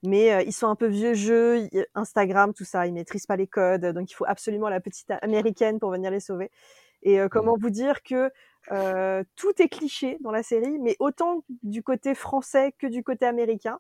Mais 0.04 0.34
euh, 0.34 0.42
ils 0.42 0.54
sont 0.54 0.68
un 0.68 0.76
peu 0.76 0.88
vieux 0.88 1.14
jeux, 1.14 1.60
ils- 1.72 1.86
Instagram, 1.94 2.54
tout 2.54 2.66
ça, 2.66 2.88
ils 2.88 2.94
maîtrisent 2.94 3.28
pas 3.28 3.36
les 3.36 3.48
codes, 3.48 3.86
donc 3.86 4.10
il 4.10 4.16
faut 4.16 4.26
absolument 4.28 4.68
la 4.70 4.80
petite 4.80 5.12
américaine 5.22 5.80
pour 5.80 5.92
venir 5.92 6.10
les 6.10 6.20
sauver. 6.20 6.50
Et 7.04 7.20
euh, 7.20 7.28
comment 7.30 7.56
vous 7.60 7.70
dire 7.70 8.02
que 8.04 8.32
euh, 8.72 9.24
tout 9.36 9.62
est 9.62 9.70
cliché 9.70 10.18
dans 10.22 10.32
la 10.32 10.44
série, 10.44 10.80
mais 10.80 10.96
autant 11.00 11.44
du 11.64 11.84
côté 11.84 12.16
français 12.16 12.74
que 12.80 12.88
du 12.88 13.04
côté 13.04 13.26
américain. 13.26 13.80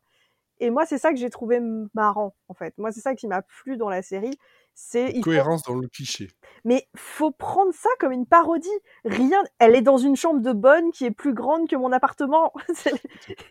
Et 0.59 0.69
moi, 0.69 0.85
c'est 0.85 0.99
ça 0.99 1.11
que 1.11 1.17
j'ai 1.17 1.31
trouvé 1.31 1.59
marrant, 1.95 2.35
en 2.47 2.53
fait. 2.53 2.77
Moi, 2.77 2.91
c'est 2.91 2.99
ça 3.01 3.15
qui 3.15 3.27
m'a 3.27 3.41
plu 3.41 3.77
dans 3.77 3.89
la 3.89 4.03
série. 4.03 4.37
C'est 4.73 5.19
Cohérence 5.21 5.63
dans 5.63 5.75
le 5.75 5.87
cliché. 5.87 6.29
mais 6.65 6.87
faut 6.95 7.31
prendre 7.31 7.73
ça 7.73 7.89
comme 7.99 8.11
une 8.11 8.25
parodie. 8.25 8.67
Rien, 9.05 9.43
elle 9.59 9.75
est 9.75 9.81
dans 9.81 9.97
une 9.97 10.15
chambre 10.15 10.41
de 10.41 10.53
bonne 10.53 10.91
qui 10.91 11.05
est 11.05 11.11
plus 11.11 11.33
grande 11.33 11.69
que 11.69 11.75
mon 11.75 11.91
appartement. 11.91 12.51
C'est- 12.73 12.93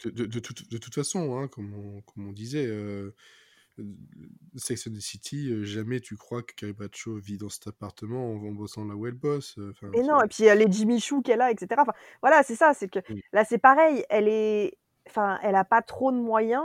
De, 0.04 0.10
de- 0.10 0.26
de 0.26 0.38
toute, 0.40 0.68
de 0.70 0.78
toute 0.78 0.94
façon, 0.94 1.38
hein, 1.38 1.46
comme, 1.48 1.72
on, 1.74 2.00
comme 2.02 2.28
on 2.28 2.32
disait, 2.32 2.66
euh, 2.66 3.14
euh, 3.78 3.84
Sex 4.56 4.88
and 4.88 4.92
the 4.92 5.00
City, 5.00 5.50
euh, 5.52 5.64
jamais 5.64 6.00
tu 6.00 6.16
crois 6.16 6.42
que 6.42 6.52
Carrie 6.54 6.72
Bradshaw 6.72 7.16
vit 7.18 7.38
dans 7.38 7.48
cet 7.48 7.66
appartement 7.68 8.32
en, 8.32 8.50
bossant 8.52 8.84
là 8.84 8.94
où 8.94 9.06
elle 9.06 9.14
bosse. 9.14 9.56
euh, 9.58 9.72
et 9.94 10.02
non, 10.02 10.20
et 10.22 10.26
puis 10.28 10.44
est 10.44 10.72
Jimmy 10.72 11.00
Choo 11.00 11.22
qu'elle 11.22 11.40
a, 11.42 11.50
etc. 11.50 11.68
Enfin, 11.78 11.94
voilà, 12.22 12.42
c'est 12.42 12.56
ça. 12.56 12.74
C'est 12.74 12.88
que 12.88 12.98
Oui. 13.08 13.22
là, 13.32 13.44
c'est 13.44 13.58
pareil. 13.58 14.04
Elle 14.10 14.26
est, 14.28 14.78
enfin, 15.08 15.38
elle 15.42 15.54
a 15.54 15.64
pas 15.64 15.82
trop 15.82 16.10
de 16.12 16.18
moyens 16.18 16.64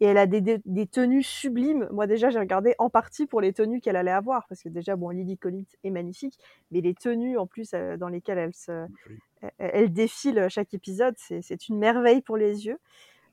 et 0.00 0.06
elle 0.06 0.18
a 0.18 0.26
des, 0.26 0.40
des, 0.40 0.60
des 0.64 0.86
tenues 0.86 1.22
sublimes. 1.22 1.88
Moi, 1.92 2.06
déjà, 2.06 2.30
j'ai 2.30 2.38
regardé 2.38 2.74
en 2.78 2.90
partie 2.90 3.26
pour 3.26 3.40
les 3.40 3.52
tenues 3.52 3.80
qu'elle 3.80 3.96
allait 3.96 4.10
avoir 4.10 4.46
parce 4.48 4.62
que 4.62 4.68
déjà, 4.68 4.96
bon, 4.96 5.10
Lily 5.10 5.38
Collins 5.38 5.64
est 5.84 5.90
magnifique, 5.90 6.38
mais 6.70 6.80
les 6.80 6.94
tenues 6.94 7.38
en 7.38 7.46
plus 7.46 7.70
euh, 7.74 7.96
dans 7.96 8.08
lesquelles 8.08 8.38
elle 8.38 8.54
se, 8.54 8.86
Oui. 9.08 9.18
elle, 9.58 9.70
elle 9.74 9.92
défile 9.92 10.46
chaque 10.48 10.74
épisode, 10.74 11.14
c'est 11.18 11.68
une 11.68 11.78
merveille 11.78 12.22
pour 12.22 12.36
les 12.36 12.66
yeux. 12.66 12.78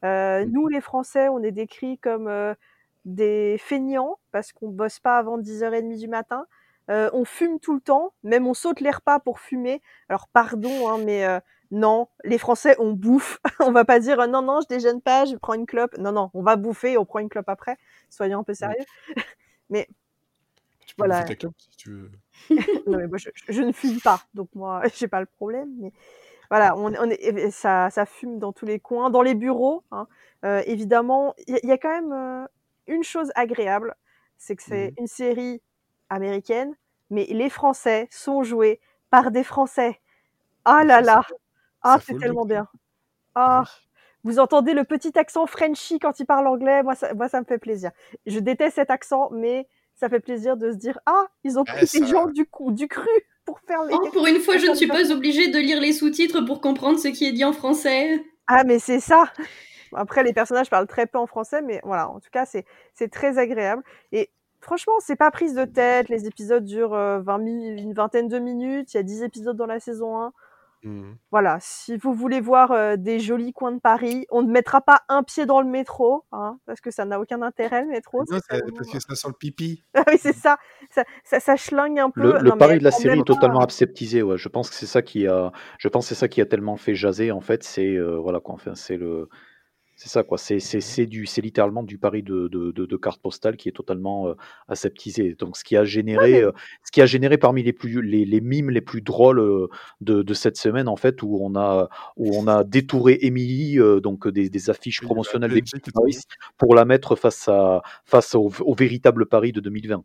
Euh. 0.03 0.45
Nous, 0.45 0.67
les 0.67 0.81
Français, 0.81 1.29
on 1.29 1.43
est 1.43 1.51
décrits 1.51 1.97
comme 1.99 2.27
euh, 2.27 2.53
des 3.05 3.57
feignants 3.59 4.17
parce 4.31 4.51
qu'on 4.53 4.69
bosse 4.69 4.99
pas 4.99 5.17
avant 5.17 5.37
10h30 5.39 5.97
du 5.99 6.07
matin. 6.07 6.45
Euh, 6.89 7.09
on 7.13 7.25
fume 7.25 7.59
tout 7.59 7.73
le 7.75 7.81
temps, 7.81 8.13
même 8.23 8.47
on 8.47 8.53
saute 8.53 8.81
les 8.81 8.91
repas 8.91 9.19
pour 9.19 9.39
fumer. 9.39 9.81
Alors 10.09 10.27
pardon, 10.27 10.89
hein, 10.89 10.97
mais 11.05 11.25
euh, 11.25 11.39
non, 11.71 12.07
les 12.23 12.37
Français 12.37 12.75
on 12.79 12.91
bouffe. 12.93 13.39
on 13.59 13.71
va 13.71 13.85
pas 13.85 13.99
dire 13.99 14.27
non 14.27 14.41
non, 14.41 14.59
je 14.61 14.67
déjeune 14.67 15.01
pas, 15.01 15.25
je 15.25 15.35
prends 15.35 15.53
une 15.53 15.65
clope. 15.65 15.97
Non 15.97 16.11
non, 16.11 16.29
on 16.33 16.43
va 16.43 16.55
bouffer, 16.55 16.97
on 16.97 17.05
prend 17.05 17.19
une 17.19 17.29
clope 17.29 17.49
après. 17.49 17.77
Soyons 18.09 18.39
un 18.39 18.43
peu 18.43 18.53
sérieux. 18.53 18.77
Tu 20.85 20.95
peux 20.95 21.03
Voilà. 21.05 21.21
bouffer 21.21 21.27
ta 21.29 21.35
clope 21.35 21.55
si 21.57 21.77
tu 21.77 21.89
veux. 21.89 22.11
non, 22.87 22.97
mais 22.97 23.07
moi, 23.07 23.17
je, 23.17 23.61
ne 23.61 23.71
fume 23.71 24.01
pas, 24.01 24.21
donc 24.33 24.49
moi, 24.55 24.81
j'ai 24.95 25.07
pas 25.07 25.19
le 25.21 25.25
problème. 25.25 25.69
Mais 25.79 25.91
voilà, 26.49 26.75
on, 26.75 26.93
on 26.93 27.09
est, 27.09 27.21
et 27.23 27.51
ça, 27.51 27.89
ça 27.91 28.05
fume 28.05 28.39
dans 28.39 28.51
tous 28.51 28.65
les 28.65 28.79
coins, 28.79 29.09
dans 29.09 29.21
les 29.21 29.35
bureaux. 29.35 29.83
hein. 29.91 30.07
Euh, 30.43 30.61
évidemment, 30.65 31.33
il 31.47 31.53
y, 31.53 31.57
a- 31.57 31.59
il 31.63 31.69
y 31.69 31.71
a 31.71 31.77
quand 31.77 31.89
même 31.89 32.11
euh, 32.11 32.45
une 32.87 33.03
chose 33.03 33.31
agréable, 33.35 33.95
c'est 34.37 34.55
que 34.55 34.63
c'est 34.63 34.87
Mhm. 34.87 34.95
une 34.97 35.07
série 35.07 35.61
américaine, 36.09 36.75
mais 37.09 37.25
les 37.25 37.49
Français 37.49 38.07
sont 38.11 38.43
joués 38.43 38.81
par 39.11 39.31
des 39.31 39.43
Français. 39.43 40.01
Ah 40.65 40.79
Mais 40.81 40.85
là 40.87 41.01
là, 41.01 41.21
ah 41.83 41.97
c'est 42.05 42.17
tellement 42.17 42.45
bien. 42.45 42.67
Ah, 43.35 43.63
Oui. 43.63 43.69
vous 44.23 44.39
entendez 44.39 44.73
le 44.73 44.83
petit 44.83 45.17
accent 45.17 45.45
Frenchy 45.47 45.99
quand 45.99 46.19
il 46.19 46.25
parle 46.25 46.47
anglais, 46.47 46.83
moi 46.83 46.95
ça, 46.95 47.13
moi 47.13 47.27
ça 47.29 47.39
me 47.39 47.45
fait 47.45 47.57
plaisir. 47.57 47.91
Je 48.25 48.39
déteste 48.39 48.75
cet 48.75 48.89
accent, 48.91 49.29
mais 49.31 49.67
ça 49.95 50.09
fait 50.09 50.19
plaisir 50.19 50.57
de 50.57 50.71
se 50.71 50.77
dire 50.77 50.99
ah 51.05 51.25
ils 51.43 51.57
ont 51.59 51.63
Ah, 51.67 51.73
pris 51.73 51.99
des 51.99 52.05
gens 52.07 52.25
du 52.27 52.45
coup 52.45 52.71
du 52.71 52.87
cru 52.87 53.07
pour 53.45 53.59
faire 53.61 53.83
les. 53.83 53.93
Oh, 53.93 54.09
pour 54.13 54.27
une 54.27 54.39
fois, 54.39 54.57
je 54.57 54.67
ne 54.67 54.75
suis 54.75 54.87
pas 54.87 55.11
obligée 55.11 55.49
de 55.49 55.57
lire 55.59 55.79
les 55.81 55.93
sous-titres 55.93 56.41
pour 56.41 56.61
comprendre 56.61 56.99
ce 56.99 57.07
qui 57.07 57.25
est 57.25 57.31
dit 57.31 57.45
en 57.45 57.53
français. 57.53 58.23
Ah 58.47 58.63
mais 58.63 58.79
c'est 58.79 58.99
ça. 58.99 59.31
Après 59.93 60.23
les 60.23 60.33
personnages 60.33 60.69
parlent 60.69 60.87
très 60.87 61.05
peu 61.05 61.17
en 61.17 61.27
français, 61.27 61.61
mais 61.61 61.81
voilà 61.83 62.09
en 62.09 62.19
tout 62.19 62.29
cas 62.31 62.45
c'est 62.45 62.65
c'est 62.93 63.09
très 63.11 63.37
agréable 63.37 63.83
et 64.13 64.29
franchement 64.61 64.93
c'est 64.99 65.15
pas 65.15 65.31
prise 65.31 65.53
de 65.53 65.65
tête. 65.65 66.09
Les 66.09 66.27
épisodes 66.27 66.63
durent 66.63 66.93
euh, 66.93 67.19
20 67.19 67.37
mi- 67.39 67.81
une 67.81 67.93
vingtaine 67.93 68.27
de 68.27 68.39
minutes. 68.39 68.93
Il 68.93 68.97
y 68.97 68.99
a 68.99 69.03
10 69.03 69.23
épisodes 69.23 69.55
dans 69.57 69.65
la 69.65 69.79
saison 69.79 70.17
1. 70.17 70.33
Mhm. 70.83 71.15
Voilà, 71.31 71.57
si 71.61 71.95
vous 71.97 72.13
voulez 72.13 72.41
voir 72.41 72.71
euh, 72.71 72.95
des 72.97 73.19
jolis 73.19 73.53
coins 73.53 73.71
de 73.71 73.79
Paris, 73.79 74.25
on 74.31 74.41
ne 74.41 74.51
mettra 74.51 74.81
pas 74.81 75.01
un 75.09 75.21
pied 75.23 75.45
dans 75.45 75.61
le 75.61 75.67
métro, 75.67 76.25
hein, 76.31 76.57
parce 76.65 76.81
que 76.81 76.89
ça 76.91 77.05
n'a 77.05 77.19
aucun 77.19 77.41
intérêt 77.41 77.81
le 77.83 77.89
métro. 77.89 78.23
Non, 78.29 78.39
ça- 78.49 78.57
parce 78.75 78.89
que 78.89 78.99
ça 78.99 79.15
sent 79.15 79.27
le 79.27 79.33
pipi. 79.33 79.83
Ah 79.95 80.03
oui, 80.07 80.17
c'est 80.19 80.33
ça. 80.35 80.57
Ça, 80.89 81.03
ça, 81.23 81.39
ça 81.39 81.55
schlingue 81.55 81.99
un 81.99 82.09
peu. 82.09 82.21
Le, 82.21 82.33
le 82.33 82.49
Non, 82.49 82.55
mais 82.55 82.57
pari 82.57 82.79
de 82.79 82.83
la 82.83 82.91
série 82.91 83.19
est 83.19 83.23
totalement 83.23 83.59
aseptisé. 83.61 84.23
Ouais. 84.23 84.37
Je 84.37 84.49
pense 84.49 84.69
que 84.69 84.75
c'est 84.75 84.87
ça 84.87 85.01
qui 85.01 85.27
a, 85.27 85.51
je 85.77 85.87
pense 85.87 86.07
c'est 86.07 86.15
ça 86.15 86.27
qui 86.27 86.41
a 86.41 86.45
tellement 86.45 86.77
fait 86.77 86.95
jaser 86.95 87.31
en 87.31 87.41
fait. 87.41 87.63
C'est 87.63 87.95
euh, 87.95 88.17
voilà 88.17 88.39
quoi. 88.39 88.55
Enfin, 88.55 88.73
c'est 88.75 88.97
le, 88.97 89.29
C'est 90.03 90.09
ça, 90.09 90.23
quoi. 90.23 90.39
C'est, 90.39 90.59
c'est, 90.59 90.81
c'est, 90.81 91.05
du, 91.05 91.27
c'est 91.27 91.41
littéralement 91.41 91.83
du 91.83 91.99
pari 91.99 92.23
de, 92.23 92.47
de, 92.47 92.71
de, 92.71 92.87
de 92.87 92.97
carte 92.97 93.21
postale 93.21 93.55
qui 93.55 93.69
est 93.69 93.71
totalement 93.71 94.29
euh, 94.29 94.33
aseptisé. 94.67 95.35
Donc, 95.35 95.57
ce 95.57 95.63
qui 95.63 95.77
a 95.77 95.85
généré, 95.85 96.41
euh, 96.41 96.51
ce 96.83 96.91
qui 96.91 97.03
a 97.03 97.05
généré 97.05 97.37
parmi 97.37 97.61
les 97.61 97.71
plus, 97.71 98.01
les, 98.01 98.25
les 98.25 98.41
mimes 98.41 98.71
les 98.71 98.81
plus 98.81 99.01
drôles 99.01 99.39
euh, 99.39 99.67
de, 99.99 100.23
de 100.23 100.33
cette 100.33 100.57
semaine, 100.57 100.87
en 100.87 100.95
fait, 100.95 101.21
où 101.21 101.37
on 101.39 101.55
a, 101.55 101.87
où 102.17 102.35
on 102.35 102.47
a 102.47 102.63
détouré 102.63 103.19
Emily, 103.21 103.77
euh, 103.77 103.99
donc 103.99 104.27
des, 104.27 104.49
des 104.49 104.69
affiches 104.71 105.01
Oui, 105.01 105.05
promotionnelles 105.05 105.53
des 105.53 105.61
pour 106.57 106.73
la 106.73 106.83
mettre 106.83 107.15
face 107.15 107.47
à, 107.47 107.83
face 108.03 108.33
au, 108.33 108.51
au 108.61 108.73
véritable 108.73 109.27
pari 109.27 109.51
de 109.51 109.59
2020. 109.59 110.03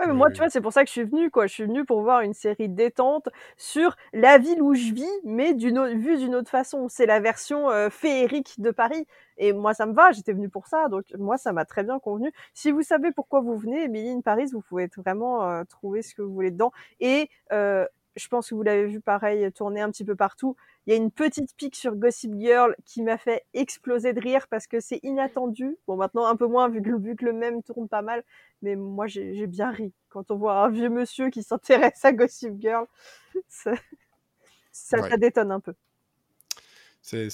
Ouais, 0.00 0.06
mais 0.06 0.14
moi, 0.14 0.30
tu 0.30 0.38
vois, 0.38 0.48
c'est 0.48 0.62
pour 0.62 0.72
ça 0.72 0.82
que 0.82 0.88
je 0.88 0.92
suis 0.92 1.04
venue, 1.04 1.30
quoi. 1.30 1.46
Je 1.46 1.52
suis 1.52 1.64
venue 1.64 1.84
pour 1.84 2.00
voir 2.00 2.22
une 2.22 2.32
série 2.32 2.70
détente 2.70 3.28
sur 3.58 3.96
la 4.14 4.38
ville 4.38 4.62
où 4.62 4.72
je 4.74 4.94
vis, 4.94 5.06
mais 5.24 5.52
d'une 5.52 5.78
autre, 5.78 5.94
vue 5.94 6.16
d'une 6.16 6.34
autre 6.34 6.48
façon. 6.48 6.88
C'est 6.88 7.04
la 7.04 7.20
version 7.20 7.70
euh, 7.70 7.90
féerique 7.90 8.54
de 8.60 8.70
Paris. 8.70 9.06
Et 9.36 9.52
moi, 9.52 9.74
ça 9.74 9.84
me 9.84 9.92
va. 9.92 10.10
J'étais 10.12 10.32
venue 10.32 10.48
pour 10.48 10.66
ça. 10.68 10.88
Donc, 10.88 11.04
moi, 11.18 11.36
ça 11.36 11.52
m'a 11.52 11.66
très 11.66 11.82
bien 11.84 11.98
convenu. 11.98 12.32
Si 12.54 12.70
vous 12.70 12.82
savez 12.82 13.12
pourquoi 13.12 13.40
vous 13.42 13.58
venez, 13.58 13.84
Emily 13.84 14.08
in 14.10 14.20
Paris, 14.22 14.46
vous 14.52 14.62
pouvez 14.62 14.88
vraiment 14.96 15.44
euh, 15.46 15.64
trouver 15.64 16.00
ce 16.02 16.14
que 16.14 16.22
vous 16.22 16.32
voulez 16.32 16.50
dedans. 16.50 16.72
Et 17.00 17.28
euh, 17.52 17.86
je 18.16 18.28
pense 18.28 18.50
que 18.50 18.54
vous 18.54 18.62
l'avez 18.62 18.86
vu 18.86 19.00
pareil 19.00 19.50
tourner 19.52 19.80
un 19.80 19.90
petit 19.90 20.04
peu 20.04 20.16
partout. 20.16 20.56
Il 20.86 20.90
y 20.90 20.92
a 20.94 20.96
une 20.96 21.10
petite 21.10 21.54
pique 21.56 21.76
sur 21.76 21.94
Gossip 21.94 22.32
Girl 22.38 22.74
qui 22.84 23.02
m'a 23.02 23.18
fait 23.18 23.44
exploser 23.54 24.12
de 24.12 24.20
rire 24.20 24.48
parce 24.48 24.66
que 24.66 24.80
c'est 24.80 25.00
inattendu. 25.02 25.76
Bon, 25.86 25.96
maintenant, 25.96 26.26
un 26.26 26.36
peu 26.36 26.46
moins 26.46 26.68
vu 26.68 26.82
que, 26.82 26.90
vu 26.96 27.16
que 27.16 27.24
le 27.24 27.32
même 27.32 27.62
tourne 27.62 27.88
pas 27.88 28.02
mal. 28.02 28.24
Mais 28.62 28.76
moi, 28.76 29.06
j'ai 29.06 29.46
bien 29.46 29.70
ri 29.70 29.92
quand 30.08 30.30
on 30.30 30.36
voit 30.36 30.64
un 30.64 30.70
vieux 30.70 30.88
monsieur 30.88 31.30
qui 31.30 31.42
s'intéresse 31.42 32.04
à 32.04 32.12
Gossip 32.12 32.60
Girl. 32.60 32.86
Ça, 33.48 33.72
ça, 34.72 35.00
Ouais. 35.00 35.10
ça 35.10 35.16
détonne 35.16 35.52
un 35.52 35.60
peu. 35.60 35.74
C'est, 37.02 37.28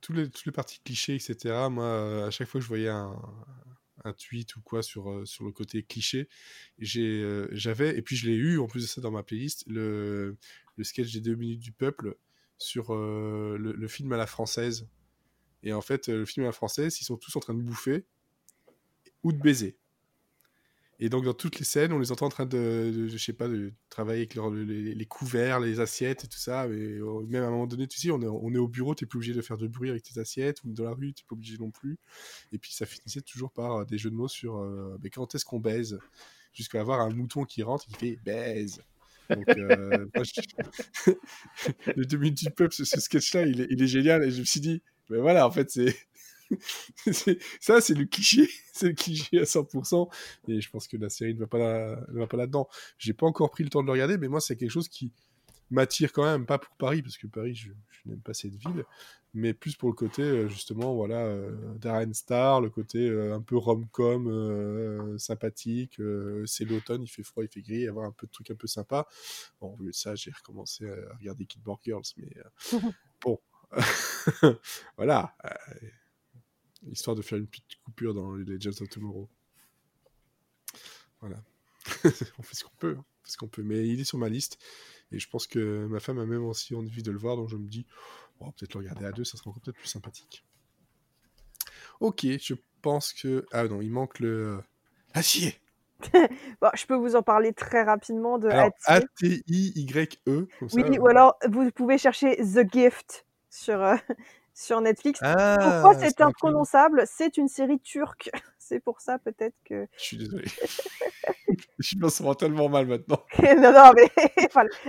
tous 0.00 0.12
les, 0.12 0.28
tous 0.30 0.42
les 0.46 0.52
parties 0.52 0.80
clichés, 0.80 1.14
etc. 1.14 1.68
Moi, 1.70 1.84
euh, 1.84 2.26
à 2.26 2.30
chaque 2.30 2.46
fois 2.48 2.60
que 2.60 2.62
je 2.64 2.68
voyais 2.68 2.88
un, 2.88 3.16
un 4.04 4.12
tweet 4.12 4.56
ou 4.56 4.60
quoi 4.60 4.82
sur, 4.82 5.10
euh, 5.10 5.24
sur 5.24 5.44
le 5.44 5.52
côté 5.52 5.82
cliché, 5.82 6.28
euh, 6.96 7.48
j'avais, 7.52 7.96
et 7.96 8.02
puis 8.02 8.16
je 8.16 8.28
l'ai 8.28 8.36
eu 8.36 8.58
en 8.58 8.66
plus 8.66 8.82
de 8.82 8.86
ça 8.86 9.00
dans 9.00 9.10
ma 9.10 9.22
playlist, 9.22 9.64
le, 9.66 10.36
le 10.76 10.84
sketch 10.84 11.12
des 11.12 11.20
deux 11.20 11.34
minutes 11.34 11.60
du 11.60 11.72
peuple 11.72 12.16
sur 12.58 12.94
euh, 12.94 13.56
le, 13.58 13.72
le 13.72 13.88
film 13.88 14.12
à 14.12 14.16
la 14.16 14.26
française. 14.26 14.88
Et 15.62 15.72
en 15.72 15.80
fait, 15.80 16.08
le 16.08 16.24
film 16.24 16.44
à 16.44 16.48
la 16.48 16.52
française, 16.52 17.00
ils 17.00 17.04
sont 17.04 17.16
tous 17.16 17.34
en 17.36 17.40
train 17.40 17.54
de 17.54 17.62
bouffer 17.62 18.04
ou 19.22 19.32
de 19.32 19.38
baiser. 19.38 19.76
Et 21.00 21.08
donc, 21.08 21.24
dans 21.24 21.34
toutes 21.34 21.58
les 21.60 21.64
scènes, 21.64 21.92
on 21.92 21.98
les 22.00 22.10
entend 22.10 22.26
en 22.26 22.30
train 22.30 22.46
de, 22.46 22.92
de- 22.94 23.06
je 23.08 23.16
sais 23.18 23.32
pas, 23.32 23.46
de 23.48 23.72
travailler 23.88 24.20
avec 24.22 24.34
leur- 24.34 24.50
les, 24.50 25.06
couverts, 25.06 25.60
les 25.60 25.78
assiettes 25.80 26.24
et 26.24 26.28
tout 26.28 26.38
ça. 26.38 26.66
Mais 26.68 26.76
euh, 26.76 27.22
même 27.28 27.44
à 27.44 27.46
un 27.46 27.50
moment 27.50 27.66
donné, 27.68 27.86
tu 27.86 27.98
sais, 28.00 28.10
on 28.10 28.20
est, 28.20 28.26
on 28.26 28.52
est 28.52 28.58
au 28.58 28.66
bureau, 28.68 28.94
t'es 28.96 29.06
plus 29.06 29.18
obligé 29.18 29.32
de 29.34 29.40
faire 29.42 29.58
de 29.58 29.68
bruit 29.68 29.90
avec 29.90 30.02
tes 30.02 30.18
assiettes, 30.20 30.62
ou 30.64 30.72
dans 30.72 30.84
la 30.84 30.92
rue, 30.94 31.12
t'es 31.14 31.22
pas 31.28 31.34
obligé 31.34 31.56
non 31.58 31.70
plus. 31.70 31.98
Et 32.52 32.58
puis, 32.58 32.72
ça 32.72 32.86
finissait 32.86 33.22
toujours 33.22 33.52
par 33.52 33.72
euh, 33.80 33.84
des 33.84 33.98
jeux 33.98 34.10
de 34.10 34.16
mots 34.16 34.28
sur 34.28 34.58
euh, 34.58 34.98
mais 35.02 35.10
quand 35.10 35.34
est-ce 35.34 35.44
qu'on 35.44 35.60
baise? 35.60 36.00
Jusqu'à 36.54 36.80
avoir 36.80 37.00
un 37.02 37.10
mouton 37.10 37.44
qui 37.44 37.62
rentre 37.62 37.86
et 37.88 37.92
qui 37.92 37.98
fait 37.98 38.16
baise. 38.24 38.82
Donc, 39.32 39.56
euh, 39.56 40.06
moi, 40.16 40.24
je- 40.24 41.12
le 41.96 42.04
deux 42.04 42.16
minutes 42.18 42.38
du 42.38 42.50
peuple, 42.50 42.74
ce, 42.74 42.84
sketch-là, 42.84 43.46
il 43.46 43.66
il 43.70 43.82
est 43.82 43.86
génial. 43.86 44.24
Et 44.24 44.30
je 44.30 44.40
me 44.40 44.44
suis 44.44 44.60
dit, 44.60 44.82
ben 45.08 45.20
voilà, 45.20 45.46
en 45.46 45.50
fait, 45.50 45.70
c'est. 45.70 45.94
ça, 47.60 47.80
c'est 47.80 47.94
le 47.94 48.04
cliché, 48.04 48.48
c'est 48.72 48.88
le 48.88 48.94
cliché 48.94 49.40
à 49.40 49.44
100%. 49.44 50.08
Et 50.48 50.60
je 50.60 50.70
pense 50.70 50.88
que 50.88 50.96
la 50.96 51.08
série 51.08 51.34
ne 51.34 51.40
va 51.40 51.46
pas, 51.46 51.96
ne 52.08 52.18
va 52.18 52.26
pas 52.26 52.36
là-dedans. 52.36 52.68
J'ai 52.98 53.12
pas 53.12 53.26
encore 53.26 53.50
pris 53.50 53.64
le 53.64 53.70
temps 53.70 53.82
de 53.82 53.86
le 53.86 53.92
regarder, 53.92 54.18
mais 54.18 54.28
moi, 54.28 54.40
c'est 54.40 54.56
quelque 54.56 54.70
chose 54.70 54.88
qui 54.88 55.12
m'attire 55.70 56.12
quand 56.12 56.24
même, 56.24 56.46
pas 56.46 56.58
pour 56.58 56.74
Paris, 56.76 57.02
parce 57.02 57.18
que 57.18 57.26
Paris, 57.26 57.54
je, 57.54 57.70
je 57.90 58.10
n'aime 58.10 58.20
pas 58.20 58.32
cette 58.34 58.54
ville, 58.54 58.84
mais 59.34 59.52
plus 59.52 59.76
pour 59.76 59.88
le 59.88 59.94
côté, 59.94 60.22
euh, 60.22 60.48
justement, 60.48 60.94
voilà, 60.94 61.18
euh, 61.26 61.54
Darren 61.78 62.12
Star, 62.14 62.60
le 62.60 62.70
côté 62.70 63.08
euh, 63.08 63.34
un 63.34 63.42
peu 63.42 63.56
rom-com, 63.56 64.26
euh, 64.26 65.18
sympathique. 65.18 66.00
c'est 66.46 66.64
l'automne, 66.64 67.02
il 67.02 67.08
fait 67.08 67.22
froid, 67.22 67.44
il 67.44 67.48
fait 67.48 67.62
gris, 67.62 67.86
avoir 67.86 68.06
un 68.06 68.12
peu 68.12 68.26
de 68.26 68.32
trucs 68.32 68.50
un 68.50 68.54
peu 68.54 68.66
sympas. 68.66 69.06
Bon, 69.60 69.76
au 69.78 69.82
lieu 69.82 69.90
de 69.90 69.94
ça, 69.94 70.14
j'ai 70.14 70.30
recommencé 70.30 70.88
à 70.88 71.16
regarder 71.18 71.46
Kidboard 71.46 71.80
Girls, 71.84 72.02
mais 72.16 72.30
bon. 73.22 73.38
voilà. 74.96 75.36
Euh, 76.86 76.90
histoire 76.90 77.16
de 77.16 77.22
faire 77.22 77.38
une 77.38 77.46
petite 77.46 77.76
coupure 77.84 78.14
dans 78.14 78.34
les 78.34 78.44
Legends 78.44 78.80
of 78.82 78.88
Tomorrow. 78.88 79.28
Voilà. 81.20 81.42
on 82.38 82.42
fait 82.42 82.54
ce 82.54 82.64
qu'on 82.64 82.76
peut. 82.78 82.96
hein, 82.98 83.04
on 83.22 83.24
fait 83.24 83.32
ce 83.32 83.36
qu'on 83.36 83.48
peut. 83.48 83.62
Mais 83.62 83.88
il 83.88 84.00
est 84.00 84.04
sur 84.04 84.18
ma 84.18 84.28
liste. 84.28 84.58
Et 85.10 85.18
je 85.18 85.28
pense 85.28 85.46
que 85.46 85.86
ma 85.86 86.00
femme 86.00 86.18
a 86.18 86.26
même 86.26 86.44
aussi 86.44 86.74
envie 86.74 87.02
de 87.02 87.10
le 87.10 87.18
voir. 87.18 87.36
Donc 87.36 87.48
je 87.48 87.56
me 87.56 87.68
dis, 87.68 87.86
on 88.40 88.46
va 88.46 88.52
peut-être 88.52 88.74
le 88.74 88.80
regarder 88.80 89.06
à 89.06 89.12
deux. 89.12 89.24
Ça 89.24 89.36
sera 89.36 89.50
encore 89.50 89.62
peut-être 89.62 89.76
plus 89.78 89.88
sympathique. 89.88 90.44
Ok, 92.00 92.26
je 92.40 92.54
pense 92.82 93.12
que. 93.12 93.44
Ah 93.52 93.66
non, 93.66 93.80
il 93.80 93.90
manque 93.90 94.18
le. 94.20 94.60
Acier 95.14 95.58
Bon, 96.60 96.68
je 96.74 96.86
peux 96.86 96.94
vous 96.94 97.16
en 97.16 97.22
parler 97.22 97.52
très 97.54 97.82
rapidement 97.82 98.38
de 98.38 98.48
Alors, 98.48 98.70
Hattie. 98.84 99.42
A-T-I-Y-E. 99.46 100.46
comme 100.58 100.68
Oui, 100.74 100.82
ça, 100.82 100.88
euh. 100.88 100.98
ou 100.98 101.06
alors 101.08 101.36
vous 101.48 101.70
pouvez 101.72 101.98
chercher 101.98 102.36
The 102.36 102.70
Gift 102.70 103.26
sur, 103.50 103.82
euh, 103.82 103.96
sur 104.60 104.80
Netflix. 104.80 105.20
Ah, 105.22 105.56
Pourquoi 105.60 105.94
c'est 105.94 106.00
ça 106.00 106.06
rappelle- 106.06 106.26
imprononçable? 106.26 107.04
C'est 107.06 107.36
une 107.36 107.48
série 107.48 107.78
turque. 107.80 108.30
C'est 108.58 108.80
pour 108.80 109.00
ça 109.00 109.18
peut-être 109.18 109.54
que. 109.64 109.86
Je 109.96 110.02
suis 110.02 110.16
désolé. 110.18 110.44
je 111.78 111.96
me 111.96 112.08
sens 112.10 112.36
tellement 112.36 112.68
mal 112.68 112.86
maintenant. 112.86 113.22
non, 113.42 113.72
non, 113.72 113.92
mais. 113.96 114.10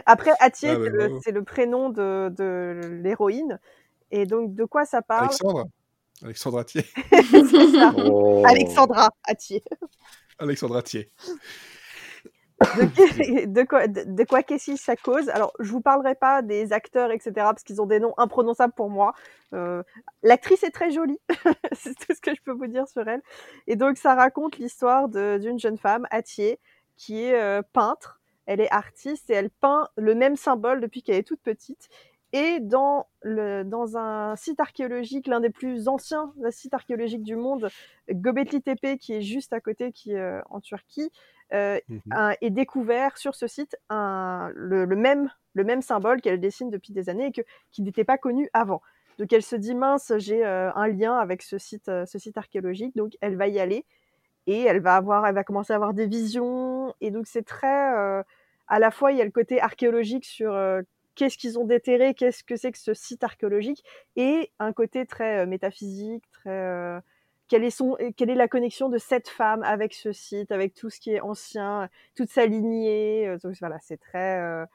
Après, 0.05 0.31
Atier, 0.39 0.71
Ah, 0.71 0.77
c'est 0.83 1.07
bon. 1.09 1.19
c'est 1.23 1.31
le 1.31 1.43
prénom 1.43 1.89
de, 1.89 2.29
de 2.35 2.99
l'héroïne. 3.01 3.57
Et 4.11 4.25
donc, 4.25 4.53
de 4.53 4.65
quoi 4.65 4.83
ça 4.85 5.01
parle? 5.01 5.25
Alexandre 5.27 5.65
Alexandre 6.21 6.59
Atier. 6.59 6.83
C'est 7.11 7.71
ça. 7.71 7.93
Oh. 8.03 8.43
Alexandra 8.45 9.09
Atier. 9.23 9.63
Alexandre 10.39 10.75
Atier. 10.77 11.09
de, 13.45 13.63
quoi, 13.63 13.87
de, 13.87 14.03
de 14.05 14.23
quoi 14.25 14.43
qu'est-ce 14.43 14.71
que 14.71 14.77
ça 14.77 14.95
cause? 14.95 15.29
Alors, 15.29 15.53
je 15.59 15.71
vous 15.71 15.81
parlerai 15.81 16.15
pas 16.15 16.41
des 16.41 16.73
acteurs, 16.73 17.11
etc., 17.11 17.31
parce 17.35 17.63
qu'ils 17.63 17.81
ont 17.81 17.85
des 17.85 17.99
noms 17.99 18.13
imprononçables 18.17 18.73
pour 18.73 18.89
moi. 18.89 19.13
Euh, 19.53 19.81
L'actrice 20.23 20.63
est 20.63 20.71
très 20.71 20.91
jolie, 20.91 21.19
c'est 21.71 21.95
tout 21.95 22.13
ce 22.13 22.21
que 22.21 22.35
je 22.35 22.41
peux 22.43 22.51
vous 22.51 22.67
dire 22.67 22.87
sur 22.87 23.07
elle. 23.07 23.21
Et 23.67 23.75
donc, 23.75 23.97
ça 23.97 24.13
raconte 24.13 24.57
l'histoire 24.57 25.07
d'une 25.07 25.59
jeune 25.59 25.77
femme, 25.77 26.05
Atier, 26.11 26.59
qui 26.97 27.23
est 27.23 27.39
euh, 27.39 27.61
peintre. 27.73 28.19
Elle 28.45 28.61
est 28.61 28.71
artiste 28.71 29.29
et 29.29 29.33
elle 29.33 29.51
peint 29.51 29.87
le 29.95 30.15
même 30.15 30.35
symbole 30.35 30.81
depuis 30.81 31.03
qu'elle 31.03 31.17
est 31.17 31.27
toute 31.27 31.41
petite. 31.41 31.87
Et 32.31 32.59
dans, 32.59 33.07
le, 33.21 33.63
dans 33.63 33.97
un 33.97 34.35
site 34.35 34.59
archéologique, 34.59 35.27
l'un 35.27 35.39
des 35.39 35.49
plus 35.49 35.87
anciens 35.87 36.31
sites 36.51 36.73
archéologiques 36.73 37.23
du 37.23 37.35
monde, 37.35 37.69
Göbekli 38.11 38.61
Tepe, 38.61 38.99
qui 38.99 39.13
est 39.13 39.21
juste 39.21 39.53
à 39.53 39.59
côté, 39.59 39.91
qui 39.91 40.11
est 40.11 40.19
euh, 40.19 40.41
en 40.49 40.59
Turquie, 40.59 41.11
euh, 41.53 41.79
un- 42.11 42.33
est 42.41 42.49
découvert 42.49 43.17
sur 43.17 43.35
ce 43.35 43.47
site 43.47 43.77
un, 43.89 44.51
le, 44.55 44.85
le 44.85 44.95
même, 44.95 45.31
le 45.53 45.63
même 45.63 45.81
symbole 45.81 46.21
qu'elle 46.21 46.39
dessine 46.39 46.69
depuis 46.69 46.93
des 46.93 47.09
années 47.09 47.27
et 47.27 47.31
que, 47.31 47.41
qui 47.71 47.81
n'était 47.81 48.03
pas 48.03 48.17
connu 48.17 48.49
avant. 48.53 48.81
Donc 49.17 49.33
elle 49.33 49.43
se 49.43 49.55
dit 49.55 49.75
mince, 49.75 50.13
j'ai 50.17 50.45
euh, 50.45 50.71
un 50.75 50.87
lien 50.87 51.17
avec 51.17 51.41
ce 51.41 51.57
site, 51.57 51.89
euh, 51.89 52.05
ce 52.05 52.17
site 52.19 52.37
archéologique, 52.37 52.95
donc 52.95 53.17
elle 53.21 53.35
va 53.35 53.47
y 53.47 53.59
aller 53.59 53.85
et 54.47 54.61
elle 54.61 54.79
va 54.79 54.95
avoir, 54.95 55.27
elle 55.27 55.35
va 55.35 55.43
commencer 55.43 55.73
à 55.73 55.75
avoir 55.75 55.93
des 55.93 56.07
visions 56.07 56.93
et 57.01 57.11
donc 57.11 57.27
c'est 57.27 57.45
très, 57.45 57.93
euh, 57.97 58.23
à 58.67 58.79
la 58.79 58.91
fois 58.91 59.11
il 59.11 59.17
y 59.17 59.21
a 59.21 59.25
le 59.25 59.31
côté 59.31 59.59
archéologique 59.59 60.25
sur 60.25 60.57
qu'est-ce 61.15 61.37
qu'ils 61.37 61.59
ont 61.59 61.65
déterré, 61.65 62.13
qu'est-ce 62.13 62.43
que 62.45 62.55
c'est 62.55 62.71
que 62.71 62.77
ce 62.77 62.93
site 62.93 63.23
archéologique 63.25 63.83
et 64.15 64.51
un 64.59 64.71
côté 64.71 65.05
très 65.05 65.45
métaphysique, 65.45 66.23
très 66.31 67.01
quelle 67.49 67.63
est, 67.65 67.69
son, 67.71 67.97
quelle 68.17 68.29
est 68.29 68.35
la 68.35 68.47
connexion 68.47 68.89
de 68.89 68.97
cette 68.97 69.29
femme 69.29 69.63
avec 69.63 69.93
ce 69.93 70.11
site, 70.13 70.51
avec 70.51 70.73
tout 70.75 70.89
ce 70.89 70.99
qui 70.99 71.11
est 71.13 71.21
ancien, 71.21 71.89
toute 72.15 72.29
sa 72.29 72.45
lignée. 72.45 73.27
euh, 73.27 73.37
Donc 73.43 73.55
voilà, 73.59 73.79
c'est 73.81 73.97
très, 73.99 74.39
euh, 74.39 74.65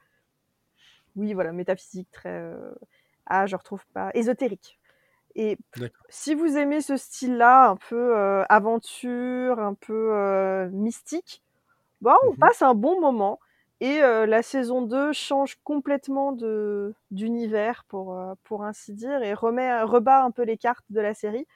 oui, 1.17 1.33
voilà, 1.35 1.53
métaphysique, 1.53 2.11
très, 2.11 2.31
euh, 2.41 2.73
ah, 3.27 3.47
je 3.47 3.57
retrouve 3.57 3.85
pas, 3.93 4.11
ésotérique. 4.15 4.79
Et 5.37 5.59
si 6.11 6.35
vous 6.35 6.57
aimez 6.59 6.83
ce 6.83 6.97
style-là, 6.97 7.71
un 7.71 7.77
peu 7.77 8.17
euh, 8.19 8.45
aventure, 8.51 9.61
un 9.61 9.75
peu 9.75 10.69
mystique, 10.73 11.43
bah, 12.03 12.17
on 12.33 12.37
Mhm. 12.37 12.49
passe 12.49 12.63
un 12.63 12.75
bon 12.75 13.01
moment. 13.01 13.41
Et 13.81 13.99
la 14.01 14.43
saison 14.43 14.83
2 14.83 15.13
change 15.13 15.57
complètement 15.65 16.33
d'univers, 17.13 17.85
pour, 17.89 18.19
pour 18.45 18.65
ainsi 18.65 18.95
dire, 18.95 19.23
et 19.23 19.35
remet, 19.35 19.83
rebat 19.83 20.25
un 20.25 20.31
peu 20.33 20.43
les 20.45 20.59
cartes 20.59 20.87
de 20.91 21.01
la 21.01 21.15
série. 21.15 21.47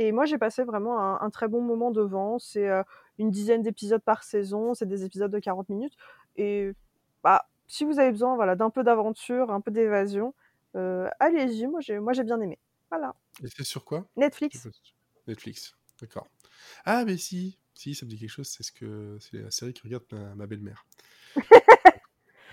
Et 0.00 0.12
moi, 0.12 0.26
j'ai 0.26 0.38
passé 0.38 0.62
vraiment 0.62 1.00
un, 1.00 1.20
un 1.20 1.28
très 1.28 1.48
bon 1.48 1.60
moment 1.60 1.90
devant. 1.90 2.38
C'est 2.38 2.68
euh, 2.68 2.84
une 3.18 3.32
dizaine 3.32 3.62
d'épisodes 3.62 4.00
par 4.00 4.22
saison, 4.22 4.72
c'est 4.72 4.86
des 4.86 5.04
épisodes 5.04 5.30
de 5.30 5.40
40 5.40 5.68
minutes. 5.70 5.94
Et 6.36 6.70
bah, 7.24 7.48
si 7.66 7.84
vous 7.84 7.98
avez 7.98 8.12
besoin 8.12 8.36
voilà, 8.36 8.54
d'un 8.54 8.70
peu 8.70 8.84
d'aventure, 8.84 9.50
un 9.50 9.60
peu 9.60 9.72
d'évasion, 9.72 10.34
euh, 10.76 11.08
allez-y, 11.18 11.66
moi 11.66 11.80
j'ai 11.80 11.98
moi 11.98 12.12
j'ai 12.12 12.22
bien 12.22 12.40
aimé. 12.40 12.60
Voilà, 12.90 13.12
Et 13.42 13.48
c'est 13.48 13.64
sur 13.64 13.84
quoi? 13.84 14.06
Netflix. 14.16 14.68
Netflix. 15.26 15.74
D'accord. 16.00 16.28
Ah, 16.84 17.04
mais 17.04 17.16
si, 17.16 17.58
si, 17.74 17.96
ça 17.96 18.06
me 18.06 18.10
dit 18.10 18.18
quelque 18.20 18.30
chose. 18.30 18.46
C'est 18.46 18.62
ce 18.62 18.70
que 18.70 19.18
c'est 19.20 19.38
la 19.38 19.50
série 19.50 19.74
que 19.74 19.82
regarde 19.82 20.04
ma, 20.12 20.36
ma 20.36 20.46
belle-mère. 20.46 20.86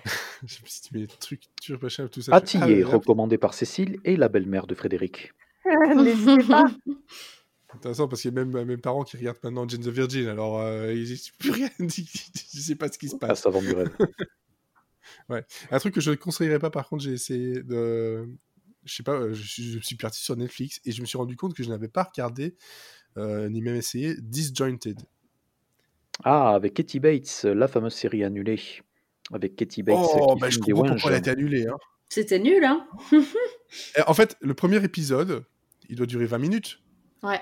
je 0.43 0.61
me 0.63 0.67
suis 0.67 0.81
dit, 0.81 0.89
mais 0.93 1.77
machin, 1.77 2.07
tout 2.07 2.21
ça. 2.21 2.31
ah, 2.33 2.37
Atillé, 2.37 2.81
là, 2.81 2.87
recommandé 2.89 3.37
par 3.37 3.53
Cécile 3.53 3.99
et 4.03 4.17
la 4.17 4.29
belle-mère 4.29 4.65
de 4.65 4.73
Frédéric? 4.73 5.33
N'hésitez 5.95 6.43
pas. 6.47 6.65
Intéressant 7.73 8.07
parce 8.07 8.21
qu'il 8.21 8.33
y 8.33 8.37
a 8.39 8.43
même 8.45 8.63
mes 8.63 8.77
parents 8.77 9.03
qui 9.03 9.17
regardent 9.17 9.39
maintenant 9.43 9.67
Jane 9.67 9.81
the 9.81 9.89
Virgin, 9.89 10.27
alors 10.27 10.61
euh, 10.61 10.93
ils 10.93 11.05
disent 11.05 11.29
plus 11.39 11.51
rien, 11.51 11.69
je 11.79 12.59
sais 12.59 12.75
pas 12.75 12.89
ce 12.89 12.97
qui 12.97 13.09
se 13.09 13.15
Ah, 13.21 13.27
passe. 13.27 13.41
ça 13.41 13.49
vend 13.49 13.61
du 13.61 13.73
rêve. 13.73 13.89
Un 15.71 15.79
truc 15.79 15.93
que 15.93 16.01
je 16.01 16.11
ne 16.11 16.15
conseillerais 16.15 16.59
pas, 16.59 16.69
par 16.69 16.87
contre, 16.87 17.03
j'ai 17.03 17.11
essayé 17.11 17.63
de. 17.63 18.27
Je 18.85 18.93
sais 18.93 19.03
pas, 19.03 19.13
euh, 19.13 19.33
je 19.33 19.45
suis, 19.47 19.63
je 19.73 19.79
suis 19.79 19.95
parti 19.97 20.21
sur 20.23 20.35
Netflix 20.37 20.79
et 20.85 20.91
je 20.91 21.01
me 21.01 21.05
suis 21.05 21.17
rendu 21.17 21.35
compte 21.35 21.53
que 21.55 21.63
je 21.63 21.69
n'avais 21.69 21.87
pas 21.87 22.03
regardé, 22.03 22.55
euh, 23.17 23.49
ni 23.49 23.61
même 23.61 23.75
essayé, 23.75 24.15
Disjointed. 24.21 25.01
Ah, 26.23 26.53
avec 26.53 26.75
Katie 26.75 26.99
Bates, 26.99 27.43
la 27.43 27.67
fameuse 27.67 27.93
série 27.93 28.23
annulée. 28.23 28.61
Avec 29.33 29.55
Katie 29.55 29.81
Bates 29.83 29.97
Oh, 29.99 30.35
qui 30.35 30.39
bah, 30.39 30.49
je 30.49 30.59
comprends 30.59 30.85
pourquoi 30.85 31.09
elle 31.09 31.15
a 31.15 31.19
été 31.19 31.31
annulée. 31.31 31.67
Hein. 31.67 31.75
C'était 32.09 32.39
nul, 32.39 32.63
hein 32.63 32.87
Et 33.97 34.01
En 34.05 34.13
fait, 34.13 34.37
le 34.39 34.53
premier 34.53 34.81
épisode, 34.83 35.43
il 35.89 35.95
doit 35.95 36.05
durer 36.05 36.25
20 36.25 36.37
minutes. 36.37 36.79
Ouais. 37.23 37.41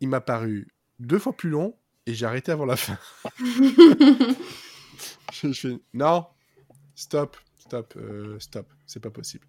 Il 0.00 0.08
m'a 0.08 0.20
paru 0.20 0.68
deux 0.98 1.18
fois 1.18 1.36
plus 1.36 1.50
long 1.50 1.76
et 2.06 2.14
j'ai 2.14 2.26
arrêté 2.26 2.52
avant 2.52 2.66
la 2.66 2.76
fin. 2.76 2.98
je, 5.32 5.52
je 5.52 5.52
fais 5.52 5.78
non, 5.94 6.26
stop, 6.94 7.36
stop, 7.62 7.94
euh, 7.96 8.38
stop, 8.40 8.66
c'est 8.86 9.00
pas 9.00 9.10
possible. 9.10 9.46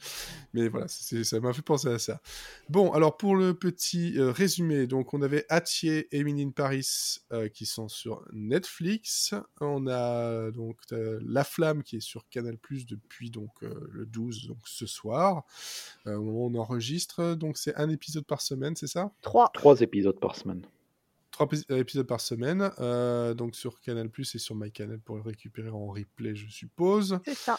Mais 0.54 0.68
voilà, 0.68 0.88
c'est- 0.88 1.24
ça 1.24 1.40
m'a 1.40 1.52
fait 1.54 1.62
penser 1.62 1.88
à 1.90 2.00
ça. 2.00 2.22
Bon, 2.70 2.92
alors 2.92 3.18
pour 3.18 3.36
le 3.36 3.54
petit 3.54 4.18
euh, 4.20 4.32
résumé, 4.32 4.88
donc 4.88 5.14
on 5.14 5.22
avait 5.22 5.46
Atier 5.50 6.08
et 6.16 6.24
Mini 6.24 6.44
in 6.44 6.52
Paris 6.52 7.18
euh, 7.32 7.48
qui 7.50 7.66
sont 7.66 7.88
sur 7.88 8.24
Netflix. 8.32 9.34
On 9.60 9.88
a 9.88 10.52
donc 10.52 10.78
euh, 10.92 11.20
La 11.26 11.44
Flamme 11.44 11.84
qui 11.84 11.98
est 11.98 12.02
sur 12.02 12.28
Canal 12.30 12.58
Plus 12.58 12.86
depuis 12.86 13.32
donc 13.32 13.52
euh, 13.64 13.88
le 13.92 14.06
12, 14.06 14.48
donc 14.48 14.60
ce 14.66 14.86
soir, 14.86 15.44
euh, 16.08 16.16
au 16.16 16.24
moment 16.24 16.46
où 16.46 16.50
on 16.58 16.60
enregistre. 16.60 17.36
Donc 17.36 17.58
c'est 17.58 17.76
un 17.76 17.90
épisode 17.90 18.26
par 18.26 18.42
semaine, 18.42 18.76
c'est 18.76 18.88
ça? 18.88 19.12
3. 19.22 19.52
Trois 19.54 19.82
épisodes 19.82 20.20
par 20.20 20.36
semaine. 20.36 20.62
Trois 21.32 21.48
épisodes 21.70 22.06
par 22.06 22.22
semaine, 22.22 22.70
euh, 22.80 23.34
donc 23.34 23.56
sur 23.56 23.82
Canal 23.82 24.08
Plus 24.08 24.36
et 24.36 24.38
sur 24.38 24.54
MyCanal 24.54 25.00
pour 25.00 25.16
le 25.16 25.24
récupérer 25.24 25.70
en 25.70 25.88
replay, 25.88 26.36
je 26.36 26.48
suppose. 26.48 27.18
C'est 27.26 27.34
ça. 27.34 27.58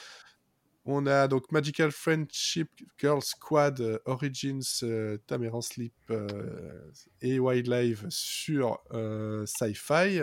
On 0.86 1.06
a 1.06 1.28
donc 1.28 1.50
Magical 1.50 1.90
Friendship 1.90 2.68
Girl 2.98 3.22
Squad 3.22 3.80
euh, 3.80 3.98
Origins, 4.04 4.60
euh, 4.82 5.16
Tameran 5.26 5.62
Sleep 5.62 5.94
euh, 6.10 6.90
et 7.22 7.38
Wildlife 7.38 8.04
sur 8.10 8.78
euh, 8.92 9.46
Sci-Fi 9.46 10.22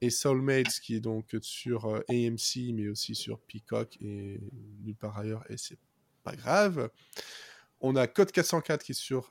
et 0.00 0.10
Soulmates 0.10 0.80
qui 0.82 0.96
est 0.96 1.00
donc 1.00 1.36
sur 1.40 1.86
euh, 1.86 2.00
AMC 2.08 2.72
mais 2.74 2.88
aussi 2.88 3.14
sur 3.14 3.38
Peacock 3.40 3.96
et 4.00 4.40
nulle 4.82 4.96
part 4.96 5.18
ailleurs 5.18 5.44
et 5.50 5.56
c'est 5.56 5.78
pas 6.24 6.34
grave. 6.34 6.90
On 7.80 7.94
a 7.94 8.06
Code 8.06 8.32
404 8.32 8.82
qui 8.82 8.92
est 8.92 8.94
sur 8.94 9.30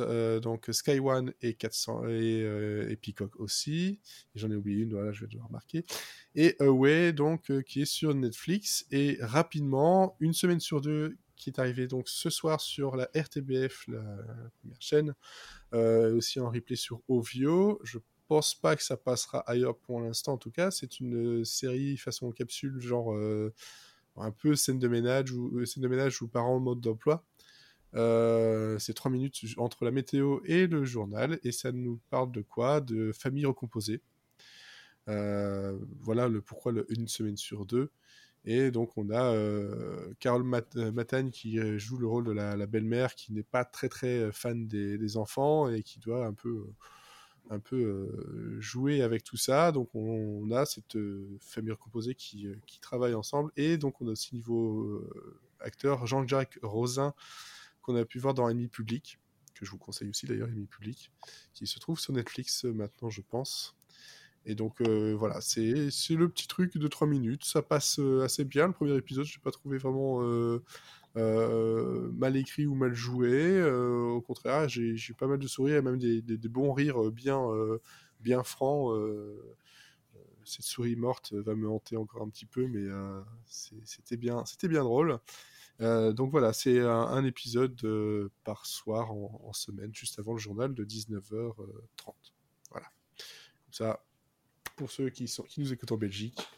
euh, 0.00 0.38
donc 0.38 0.68
Sky 0.70 1.00
One 1.00 1.32
et, 1.40 1.54
400, 1.54 2.08
et, 2.08 2.42
euh, 2.42 2.94
Peacock 3.00 3.40
aussi. 3.40 4.00
J'en 4.34 4.50
ai 4.50 4.54
oublié 4.54 4.82
une, 4.82 5.12
je 5.12 5.22
vais 5.22 5.28
devoir 5.28 5.50
marquer. 5.50 5.84
Et 6.34 6.56
Away, 6.60 7.14
donc, 7.14 7.50
euh, 7.50 7.62
qui 7.62 7.82
est 7.82 7.86
sur 7.86 8.14
Netflix. 8.14 8.86
Et 8.90 9.16
rapidement, 9.20 10.16
une 10.20 10.34
semaine 10.34 10.60
sur 10.60 10.82
deux, 10.82 11.16
qui 11.36 11.50
est 11.50 11.58
arrivée 11.58 11.86
donc 11.86 12.08
ce 12.08 12.28
soir 12.28 12.60
sur 12.60 12.96
la 12.96 13.10
RTBF, 13.14 13.88
la 13.88 14.02
première 14.60 14.80
chaîne, 14.80 15.14
aussi 15.72 16.40
en 16.40 16.50
replay 16.50 16.76
sur 16.76 17.02
Ovio. 17.08 17.80
Je 17.82 17.98
pense 18.28 18.54
pas 18.54 18.74
que 18.74 18.82
ça 18.82 18.96
passera 18.96 19.40
ailleurs 19.40 19.76
pour 19.76 20.00
l'instant, 20.00 20.34
en 20.34 20.38
tout 20.38 20.50
cas. 20.50 20.70
C'est 20.70 20.98
une 21.00 21.44
série 21.44 21.98
façon 21.98 22.32
capsule, 22.32 22.80
genre 22.80 23.14
un 24.16 24.30
peu 24.30 24.56
scène 24.56 24.78
de 24.78 24.88
ménage 24.88 25.30
ou 25.30 25.64
scène 25.66 25.82
de 25.82 25.88
ménage 25.88 26.22
ou 26.22 26.28
parents 26.28 26.56
en 26.56 26.60
mode 26.60 26.80
d'emploi. 26.80 27.22
Euh, 27.96 28.78
c'est 28.78 28.94
trois 28.94 29.10
minutes 29.10 29.42
entre 29.56 29.84
la 29.84 29.90
météo 29.90 30.40
et 30.44 30.66
le 30.66 30.84
journal, 30.84 31.38
et 31.44 31.52
ça 31.52 31.72
nous 31.72 31.98
parle 32.10 32.30
de 32.30 32.42
quoi? 32.42 32.80
De 32.80 33.12
famille 33.12 33.46
recomposée. 33.46 34.02
Euh, 35.08 35.78
voilà 36.00 36.28
pourquoi 36.44 36.72
une 36.90 37.08
semaine 37.08 37.36
sur 37.36 37.64
deux. 37.64 37.90
Et 38.44 38.70
donc 38.70 38.96
on 38.96 39.10
a 39.10 39.32
euh, 39.34 40.12
Carole 40.20 40.44
Mat 40.44 40.76
Matagne 40.76 41.30
qui 41.30 41.58
joue 41.78 41.98
le 41.98 42.06
rôle 42.06 42.24
de 42.24 42.32
la, 42.32 42.66
belle-mère 42.66 43.14
qui 43.14 43.32
n'est 43.32 43.42
pas 43.42 43.64
très 43.64 43.88
très 43.88 44.30
fan 44.32 44.68
des, 44.68 45.16
enfants 45.16 45.68
et 45.68 45.82
qui 45.82 45.98
doit 45.98 46.26
un 46.26 46.32
peu 46.34 46.66
un 47.50 47.60
peu 47.60 48.08
jouer 48.60 49.02
avec 49.02 49.24
tout 49.24 49.36
ça. 49.36 49.72
Donc 49.72 49.88
on, 49.94 50.50
a 50.52 50.66
cette 50.66 50.98
famille 51.40 51.72
recomposée 51.72 52.14
qui, 52.14 52.48
qui 52.66 52.80
travaille 52.80 53.14
ensemble. 53.14 53.52
Et 53.56 53.78
donc 53.78 54.00
on 54.00 54.08
a 54.08 54.12
aussi 54.12 54.34
niveau 54.34 55.08
acteur 55.60 56.06
Jean-Jacques 56.06 56.58
Rosin 56.62 57.14
qu'on 57.86 57.96
a 57.96 58.04
pu 58.04 58.18
voir 58.18 58.34
dans 58.34 58.48
Ennemi 58.48 58.68
Public, 58.68 59.18
que 59.54 59.64
je 59.64 59.70
vous 59.70 59.78
conseille 59.78 60.10
aussi 60.10 60.26
d'ailleurs, 60.26 60.48
Ennemi 60.48 60.66
Public, 60.66 61.12
qui 61.54 61.66
se 61.66 61.78
trouve 61.78 61.98
sur 61.98 62.12
Netflix 62.12 62.64
euh, 62.64 62.72
maintenant 62.72 63.08
je 63.08 63.22
pense. 63.22 63.76
Et 64.44 64.54
donc 64.54 64.80
euh, 64.80 65.14
voilà, 65.16 65.40
c'est 65.40 65.64
le 65.64 66.28
petit 66.28 66.46
truc 66.46 66.76
de 66.76 66.88
3 66.88 67.06
minutes, 67.06 67.44
ça 67.44 67.62
passe 67.62 67.98
euh, 67.98 68.22
assez 68.24 68.44
bien. 68.44 68.66
Le 68.68 68.72
premier 68.72 68.96
épisode, 68.96 69.24
je 69.24 69.38
n'ai 69.38 69.42
pas 69.42 69.50
trouvé 69.50 69.78
vraiment 69.78 70.20
mal 71.14 72.36
écrit 72.36 72.66
ou 72.66 72.74
mal 72.74 72.94
joué. 72.94 73.62
Au 73.64 74.20
contraire, 74.20 74.68
j'ai 74.68 74.94
eu 74.94 75.14
pas 75.18 75.26
mal 75.26 75.38
de 75.38 75.46
sourires 75.48 75.76
et 75.76 75.82
même 75.82 75.98
des, 75.98 76.22
des- 76.22 76.48
bons 76.48 76.72
rires 76.72 77.10
bien, 77.10 77.40
bien 78.20 78.42
francs. 78.44 78.94
cette 80.44 80.64
souris 80.64 80.96
morte 80.96 81.32
va 81.32 81.54
me 81.54 81.68
hanter 81.68 81.96
encore 81.96 82.22
un 82.22 82.28
petit 82.28 82.46
peu, 82.46 82.66
mais 82.68 82.84
c'était 83.46 84.16
bien, 84.16 84.44
c'était 84.44 84.68
bien 84.68 84.84
drôle. 84.84 85.18
Euh, 85.80 86.12
donc 86.12 86.30
voilà, 86.30 86.52
c'est 86.52 86.80
un, 86.80 86.88
un 86.88 87.24
épisode 87.24 87.78
euh, 87.84 88.30
par 88.44 88.66
soir 88.66 89.12
en, 89.12 89.40
en 89.44 89.52
semaine, 89.52 89.94
juste 89.94 90.18
avant 90.18 90.32
le 90.32 90.38
journal 90.38 90.74
de 90.74 90.84
19h30. 90.84 91.54
Voilà. 92.70 92.86
Comme 93.64 93.72
ça, 93.72 94.04
pour 94.76 94.90
ceux 94.90 95.10
qui, 95.10 95.28
sont, 95.28 95.42
qui 95.42 95.60
nous 95.60 95.72
écoutent 95.72 95.92
en 95.92 95.98
Belgique, 95.98 96.48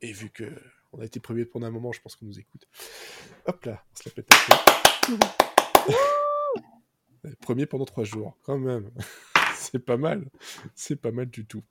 et 0.00 0.12
vu 0.12 0.30
que 0.30 0.44
on 0.92 1.00
a 1.00 1.04
été 1.04 1.20
premier 1.20 1.44
pendant 1.44 1.66
un 1.66 1.70
moment, 1.70 1.92
je 1.92 2.00
pense 2.00 2.16
qu'on 2.16 2.26
nous 2.26 2.38
écoute. 2.38 2.68
Hop 3.46 3.64
là, 3.64 3.82
on 3.92 3.96
se 3.96 4.08
la 4.08 4.14
pète 4.14 4.30
un 4.32 5.16
peu. 5.16 5.26
Euh, 7.24 7.32
Premier 7.40 7.66
pendant 7.66 7.84
trois 7.84 8.04
jours, 8.04 8.36
quand 8.42 8.58
même. 8.58 8.90
C'est 9.56 9.78
pas 9.78 9.96
mal. 9.96 10.28
C'est 10.74 10.96
pas 10.96 11.12
mal 11.12 11.30
du 11.30 11.46
tout. 11.46 11.62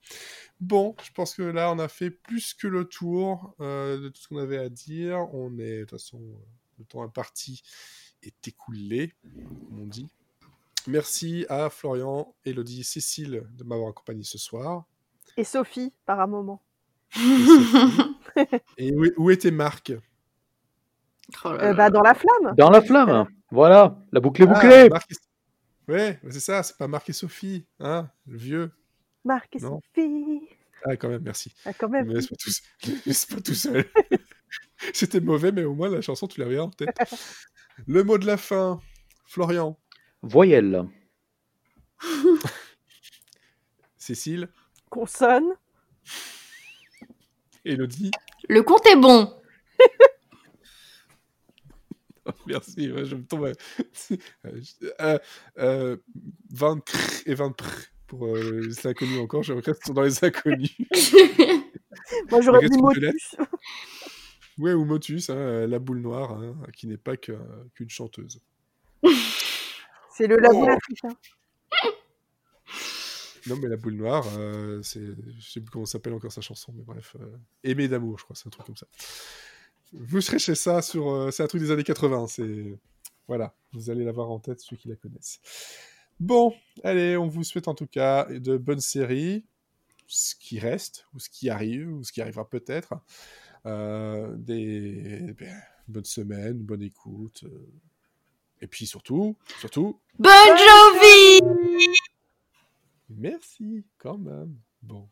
Bon, 0.59 0.95
je 1.03 1.11
pense 1.11 1.35
que 1.35 1.41
là, 1.43 1.71
on 1.71 1.79
a 1.79 1.87
fait 1.89 2.09
plus 2.09 2.53
que 2.53 2.67
le 2.67 2.85
tour 2.85 3.53
euh, 3.59 3.99
de 3.99 4.09
tout 4.09 4.21
ce 4.21 4.27
qu'on 4.27 4.37
avait 4.37 4.57
à 4.57 4.69
dire. 4.69 5.27
On 5.33 5.57
est, 5.59 5.79
de 5.79 5.81
toute 5.81 5.91
façon, 5.91 6.21
euh, 6.21 6.45
le 6.81 6.85
temps 6.85 7.03
imparti 7.03 7.61
est 8.23 8.47
écoulé, 8.47 9.13
comme 9.67 9.79
on 9.81 9.85
dit. 9.85 10.09
Merci 10.87 11.45
à 11.47 11.69
Florian, 11.69 12.33
Elodie, 12.43 12.83
Cécile 12.83 13.43
de 13.57 13.63
m'avoir 13.63 13.89
accompagné 13.89 14.23
ce 14.23 14.37
soir. 14.39 14.85
Et 15.37 15.43
Sophie, 15.43 15.93
par 16.05 16.19
un 16.19 16.27
moment. 16.27 16.61
Et, 18.77 18.91
où, 18.95 19.05
où 19.17 19.29
était 19.29 19.51
Marc? 19.51 19.93
Oh 21.45 21.49
Euh, 21.49 21.73
bah, 21.73 21.89
dans 21.89 22.01
la 22.01 22.13
flamme. 22.15 22.55
Dans 22.57 22.69
la 22.71 22.81
flamme 22.81 23.27
Voilà, 23.51 23.97
la 24.11 24.19
boucle 24.19 24.41
est 24.43 24.47
Ah, 24.49 24.53
bouclée 24.53 24.89
Marc 24.89 25.11
et- 25.11 25.15
Ouais, 25.91 26.19
c'est 26.29 26.39
ça, 26.39 26.63
c'est 26.63 26.77
pas 26.77 26.87
Marc 26.87 27.09
et 27.09 27.13
Sophie, 27.13 27.65
hein, 27.79 28.09
le 28.25 28.37
vieux. 28.37 28.71
Marc 29.23 29.55
et 29.55 29.59
Non. 29.59 29.81
Sophie. 29.95 30.47
Ah, 30.85 30.95
quand 30.97 31.09
même, 31.09 31.21
merci. 31.21 31.53
Ah, 31.65 31.73
quand 31.73 31.87
Ne 31.89 31.93
même. 32.03 32.07
seul- 32.21 32.29
me 32.87 32.99
laisse 33.05 33.25
pas 33.27 33.39
tout 33.41 33.53
seul. 33.53 33.85
C'était 34.93 35.19
mauvais, 35.19 35.51
mais 35.51 35.63
au 35.63 35.73
moins 35.73 35.89
la 35.89 36.01
chanson, 36.01 36.27
tu 36.27 36.39
l'avais 36.39 36.59
en 36.59 36.69
tête. 36.69 36.89
Le 37.87 38.03
mot 38.03 38.17
de 38.17 38.25
la 38.25 38.37
fin, 38.37 38.79
Florian, 39.25 39.77
Voyelle. 40.21 40.87
Cécile, 43.97 44.49
Consonne. 44.89 45.53
Elodie. 47.63 48.11
Le 48.49 48.63
compte 48.63 48.85
est 48.87 48.95
bon. 48.95 49.31
Oh, 52.25 52.31
merci, 52.47 52.91
ouais, 52.91 53.05
je 53.05 53.15
me 53.15 53.23
tombe. 53.23 53.53
euh, 54.99 55.17
euh, 55.59 55.97
20 56.51 56.83
crrr 56.83 57.21
et 57.27 57.35
20 57.35 57.51
prrr 57.51 57.85
pour 58.07 58.25
euh, 58.25 58.61
les 58.61 58.87
inconnus 58.87 59.19
encore. 59.19 59.43
Je 59.43 59.53
regrette 59.53 59.77
qu'ils 59.77 59.85
sont 59.87 59.93
dans 59.93 60.01
les 60.01 60.23
inconnus. 60.23 60.75
Moi, 62.29 62.41
j'aurais 62.41 62.67
dit 62.67 62.77
Motus. 62.77 63.35
Ouais, 64.57 64.73
ou 64.73 64.85
Motus, 64.85 65.29
hein, 65.29 65.35
euh, 65.35 65.67
la 65.67 65.79
boule 65.79 65.99
noire, 66.01 66.31
hein, 66.33 66.55
qui 66.75 66.87
n'est 66.87 66.97
pas 66.97 67.17
qu'une 67.17 67.89
chanteuse. 67.89 68.39
C'est 70.13 70.27
le 70.27 70.37
labour 70.37 70.67
Oh. 70.69 70.75
africain. 70.77 71.15
Non, 73.47 73.55
mais 73.57 73.67
la 73.69 73.77
boule 73.77 73.95
noire, 73.95 74.25
euh, 74.37 74.81
c'est, 74.83 75.01
je 75.03 75.49
sais 75.51 75.61
plus 75.61 75.71
comment 75.71 75.87
s'appelle 75.87 76.13
encore 76.13 76.31
sa 76.31 76.41
chanson, 76.41 76.71
mais 76.75 76.83
bref, 76.83 77.15
euh, 77.19 77.25
Aimer 77.63 77.87
d'amour, 77.87 78.19
je 78.19 78.23
crois, 78.25 78.35
c'est 78.35 78.45
un 78.45 78.51
truc 78.51 78.67
comme 78.67 78.75
ça. 78.77 78.85
Vous 79.93 80.21
serez 80.21 80.37
chez 80.37 80.53
ça 80.53 80.83
sur, 80.83 81.09
euh, 81.09 81.31
c'est 81.31 81.41
un 81.41 81.47
truc 81.47 81.59
des 81.61 81.71
années 81.71 81.83
80, 81.83 82.27
c'est, 82.27 82.77
voilà, 83.27 83.55
vous 83.73 83.89
allez 83.89 84.03
l'avoir 84.03 84.29
en 84.29 84.39
tête 84.39 84.59
ceux 84.59 84.75
qui 84.75 84.89
la 84.89 84.95
connaissent. 84.95 85.39
Bon, 86.19 86.53
allez, 86.83 87.17
on 87.17 87.27
vous 87.27 87.43
souhaite 87.43 87.67
en 87.67 87.73
tout 87.73 87.87
cas 87.87 88.25
de 88.25 88.57
bonnes 88.57 88.79
séries, 88.79 89.43
ce 90.05 90.35
qui 90.35 90.59
reste, 90.59 91.07
ou 91.15 91.19
ce 91.19 91.29
qui 91.29 91.49
arrive, 91.49 91.91
ou 91.91 92.03
ce 92.03 92.11
qui 92.11 92.21
arrivera 92.21 92.47
peut-être, 92.47 92.93
des 93.65 95.33
ben, 95.37 95.61
bonnes 95.87 96.05
semaines, 96.05 96.59
bonne 96.59 96.81
écoute, 96.81 97.43
euh, 97.43 97.71
Et 98.61 98.67
puis 98.67 98.87
surtout, 98.87 99.35
surtout, 99.59 99.99
Bon 100.17 100.29
Jovi 100.29 101.39
merci 103.17 103.85
quand 103.97 104.17
même. 104.17 104.55
Bon. 104.81 105.07